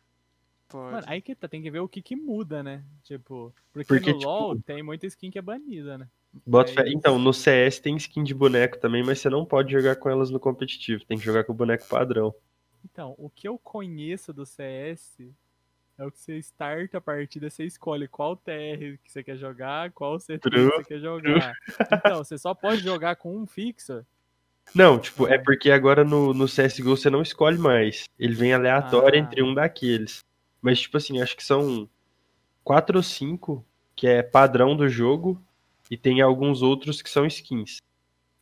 Pode. 0.70 0.92
Mano, 0.92 1.06
aí 1.08 1.20
que 1.20 1.34
tá, 1.34 1.48
tem 1.48 1.60
que 1.60 1.70
ver 1.70 1.80
o 1.80 1.88
que 1.88 2.00
que 2.00 2.14
muda, 2.14 2.62
né? 2.62 2.84
Tipo, 3.02 3.52
porque, 3.72 3.88
porque 3.88 4.12
no 4.12 4.18
tipo, 4.18 4.30
LoL 4.30 4.60
tem 4.60 4.82
muita 4.82 5.06
skin 5.06 5.30
que 5.30 5.38
é 5.38 5.42
banida, 5.42 5.98
né? 5.98 6.08
Bota 6.46 6.72
fé. 6.72 6.84
Então, 6.86 7.18
no 7.18 7.34
CS 7.34 7.80
tem 7.80 7.96
skin 7.96 8.22
de 8.22 8.32
boneco 8.32 8.78
também, 8.78 9.02
mas 9.02 9.18
você 9.18 9.28
não 9.28 9.44
pode 9.44 9.72
jogar 9.72 9.96
com 9.96 10.08
elas 10.08 10.30
no 10.30 10.38
competitivo. 10.38 11.04
Tem 11.04 11.18
que 11.18 11.24
jogar 11.24 11.42
com 11.42 11.52
o 11.52 11.56
boneco 11.56 11.88
padrão. 11.88 12.32
Então, 12.84 13.16
o 13.18 13.28
que 13.28 13.48
eu 13.48 13.58
conheço 13.58 14.32
do 14.32 14.46
CS 14.46 15.20
é 15.98 16.06
o 16.06 16.10
que 16.10 16.20
você 16.20 16.38
starta 16.38 16.98
a 16.98 17.00
partida, 17.00 17.50
você 17.50 17.64
escolhe 17.64 18.06
qual 18.06 18.36
TR 18.36 18.96
que 19.02 19.10
você 19.10 19.24
quer 19.24 19.36
jogar, 19.36 19.90
qual 19.90 20.18
CT 20.18 20.38
que 20.38 20.60
você 20.60 20.84
quer 20.84 21.00
jogar. 21.00 21.52
Então, 21.92 22.24
você 22.24 22.38
só 22.38 22.54
pode 22.54 22.80
jogar 22.80 23.16
com 23.16 23.36
um 23.36 23.44
fixo. 23.44 24.06
Não, 24.72 25.00
tipo, 25.00 25.26
é, 25.26 25.34
é 25.34 25.38
porque 25.38 25.70
agora 25.70 26.04
no, 26.04 26.32
no 26.32 26.46
CSGO 26.46 26.96
você 26.96 27.10
não 27.10 27.22
escolhe 27.22 27.58
mais. 27.58 28.04
Ele 28.16 28.34
vem 28.34 28.52
aleatório 28.52 29.20
ah. 29.20 29.22
entre 29.22 29.42
um 29.42 29.52
daqueles. 29.52 30.20
Mas, 30.60 30.80
tipo 30.80 30.96
assim, 30.96 31.20
acho 31.20 31.36
que 31.36 31.44
são 31.44 31.88
quatro 32.62 32.98
ou 32.98 33.02
cinco 33.02 33.64
que 33.96 34.06
é 34.06 34.22
padrão 34.22 34.76
do 34.76 34.88
jogo 34.88 35.42
e 35.90 35.96
tem 35.96 36.20
alguns 36.20 36.62
outros 36.62 37.02
que 37.02 37.10
são 37.10 37.26
skins. 37.26 37.78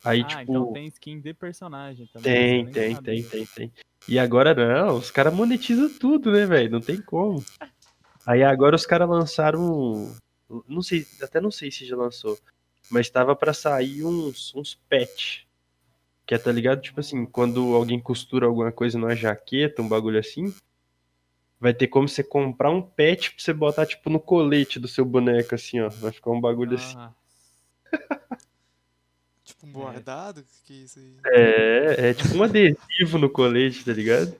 Aí, 0.03 0.21
ah, 0.21 0.23
tipo. 0.25 0.41
Então 0.43 0.73
tem 0.73 0.87
skin 0.87 1.19
de 1.19 1.33
personagem 1.33 2.07
também. 2.07 2.65
Tem, 2.65 2.71
tem, 2.71 2.95
tem, 3.01 3.23
tem, 3.23 3.45
tem. 3.45 3.73
E 4.07 4.17
agora 4.17 4.53
não, 4.53 4.97
os 4.97 5.11
caras 5.11 5.33
monetizam 5.33 5.89
tudo, 5.99 6.31
né, 6.31 6.45
velho? 6.45 6.71
Não 6.71 6.81
tem 6.81 7.01
como. 7.01 7.43
Aí 8.25 8.43
agora 8.43 8.75
os 8.75 8.85
caras 8.85 9.09
lançaram. 9.09 10.15
Não 10.67 10.81
sei, 10.81 11.05
até 11.21 11.41
não 11.41 11.51
sei 11.51 11.71
se 11.71 11.85
já 11.85 11.95
lançou. 11.95 12.37
Mas 12.89 13.09
tava 13.09 13.35
para 13.35 13.53
sair 13.53 14.03
uns, 14.03 14.53
uns 14.55 14.75
patch. 14.89 15.43
Que 16.25 16.35
é, 16.35 16.37
tá 16.37 16.51
ligado? 16.51 16.81
Tipo 16.81 16.99
assim, 16.99 17.25
quando 17.25 17.75
alguém 17.75 17.99
costura 17.99 18.45
alguma 18.45 18.71
coisa 18.71 18.97
numa 18.97 19.15
jaqueta, 19.15 19.81
um 19.81 19.89
bagulho 19.89 20.19
assim. 20.19 20.53
Vai 21.59 21.73
ter 21.73 21.87
como 21.87 22.07
você 22.07 22.23
comprar 22.23 22.69
um 22.69 22.81
pet 22.81 23.31
pra 23.31 23.43
você 23.43 23.53
botar, 23.53 23.85
tipo, 23.85 24.09
no 24.09 24.19
colete 24.19 24.79
do 24.79 24.87
seu 24.87 25.03
boneco, 25.03 25.53
assim, 25.55 25.81
ó. 25.81 25.89
Vai 25.89 26.11
ficar 26.11 26.31
um 26.31 26.39
bagulho 26.39 26.75
assim. 26.75 26.95
ah. 26.97 27.11
assim. 27.91 28.39
Tipo 29.49 29.65
um 29.65 29.71
bordado? 29.71 30.41
É. 30.41 30.43
Que 30.63 30.73
isso 30.83 30.99
aí? 30.99 31.17
É, 31.25 32.09
é 32.09 32.13
tipo 32.13 32.37
um 32.37 32.43
adesivo 32.43 33.17
no 33.17 33.29
colete, 33.29 33.83
tá 33.83 33.91
ligado? 33.91 34.35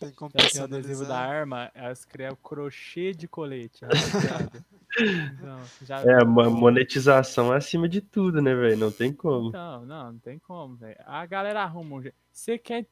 Tem 0.00 0.10
como 0.12 0.30
o 0.34 0.62
adesivo 0.62 1.04
da 1.04 1.18
arma, 1.18 1.70
elas 1.74 2.04
criam 2.04 2.36
crochê 2.36 3.12
de 3.12 3.28
colete. 3.28 3.84
então, 4.98 5.60
já... 5.82 6.00
É, 6.02 6.24
monetização 6.24 7.52
acima 7.52 7.88
de 7.88 8.00
tudo, 8.00 8.42
né, 8.42 8.54
velho? 8.54 8.76
Não 8.76 8.90
tem 8.90 9.12
como. 9.12 9.50
Não, 9.52 9.86
não, 9.86 10.12
não 10.12 10.18
tem 10.18 10.38
como, 10.38 10.76
velho. 10.76 10.96
A 11.06 11.24
galera 11.24 11.62
arruma 11.62 11.96
um 11.96 12.02
jeito. 12.02 12.16
Você 12.32 12.58
quer 12.58 12.86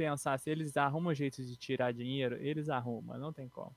pensar 0.00 0.38
se 0.38 0.48
eles 0.48 0.78
arrumam 0.78 1.12
jeito 1.12 1.44
de 1.44 1.54
tirar 1.58 1.92
dinheiro, 1.92 2.34
eles 2.40 2.70
arrumam, 2.70 3.18
não 3.18 3.34
tem 3.34 3.50
como. 3.50 3.76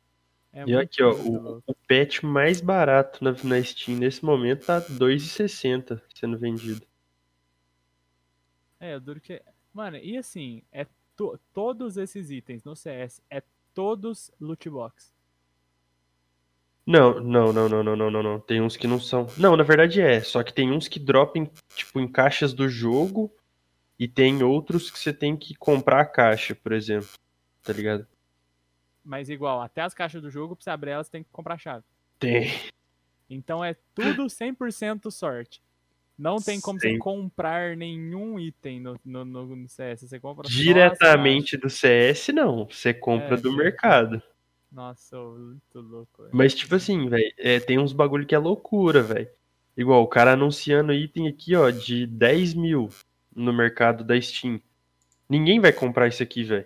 É 0.53 0.63
e 0.65 0.73
aqui, 0.73 1.03
ó, 1.03 1.11
o, 1.11 1.61
o, 1.67 1.75
pet 1.85 2.25
mais 2.25 2.61
barato 2.61 3.21
na, 3.21 3.31
na 3.43 3.61
Steam 3.61 3.97
nesse 3.97 4.23
momento 4.23 4.65
tá 4.65 4.77
R$2,60 4.77 6.01
sendo 6.15 6.37
vendido. 6.37 6.87
É, 8.79 8.97
duro 8.97 9.19
que. 9.19 9.41
Mano, 9.73 9.97
e 9.97 10.15
assim, 10.15 10.63
é 10.71 10.87
to... 11.17 11.37
todos 11.51 11.97
esses 11.97 12.31
itens 12.31 12.63
no 12.63 12.73
CS 12.73 13.21
é 13.29 13.43
todos 13.73 14.31
loot 14.39 14.69
box. 14.69 15.11
Não, 16.85 17.19
não, 17.19 17.51
não, 17.51 17.67
não, 17.67 17.83
não, 17.83 17.95
não, 17.97 18.11
não, 18.11 18.23
não. 18.23 18.39
Tem 18.39 18.61
uns 18.61 18.77
que 18.77 18.87
não 18.87 18.99
são. 18.99 19.27
Não, 19.37 19.57
na 19.57 19.63
verdade 19.63 19.99
é. 19.99 20.21
Só 20.21 20.41
que 20.41 20.53
tem 20.53 20.71
uns 20.71 20.87
que 20.87 20.99
dropam, 20.99 21.49
tipo, 21.75 21.99
em 21.99 22.07
caixas 22.07 22.53
do 22.53 22.69
jogo. 22.69 23.29
E 24.03 24.07
tem 24.09 24.43
outros 24.43 24.91
que 24.91 24.99
você 24.99 25.13
tem 25.13 25.37
que 25.37 25.55
comprar 25.55 26.01
a 26.01 26.05
caixa, 26.05 26.53
por 26.53 26.73
exemplo. 26.73 27.07
Tá 27.63 27.71
ligado? 27.71 28.05
Mas 29.01 29.29
igual, 29.29 29.61
até 29.61 29.81
as 29.81 29.93
caixas 29.93 30.21
do 30.21 30.29
jogo, 30.29 30.57
pra 30.57 30.63
você 30.65 30.69
abrir 30.69 30.91
elas, 30.91 31.07
tem 31.07 31.23
que 31.23 31.29
comprar 31.31 31.53
a 31.53 31.57
chave. 31.57 31.85
Tem. 32.19 32.51
Então 33.29 33.63
é 33.63 33.77
tudo 33.95 34.25
100% 34.25 35.09
sorte. 35.09 35.61
Não 36.17 36.35
tem 36.35 36.59
como 36.59 36.81
Sim. 36.81 36.91
você 36.91 36.97
comprar 36.97 37.77
nenhum 37.77 38.37
item 38.37 38.81
no, 38.81 38.99
no, 39.05 39.23
no 39.23 39.69
CS. 39.69 40.01
Você 40.01 40.19
compra 40.19 40.49
Diretamente 40.49 41.55
do 41.55 41.69
CS, 41.69 42.27
não. 42.33 42.65
Você 42.65 42.93
compra 42.93 43.35
é, 43.35 43.39
do 43.39 43.55
mercado. 43.55 44.21
Nossa, 44.69 45.17
muito 45.17 45.79
louco. 45.79 46.23
Véio. 46.23 46.31
Mas, 46.33 46.53
tipo 46.53 46.75
assim, 46.75 47.07
velho, 47.07 47.33
é, 47.37 47.57
tem 47.61 47.79
uns 47.79 47.93
bagulho 47.93 48.25
que 48.25 48.35
é 48.35 48.37
loucura, 48.37 49.01
velho. 49.01 49.29
Igual, 49.77 50.03
o 50.03 50.07
cara 50.07 50.33
anunciando 50.33 50.91
item 50.91 51.29
aqui, 51.29 51.55
ó, 51.55 51.69
de 51.69 52.05
10 52.05 52.53
mil 52.53 52.89
no 53.35 53.53
mercado 53.53 54.03
da 54.03 54.19
Steam. 54.19 54.61
Ninguém 55.29 55.59
vai 55.59 55.71
comprar 55.71 56.07
isso 56.07 56.21
aqui, 56.21 56.43
velho. 56.43 56.65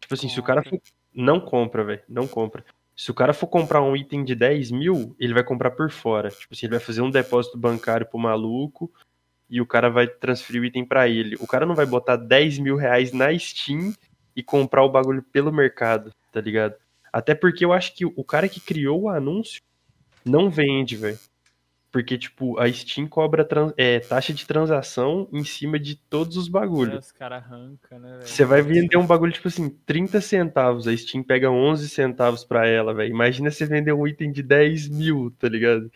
Tipo 0.00 0.14
assim, 0.14 0.28
compra. 0.28 0.34
se 0.34 0.40
o 0.40 0.42
cara 0.42 0.62
for... 0.62 0.80
Não 1.14 1.40
compra, 1.40 1.84
velho. 1.84 2.02
Não 2.08 2.26
compra. 2.26 2.64
Se 2.96 3.10
o 3.10 3.14
cara 3.14 3.32
for 3.32 3.46
comprar 3.46 3.82
um 3.82 3.96
item 3.96 4.24
de 4.24 4.34
10 4.34 4.70
mil, 4.70 5.16
ele 5.18 5.34
vai 5.34 5.42
comprar 5.42 5.70
por 5.70 5.90
fora. 5.90 6.30
Tipo 6.30 6.54
assim, 6.54 6.66
ele 6.66 6.76
vai 6.76 6.84
fazer 6.84 7.02
um 7.02 7.10
depósito 7.10 7.58
bancário 7.58 8.06
pro 8.06 8.18
maluco 8.18 8.92
e 9.48 9.60
o 9.60 9.66
cara 9.66 9.90
vai 9.90 10.06
transferir 10.06 10.62
o 10.62 10.64
item 10.64 10.84
para 10.84 11.08
ele. 11.08 11.36
O 11.40 11.46
cara 11.46 11.66
não 11.66 11.74
vai 11.74 11.86
botar 11.86 12.16
10 12.16 12.58
mil 12.58 12.76
reais 12.76 13.12
na 13.12 13.36
Steam 13.38 13.94
e 14.34 14.42
comprar 14.42 14.84
o 14.84 14.90
bagulho 14.90 15.22
pelo 15.22 15.52
mercado, 15.52 16.12
tá 16.30 16.40
ligado? 16.40 16.74
Até 17.12 17.34
porque 17.34 17.64
eu 17.64 17.72
acho 17.72 17.94
que 17.94 18.06
o 18.06 18.24
cara 18.24 18.48
que 18.48 18.60
criou 18.60 19.02
o 19.02 19.08
anúncio 19.08 19.60
não 20.24 20.48
vende, 20.48 20.96
velho. 20.96 21.18
Porque, 21.92 22.16
tipo, 22.16 22.58
a 22.58 22.72
Steam 22.72 23.06
cobra 23.06 23.46
é, 23.76 24.00
taxa 24.00 24.32
de 24.32 24.46
transação 24.46 25.28
em 25.30 25.44
cima 25.44 25.78
de 25.78 25.94
todos 25.94 26.38
os 26.38 26.48
bagulhos. 26.48 26.94
É, 26.94 26.98
os 26.98 27.12
caras 27.12 27.44
arrancam, 27.44 27.98
né, 27.98 28.12
velho? 28.12 28.26
Você 28.26 28.46
vai 28.46 28.62
vender 28.62 28.96
um 28.96 29.06
bagulho, 29.06 29.30
tipo 29.30 29.48
assim, 29.48 29.68
30 29.68 30.18
centavos. 30.22 30.88
A 30.88 30.96
Steam 30.96 31.22
pega 31.22 31.50
11 31.50 31.86
centavos 31.90 32.44
pra 32.44 32.66
ela, 32.66 32.94
velho. 32.94 33.10
Imagina 33.10 33.50
você 33.50 33.66
vender 33.66 33.92
um 33.92 34.06
item 34.06 34.32
de 34.32 34.42
10 34.42 34.88
mil, 34.88 35.30
tá 35.38 35.50
ligado? 35.50 35.92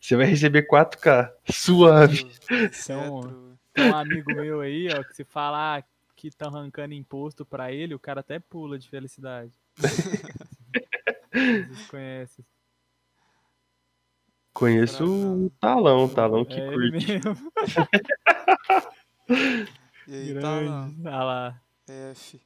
Você 0.00 0.14
vai 0.14 0.26
receber 0.26 0.68
4K. 0.68 1.32
Suave. 1.50 2.24
Então, 2.48 3.56
tem 3.74 3.90
um 3.90 3.96
amigo 3.96 4.32
meu 4.32 4.60
aí, 4.60 4.86
ó, 4.96 5.02
que 5.02 5.16
se 5.16 5.24
falar 5.24 5.84
que 6.14 6.28
estão 6.28 6.48
arrancando 6.48 6.94
imposto 6.94 7.44
pra 7.44 7.72
ele, 7.72 7.96
o 7.96 7.98
cara 7.98 8.20
até 8.20 8.38
pula 8.38 8.78
de 8.78 8.88
felicidade. 8.88 9.52
Vocês 11.34 11.86
conhecem. 11.90 12.44
Conheço 14.56 15.04
o 15.04 15.50
Talão, 15.60 16.06
o 16.06 16.08
Talão 16.08 16.42
que 16.42 16.58
é 16.58 16.72
curte. 16.72 17.12
Ele 17.12 17.20
mesmo. 17.20 17.52
E 20.08 20.14
aí. 20.14 20.32
Grande. 20.32 21.06
Ah 21.08 21.24
lá. 21.24 21.62
F. 21.86 22.40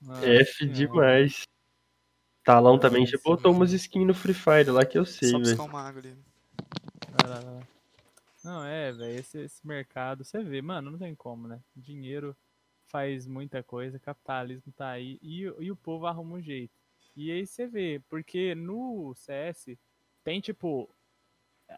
Nossa 0.00 0.26
F 0.26 0.52
Senhora. 0.54 0.74
demais. 0.74 1.42
Talão 2.44 2.78
também 2.78 3.04
já 3.04 3.18
botou 3.22 3.52
umas 3.52 3.72
skins 3.72 4.06
no 4.06 4.14
Free 4.14 4.32
Fire 4.32 4.70
lá 4.70 4.86
que 4.86 4.96
eu 4.96 5.04
sei, 5.04 5.28
Só 5.30 5.38
velho. 5.38 5.50
buscar 5.50 5.64
um 5.64 5.68
mago 5.68 5.98
ali. 5.98 6.16
Vai 7.10 7.28
lá, 7.30 7.40
vai 7.40 7.54
lá. 7.54 7.60
Não, 8.44 8.64
é, 8.64 8.92
velho, 8.92 9.18
esse, 9.18 9.38
esse 9.40 9.66
mercado, 9.66 10.24
você 10.24 10.42
vê, 10.42 10.62
mano, 10.62 10.92
não 10.92 10.98
tem 10.98 11.14
como, 11.14 11.46
né? 11.46 11.60
Dinheiro 11.76 12.34
faz 12.86 13.26
muita 13.26 13.62
coisa, 13.62 13.98
capitalismo 13.98 14.72
tá 14.72 14.88
aí 14.90 15.18
e, 15.20 15.46
o- 15.46 15.62
e 15.62 15.70
o 15.70 15.76
povo 15.76 16.06
arruma 16.06 16.36
um 16.36 16.40
jeito. 16.40 16.72
E 17.16 17.30
aí 17.30 17.44
você 17.46 17.66
vê, 17.66 18.00
porque 18.08 18.54
no 18.54 19.12
CS 19.16 19.76
tem 20.28 20.42
tipo, 20.42 20.86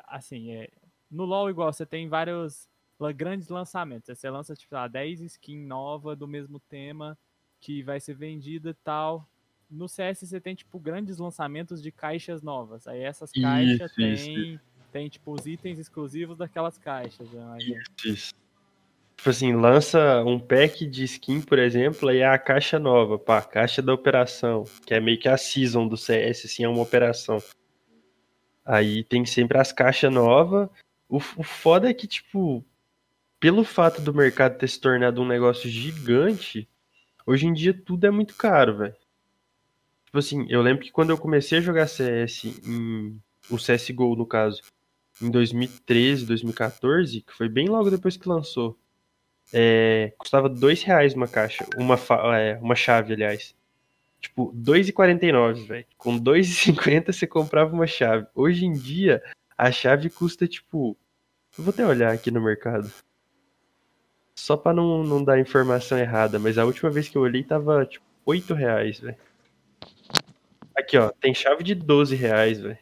assim, 0.08 0.50
é, 0.50 0.68
no 1.08 1.24
LoL 1.24 1.50
igual, 1.50 1.72
você 1.72 1.86
tem 1.86 2.08
vários 2.08 2.68
grandes 3.14 3.48
lançamentos. 3.48 4.18
Você 4.18 4.28
lança, 4.28 4.56
tipo, 4.56 4.74
lá, 4.74 4.88
10 4.88 5.20
skins 5.20 5.64
nova 5.64 6.16
do 6.16 6.26
mesmo 6.26 6.58
tema 6.58 7.16
que 7.60 7.80
vai 7.80 8.00
ser 8.00 8.14
vendida 8.14 8.70
e 8.70 8.74
tal. 8.74 9.24
No 9.70 9.88
CS 9.88 10.28
você 10.28 10.40
tem, 10.40 10.56
tipo, 10.56 10.80
grandes 10.80 11.18
lançamentos 11.18 11.80
de 11.80 11.92
caixas 11.92 12.42
novas. 12.42 12.88
Aí 12.88 13.00
essas 13.02 13.30
caixas 13.30 13.92
Isso, 13.92 14.00
isso, 14.00 14.24
tem, 14.24 14.60
tem, 14.90 15.08
tipo, 15.08 15.30
os 15.30 15.46
itens 15.46 15.78
exclusivos 15.78 16.36
daquelas 16.36 16.76
caixas. 16.76 17.32
imagino. 17.32 17.80
Isso. 18.04 18.34
Tipo 19.16 19.30
assim, 19.30 19.54
lança 19.54 20.24
um 20.24 20.40
pack 20.40 20.84
de 20.88 21.04
skin, 21.04 21.40
por 21.40 21.60
exemplo, 21.60 22.08
aí 22.08 22.18
é 22.18 22.26
a 22.26 22.38
caixa 22.38 22.80
nova, 22.80 23.16
pá, 23.16 23.42
caixa 23.42 23.80
da 23.80 23.94
operação, 23.94 24.64
que 24.84 24.92
é 24.92 24.98
meio 24.98 25.20
que 25.20 25.28
a 25.28 25.36
season 25.36 25.86
do 25.86 25.96
CS, 25.96 26.46
assim, 26.46 26.64
é 26.64 26.68
uma 26.68 26.82
operação. 26.82 27.40
Aí 28.70 29.02
tem 29.02 29.26
sempre 29.26 29.58
as 29.58 29.72
caixas 29.72 30.12
novas. 30.12 30.68
O, 31.08 31.16
o 31.16 31.42
foda 31.42 31.90
é 31.90 31.92
que, 31.92 32.06
tipo, 32.06 32.64
pelo 33.40 33.64
fato 33.64 34.00
do 34.00 34.14
mercado 34.14 34.56
ter 34.58 34.68
se 34.68 34.80
tornado 34.80 35.20
um 35.20 35.26
negócio 35.26 35.68
gigante, 35.68 36.68
hoje 37.26 37.48
em 37.48 37.52
dia 37.52 37.74
tudo 37.74 38.06
é 38.06 38.12
muito 38.12 38.36
caro, 38.36 38.76
velho. 38.76 38.94
Tipo 40.04 40.18
assim, 40.18 40.46
eu 40.48 40.62
lembro 40.62 40.84
que 40.84 40.92
quando 40.92 41.10
eu 41.10 41.18
comecei 41.18 41.58
a 41.58 41.60
jogar 41.60 41.88
CS, 41.88 42.44
em, 42.64 43.20
o 43.50 43.56
CSGO 43.56 44.14
no 44.14 44.24
caso, 44.24 44.62
em 45.20 45.32
2013, 45.32 46.24
2014, 46.24 47.22
que 47.22 47.32
foi 47.32 47.48
bem 47.48 47.68
logo 47.68 47.90
depois 47.90 48.16
que 48.16 48.28
lançou, 48.28 48.78
é, 49.52 50.14
custava 50.16 50.48
dois 50.48 50.80
reais 50.84 51.14
uma 51.14 51.26
caixa, 51.26 51.66
uma, 51.76 51.98
é, 52.38 52.56
uma 52.62 52.76
chave, 52.76 53.14
aliás. 53.14 53.52
Tipo, 54.20 54.52
2,49, 54.54 55.66
velho. 55.66 55.86
Com 55.96 56.18
2,50 56.18 57.12
você 57.12 57.26
comprava 57.26 57.72
uma 57.74 57.86
chave. 57.86 58.26
Hoje 58.34 58.66
em 58.66 58.72
dia, 58.72 59.22
a 59.56 59.72
chave 59.72 60.10
custa, 60.10 60.46
tipo... 60.46 60.96
Eu 61.56 61.64
vou 61.64 61.72
até 61.72 61.86
olhar 61.86 62.12
aqui 62.12 62.30
no 62.30 62.40
mercado. 62.40 62.92
Só 64.34 64.56
pra 64.56 64.72
não, 64.72 65.02
não 65.02 65.22
dar 65.24 65.38
informação 65.40 65.98
errada, 65.98 66.38
mas 66.38 66.58
a 66.58 66.64
última 66.64 66.90
vez 66.90 67.08
que 67.08 67.16
eu 67.16 67.22
olhei 67.22 67.42
tava, 67.42 67.84
tipo, 67.84 68.04
8 68.24 68.54
reais, 68.54 69.00
velho. 69.00 69.16
Aqui, 70.74 70.96
ó, 70.96 71.10
tem 71.10 71.34
chave 71.34 71.62
de 71.64 71.74
12 71.74 72.14
reais, 72.14 72.60
velho. 72.60 72.78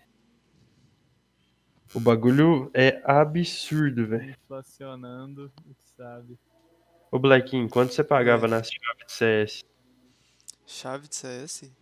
O 1.95 2.01
bagulho 2.01 2.70
é 2.74 3.01
absurdo, 3.05 4.07
velho. 4.07 4.36
Inflacionando, 4.45 5.51
sabe? 5.97 6.39
Ô, 7.11 7.18
Blackinho, 7.18 7.68
quanto 7.68 7.95
você 7.95 8.05
pagava 8.05 8.47
É. 8.47 8.51
nas 8.51 8.68
chaves 8.68 9.07
de 9.07 9.12
CS? 9.12 9.64
Chave 10.70 11.08
de 11.08 11.16
CS? 11.16 11.72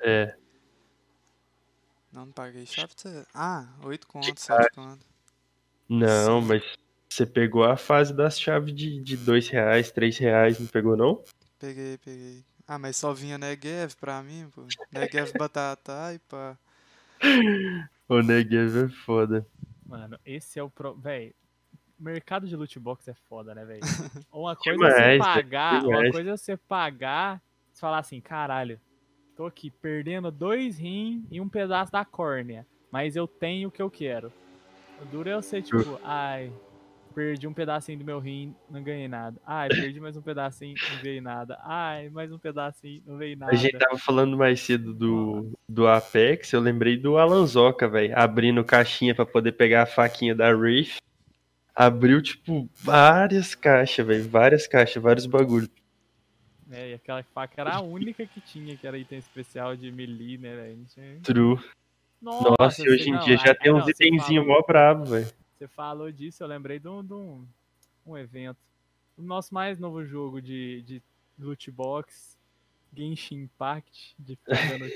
É, 0.00 0.36
Não, 2.12 2.26
não 2.26 2.32
paguei 2.32 2.64
chave 2.64 2.94
de 2.94 3.02
CS. 3.02 3.26
Ah, 3.34 3.66
8 3.82 4.06
conto, 4.06 4.46
cara. 4.46 4.62
7 4.62 4.74
conto. 4.74 5.04
não, 5.88 6.40
Sim. 6.40 6.46
mas 6.46 6.62
você 7.08 7.26
pegou 7.26 7.64
a 7.64 7.76
fase 7.76 8.14
das 8.14 8.38
chaves 8.40 8.72
de, 8.72 9.02
de 9.02 9.16
2 9.16 9.48
reais, 9.48 9.90
3 9.90 10.16
reais, 10.18 10.60
não 10.60 10.66
pegou 10.68 10.96
não? 10.96 11.22
Peguei, 11.58 11.98
peguei. 11.98 12.44
Ah, 12.68 12.78
mas 12.78 12.96
só 12.96 13.12
vinha 13.12 13.36
Negev 13.36 13.94
pra 13.96 14.22
mim, 14.22 14.48
pô. 14.54 14.64
Negev 14.92 15.32
Batata 15.36 16.14
e 16.14 16.18
pá. 16.20 16.56
O 18.08 18.22
Negev 18.22 18.84
é 18.84 18.88
foda. 18.88 19.44
Mano, 19.84 20.16
esse 20.24 20.60
é 20.60 20.62
o 20.62 20.70
pro. 20.70 20.94
Véi, 20.94 21.34
mercado 21.98 22.46
de 22.46 22.54
loot 22.54 22.78
box 22.78 23.08
é 23.08 23.14
foda, 23.14 23.52
né, 23.52 23.64
velho? 23.64 23.80
Uma 24.32 24.54
coisa 24.54 24.84
é 24.86 24.88
você 24.90 25.12
Demais, 25.12 25.18
pagar, 25.18 25.84
uma 25.84 26.10
coisa 26.12 26.30
é 26.30 26.36
você 26.36 26.56
pagar, 26.56 27.42
você 27.76 27.80
falar 27.80 27.98
assim, 27.98 28.20
caralho, 28.20 28.80
tô 29.36 29.44
aqui 29.44 29.70
perdendo 29.70 30.30
dois 30.30 30.78
rins 30.78 31.24
e 31.30 31.40
um 31.40 31.48
pedaço 31.48 31.92
da 31.92 32.04
córnea, 32.04 32.66
mas 32.90 33.16
eu 33.16 33.26
tenho 33.28 33.68
o 33.68 33.70
que 33.70 33.82
eu 33.82 33.90
quero. 33.90 34.32
O 35.00 35.04
duro 35.04 35.28
é 35.28 35.36
você, 35.36 35.60
tipo, 35.60 36.00
ai, 36.02 36.50
perdi 37.14 37.46
um 37.46 37.52
pedacinho 37.52 37.98
do 37.98 38.04
meu 38.04 38.18
rim, 38.18 38.54
não 38.70 38.82
ganhei 38.82 39.08
nada. 39.08 39.38
Ai, 39.46 39.68
perdi 39.68 40.00
mais 40.00 40.16
um 40.16 40.22
pedacinho, 40.22 40.74
não 40.90 41.02
ganhei 41.02 41.20
nada. 41.20 41.58
Ai, 41.62 42.08
mais 42.08 42.32
um 42.32 42.38
pedacinho, 42.38 43.02
não 43.06 43.18
veio 43.18 43.36
nada. 43.36 43.52
A 43.52 43.56
gente 43.56 43.76
tava 43.76 43.98
falando 43.98 44.38
mais 44.38 44.58
cedo 44.60 44.94
do, 44.94 45.52
do 45.68 45.86
Apex, 45.86 46.52
eu 46.54 46.60
lembrei 46.60 46.96
do 46.96 47.18
Alanzoca, 47.18 47.86
velho, 47.86 48.18
abrindo 48.18 48.64
caixinha 48.64 49.14
pra 49.14 49.26
poder 49.26 49.52
pegar 49.52 49.82
a 49.82 49.86
faquinha 49.86 50.34
da 50.34 50.48
Wraith. 50.48 50.96
Abriu, 51.74 52.22
tipo, 52.22 52.70
várias 52.74 53.54
caixas, 53.54 54.06
velho, 54.06 54.26
várias 54.26 54.66
caixas, 54.66 55.02
vários 55.02 55.26
bagulhos. 55.26 55.68
É, 56.70 56.90
e 56.90 56.94
aquela 56.94 57.22
faca 57.22 57.60
era 57.60 57.76
a 57.76 57.80
única 57.80 58.26
que 58.26 58.40
tinha, 58.40 58.76
que 58.76 58.86
era 58.86 58.98
item 58.98 59.18
especial 59.18 59.76
de 59.76 59.90
melee, 59.92 60.36
né, 60.36 60.54
velho? 60.56 61.20
True. 61.22 61.60
Nossa, 62.20 62.54
Nossa, 62.58 62.82
e 62.82 62.88
hoje 62.88 63.08
em 63.08 63.12
não, 63.12 63.20
dia 63.20 63.36
já 63.36 63.54
tem 63.54 63.72
uns 63.72 63.86
itenzinhos 63.86 64.44
falou- 64.44 64.60
mó 64.60 64.66
brabo, 64.66 65.04
velho. 65.04 65.30
Você 65.56 65.68
falou 65.68 66.10
disso, 66.10 66.42
eu 66.42 66.46
lembrei 66.48 66.78
de 66.78 66.88
um, 66.88 67.04
de 67.04 67.14
um, 67.14 67.46
um 68.04 68.18
evento. 68.18 68.58
O 69.16 69.22
nosso 69.22 69.54
mais 69.54 69.78
novo 69.78 70.04
jogo 70.04 70.42
de, 70.42 70.82
de 70.82 71.02
loot 71.38 71.70
box, 71.70 72.36
Genshin 72.94 73.42
Impact, 73.44 74.14
de 74.18 74.36
tiro. 74.44 74.90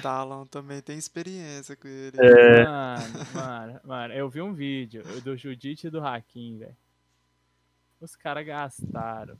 Talon 0.00 0.46
também 0.46 0.80
tem 0.80 0.96
experiência 0.96 1.74
com 1.76 1.88
ele. 1.88 2.16
É. 2.18 2.64
Mano, 2.64 3.02
mano, 3.34 3.80
mano, 3.84 4.14
eu 4.14 4.28
vi 4.30 4.40
um 4.40 4.52
vídeo 4.54 5.02
do 5.22 5.36
Judite 5.36 5.88
e 5.88 5.90
do 5.90 6.00
Hakim, 6.04 6.58
velho. 6.58 6.76
Os 8.00 8.16
caras 8.16 8.46
gastaram 8.46 9.36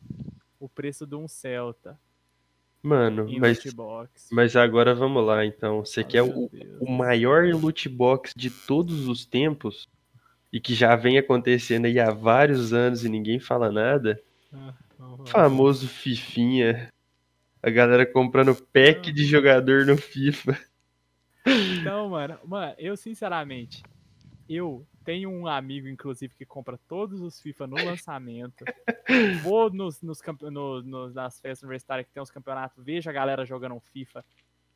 o 0.60 0.68
preço 0.68 1.06
de 1.06 1.16
um 1.16 1.26
Celta 1.26 1.98
Mano, 2.82 3.26
mas, 3.38 3.62
mas 4.32 4.56
agora 4.56 4.94
vamos 4.94 5.24
lá, 5.26 5.44
então. 5.44 5.84
Você 5.84 6.02
quer 6.02 6.22
o, 6.22 6.48
Deus. 6.50 6.80
o 6.80 6.90
maior 6.90 7.44
loot 7.54 7.86
box 7.90 8.32
de 8.34 8.48
todos 8.48 9.06
os 9.06 9.26
tempos 9.26 9.86
e 10.50 10.58
que 10.58 10.74
já 10.74 10.96
vem 10.96 11.18
acontecendo 11.18 11.84
aí 11.84 12.00
há 12.00 12.10
vários 12.10 12.72
anos 12.72 13.04
e 13.04 13.08
ninguém 13.08 13.38
fala 13.38 13.70
nada? 13.70 14.20
Ah. 14.50 14.74
Famoso 15.26 15.86
Fifinha. 15.86 16.90
A 17.62 17.68
galera 17.68 18.06
comprando 18.06 18.54
pack 18.72 19.12
de 19.12 19.24
jogador 19.24 19.84
no 19.84 19.98
FIFA. 19.98 20.58
Então, 21.80 22.08
mano, 22.08 22.38
mano, 22.44 22.74
eu 22.78 22.96
sinceramente, 22.96 23.82
eu 24.48 24.86
tenho 25.04 25.30
um 25.30 25.46
amigo, 25.46 25.88
inclusive, 25.88 26.34
que 26.34 26.44
compra 26.46 26.78
todos 26.88 27.20
os 27.20 27.40
FIFA 27.40 27.66
no 27.66 27.76
lançamento. 27.84 28.66
Vou 29.42 29.70
nos, 29.70 30.00
nos, 30.02 30.20
no- 30.50 30.82
nos- 30.82 31.14
nas 31.14 31.40
festas 31.40 31.62
universitárias 31.62 32.06
que 32.06 32.12
tem 32.12 32.22
os 32.22 32.30
campeonatos, 32.30 32.84
vejo 32.84 33.08
a 33.10 33.12
galera 33.12 33.44
jogando 33.44 33.74
um 33.74 33.80
FIFA. 33.80 34.24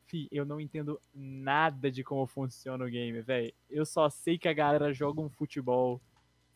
Fi, 0.07 0.27
eu 0.31 0.45
não 0.45 0.59
entendo 0.59 0.99
nada 1.13 1.89
de 1.89 2.03
como 2.03 2.27
funciona 2.27 2.85
o 2.85 2.89
game, 2.89 3.21
velho. 3.21 3.51
Eu 3.69 3.85
só 3.85 4.09
sei 4.09 4.37
que 4.37 4.47
a 4.47 4.53
galera 4.53 4.93
joga 4.93 5.21
um 5.21 5.29
futebol 5.29 5.99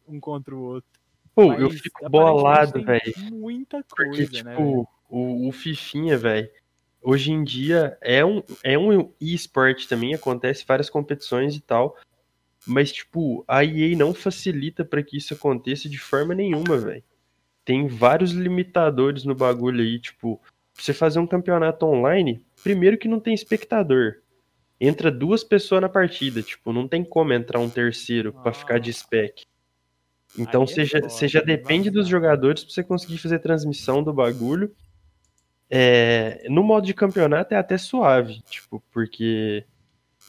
um 0.08 0.20
contra 0.20 0.56
o 0.56 0.62
outro. 0.62 0.90
Pô, 1.34 1.54
eu 1.54 1.70
fico 1.70 2.10
bolado, 2.10 2.74
tem 2.74 2.86
velho. 2.86 3.14
Muita 3.18 3.84
Porque, 3.84 4.04
coisa, 4.06 4.44
né, 4.44 4.56
velho? 4.56 4.82
tipo, 4.82 4.90
o, 5.10 5.48
o 5.48 5.52
Fifinha, 5.52 6.18
velho, 6.18 6.50
hoje 7.02 7.32
em 7.32 7.44
dia 7.44 7.98
é 8.02 8.26
um, 8.26 8.44
é 8.64 8.78
um 8.78 9.14
e-sport 9.22 9.88
também, 9.88 10.14
acontece 10.14 10.66
várias 10.68 10.90
competições 10.90 11.56
e 11.56 11.62
tal. 11.62 11.96
Mas, 12.66 12.92
tipo, 12.92 13.44
a 13.48 13.64
EA 13.64 13.96
não 13.98 14.14
facilita 14.14 14.84
pra 14.84 15.02
que 15.02 15.18
isso 15.18 15.34
aconteça 15.34 15.90
de 15.90 15.98
forma 15.98 16.36
nenhuma, 16.36 16.78
velho. 16.78 17.04
Tem 17.64 17.88
vários 17.88 18.32
limitadores 18.32 19.24
no 19.24 19.36
bagulho 19.36 19.82
aí, 19.82 20.00
tipo, 20.00 20.38
pra 20.74 20.84
você 20.84 20.94
fazer 20.94 21.20
um 21.20 21.28
campeonato 21.28 21.86
online, 21.86 22.44
primeiro 22.64 22.98
que 22.98 23.08
não 23.08 23.20
tem 23.20 23.34
espectador. 23.34 24.18
Entra 24.80 25.12
duas 25.12 25.44
pessoas 25.44 25.82
na 25.82 25.90
partida, 25.90 26.42
tipo, 26.42 26.72
não 26.72 26.88
tem 26.88 27.04
como 27.04 27.34
entrar 27.34 27.60
um 27.60 27.70
terceiro 27.70 28.34
pra 28.34 28.54
ficar 28.54 28.80
de 28.80 28.94
spec. 28.94 29.44
Então 30.38 30.64
é 30.64 30.68
você 30.68 30.86
já, 30.86 31.02
você 31.02 31.28
já 31.28 31.42
depende 31.42 31.90
dos 31.90 32.08
jogadores 32.08 32.64
pra 32.64 32.74
você 32.74 32.84
conseguir 32.84 33.18
fazer 33.18 33.40
transmissão 33.40 34.04
do 34.04 34.14
bagulho. 34.14 34.74
É, 35.70 36.48
no 36.50 36.64
modo 36.64 36.86
de 36.86 36.94
campeonato 36.94 37.54
é 37.54 37.58
até 37.58 37.78
suave, 37.78 38.42
tipo, 38.50 38.82
porque 38.92 39.66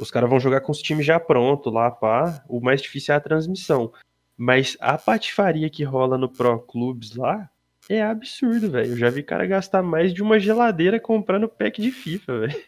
os 0.00 0.10
caras 0.10 0.28
vão 0.30 0.40
jogar 0.40 0.60
com 0.60 0.72
os 0.72 0.78
times 0.80 1.04
já 1.06 1.20
pronto 1.20 1.70
lá, 1.70 1.90
pá. 1.90 2.42
O 2.48 2.60
mais 2.60 2.80
difícil 2.82 3.14
é 3.14 3.16
a 3.16 3.20
transmissão. 3.20 3.92
Mas 4.36 4.76
a 4.80 4.96
patifaria 4.96 5.68
que 5.68 5.84
rola 5.84 6.16
no 6.16 6.28
Pro 6.28 6.58
Clubes 6.60 7.14
lá 7.14 7.50
é 7.88 8.02
absurdo, 8.02 8.70
velho. 8.70 8.92
Eu 8.92 8.96
já 8.96 9.10
vi 9.10 9.22
cara 9.22 9.46
gastar 9.46 9.82
mais 9.82 10.14
de 10.14 10.22
uma 10.22 10.38
geladeira 10.38 10.98
comprando 10.98 11.48
pack 11.48 11.80
de 11.82 11.90
FIFA, 11.90 12.38
velho. 12.40 12.62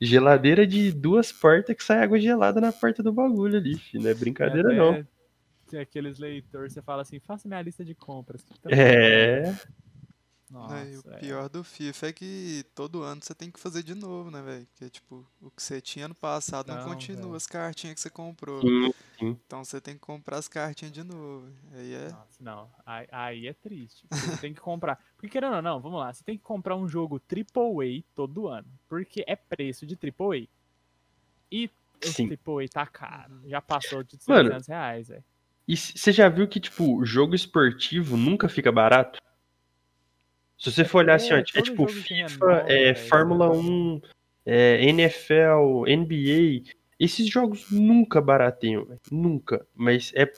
Geladeira 0.00 0.66
de 0.66 0.90
duas 0.90 1.30
portas 1.32 1.76
que 1.76 1.84
sai 1.84 2.02
água 2.02 2.18
gelada 2.18 2.60
na 2.60 2.72
porta 2.72 3.02
do 3.02 3.12
bagulho 3.12 3.56
ali, 3.56 3.78
filho. 3.78 4.02
Não 4.02 4.10
é 4.10 4.14
brincadeira, 4.14 4.68
Até 4.68 4.76
não. 4.76 5.06
Tem 5.70 5.80
aqueles 5.80 6.18
leitores, 6.18 6.72
você 6.72 6.82
fala 6.82 7.02
assim, 7.02 7.18
faça 7.20 7.48
minha 7.48 7.62
lista 7.62 7.84
de 7.84 7.94
compras. 7.94 8.44
Tá- 8.44 8.70
É. 8.70 9.54
Nossa, 10.54 10.72
Né, 10.84 10.92
e 10.92 10.96
o 10.96 11.02
é. 11.14 11.18
pior 11.18 11.48
do 11.48 11.64
FIFA 11.64 12.06
é 12.06 12.12
que 12.12 12.64
todo 12.76 13.02
ano 13.02 13.20
você 13.20 13.34
tem 13.34 13.50
que 13.50 13.58
fazer 13.58 13.82
de 13.82 13.92
novo, 13.92 14.30
né, 14.30 14.40
velho? 14.40 14.64
Porque, 14.66 14.88
tipo, 14.88 15.26
o 15.42 15.50
que 15.50 15.60
você 15.60 15.80
tinha 15.80 16.06
no 16.06 16.14
passado 16.14 16.68
não, 16.68 16.76
Não, 16.76 16.84
continua, 16.84 17.22
velho. 17.22 17.34
as 17.34 17.46
cartinhas 17.46 17.94
que 17.96 18.00
você 18.00 18.08
comprou. 18.08 18.60
Sim, 18.60 18.92
sim. 19.18 19.40
Então 19.44 19.64
você 19.64 19.80
tem 19.80 19.94
que 19.94 20.00
comprar 20.00 20.36
as 20.38 20.46
cartinhas 20.46 20.92
de 20.92 21.02
novo. 21.02 21.52
Aí 21.72 21.92
é. 21.92 22.08
Nossa, 22.08 22.38
não, 22.38 22.70
aí, 22.86 23.06
aí 23.10 23.46
é 23.48 23.52
triste. 23.52 24.06
Você 24.08 24.36
tem 24.36 24.54
que 24.54 24.60
comprar. 24.60 24.96
Porque 25.16 25.28
querendo 25.28 25.56
ou 25.56 25.62
não, 25.62 25.80
vamos 25.80 25.98
lá, 25.98 26.12
você 26.12 26.22
tem 26.22 26.38
que 26.38 26.44
comprar 26.44 26.76
um 26.76 26.86
jogo 26.86 27.20
AAA 27.28 28.04
todo 28.14 28.46
ano. 28.46 28.68
Porque 28.88 29.24
é 29.26 29.34
preço 29.34 29.84
de 29.84 29.96
AAA. 29.96 30.46
E 31.50 31.68
o 32.00 32.12
Sim. 32.12 32.28
AAA 32.28 32.68
tá 32.72 32.86
caro. 32.86 33.40
Já 33.44 33.60
passou 33.60 34.04
de 34.04 34.16
Mano, 34.28 34.50
600 34.50 34.68
reais, 34.68 35.08
velho. 35.08 35.24
E 35.66 35.76
você 35.76 36.12
já 36.12 36.28
viu 36.28 36.46
que, 36.46 36.60
tipo, 36.60 37.04
jogo 37.04 37.34
esportivo 37.34 38.16
nunca 38.16 38.48
fica 38.48 38.70
barato? 38.70 39.18
Se 40.64 40.72
você 40.72 40.84
for 40.84 40.98
olhar 40.98 41.16
assim, 41.16 41.34
É, 41.34 41.40
é 41.40 41.42
tipo 41.42 41.86
FIFA, 41.86 42.64
é, 42.66 42.92
velho. 42.94 42.96
Fórmula 43.08 43.50
1, 43.50 44.00
é, 44.46 44.82
NFL, 44.86 45.84
NBA. 45.86 46.70
Esses 46.98 47.28
jogos 47.28 47.70
nunca 47.70 48.18
barateiam, 48.18 48.86
velho. 48.86 49.00
Nunca. 49.12 49.66
Mas 49.74 50.10
é 50.14 50.32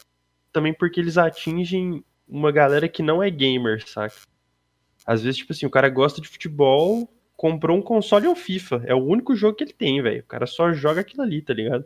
também 0.52 0.74
porque 0.74 0.98
eles 0.98 1.16
atingem 1.16 2.04
uma 2.26 2.50
galera 2.50 2.88
que 2.88 3.02
não 3.02 3.22
é 3.22 3.30
gamer, 3.30 3.86
saca? 3.86 4.16
Às 5.06 5.22
vezes, 5.22 5.38
tipo 5.38 5.52
assim, 5.52 5.64
o 5.64 5.70
cara 5.70 5.88
gosta 5.88 6.20
de 6.20 6.26
futebol, 6.26 7.08
comprou 7.36 7.78
um 7.78 7.82
console 7.82 8.26
ou 8.26 8.34
FIFA. 8.34 8.82
É 8.84 8.94
o 8.94 9.04
único 9.04 9.36
jogo 9.36 9.56
que 9.56 9.62
ele 9.62 9.72
tem, 9.72 10.02
velho. 10.02 10.20
O 10.22 10.26
cara 10.26 10.46
só 10.46 10.72
joga 10.72 11.02
aquilo 11.02 11.22
ali, 11.22 11.40
tá 11.40 11.54
ligado? 11.54 11.84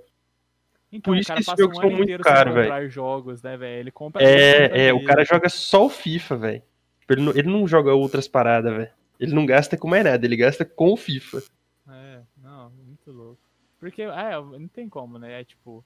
Então, 0.91 1.13
por 1.13 1.19
isso 1.19 1.31
que 1.31 1.41
esses 1.41 1.55
jogos 1.59 1.77
um 1.77 1.81
são 1.83 1.91
muito 1.91 2.19
caros, 2.21 2.55
velho. 2.55 2.91
jogos, 2.91 3.43
né, 3.43 3.57
velho? 3.59 3.81
Ele 3.81 3.91
compra 3.91 4.23
É, 4.23 4.87
é, 4.87 4.95
o 4.95 5.05
cara 5.05 5.25
joga 5.25 5.51
só 5.51 5.85
o 5.85 5.91
FIFA, 5.91 6.37
velho. 6.37 6.63
Tipo, 7.11 7.13
Ele 7.13 7.23
não, 7.23 7.33
ele 7.33 7.49
não 7.51 7.67
joga 7.67 7.93
outras 7.93 8.29
paradas, 8.29 8.73
velho. 8.73 8.91
Ele 9.19 9.35
não 9.35 9.45
gasta 9.45 9.77
com 9.77 9.89
mais 9.89 10.05
nada, 10.05 10.25
ele 10.25 10.37
gasta 10.37 10.65
com 10.65 10.93
o 10.93 10.97
FIFA. 10.97 11.43
É, 11.89 12.23
não, 12.37 12.71
muito 12.71 13.11
louco. 13.11 13.41
Porque, 13.79 14.03
é, 14.03 14.41
não 14.41 14.69
tem 14.69 14.89
como, 14.89 15.19
né? 15.19 15.41
É 15.41 15.45
tipo, 15.45 15.85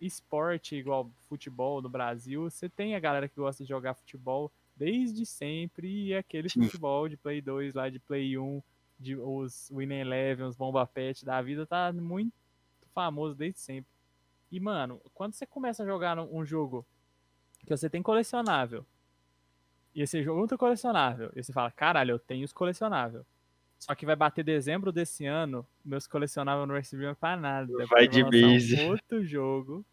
esporte 0.00 0.76
igual 0.76 1.10
futebol 1.28 1.80
no 1.80 1.88
Brasil, 1.88 2.50
você 2.50 2.68
tem 2.68 2.94
a 2.94 3.00
galera 3.00 3.28
que 3.28 3.36
gosta 3.36 3.64
de 3.64 3.68
jogar 3.68 3.94
futebol 3.94 4.52
desde 4.76 5.26
sempre 5.26 5.88
e 5.88 6.12
é 6.12 6.18
aquele 6.18 6.48
Sim. 6.48 6.64
futebol 6.64 7.08
de 7.08 7.16
Play 7.16 7.40
2 7.40 7.74
lá, 7.74 7.88
de 7.88 7.98
Play 7.98 8.38
1, 8.38 8.62
de, 8.98 9.16
os 9.16 9.72
Win 9.74 9.92
Eleven, 9.92 10.46
os 10.46 10.56
Bomba 10.56 10.86
Pet 10.86 11.24
da 11.24 11.42
vida, 11.42 11.66
tá 11.66 11.92
muito 11.92 12.32
famoso 12.94 13.34
desde 13.34 13.58
sempre. 13.58 13.90
E, 14.50 14.60
mano, 14.60 15.00
quando 15.14 15.34
você 15.34 15.46
começa 15.46 15.82
a 15.82 15.86
jogar 15.86 16.18
um 16.18 16.44
jogo 16.44 16.86
que 17.66 17.76
você 17.76 17.90
tem 17.90 18.02
colecionável, 18.02 18.86
e 19.98 20.02
esse 20.02 20.22
jogo 20.22 20.38
não 20.38 20.46
tem 20.46 20.56
colecionável, 20.56 21.32
e 21.34 21.42
você 21.42 21.52
fala, 21.52 21.72
caralho, 21.72 22.12
eu 22.12 22.20
tenho 22.20 22.44
os 22.44 22.52
colecionáveis. 22.52 23.24
Só 23.80 23.96
que 23.96 24.06
vai 24.06 24.14
bater 24.14 24.44
dezembro 24.44 24.92
desse 24.92 25.26
ano, 25.26 25.66
meus 25.84 26.06
colecionáveis 26.06 26.68
não 26.68 26.76
recebiam 26.76 27.16
pra 27.16 27.36
nada. 27.36 27.72
Vai 27.86 28.06
de 28.06 28.22
base. 28.22 28.80
Um 28.80 28.90
outro 28.94 29.24
jogo 29.24 29.84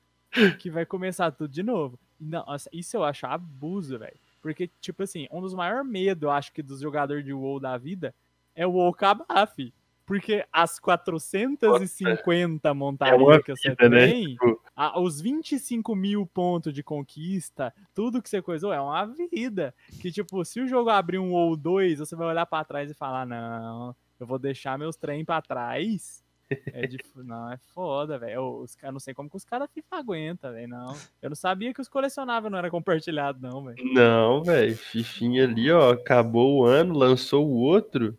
que 0.59 0.69
vai 0.69 0.85
começar 0.85 1.31
tudo 1.31 1.51
de 1.51 1.63
novo. 1.63 1.99
Não, 2.19 2.45
nossa, 2.45 2.69
isso 2.71 2.95
eu 2.95 3.03
acho 3.03 3.25
abuso, 3.25 3.97
velho. 3.97 4.15
Porque, 4.43 4.69
tipo 4.79 5.01
assim, 5.01 5.27
um 5.31 5.41
dos 5.41 5.55
maiores 5.55 5.89
medos, 5.89 6.21
eu 6.21 6.29
acho 6.29 6.53
que 6.53 6.61
dos 6.61 6.81
jogadores 6.81 7.25
de 7.25 7.33
WoW 7.33 7.59
da 7.59 7.75
vida 7.75 8.13
é 8.53 8.65
o 8.67 8.73
WoW 8.73 8.89
acabar, 8.89 9.47
fi. 9.47 9.73
Porque 10.05 10.45
as 10.53 10.77
450 10.79 12.73
montarias 12.73 13.43
que 13.43 13.55
você 13.55 13.75
É 13.77 13.89
né? 13.89 14.07
tem, 14.07 14.25
Tipo- 14.33 14.61
a- 14.75 14.99
os 14.99 15.19
25 15.19 15.95
mil 15.95 16.25
pontos 16.25 16.73
de 16.73 16.83
conquista, 16.83 17.73
tudo 17.93 18.21
que 18.21 18.29
você 18.29 18.41
coisou 18.41 18.71
é 18.71 18.79
uma 18.79 19.05
vida. 19.05 19.73
Que, 20.01 20.11
tipo, 20.11 20.43
se 20.45 20.59
o 20.61 20.67
jogo 20.67 20.89
abrir 20.89 21.17
um 21.19 21.31
WoW 21.31 21.55
2, 21.57 21.99
você 21.99 22.15
vai 22.15 22.27
olhar 22.27 22.45
pra 22.45 22.63
trás 22.63 22.89
e 22.91 22.93
falar, 22.93 23.25
não, 23.25 23.95
eu 24.19 24.27
vou 24.27 24.37
deixar 24.37 24.77
meus 24.77 24.95
trem 24.95 25.25
pra 25.25 25.41
trás. 25.41 26.23
É 26.71 26.85
de, 26.85 26.97
não, 27.25 27.51
é 27.51 27.57
foda, 27.73 28.19
velho. 28.19 28.59
Os 28.61 28.75
caras, 28.75 28.93
não 28.93 28.99
sei 28.99 29.15
como 29.15 29.27
que 29.27 29.35
os 29.35 29.43
caras 29.43 29.67
FIFA 29.73 29.95
aguentam, 29.97 30.51
velho, 30.53 30.67
não. 30.67 30.95
Eu 31.19 31.29
não 31.31 31.35
sabia 31.35 31.73
que 31.73 31.81
os 31.81 31.89
colecionáveis 31.89 32.51
não 32.51 32.59
era 32.59 32.69
compartilhado, 32.69 33.39
não, 33.41 33.63
velho. 33.63 33.83
Não, 33.91 34.43
velho. 34.43 34.77
Fifinha 34.77 35.45
ali, 35.45 35.71
ó. 35.71 35.93
Acabou 35.93 36.59
o 36.59 36.63
ano, 36.65 36.93
lançou 36.95 37.47
o 37.47 37.53
outro. 37.55 38.15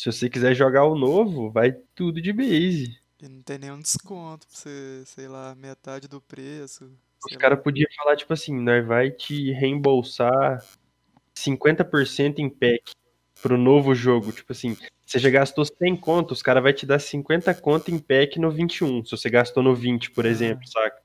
Se 0.00 0.10
você 0.10 0.30
quiser 0.30 0.54
jogar 0.54 0.86
o 0.86 0.94
novo, 0.98 1.50
vai 1.50 1.72
tudo 1.94 2.22
de 2.22 2.32
base. 2.32 2.98
E 3.22 3.28
não 3.28 3.42
tem 3.42 3.58
nenhum 3.58 3.78
desconto 3.78 4.46
pra 4.46 4.56
você, 4.56 5.02
sei 5.04 5.28
lá, 5.28 5.54
metade 5.54 6.08
do 6.08 6.22
preço. 6.22 6.90
Os 7.30 7.36
caras 7.36 7.62
podiam 7.62 7.86
falar, 7.94 8.16
tipo 8.16 8.32
assim, 8.32 8.58
nós 8.58 8.86
vai 8.86 9.10
te 9.10 9.52
reembolsar 9.52 10.64
50% 11.34 12.38
em 12.38 12.48
pack 12.48 12.92
pro 13.42 13.58
novo 13.58 13.94
jogo. 13.94 14.32
Tipo 14.32 14.52
assim, 14.52 14.74
você 15.04 15.18
já 15.18 15.28
gastou 15.28 15.66
100 15.66 15.94
conto, 15.94 16.32
os 16.32 16.40
caras 16.40 16.62
vai 16.62 16.72
te 16.72 16.86
dar 16.86 16.98
50 16.98 17.52
conto 17.54 17.90
em 17.90 17.98
pack 17.98 18.38
no 18.40 18.50
21, 18.50 19.04
se 19.04 19.10
você 19.10 19.28
gastou 19.28 19.62
no 19.62 19.74
20, 19.74 20.10
por 20.12 20.24
Ah. 20.24 20.30
exemplo, 20.30 20.66
saca? 20.66 20.96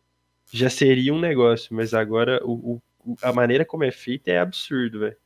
Já 0.54 0.70
seria 0.70 1.14
um 1.14 1.20
negócio, 1.20 1.76
mas 1.76 1.94
agora 1.94 2.40
o, 2.46 2.80
o- 3.06 3.16
a 3.22 3.34
maneira 3.34 3.66
como 3.66 3.84
é 3.84 3.92
feita 3.92 4.32
é 4.32 4.40
absurdo, 4.40 5.00
velho. 5.02 5.18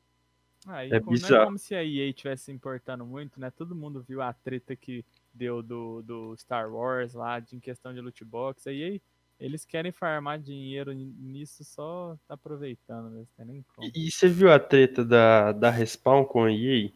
Aí, 0.69 0.91
É 0.91 0.99
como, 0.99 1.11
não 1.11 1.15
é 1.17 1.21
bizarro. 1.21 1.45
como 1.45 1.57
se 1.57 1.75
a 1.75 1.83
EA 1.83 2.09
estivesse 2.09 2.45
se 2.45 2.51
importando 2.51 3.05
muito, 3.05 3.39
né? 3.39 3.51
Todo 3.51 3.75
mundo 3.75 4.03
viu 4.07 4.21
a 4.21 4.31
treta 4.33 4.75
que 4.75 5.03
deu 5.33 5.61
do, 5.61 6.01
do 6.01 6.35
Star 6.37 6.71
Wars 6.73 7.13
lá, 7.13 7.39
de, 7.39 7.55
em 7.55 7.59
questão 7.59 7.93
de 7.93 8.01
loot 8.01 8.23
box. 8.25 8.67
A 8.67 8.73
EA, 8.73 8.99
eles 9.39 9.65
querem 9.65 9.91
farmar 9.91 10.39
dinheiro 10.39 10.91
ni- 10.93 11.13
nisso, 11.19 11.63
só 11.63 12.17
tá 12.27 12.33
aproveitando, 12.33 13.09
né? 13.09 13.25
Tem 13.37 13.45
nem 13.45 13.65
como. 13.75 13.87
E, 13.87 14.07
e 14.07 14.11
você 14.11 14.27
viu 14.27 14.51
a 14.51 14.59
treta 14.59 15.03
da, 15.03 15.51
da 15.51 15.69
Respawn 15.69 16.23
com 16.25 16.43
a 16.43 16.51
EA? 16.51 16.91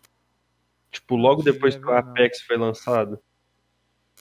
Tipo, 0.92 1.16
logo 1.16 1.42
depois 1.42 1.76
que 1.76 1.82
o 1.84 1.88
ver, 1.88 2.04
não. 2.04 2.12
Apex 2.12 2.42
foi 2.42 2.58
lançado. 2.58 3.20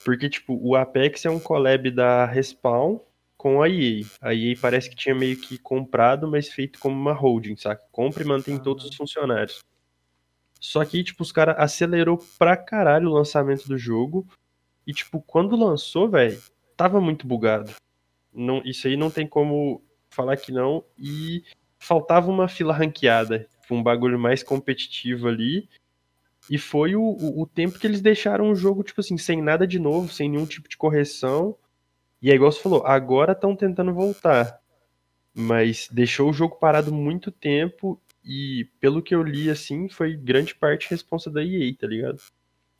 Porque, 0.03 0.29
tipo, 0.29 0.57
o 0.61 0.75
Apex 0.75 1.23
é 1.25 1.29
um 1.29 1.39
collab 1.39 1.89
da 1.91 2.25
Respawn 2.25 2.99
com 3.43 3.61
a 3.61 3.67
EA. 3.67 4.05
A 4.21 4.33
EA 4.33 4.55
parece 4.57 4.89
que 4.89 4.95
tinha 4.95 5.13
meio 5.13 5.35
que 5.35 5.57
comprado, 5.57 6.25
mas 6.25 6.47
feito 6.47 6.79
como 6.79 6.95
uma 6.95 7.11
holding, 7.11 7.57
saca? 7.57 7.83
Compra 7.91 8.23
e 8.23 8.25
mantém 8.25 8.57
todos 8.57 8.85
os 8.85 8.95
funcionários. 8.95 9.59
Só 10.61 10.85
que, 10.85 11.03
tipo, 11.03 11.23
os 11.23 11.31
caras 11.33 11.57
acelerou 11.59 12.17
pra 12.39 12.55
caralho 12.55 13.09
o 13.09 13.13
lançamento 13.13 13.67
do 13.67 13.77
jogo. 13.77 14.25
E, 14.87 14.93
tipo, 14.93 15.21
quando 15.21 15.57
lançou, 15.57 16.07
velho, 16.07 16.41
tava 16.77 17.01
muito 17.01 17.27
bugado. 17.27 17.73
Não, 18.33 18.61
isso 18.63 18.87
aí 18.87 18.95
não 18.95 19.11
tem 19.11 19.27
como 19.27 19.83
falar 20.09 20.37
que 20.37 20.53
não. 20.53 20.81
E 20.97 21.43
faltava 21.77 22.31
uma 22.31 22.47
fila 22.47 22.73
ranqueada. 22.73 23.49
Um 23.69 23.83
bagulho 23.83 24.17
mais 24.17 24.41
competitivo 24.41 25.27
ali. 25.27 25.67
E 26.49 26.57
foi 26.57 26.95
o, 26.95 27.03
o, 27.03 27.41
o 27.41 27.45
tempo 27.45 27.77
que 27.77 27.85
eles 27.85 27.99
deixaram 27.99 28.49
o 28.49 28.55
jogo, 28.55 28.83
tipo 28.83 29.01
assim, 29.01 29.17
sem 29.17 29.41
nada 29.41 29.67
de 29.67 29.79
novo, 29.79 30.07
sem 30.13 30.29
nenhum 30.29 30.45
tipo 30.45 30.69
de 30.69 30.77
correção. 30.77 31.57
E 32.23 32.31
é 32.31 32.35
igual 32.35 32.49
você 32.49 32.61
falou, 32.61 32.87
agora 32.87 33.33
estão 33.33 33.53
tentando 33.53 33.93
voltar. 33.93 34.61
Mas 35.35 35.89
deixou 35.91 36.29
o 36.29 36.33
jogo 36.33 36.55
parado 36.55 36.93
muito 36.93 37.29
tempo. 37.29 38.01
E 38.23 38.69
pelo 38.79 39.03
que 39.03 39.13
eu 39.13 39.21
li, 39.21 39.49
assim, 39.49 39.89
foi 39.89 40.15
grande 40.15 40.55
parte 40.55 40.89
responsa 40.89 41.29
da 41.29 41.43
EA, 41.43 41.75
tá 41.77 41.85
ligado? 41.85 42.21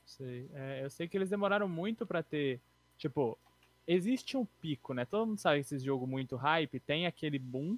Sei. 0.06 0.48
É, 0.54 0.82
eu 0.82 0.88
sei 0.88 1.06
que 1.06 1.14
eles 1.18 1.28
demoraram 1.28 1.68
muito 1.68 2.06
pra 2.06 2.22
ter. 2.22 2.58
Tipo, 2.96 3.38
existe 3.86 4.34
um 4.34 4.46
pico, 4.62 4.94
né? 4.94 5.04
Todo 5.04 5.26
mundo 5.26 5.38
sabe 5.38 5.56
que 5.56 5.74
esse 5.74 5.84
jogo 5.84 6.06
muito 6.06 6.36
hype 6.36 6.80
tem 6.80 7.06
aquele 7.06 7.38
boom. 7.38 7.76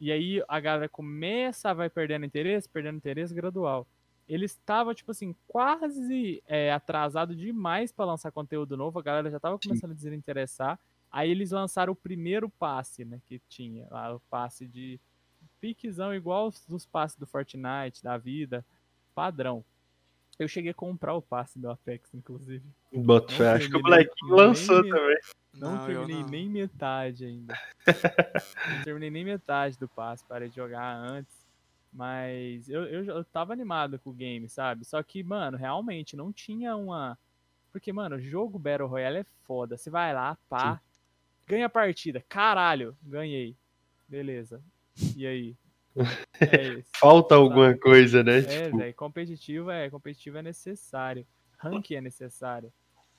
E 0.00 0.12
aí 0.12 0.40
a 0.46 0.60
galera 0.60 0.88
começa, 0.88 1.74
vai 1.74 1.90
perdendo 1.90 2.24
interesse, 2.24 2.68
perdendo 2.68 2.98
interesse 2.98 3.34
gradual. 3.34 3.84
Eles 4.28 4.52
estavam, 4.52 4.94
tipo 4.94 5.10
assim, 5.10 5.34
quase 5.48 6.40
é, 6.46 6.72
atrasado 6.72 7.34
demais 7.34 7.90
pra 7.90 8.04
lançar 8.04 8.30
conteúdo 8.30 8.76
novo. 8.76 9.00
A 9.00 9.02
galera 9.02 9.28
já 9.28 9.40
tava 9.40 9.58
começando 9.58 9.90
a 9.90 9.94
desinteressar. 9.94 10.78
Aí 11.12 11.30
eles 11.30 11.50
lançaram 11.50 11.92
o 11.92 11.96
primeiro 11.96 12.48
passe, 12.48 13.04
né? 13.04 13.20
Que 13.26 13.40
tinha 13.48 13.86
lá, 13.90 14.14
o 14.14 14.20
passe 14.30 14.66
de 14.66 14.98
piquezão, 15.60 16.14
igual 16.14 16.48
os 16.48 16.64
dos 16.66 16.86
passes 16.86 17.18
do 17.18 17.26
Fortnite, 17.26 18.02
da 18.02 18.16
vida, 18.16 18.64
padrão. 19.14 19.64
Eu 20.38 20.48
cheguei 20.48 20.70
a 20.70 20.74
comprar 20.74 21.14
o 21.14 21.20
passe 21.20 21.58
do 21.58 21.68
Apex, 21.70 22.14
inclusive. 22.14 22.64
Bota 22.92 23.32
fé, 23.34 23.50
acho 23.50 23.68
que 23.68 23.76
o 23.76 23.82
molequinho 23.82 24.34
lançou 24.34 24.82
nem- 24.82 24.90
também. 24.92 25.18
Não, 25.52 25.76
Não, 25.76 25.86
terminei 25.86 26.22
não. 26.22 26.28
nem 26.28 26.48
metade 26.48 27.24
ainda. 27.24 27.54
não 28.76 28.84
terminei 28.84 29.10
nem 29.10 29.24
metade 29.24 29.78
do 29.78 29.88
passe, 29.88 30.24
parei 30.26 30.48
de 30.48 30.56
jogar 30.56 30.94
antes. 30.96 31.46
Mas 31.92 32.68
eu, 32.68 32.84
eu, 32.84 33.04
eu 33.04 33.24
tava 33.24 33.52
animado 33.52 33.98
com 33.98 34.10
o 34.10 34.14
game, 34.14 34.48
sabe? 34.48 34.84
Só 34.84 35.02
que, 35.02 35.22
mano, 35.24 35.56
realmente 35.58 36.16
não 36.16 36.32
tinha 36.32 36.76
uma. 36.76 37.18
Porque, 37.72 37.92
mano, 37.92 38.20
jogo 38.20 38.58
Battle 38.60 38.88
Royale 38.88 39.18
é 39.18 39.26
foda. 39.42 39.76
Você 39.76 39.90
vai 39.90 40.14
lá, 40.14 40.38
pá, 40.48 40.80
ganha 41.50 41.66
a 41.66 41.70
partida. 41.70 42.24
Caralho, 42.28 42.96
ganhei. 43.02 43.56
Beleza. 44.08 44.62
E 45.16 45.26
aí? 45.26 45.56
É 46.40 46.82
Falta 46.96 47.34
alguma 47.34 47.76
coisa, 47.76 48.22
né? 48.22 48.38
É, 48.38 48.42
tipo... 48.42 48.78
Véio, 48.78 48.94
competitivo 48.94 49.70
é 49.70 49.90
competitivo 49.90 50.38
é 50.38 50.42
necessário. 50.42 51.26
Rank 51.58 51.90
é 51.90 52.00
necessário. 52.00 52.72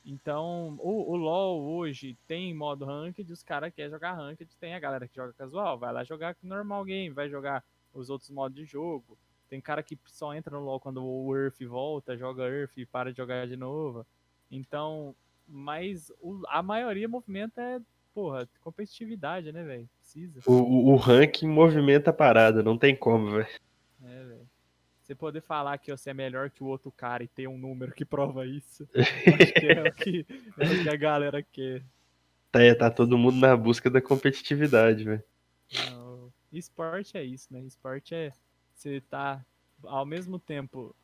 Então, 0.04 0.76
o, 0.80 1.12
o 1.12 1.16
LoL 1.16 1.62
hoje 1.62 2.18
tem 2.26 2.54
modo 2.56 2.86
ranked, 2.86 3.32
os 3.32 3.44
caras 3.44 3.72
querem 3.72 3.92
jogar 3.92 4.14
ranked, 4.14 4.50
tem 4.58 4.74
a 4.74 4.80
galera 4.80 5.08
que 5.08 5.16
joga 5.16 5.34
casual, 5.34 5.78
vai 5.78 5.94
lá 5.94 6.04
jogar 6.04 6.36
normal 6.42 6.84
game, 6.86 7.14
vai 7.14 7.30
jogar 7.30 7.64
os 7.94 8.10
outros 8.10 8.32
modos 8.32 8.56
de 8.56 8.66
jogo. 8.66 9.18
Tem 9.48 9.62
cara 9.62 9.84
que 9.84 10.00
só 10.06 10.34
entra 10.34 10.58
no 10.58 10.64
LoL 10.64 10.80
quando 10.80 11.06
o 11.06 11.38
Earth 11.38 11.62
volta, 11.64 12.18
joga 12.18 12.48
Earth 12.48 12.78
e 12.78 12.86
para 12.86 13.12
de 13.12 13.18
jogar 13.18 13.46
de 13.46 13.58
novo. 13.58 14.08
Então, 14.50 15.14
mas 15.48 16.12
o, 16.20 16.42
a 16.48 16.64
maioria 16.64 17.08
movimenta 17.08 17.62
é, 17.62 17.80
porra, 18.14 18.48
competitividade, 18.62 19.52
né, 19.52 19.64
velho? 19.64 19.90
Precisa. 20.00 20.40
O, 20.46 20.54
o, 20.54 20.88
o 20.92 20.96
ranking 20.96 21.48
movimenta 21.48 22.10
a 22.10 22.14
parada, 22.14 22.64
não 22.64 22.78
tem 22.78 22.96
como, 22.96 23.32
velho. 23.32 23.48
É, 24.04 24.24
velho. 24.24 24.50
Você 25.02 25.16
poder 25.16 25.42
falar 25.42 25.78
que 25.78 25.92
você 25.92 26.12
é 26.12 26.14
melhor 26.14 26.50
que 26.50 26.64
o 26.64 26.68
outro 26.68 26.92
cara 26.92 27.24
e 27.24 27.28
ter 27.28 27.48
um 27.48 27.58
número 27.58 27.92
que 27.92 28.06
prova 28.06 28.46
isso, 28.46 28.88
acho 28.96 29.54
que 29.54 29.68
é 29.68 29.82
o 29.82 29.94
que, 29.94 30.26
é 30.58 30.66
o 30.66 30.84
que 30.84 30.90
a 30.90 30.96
galera 30.96 31.44
quer. 31.44 31.84
Tá, 32.52 32.62
é, 32.62 32.74
tá 32.74 32.90
todo 32.90 33.18
mundo 33.18 33.38
na 33.38 33.56
busca 33.56 33.90
da 33.90 34.02
competitividade, 34.02 35.04
velho. 35.04 35.24
Esporte 36.52 37.18
é 37.18 37.24
isso, 37.24 37.52
né? 37.52 37.62
Esporte 37.62 38.14
é 38.14 38.32
você 38.74 39.00
tá 39.02 39.46
ao 39.84 40.06
mesmo 40.06 40.40
tempo 40.40 40.96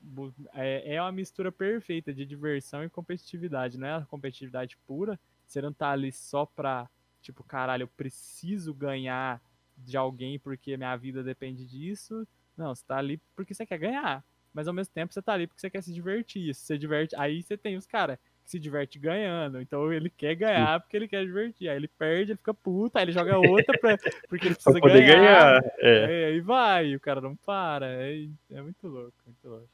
é, 0.53 0.95
é 0.95 1.01
uma 1.01 1.11
mistura 1.11 1.51
perfeita 1.51 2.13
de 2.13 2.25
diversão 2.25 2.83
e 2.83 2.89
competitividade, 2.89 3.77
não 3.77 3.87
é 3.87 3.95
a 3.95 4.05
competitividade 4.05 4.77
pura. 4.85 5.19
Você 5.45 5.61
não 5.61 5.71
tá 5.71 5.91
ali 5.91 6.11
só 6.11 6.45
pra, 6.45 6.89
tipo, 7.27 7.43
caralho, 7.43 7.83
eu 7.83 7.87
preciso 7.87 8.73
ganhar 8.73 9.41
de 9.77 9.97
alguém 9.97 10.39
porque 10.39 10.77
minha 10.77 10.95
vida 10.95 11.21
depende 11.21 11.65
disso. 11.65 12.25
Não, 12.55 12.73
você 12.73 12.83
tá 12.85 12.97
ali 12.97 13.21
porque 13.35 13.53
você 13.53 13.65
quer 13.65 13.77
ganhar. 13.77 14.23
Mas 14.53 14.67
ao 14.67 14.73
mesmo 14.73 14.93
tempo 14.93 15.13
você 15.13 15.21
tá 15.21 15.33
ali 15.33 15.45
porque 15.45 15.59
você 15.59 15.69
quer 15.69 15.83
se 15.83 15.93
divertir. 15.93 16.55
Se 16.55 16.61
você 16.61 16.77
diverte, 16.77 17.15
aí 17.17 17.43
você 17.43 17.57
tem 17.57 17.75
os 17.75 17.85
caras 17.85 18.17
que 18.43 18.49
se 18.49 18.57
diverte 18.57 18.97
ganhando. 18.97 19.61
Então 19.61 19.91
ele 19.91 20.09
quer 20.09 20.35
ganhar 20.35 20.79
porque 20.79 20.95
ele 20.95 21.07
quer 21.07 21.25
divertir. 21.25 21.69
Aí 21.69 21.75
ele 21.75 21.87
perde, 21.87 22.31
ele 22.31 22.37
fica 22.37 22.53
puto, 22.53 22.97
aí 22.97 23.03
ele 23.03 23.11
joga 23.11 23.37
outra 23.37 23.77
pra, 23.77 23.97
porque 24.29 24.47
ele 24.47 24.55
precisa 24.55 24.79
pra 24.79 24.89
ganhar. 24.89 25.61
ganhar. 25.61 25.63
É, 25.79 26.25
aí 26.27 26.39
vai, 26.39 26.95
o 26.95 26.99
cara 26.99 27.19
não 27.19 27.35
para. 27.35 27.87
É, 27.87 28.27
é 28.51 28.61
muito 28.61 28.87
louco, 28.87 29.13
muito 29.25 29.47
louco. 29.47 29.69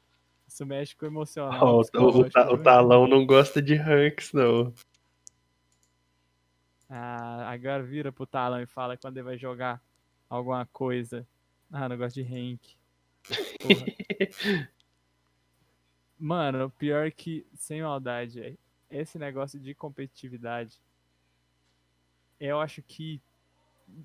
Isso 0.46 0.66
mexe 0.66 0.94
com 0.94 1.06
o 1.06 1.08
emocional. 1.08 1.80
Oh, 1.94 1.98
o, 1.98 2.20
o, 2.20 2.54
o, 2.54 2.58
talão 2.58 3.06
não 3.06 3.24
gosta 3.24 3.62
de 3.62 3.74
ranks, 3.74 4.32
não. 4.32 4.74
Ah, 6.96 7.50
agora 7.50 7.82
vira 7.82 8.12
pro 8.12 8.24
talão 8.24 8.62
e 8.62 8.66
fala 8.66 8.96
quando 8.96 9.16
ele 9.16 9.24
vai 9.24 9.36
jogar 9.36 9.82
alguma 10.30 10.64
coisa. 10.66 11.26
Ah, 11.72 11.88
gosto 11.96 12.14
de 12.14 12.22
rank. 12.22 12.60
Mano, 16.16 16.70
pior 16.78 17.10
que, 17.10 17.44
sem 17.56 17.82
maldade, 17.82 18.56
esse 18.88 19.18
negócio 19.18 19.58
de 19.58 19.74
competitividade, 19.74 20.80
eu 22.38 22.60
acho 22.60 22.80
que 22.80 23.20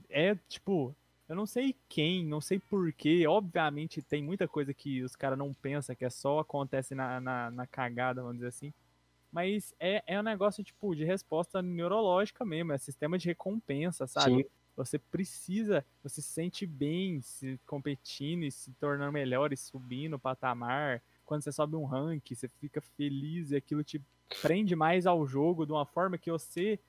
é 0.09 0.33
tipo, 0.47 0.95
eu 1.27 1.35
não 1.35 1.45
sei 1.45 1.75
quem, 1.87 2.25
não 2.25 2.41
sei 2.41 2.57
porquê. 2.57 3.27
Obviamente 3.27 4.01
tem 4.01 4.23
muita 4.23 4.47
coisa 4.47 4.73
que 4.73 5.03
os 5.03 5.15
caras 5.15 5.37
não 5.37 5.53
pensam, 5.53 5.95
que 5.95 6.05
é 6.05 6.09
só 6.09 6.39
acontece 6.39 6.95
na, 6.95 7.21
na, 7.21 7.51
na, 7.51 7.67
cagada, 7.67 8.23
vamos 8.23 8.37
dizer 8.37 8.47
assim. 8.47 8.73
Mas 9.31 9.73
é, 9.79 10.03
é 10.07 10.19
um 10.19 10.23
negócio, 10.23 10.63
tipo, 10.63 10.95
de 10.95 11.03
resposta 11.03 11.61
neurológica 11.61 12.43
mesmo, 12.43 12.73
é 12.73 12.77
sistema 12.77 13.17
de 13.17 13.27
recompensa, 13.27 14.07
sabe? 14.07 14.43
Sim. 14.43 14.45
Você 14.75 14.97
precisa, 14.97 15.85
você 16.01 16.21
se 16.21 16.29
sente 16.29 16.65
bem 16.65 17.21
se 17.21 17.59
competindo 17.65 18.43
e 18.43 18.51
se 18.51 18.71
tornando 18.79 19.11
melhor 19.11 19.51
e 19.51 19.57
subindo 19.57 20.13
o 20.13 20.19
patamar. 20.19 21.01
Quando 21.25 21.43
você 21.43 21.51
sobe 21.51 21.75
um 21.75 21.85
rank, 21.85 22.33
você 22.33 22.47
fica 22.47 22.81
feliz 22.95 23.51
e 23.51 23.57
aquilo 23.57 23.83
te 23.83 24.01
prende 24.41 24.75
mais 24.75 25.05
ao 25.05 25.27
jogo 25.27 25.65
de 25.65 25.73
uma 25.73 25.85
forma 25.85 26.17
que 26.17 26.31
você 26.31 26.79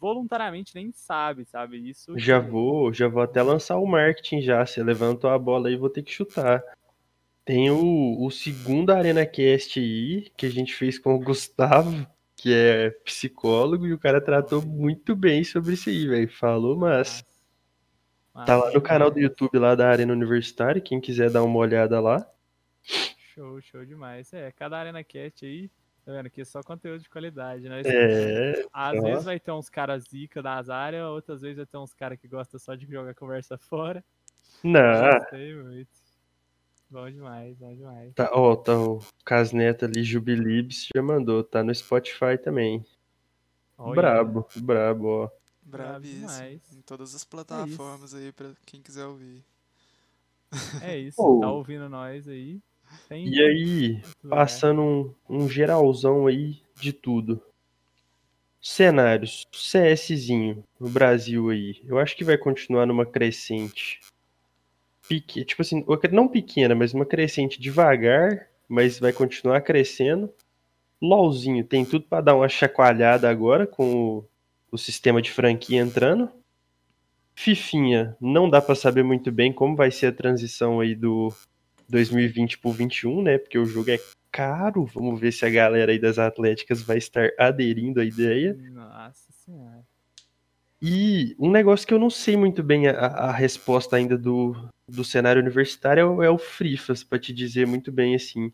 voluntariamente 0.00 0.74
nem 0.74 0.90
sabe, 0.92 1.44
sabe? 1.44 1.76
Isso. 1.76 2.18
Já 2.18 2.38
vou, 2.38 2.92
já 2.92 3.06
vou 3.06 3.22
até 3.22 3.42
lançar 3.42 3.76
o 3.76 3.86
marketing 3.86 4.40
já. 4.40 4.64
Você 4.64 4.82
levantou 4.82 5.28
a 5.28 5.38
bola 5.38 5.68
aí, 5.68 5.76
vou 5.76 5.90
ter 5.90 6.02
que 6.02 6.10
chutar. 6.10 6.62
Tem 7.50 7.68
o, 7.68 8.24
o 8.24 8.30
segundo 8.30 8.90
Arena 8.92 9.26
Cast 9.26 9.80
aí, 9.80 10.30
que 10.36 10.46
a 10.46 10.48
gente 10.48 10.72
fez 10.72 11.00
com 11.00 11.16
o 11.16 11.18
Gustavo, 11.18 12.06
que 12.36 12.54
é 12.54 12.90
psicólogo, 13.04 13.88
e 13.88 13.92
o 13.92 13.98
cara 13.98 14.20
tratou 14.20 14.62
muito 14.62 15.16
bem 15.16 15.42
sobre 15.42 15.74
isso 15.74 15.88
aí, 15.88 16.06
velho. 16.06 16.30
Falou, 16.30 16.76
mas. 16.76 17.24
Tá 18.46 18.56
lá 18.56 18.70
no 18.70 18.80
canal 18.80 19.10
do 19.10 19.18
YouTube 19.18 19.58
lá 19.58 19.74
da 19.74 19.88
Arena 19.88 20.12
Universitária, 20.12 20.80
quem 20.80 21.00
quiser 21.00 21.28
dar 21.28 21.42
uma 21.42 21.58
olhada 21.58 21.98
lá. 21.98 22.24
Show, 23.34 23.60
show 23.60 23.84
demais. 23.84 24.32
É, 24.32 24.52
cada 24.52 24.78
Arena 24.78 25.02
Cast 25.02 25.44
aí 25.44 25.68
Tá 26.04 26.12
vendo? 26.12 26.26
Aqui 26.26 26.42
é 26.42 26.44
só 26.44 26.62
conteúdo 26.62 27.02
de 27.02 27.10
qualidade, 27.10 27.68
né? 27.68 27.82
É. 27.84 28.64
Às 28.72 28.96
ó. 28.96 29.02
vezes 29.02 29.24
vai 29.24 29.40
ter 29.40 29.50
uns 29.50 29.68
caras 29.68 30.04
zica 30.04 30.40
das 30.40 30.70
áreas, 30.70 31.04
outras 31.04 31.42
vezes 31.42 31.56
vai 31.56 31.66
ter 31.66 31.78
uns 31.78 31.92
caras 31.92 32.16
que 32.16 32.28
gostam 32.28 32.60
só 32.60 32.76
de 32.76 32.86
jogar 32.86 33.12
conversa 33.14 33.58
fora. 33.58 34.04
Não. 34.62 35.18
Gostei 35.18 35.54
muito. 35.56 35.90
Bom 36.90 37.08
demais, 37.08 37.56
bom 37.56 37.72
demais. 37.72 38.12
Tá, 38.14 38.30
ó, 38.32 38.56
tá 38.56 38.76
o 38.76 39.00
Casneta 39.24 39.86
ali, 39.86 40.02
Jubilibs, 40.02 40.88
já 40.92 41.00
mandou, 41.00 41.44
tá 41.44 41.62
no 41.62 41.72
Spotify 41.72 42.36
também. 42.42 42.84
Olha. 43.78 43.94
Brabo, 43.94 44.48
brabo, 44.56 45.06
ó. 45.06 45.30
Bravíssimo. 45.62 46.60
Em 46.72 46.82
todas 46.84 47.14
as 47.14 47.24
plataformas 47.24 48.12
é 48.12 48.18
aí 48.18 48.32
pra 48.32 48.52
quem 48.66 48.82
quiser 48.82 49.06
ouvir. 49.06 49.44
É 50.82 50.98
isso, 50.98 51.22
oh. 51.22 51.40
tá 51.40 51.52
ouvindo 51.52 51.88
nós 51.88 52.26
aí. 52.26 52.60
Tem 53.08 53.28
e 53.28 53.40
aí, 53.40 54.02
passando 54.28 54.82
um, 54.82 55.14
um 55.28 55.48
geralzão 55.48 56.26
aí 56.26 56.60
de 56.74 56.92
tudo. 56.92 57.40
Cenários, 58.60 59.46
CSzinho 59.52 60.64
no 60.78 60.90
Brasil 60.90 61.50
aí, 61.50 61.80
eu 61.84 62.00
acho 62.00 62.16
que 62.16 62.24
vai 62.24 62.36
continuar 62.36 62.84
numa 62.84 63.06
crescente. 63.06 64.00
Pique, 65.10 65.44
tipo 65.44 65.60
assim, 65.60 65.84
não 66.12 66.28
pequena, 66.28 66.72
mas 66.72 66.94
uma 66.94 67.04
crescente 67.04 67.60
devagar, 67.60 68.46
mas 68.68 69.00
vai 69.00 69.12
continuar 69.12 69.60
crescendo. 69.60 70.32
LOLzinho 71.02 71.64
tem 71.64 71.84
tudo 71.84 72.04
para 72.04 72.22
dar 72.22 72.36
uma 72.36 72.48
chacoalhada 72.48 73.28
agora 73.28 73.66
com 73.66 73.92
o, 73.92 74.24
o 74.70 74.78
sistema 74.78 75.20
de 75.20 75.32
franquia 75.32 75.80
entrando. 75.80 76.30
Fifinha, 77.34 78.16
não 78.20 78.48
dá 78.48 78.62
para 78.62 78.76
saber 78.76 79.02
muito 79.02 79.32
bem 79.32 79.52
como 79.52 79.74
vai 79.74 79.90
ser 79.90 80.06
a 80.06 80.12
transição 80.12 80.78
aí 80.78 80.94
do 80.94 81.34
2020 81.88 82.58
por 82.58 82.72
21, 82.72 83.20
né? 83.20 83.36
Porque 83.36 83.58
o 83.58 83.66
jogo 83.66 83.90
é 83.90 83.98
caro. 84.30 84.84
Vamos 84.94 85.18
ver 85.18 85.32
se 85.32 85.44
a 85.44 85.50
galera 85.50 85.90
aí 85.90 85.98
das 85.98 86.20
Atléticas 86.20 86.82
vai 86.82 86.98
estar 86.98 87.30
aderindo 87.36 88.00
à 88.00 88.04
ideia. 88.04 88.56
Nossa 88.70 89.32
senhora. 89.32 89.84
E 90.80 91.34
um 91.36 91.50
negócio 91.50 91.84
que 91.84 91.92
eu 91.92 91.98
não 91.98 92.08
sei 92.08 92.36
muito 92.36 92.62
bem 92.62 92.86
a, 92.86 92.92
a 92.92 93.32
resposta 93.32 93.96
ainda 93.96 94.16
do, 94.16 94.56
do 94.90 95.04
cenário 95.04 95.40
universitário 95.40 96.22
é 96.22 96.30
o, 96.30 96.34
é 96.34 96.38
Frifas, 96.38 97.04
pra 97.04 97.18
te 97.18 97.32
dizer 97.32 97.66
muito 97.66 97.90
bem 97.92 98.14
assim. 98.14 98.52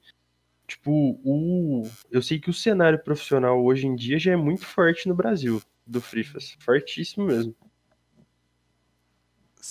Tipo, 0.67 1.21
o, 1.25 1.89
eu 2.11 2.21
sei 2.21 2.41
que 2.41 2.51
o 2.51 2.55
cenário 2.55 2.99
profissional 2.99 3.65
hoje 3.65 3.87
em 3.87 3.95
dia 3.95 4.19
já 4.19 4.33
é 4.33 4.37
muito 4.37 4.65
forte 4.65 5.09
no 5.09 5.15
Brasil, 5.15 5.63
do 5.87 6.01
Frifas. 6.01 6.57
Fortíssimo 6.59 7.27
mesmo. 7.27 7.55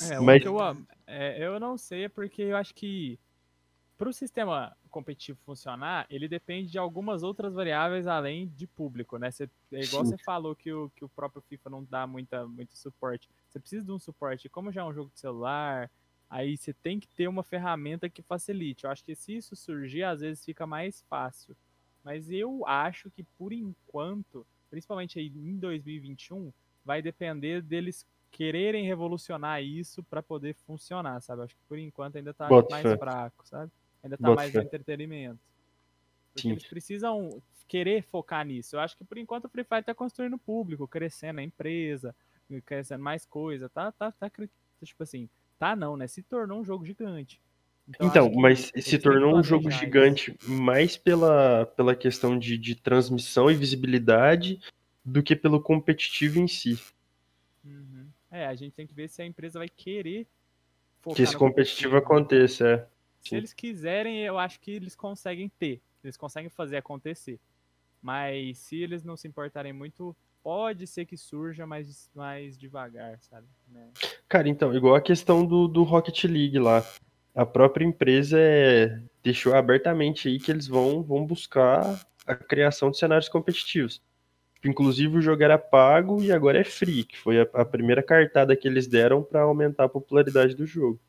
É, 0.09 0.19
Mas... 0.19 0.43
eu, 0.43 0.57
é, 1.07 1.45
eu 1.45 1.59
não 1.59 1.77
sei, 1.77 2.05
é 2.05 2.09
porque 2.09 2.41
eu 2.41 2.57
acho 2.57 2.73
que 2.73 3.19
para 3.97 4.09
o 4.09 4.13
sistema 4.13 4.75
competitivo 4.89 5.39
funcionar, 5.45 6.05
ele 6.09 6.27
depende 6.27 6.71
de 6.71 6.77
algumas 6.77 7.23
outras 7.23 7.53
variáveis 7.53 8.07
além 8.07 8.47
de 8.47 8.67
público, 8.67 9.17
né? 9.17 9.31
Você, 9.31 9.49
é 9.71 9.81
igual 9.81 10.05
Sim. 10.05 10.11
você 10.11 10.17
falou 10.23 10.55
que 10.55 10.71
o, 10.71 10.89
que 10.95 11.03
o 11.03 11.09
próprio 11.09 11.41
FIFA 11.41 11.69
não 11.69 11.83
dá 11.83 12.07
muita, 12.07 12.45
muito 12.47 12.77
suporte. 12.77 13.29
Você 13.49 13.59
precisa 13.59 13.85
de 13.85 13.91
um 13.91 13.99
suporte. 13.99 14.49
Como 14.49 14.71
já 14.71 14.81
é 14.81 14.85
um 14.85 14.93
jogo 14.93 15.11
de 15.13 15.19
celular, 15.19 15.89
aí 16.29 16.57
você 16.57 16.73
tem 16.73 16.99
que 16.99 17.07
ter 17.07 17.27
uma 17.27 17.43
ferramenta 17.43 18.09
que 18.09 18.21
facilite. 18.21 18.85
Eu 18.85 18.91
acho 18.91 19.03
que 19.03 19.15
se 19.15 19.35
isso 19.35 19.55
surgir, 19.55 20.03
às 20.03 20.21
vezes 20.21 20.43
fica 20.43 20.65
mais 20.65 21.01
fácil. 21.09 21.55
Mas 22.03 22.29
eu 22.29 22.65
acho 22.67 23.09
que 23.09 23.23
por 23.37 23.51
enquanto, 23.51 24.45
principalmente 24.69 25.17
aí 25.17 25.27
em 25.27 25.57
2021, 25.57 26.51
vai 26.83 27.01
depender 27.01 27.61
deles 27.61 28.05
quererem 28.31 28.85
revolucionar 28.85 29.63
isso 29.63 30.03
para 30.03 30.21
poder 30.21 30.53
funcionar, 30.53 31.21
sabe? 31.21 31.43
Acho 31.43 31.55
que 31.55 31.61
por 31.69 31.79
enquanto 31.79 32.17
ainda 32.17 32.33
tá 32.33 32.49
Bota 32.49 32.69
mais 32.69 32.83
fé. 32.83 32.97
fraco, 32.97 33.47
sabe? 33.47 33.71
Ainda 34.03 34.17
tá 34.17 34.35
mais 34.35 34.53
no 34.53 34.61
entretenimento. 34.61 35.39
Porque 36.33 36.49
Sim. 36.49 36.51
eles 36.51 36.65
precisam 36.65 37.41
querer 37.65 38.03
focar 38.03 38.45
nisso. 38.45 38.75
Eu 38.75 38.81
acho 38.81 38.97
que 38.97 39.05
por 39.05 39.17
enquanto 39.17 39.45
o 39.45 39.49
Free 39.49 39.63
Fire 39.63 39.83
tá 39.83 39.95
construindo 39.95 40.37
público, 40.37 40.85
crescendo 40.85 41.39
a 41.39 41.43
empresa, 41.43 42.13
crescendo 42.65 43.03
mais 43.03 43.25
coisa, 43.25 43.69
tá, 43.69 43.91
tá, 43.93 44.11
tá, 44.11 44.29
tipo 44.83 45.01
assim, 45.01 45.29
tá 45.57 45.75
não, 45.75 45.95
né? 45.97 46.07
Se 46.07 46.21
tornou 46.21 46.59
um 46.59 46.63
jogo 46.63 46.85
gigante. 46.85 47.41
Então, 47.87 48.07
então 48.07 48.31
mas 48.33 48.71
se 48.75 48.97
tornou 48.97 49.37
um 49.37 49.43
jogo 49.43 49.69
gigante 49.69 50.35
isso. 50.39 50.51
mais 50.51 50.97
pela, 50.97 51.65
pela 51.67 51.95
questão 51.95 52.37
de, 52.37 52.57
de 52.57 52.75
transmissão 52.75 53.49
e 53.49 53.53
visibilidade 53.53 54.59
do 55.03 55.21
que 55.21 55.35
pelo 55.35 55.61
competitivo 55.61 56.39
em 56.39 56.47
si. 56.47 56.79
Uhum. 57.63 58.07
É, 58.31 58.47
a 58.47 58.55
gente 58.55 58.73
tem 58.73 58.87
que 58.87 58.93
ver 58.93 59.07
se 59.07 59.21
a 59.21 59.25
empresa 59.25 59.59
vai 59.59 59.69
querer 59.69 60.27
Que 61.13 61.21
esse 61.21 61.33
no 61.33 61.39
competitivo 61.39 61.95
aconteça, 61.95 62.67
é. 62.67 62.87
Se 63.21 63.29
Sim. 63.29 63.37
eles 63.37 63.53
quiserem, 63.53 64.19
eu 64.21 64.37
acho 64.37 64.59
que 64.59 64.71
eles 64.71 64.95
conseguem 64.95 65.49
ter. 65.49 65.81
Eles 66.03 66.15
conseguem 66.15 66.49
fazer 66.49 66.77
acontecer. 66.77 67.39
Mas 67.99 68.59
se 68.59 68.75
eles 68.75 69.03
não 69.03 69.17
se 69.17 69.27
importarem 69.27 69.73
muito, 69.73 70.15
pode 70.45 70.85
ser 70.85 71.07
que 71.07 71.17
surja 71.17 71.65
mais, 71.65 72.07
mais 72.13 72.55
devagar, 72.55 73.17
sabe? 73.19 73.47
Né? 73.67 73.89
Cara, 74.29 74.47
então, 74.47 74.71
igual 74.75 74.93
a 74.93 75.01
questão 75.01 75.43
do, 75.43 75.67
do 75.67 75.81
Rocket 75.81 76.25
League 76.25 76.59
lá. 76.59 76.85
A 77.33 77.43
própria 77.43 77.83
empresa 77.83 78.37
é, 78.39 79.01
deixou 79.23 79.55
abertamente 79.55 80.27
aí 80.27 80.39
que 80.39 80.51
eles 80.51 80.67
vão, 80.67 81.01
vão 81.01 81.25
buscar 81.25 81.99
a 82.27 82.35
criação 82.35 82.91
de 82.91 82.99
cenários 82.99 83.27
competitivos. 83.27 83.99
Inclusive 84.63 85.17
o 85.17 85.21
jogo 85.21 85.41
era 85.41 85.57
pago 85.57 86.21
e 86.21 86.31
agora 86.31 86.59
é 86.59 86.63
free, 86.63 87.03
que 87.03 87.17
foi 87.17 87.41
a, 87.41 87.47
a 87.53 87.65
primeira 87.65 88.03
cartada 88.03 88.55
que 88.55 88.67
eles 88.67 88.85
deram 88.85 89.23
para 89.23 89.41
aumentar 89.41 89.85
a 89.85 89.89
popularidade 89.89 90.55
do 90.55 90.65
jogo. 90.67 90.99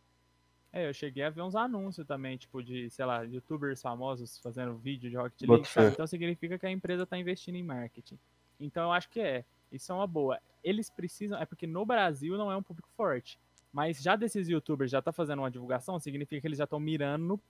É, 0.72 0.88
eu 0.88 0.94
cheguei 0.94 1.22
a 1.22 1.30
ver 1.30 1.42
uns 1.42 1.54
anúncios 1.54 2.06
também, 2.06 2.38
tipo, 2.38 2.62
de, 2.62 2.88
sei 2.88 3.04
lá, 3.04 3.22
youtubers 3.22 3.82
famosos 3.82 4.38
fazendo 4.38 4.78
vídeo 4.78 5.10
de 5.10 5.16
Rocket 5.16 5.42
League. 5.42 5.68
Então 5.92 6.06
significa 6.06 6.58
que 6.58 6.66
a 6.66 6.70
empresa 6.70 7.06
tá 7.06 7.18
investindo 7.18 7.56
em 7.56 7.62
marketing. 7.62 8.18
Então 8.60 8.84
eu 8.84 8.92
acho 8.92 9.08
que 9.10 9.20
é. 9.20 9.44
Isso 9.70 9.90
é 9.92 9.94
uma 9.94 10.06
boa. 10.06 10.38
Eles 10.62 10.88
precisam. 10.90 11.38
É 11.38 11.44
porque 11.44 11.66
no 11.66 11.84
Brasil 11.84 12.36
não 12.38 12.50
é 12.50 12.56
um 12.56 12.62
público 12.62 12.88
forte. 12.96 13.38
Mas 13.72 14.00
já 14.00 14.16
desses 14.16 14.48
youtubers 14.48 14.90
já 14.90 15.02
tá 15.02 15.12
fazendo 15.12 15.40
uma 15.40 15.50
divulgação, 15.50 15.98
significa 16.00 16.40
que 16.40 16.46
eles 16.46 16.58
já 16.58 16.64
estão 16.64 16.80
mirando 16.80 17.24
no, 17.26 17.40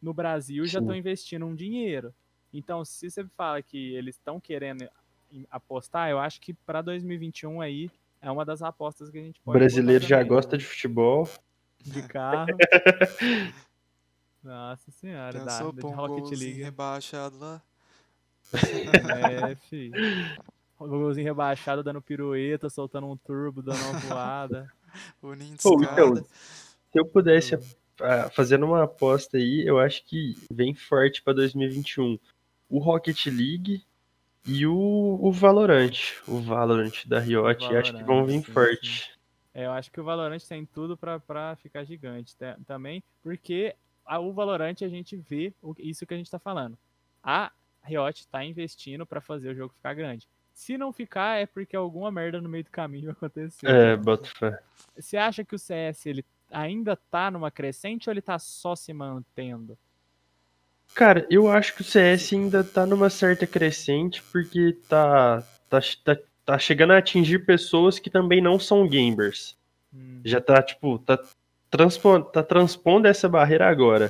no 0.00 0.14
Brasil 0.14 0.64
e 0.64 0.68
já 0.68 0.78
estão 0.78 0.94
investindo 0.94 1.44
um 1.44 1.54
dinheiro. 1.54 2.14
Então, 2.52 2.84
se 2.84 3.10
você 3.10 3.24
fala 3.36 3.60
que 3.60 3.94
eles 3.94 4.14
estão 4.14 4.40
querendo 4.40 4.88
apostar, 5.50 6.08
eu 6.08 6.18
acho 6.18 6.40
que 6.40 6.54
para 6.54 6.80
2021 6.80 7.60
aí 7.60 7.90
é 8.22 8.30
uma 8.30 8.44
das 8.44 8.62
apostas 8.62 9.10
que 9.10 9.18
a 9.18 9.22
gente 9.22 9.40
O 9.40 9.44
pode 9.44 9.58
brasileiro 9.58 10.04
botar 10.04 10.16
já 10.16 10.22
gosta 10.22 10.56
de 10.56 10.64
futebol. 10.64 11.28
de 11.80 12.02
carro. 12.08 12.46
Nossa 14.42 14.90
senhora, 14.90 15.38
da, 15.40 15.44
Pensou 15.44 15.72
da 15.72 15.86
um 15.86 15.90
Rocket 15.90 16.38
League. 16.38 16.62
rebaixado 16.62 17.38
lá? 17.38 17.62
É, 18.52 19.54
fi. 19.56 19.90
O 20.78 20.86
golzinho 20.88 21.26
rebaixado 21.26 21.82
dando 21.82 22.02
pirueta, 22.02 22.68
soltando 22.68 23.06
um 23.06 23.16
turbo, 23.16 23.62
dando 23.62 23.82
uma 23.84 24.00
voada. 24.00 24.72
O 25.20 25.34
Pô, 25.60 25.82
então, 25.82 26.14
se 26.14 27.00
eu 27.00 27.04
pudesse 27.04 27.58
fazendo 28.32 28.64
uma 28.64 28.84
aposta 28.84 29.36
aí, 29.38 29.66
eu 29.66 29.76
acho 29.76 30.04
que 30.04 30.36
vem 30.48 30.72
forte 30.72 31.20
para 31.20 31.32
2021. 31.32 32.16
O 32.70 32.78
Rocket 32.78 33.26
League 33.26 33.84
e 34.46 34.64
o, 34.68 35.18
o 35.20 35.32
Valorant. 35.32 35.98
O 36.28 36.40
Valorant 36.40 37.04
da 37.06 37.18
Riot, 37.18 37.64
O 37.72 37.76
acho 37.76 37.92
que 37.92 38.04
vão 38.04 38.24
vir 38.24 38.34
Valorant, 38.34 38.46
sim, 38.46 38.52
forte. 38.52 39.18
É, 39.52 39.66
eu 39.66 39.72
acho 39.72 39.90
que 39.90 40.00
o 40.00 40.04
Valorant 40.04 40.40
tem 40.42 40.64
tudo 40.64 40.96
pra, 40.96 41.18
pra 41.18 41.56
ficar 41.56 41.82
gigante 41.82 42.36
ta- 42.36 42.56
também, 42.66 43.02
porque 43.20 43.74
a- 44.04 44.20
o 44.20 44.32
Valorant 44.32 44.76
a 44.82 44.88
gente 44.88 45.16
vê 45.16 45.52
o- 45.60 45.74
isso 45.78 46.06
que 46.06 46.14
a 46.14 46.16
gente 46.16 46.30
tá 46.30 46.38
falando. 46.38 46.78
A 47.20 47.50
Riot 47.82 48.28
tá 48.28 48.44
investindo 48.44 49.04
pra 49.04 49.20
fazer 49.20 49.50
o 49.50 49.54
jogo 49.56 49.74
ficar 49.74 49.94
grande. 49.94 50.28
Se 50.54 50.78
não 50.78 50.92
ficar, 50.92 51.40
é 51.40 51.46
porque 51.46 51.74
alguma 51.74 52.12
merda 52.12 52.40
no 52.40 52.48
meio 52.48 52.64
do 52.64 52.70
caminho 52.70 53.10
aconteceu. 53.12 53.68
É, 53.68 53.96
boto 53.96 54.30
fé. 54.38 54.58
Você 54.96 55.16
acha 55.16 55.44
que 55.44 55.54
o 55.54 55.58
CS 55.58 56.06
ele 56.06 56.24
ainda 56.50 56.96
tá 56.96 57.30
numa 57.30 57.50
crescente 57.50 58.08
ou 58.08 58.12
ele 58.12 58.22
tá 58.22 58.38
só 58.38 58.76
se 58.76 58.92
mantendo? 58.92 59.76
Cara, 60.94 61.26
eu 61.28 61.50
acho 61.50 61.74
que 61.74 61.80
o 61.80 61.84
CS 61.84 62.32
ainda 62.34 62.62
tá 62.62 62.86
numa 62.86 63.10
certa 63.10 63.46
crescente, 63.46 64.22
porque 64.30 64.78
tá, 64.88 65.42
tá, 65.68 65.80
tá, 66.04 66.16
tá 66.44 66.58
chegando 66.58 66.92
a 66.92 66.98
atingir 66.98 67.44
pessoas 67.44 67.98
que 67.98 68.08
também 68.08 68.40
não 68.40 68.60
são 68.60 68.86
gamers. 68.86 69.56
Hum, 69.92 70.20
Já 70.24 70.40
tá, 70.40 70.62
tipo, 70.62 71.00
tá, 71.00 71.18
transpo, 71.68 72.20
tá 72.22 72.44
transpondo 72.44 73.08
essa 73.08 73.28
barreira 73.28 73.68
agora. 73.68 74.08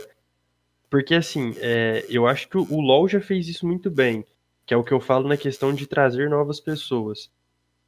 Porque, 0.91 1.15
assim, 1.15 1.55
é, 1.59 2.05
eu 2.11 2.27
acho 2.27 2.49
que 2.49 2.59
o 2.59 2.81
LoL 2.81 3.09
já 3.09 3.21
fez 3.21 3.49
isso 3.49 3.67
muito 3.67 3.91
bem. 3.91 4.25
Que 4.67 4.75
é 4.75 4.77
o 4.77 4.85
que 4.85 4.93
eu 4.93 5.01
falo 5.01 5.29
na 5.29 5.37
questão 5.37 5.75
de 5.75 5.87
trazer 5.87 6.29
novas 6.29 6.61
pessoas. 6.61 7.31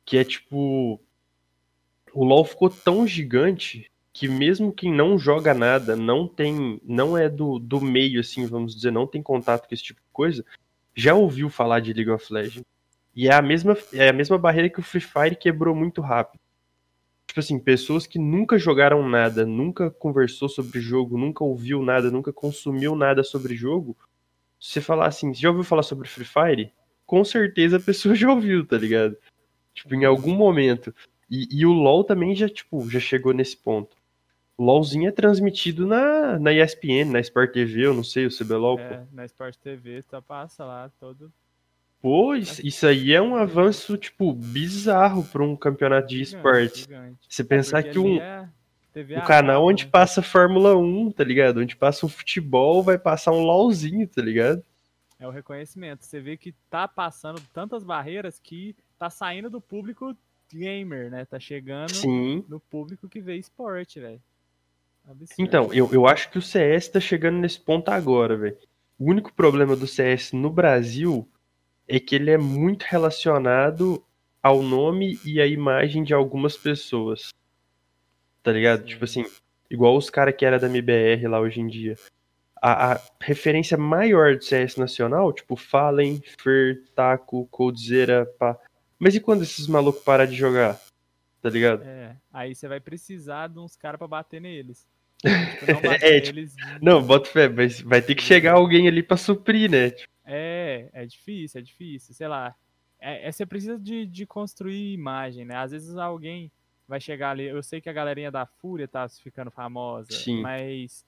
Que 0.04 0.18
é, 0.18 0.24
tipo... 0.24 1.00
O 2.12 2.24
LoL 2.24 2.44
ficou 2.44 2.70
tão 2.70 3.06
gigante 3.06 3.90
que 4.16 4.26
mesmo 4.28 4.72
quem 4.72 4.90
não 4.90 5.18
joga 5.18 5.52
nada, 5.52 5.94
não 5.94 6.26
tem, 6.26 6.80
não 6.82 7.18
é 7.18 7.28
do, 7.28 7.58
do 7.58 7.82
meio, 7.82 8.20
assim, 8.20 8.46
vamos 8.46 8.74
dizer, 8.74 8.90
não 8.90 9.06
tem 9.06 9.22
contato 9.22 9.68
com 9.68 9.74
esse 9.74 9.82
tipo 9.82 10.00
de 10.00 10.08
coisa, 10.10 10.42
já 10.94 11.14
ouviu 11.14 11.50
falar 11.50 11.80
de 11.80 11.92
League 11.92 12.10
of 12.10 12.32
Legends. 12.32 12.64
E 13.14 13.28
é 13.28 13.34
a 13.34 13.42
mesma, 13.42 13.76
é 13.92 14.08
a 14.08 14.14
mesma 14.14 14.38
barreira 14.38 14.70
que 14.70 14.80
o 14.80 14.82
Free 14.82 15.02
Fire 15.02 15.36
quebrou 15.36 15.74
muito 15.74 16.00
rápido. 16.00 16.40
Tipo 17.26 17.40
assim, 17.40 17.58
pessoas 17.58 18.06
que 18.06 18.18
nunca 18.18 18.58
jogaram 18.58 19.06
nada, 19.06 19.44
nunca 19.44 19.90
conversou 19.90 20.48
sobre 20.48 20.80
jogo, 20.80 21.18
nunca 21.18 21.44
ouviu 21.44 21.82
nada, 21.82 22.10
nunca 22.10 22.32
consumiu 22.32 22.96
nada 22.96 23.22
sobre 23.22 23.54
jogo. 23.54 23.94
Se 24.60 24.72
você 24.72 24.80
falar 24.80 25.06
assim, 25.06 25.32
você 25.32 25.40
já 25.40 25.48
ouviu 25.48 25.64
falar 25.64 25.82
sobre 25.82 26.08
Free 26.08 26.24
Fire? 26.24 26.72
Com 27.04 27.24
certeza 27.24 27.76
a 27.76 27.80
pessoa 27.80 28.14
já 28.16 28.30
ouviu, 28.30 28.66
tá 28.66 28.76
ligado? 28.76 29.16
Tipo, 29.74 29.94
em 29.94 30.04
algum 30.04 30.34
momento. 30.34 30.94
E, 31.30 31.48
e 31.50 31.66
o 31.66 31.72
LoL 31.72 32.04
também 32.04 32.34
já, 32.34 32.48
tipo, 32.48 32.88
já 32.88 33.00
chegou 33.00 33.32
nesse 33.32 33.56
ponto. 33.56 33.96
O 34.56 34.64
LoLzinho 34.64 35.08
é 35.08 35.12
transmitido 35.12 35.86
na, 35.86 36.38
na 36.38 36.52
ESPN, 36.52 37.10
na 37.10 37.20
Sport 37.20 37.52
TV, 37.52 37.86
eu 37.86 37.94
não 37.94 38.02
sei, 38.02 38.26
o 38.26 38.30
CBLOL. 38.30 38.78
pô. 38.78 38.82
é, 38.82 39.06
na 39.12 39.24
Sport 39.26 39.56
TV 39.56 40.02
tá, 40.02 40.22
passa 40.22 40.64
lá 40.64 40.90
todo. 40.98 41.30
Pô, 42.00 42.34
isso, 42.34 42.64
isso 42.66 42.86
aí 42.86 43.12
é 43.12 43.20
um 43.20 43.36
avanço, 43.36 43.96
tipo, 43.96 44.32
bizarro 44.32 45.24
pra 45.24 45.42
um 45.42 45.56
campeonato 45.56 46.08
de 46.08 46.22
esportes. 46.22 46.86
Você 47.28 47.42
É, 47.42 47.44
pensar 47.44 47.82
porque 47.82 47.92
que 47.94 47.98
um, 47.98 48.18
é 48.18 48.48
O 49.00 49.26
canal 49.26 49.66
onde 49.66 49.84
né? 49.84 49.90
passa 49.90 50.22
Fórmula 50.22 50.76
1, 50.76 51.12
tá 51.12 51.22
ligado? 51.22 51.60
Onde 51.60 51.76
passa 51.76 52.06
um 52.06 52.08
futebol, 52.08 52.82
vai 52.82 52.98
passar 52.98 53.32
um 53.32 53.42
LOLzinho, 53.42 54.08
tá 54.08 54.22
ligado? 54.22 54.64
É 55.18 55.26
o 55.26 55.30
reconhecimento. 55.30 56.04
Você 56.04 56.20
vê 56.20 56.36
que 56.36 56.52
tá 56.70 56.88
passando 56.88 57.40
tantas 57.52 57.84
barreiras 57.84 58.38
que 58.38 58.74
tá 58.98 59.10
saindo 59.10 59.50
do 59.50 59.60
público 59.60 60.16
gamer, 60.50 61.10
né? 61.10 61.24
Tá 61.24 61.38
chegando 61.38 61.94
Sim. 61.94 62.44
no 62.48 62.58
público 62.58 63.08
que 63.08 63.20
vê 63.20 63.36
esporte, 63.36 64.00
velho. 64.00 64.20
Então, 65.38 65.72
eu, 65.72 65.88
eu 65.92 66.06
acho 66.06 66.30
que 66.30 66.38
o 66.38 66.42
CS 66.42 66.88
tá 66.88 66.98
chegando 66.98 67.38
nesse 67.38 67.60
ponto 67.60 67.90
agora, 67.90 68.36
velho. 68.36 68.56
O 68.98 69.10
único 69.10 69.32
problema 69.32 69.76
do 69.76 69.86
CS 69.86 70.32
no 70.32 70.50
Brasil 70.50 71.28
é 71.86 72.00
que 72.00 72.14
ele 72.14 72.30
é 72.30 72.38
muito 72.38 72.82
relacionado 72.84 74.02
ao 74.42 74.62
nome 74.62 75.20
e 75.24 75.40
à 75.40 75.46
imagem 75.46 76.02
de 76.02 76.12
algumas 76.12 76.56
pessoas. 76.56 77.32
Tá 78.46 78.52
ligado? 78.52 78.84
Tipo 78.84 79.04
assim, 79.04 79.24
igual 79.68 79.96
os 79.96 80.08
caras 80.08 80.32
que 80.36 80.46
era 80.46 80.56
da 80.56 80.68
MBR 80.68 81.26
lá 81.26 81.40
hoje 81.40 81.60
em 81.60 81.66
dia. 81.66 81.96
A, 82.62 82.92
a 82.92 83.00
referência 83.20 83.76
maior 83.76 84.36
do 84.36 84.44
CS 84.44 84.76
nacional, 84.76 85.32
tipo 85.32 85.56
Fallen, 85.56 86.22
Fer, 86.40 86.84
Taco, 86.94 87.48
Coldzera, 87.48 88.24
pá. 88.38 88.56
Mas 89.00 89.16
e 89.16 89.20
quando 89.20 89.42
esses 89.42 89.66
malucos 89.66 90.00
parar 90.04 90.26
de 90.26 90.36
jogar? 90.36 90.80
Tá 91.42 91.50
ligado? 91.50 91.82
É, 91.82 92.14
aí 92.32 92.54
você 92.54 92.68
vai 92.68 92.78
precisar 92.78 93.48
de 93.48 93.58
uns 93.58 93.74
caras 93.74 93.98
pra 93.98 94.06
bater 94.06 94.40
neles. 94.40 94.86
Tipo, 95.26 95.72
não 95.72 95.82
bater 95.82 96.04
É, 96.04 96.20
tipo, 96.20 96.36
neles. 96.36 96.54
Não, 96.80 97.02
bota 97.02 97.28
fé, 97.28 97.48
mas 97.48 97.80
vai 97.80 98.00
ter 98.00 98.14
que 98.14 98.22
chegar 98.22 98.52
alguém 98.52 98.86
ali 98.86 99.02
pra 99.02 99.16
suprir, 99.16 99.68
né? 99.68 99.90
Tipo, 99.90 100.08
É, 100.24 100.88
é 100.92 101.04
difícil, 101.04 101.58
é 101.58 101.64
difícil. 101.64 102.14
Sei 102.14 102.28
lá. 102.28 102.54
É, 103.00 103.26
é- 103.26 103.32
você 103.32 103.44
precisa 103.44 103.76
de, 103.76 104.06
de 104.06 104.24
construir 104.24 104.92
imagem, 104.92 105.44
né? 105.44 105.56
Às 105.56 105.72
vezes 105.72 105.96
alguém 105.96 106.52
vai 106.88 107.00
chegar 107.00 107.30
ali. 107.30 107.44
Eu 107.44 107.62
sei 107.62 107.80
que 107.80 107.88
a 107.88 107.92
galerinha 107.92 108.30
da 108.30 108.46
Fúria 108.46 108.86
tá 108.88 109.08
ficando 109.08 109.50
famosa, 109.50 110.12
Sim. 110.12 110.40
mas 110.42 111.04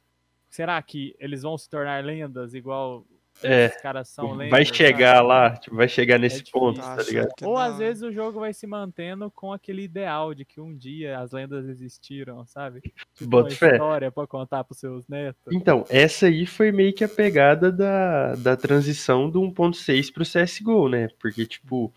será 0.48 0.80
que 0.82 1.14
eles 1.18 1.42
vão 1.42 1.56
se 1.58 1.68
tornar 1.68 2.02
lendas 2.04 2.54
igual 2.54 3.04
É, 3.42 3.66
esses 3.66 3.80
caras 3.82 4.08
são 4.08 4.32
lendas? 4.32 4.50
vai 4.50 4.64
chegar 4.64 5.16
sabe? 5.16 5.28
lá, 5.28 5.56
tipo, 5.56 5.76
vai 5.76 5.86
chegar 5.88 6.18
nesse 6.18 6.38
difícil. 6.38 6.58
ponto, 6.60 6.80
Tá 6.80 6.96
ligado? 7.02 7.28
Ou 7.42 7.54
não, 7.54 7.56
às 7.58 7.78
vezes 7.78 8.02
o 8.02 8.10
jogo 8.10 8.40
vai 8.40 8.52
se 8.52 8.66
mantendo 8.66 9.30
com 9.30 9.52
aquele 9.52 9.82
ideal 9.82 10.34
de 10.34 10.44
que 10.44 10.60
um 10.60 10.74
dia 10.74 11.18
as 11.20 11.30
lendas 11.32 11.66
existiram, 11.68 12.44
sabe? 12.46 12.80
Tipo 13.14 13.30
Bota 13.30 13.50
uma 13.50 13.54
fé. 13.56 13.72
história 13.72 14.10
pra 14.10 14.26
contar 14.26 14.64
pros 14.64 14.80
seus 14.80 15.06
netos. 15.06 15.52
Então, 15.52 15.84
essa 15.88 16.26
aí 16.26 16.46
foi 16.46 16.72
meio 16.72 16.92
que 16.92 17.04
a 17.04 17.08
pegada 17.08 17.70
da, 17.70 18.34
da 18.34 18.56
transição 18.56 19.30
do 19.30 19.40
1.6 19.42 20.12
pro 20.12 20.24
CSGO, 20.24 20.88
né? 20.88 21.08
Porque, 21.20 21.46
tipo, 21.46 21.92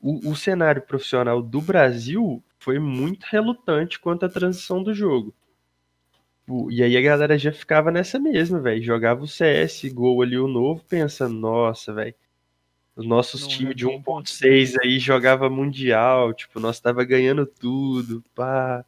o, 0.00 0.30
o 0.30 0.36
cenário 0.36 0.82
profissional 0.82 1.40
do 1.40 1.60
Brasil 1.62 2.42
foi 2.62 2.78
muito 2.78 3.24
relutante 3.24 3.98
quanto 3.98 4.24
à 4.24 4.28
transição 4.28 4.82
do 4.82 4.94
jogo. 4.94 5.34
E 6.70 6.82
aí 6.82 6.96
a 6.96 7.00
galera 7.00 7.36
já 7.36 7.52
ficava 7.52 7.90
nessa 7.90 8.20
mesma, 8.20 8.60
velho. 8.60 8.82
Jogava 8.82 9.24
o 9.24 9.26
CSGO 9.26 10.22
ali, 10.22 10.38
o 10.38 10.46
novo, 10.46 10.84
pensando, 10.84 11.34
nossa, 11.34 11.92
velho. 11.92 12.14
Os 12.94 13.04
nossos 13.04 13.46
times 13.48 13.74
de 13.74 13.86
lembro 13.86 14.12
1.6 14.12 14.76
aí 14.80 14.98
jogava 14.98 15.50
Mundial, 15.50 16.32
tipo, 16.34 16.60
nós 16.60 16.78
tava 16.78 17.04
ganhando 17.04 17.46
tudo, 17.46 18.22
pá. 18.34 18.84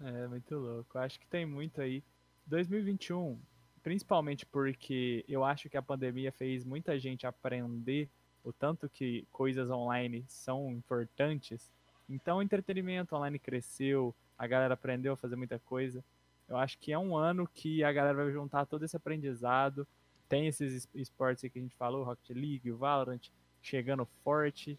É, 0.00 0.26
muito 0.26 0.54
louco. 0.56 0.96
Eu 0.96 1.02
acho 1.02 1.20
que 1.20 1.26
tem 1.26 1.44
muito 1.44 1.80
aí. 1.80 2.02
2021, 2.46 3.38
principalmente 3.82 4.46
porque 4.46 5.24
eu 5.28 5.44
acho 5.44 5.68
que 5.68 5.76
a 5.76 5.82
pandemia 5.82 6.32
fez 6.32 6.64
muita 6.64 6.98
gente 6.98 7.26
aprender 7.26 8.08
o 8.42 8.52
tanto 8.52 8.88
que 8.88 9.26
coisas 9.30 9.68
online 9.70 10.24
são 10.28 10.70
importantes. 10.70 11.70
Então, 12.08 12.38
o 12.38 12.42
entretenimento 12.42 13.14
online 13.16 13.38
cresceu, 13.38 14.14
a 14.38 14.46
galera 14.46 14.74
aprendeu 14.74 15.14
a 15.14 15.16
fazer 15.16 15.36
muita 15.36 15.58
coisa. 15.58 16.04
Eu 16.48 16.56
acho 16.56 16.78
que 16.78 16.92
é 16.92 16.98
um 16.98 17.16
ano 17.16 17.48
que 17.52 17.82
a 17.82 17.92
galera 17.92 18.16
vai 18.16 18.32
juntar 18.32 18.66
todo 18.66 18.84
esse 18.84 18.96
aprendizado. 18.96 19.86
Tem 20.28 20.46
esses 20.46 20.88
esportes 20.94 21.50
que 21.50 21.58
a 21.58 21.62
gente 21.62 21.76
falou, 21.76 22.04
Rocket 22.04 22.36
League, 22.36 22.70
o 22.70 22.76
Valorant, 22.76 23.30
chegando 23.62 24.06
forte. 24.22 24.78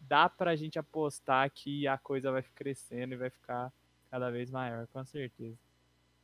Dá 0.00 0.28
pra 0.28 0.54
gente 0.54 0.78
apostar 0.78 1.50
que 1.50 1.88
a 1.88 1.98
coisa 1.98 2.30
vai 2.30 2.44
crescendo 2.54 3.14
e 3.14 3.16
vai 3.16 3.30
ficar 3.30 3.72
cada 4.10 4.30
vez 4.30 4.50
maior, 4.50 4.86
com 4.88 5.04
certeza. 5.04 5.56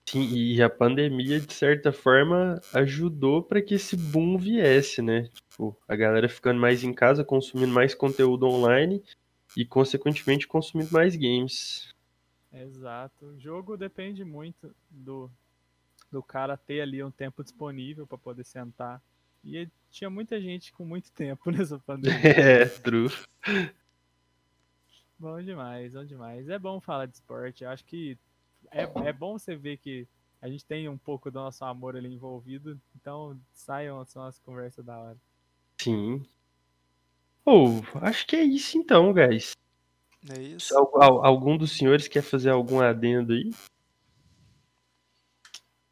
Sim, 0.08 0.28
e 0.32 0.60
a 0.62 0.68
pandemia, 0.68 1.40
de 1.40 1.52
certa 1.52 1.92
forma, 1.92 2.60
ajudou 2.74 3.42
para 3.42 3.62
que 3.62 3.74
esse 3.74 3.96
boom 3.96 4.36
viesse, 4.36 5.00
né? 5.00 5.28
Tipo, 5.32 5.76
a 5.86 5.94
galera 5.94 6.28
ficando 6.28 6.60
mais 6.60 6.82
em 6.82 6.92
casa, 6.92 7.24
consumindo 7.24 7.72
mais 7.72 7.94
conteúdo 7.94 8.46
online 8.46 9.02
e, 9.56 9.64
consequentemente, 9.64 10.46
consumindo 10.46 10.92
mais 10.92 11.16
games. 11.16 11.94
Exato. 12.52 13.26
O 13.26 13.38
jogo 13.38 13.76
depende 13.76 14.24
muito 14.24 14.74
do, 14.90 15.30
do 16.10 16.22
cara 16.22 16.56
ter 16.56 16.80
ali 16.80 17.02
um 17.02 17.10
tempo 17.10 17.42
disponível 17.42 18.06
para 18.06 18.18
poder 18.18 18.44
sentar. 18.44 19.02
E 19.44 19.68
tinha 19.90 20.10
muita 20.10 20.40
gente 20.40 20.72
com 20.72 20.84
muito 20.84 21.10
tempo 21.12 21.50
nessa 21.50 21.78
pandemia. 21.78 22.20
É, 22.24 22.64
true. 22.66 23.10
Bom 25.18 25.40
demais, 25.42 25.92
bom 25.92 26.04
demais. 26.04 26.48
É 26.48 26.58
bom 26.58 26.80
falar 26.80 27.06
de 27.06 27.14
esporte. 27.14 27.64
Eu 27.64 27.70
acho 27.70 27.84
que 27.84 28.18
é, 28.70 28.82
é 29.06 29.12
bom 29.12 29.38
você 29.38 29.54
ver 29.54 29.76
que 29.76 30.06
a 30.40 30.48
gente 30.48 30.64
tem 30.64 30.88
um 30.88 30.96
pouco 30.96 31.30
do 31.30 31.38
nosso 31.38 31.64
amor 31.64 31.96
ali 31.96 32.12
envolvido. 32.12 32.80
Então 32.96 33.38
saiam 33.52 34.00
as 34.00 34.14
nossas 34.14 34.40
conversas 34.40 34.84
da 34.84 34.98
hora. 34.98 35.18
Sim. 35.78 36.26
Oh, 37.44 37.80
acho 38.02 38.26
que 38.26 38.36
é 38.36 38.42
isso 38.42 38.76
então, 38.76 39.12
guys. 39.12 39.52
É 40.28 40.40
isso. 40.40 40.76
algum 40.76 41.56
dos 41.56 41.72
senhores 41.72 42.06
quer 42.06 42.22
fazer 42.22 42.50
algum 42.50 42.80
adendo 42.80 43.32
aí? 43.32 43.50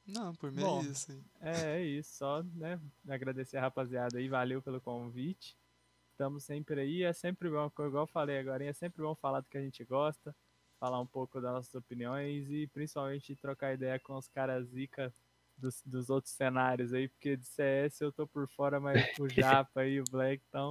Não, 0.06 0.34
por 0.34 0.50
mim 0.50 0.62
é 0.62 0.64
Bom, 0.64 0.80
é 0.80 0.84
isso. 0.84 1.12
Hein? 1.12 1.24
É, 1.40 1.60
é 1.76 1.84
isso. 1.84 2.16
Só, 2.16 2.42
né? 2.54 2.80
Agradecer 3.08 3.58
a 3.58 3.62
rapaziada 3.62 4.18
aí. 4.18 4.28
Valeu 4.28 4.62
pelo 4.62 4.80
convite. 4.80 5.56
Estamos 6.12 6.44
sempre 6.44 6.80
aí. 6.80 7.02
É 7.02 7.12
sempre 7.12 7.48
bom, 7.48 7.66
igual 7.66 8.04
eu 8.04 8.06
falei 8.06 8.38
agora, 8.38 8.64
é 8.64 8.72
sempre 8.72 9.02
bom 9.02 9.14
falar 9.14 9.40
do 9.40 9.48
que 9.48 9.56
a 9.56 9.62
gente 9.62 9.84
gosta, 9.84 10.34
falar 10.80 11.00
um 11.00 11.06
pouco 11.06 11.40
das 11.40 11.52
nossas 11.52 11.74
opiniões 11.74 12.50
e 12.50 12.66
principalmente 12.66 13.36
trocar 13.36 13.74
ideia 13.74 13.98
com 14.00 14.16
os 14.16 14.28
caras 14.28 14.66
zica 14.66 15.12
dos, 15.58 15.82
dos 15.84 16.10
outros 16.10 16.32
cenários 16.34 16.92
aí, 16.92 17.08
porque 17.08 17.36
de 17.36 17.46
CS 17.46 18.02
eu 18.02 18.12
tô 18.12 18.26
por 18.26 18.48
fora, 18.48 18.80
mas 18.80 19.02
o 19.18 19.28
Japa 19.28 19.84
e 19.84 20.00
o 20.00 20.04
Black 20.10 20.42
estão 20.44 20.68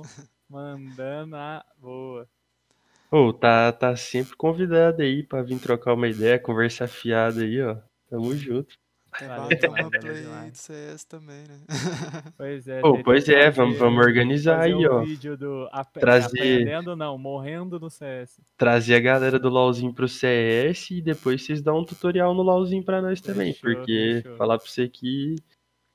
mandando 0.50 1.36
a 1.36 1.64
boa. 1.78 2.28
Ô, 3.12 3.28
oh, 3.28 3.34
tá, 3.34 3.72
tá 3.72 3.96
sempre 3.96 4.36
convidado 4.36 5.02
aí 5.02 5.24
pra 5.24 5.42
vir 5.42 5.60
trocar 5.60 5.94
uma 5.94 6.08
ideia, 6.08 6.40
conversar 6.40 6.88
fiado 6.88 7.40
aí, 7.40 7.62
ó. 7.62 7.78
Tamo 8.10 8.36
junto. 8.36 8.78
Uma 9.26 9.90
play 9.90 10.52
de 10.52 10.58
CS 10.58 11.06
também, 11.06 11.44
né? 11.48 11.60
Pois 12.38 12.68
é. 12.68 12.82
Oh, 12.84 13.02
pois 13.02 13.28
é, 13.28 13.50
vamos, 13.50 13.78
vamos 13.78 14.06
organizar 14.06 14.62
aí, 14.62 14.74
um 14.74 14.92
ó. 14.92 15.02
vídeo 15.04 15.36
do 15.36 15.68
trazer... 16.00 16.28
aprendendo 16.28 16.96
não, 16.96 17.18
morrendo 17.18 17.80
no 17.80 17.90
CS. 17.90 18.40
Trazer 18.56 18.96
a 18.96 19.00
galera 19.00 19.40
do 19.40 19.50
LoLzinho 19.50 19.94
pro 19.94 20.08
CS 20.08 20.92
e 20.92 21.02
depois 21.02 21.44
vocês 21.44 21.62
dão 21.62 21.80
um 21.80 21.86
tutorial 21.86 22.34
no 22.34 22.44
LoLzinho 22.44 22.84
pra 22.84 23.02
nós 23.02 23.20
também, 23.20 23.54
fechou, 23.54 23.74
porque 23.74 24.22
fechou. 24.22 24.38
falar 24.38 24.58
pra 24.58 24.68
você 24.68 24.88
que 24.88 25.36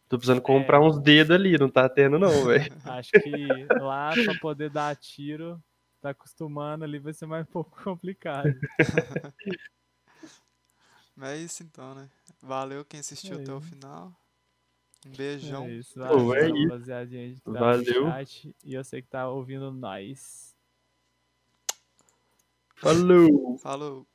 tô 0.08 0.18
precisando 0.18 0.40
comprar 0.40 0.78
é... 0.78 0.80
uns 0.80 0.98
dedos 0.98 1.34
ali, 1.34 1.56
não 1.56 1.70
tá 1.70 1.88
tendo 1.88 2.18
não, 2.18 2.28
velho. 2.46 2.72
Acho 2.84 3.12
que 3.12 3.46
lá 3.80 4.12
pra 4.12 4.34
poder 4.40 4.70
dar 4.70 4.96
tiro 4.96 5.62
tá 6.00 6.10
acostumando 6.10 6.84
ali, 6.84 6.98
vai 6.98 7.12
ser 7.12 7.26
mais 7.26 7.46
um 7.46 7.50
pouco 7.50 7.80
complicado. 7.82 8.52
Mas 11.14 11.30
é 11.30 11.36
isso 11.36 11.62
então, 11.62 11.94
né? 11.94 12.08
Valeu 12.42 12.84
quem 12.84 12.98
assistiu 12.98 13.38
é 13.38 13.42
até 13.42 13.52
o 13.52 13.60
final. 13.60 14.12
Um 15.06 15.10
beijão. 15.12 15.64
É 15.66 15.70
isso, 15.74 15.98
valeu, 15.98 16.18
Pô, 16.18 16.34
é 16.34 16.64
rapaziadinha 16.64 17.36
tá 17.42 17.52
Valeu. 17.52 18.06
Chat, 18.06 18.56
e 18.64 18.74
eu 18.74 18.82
sei 18.82 19.00
que 19.00 19.08
tá 19.08 19.28
ouvindo 19.28 19.70
nós. 19.70 20.56
Falou. 22.74 23.58
Falou. 23.58 24.06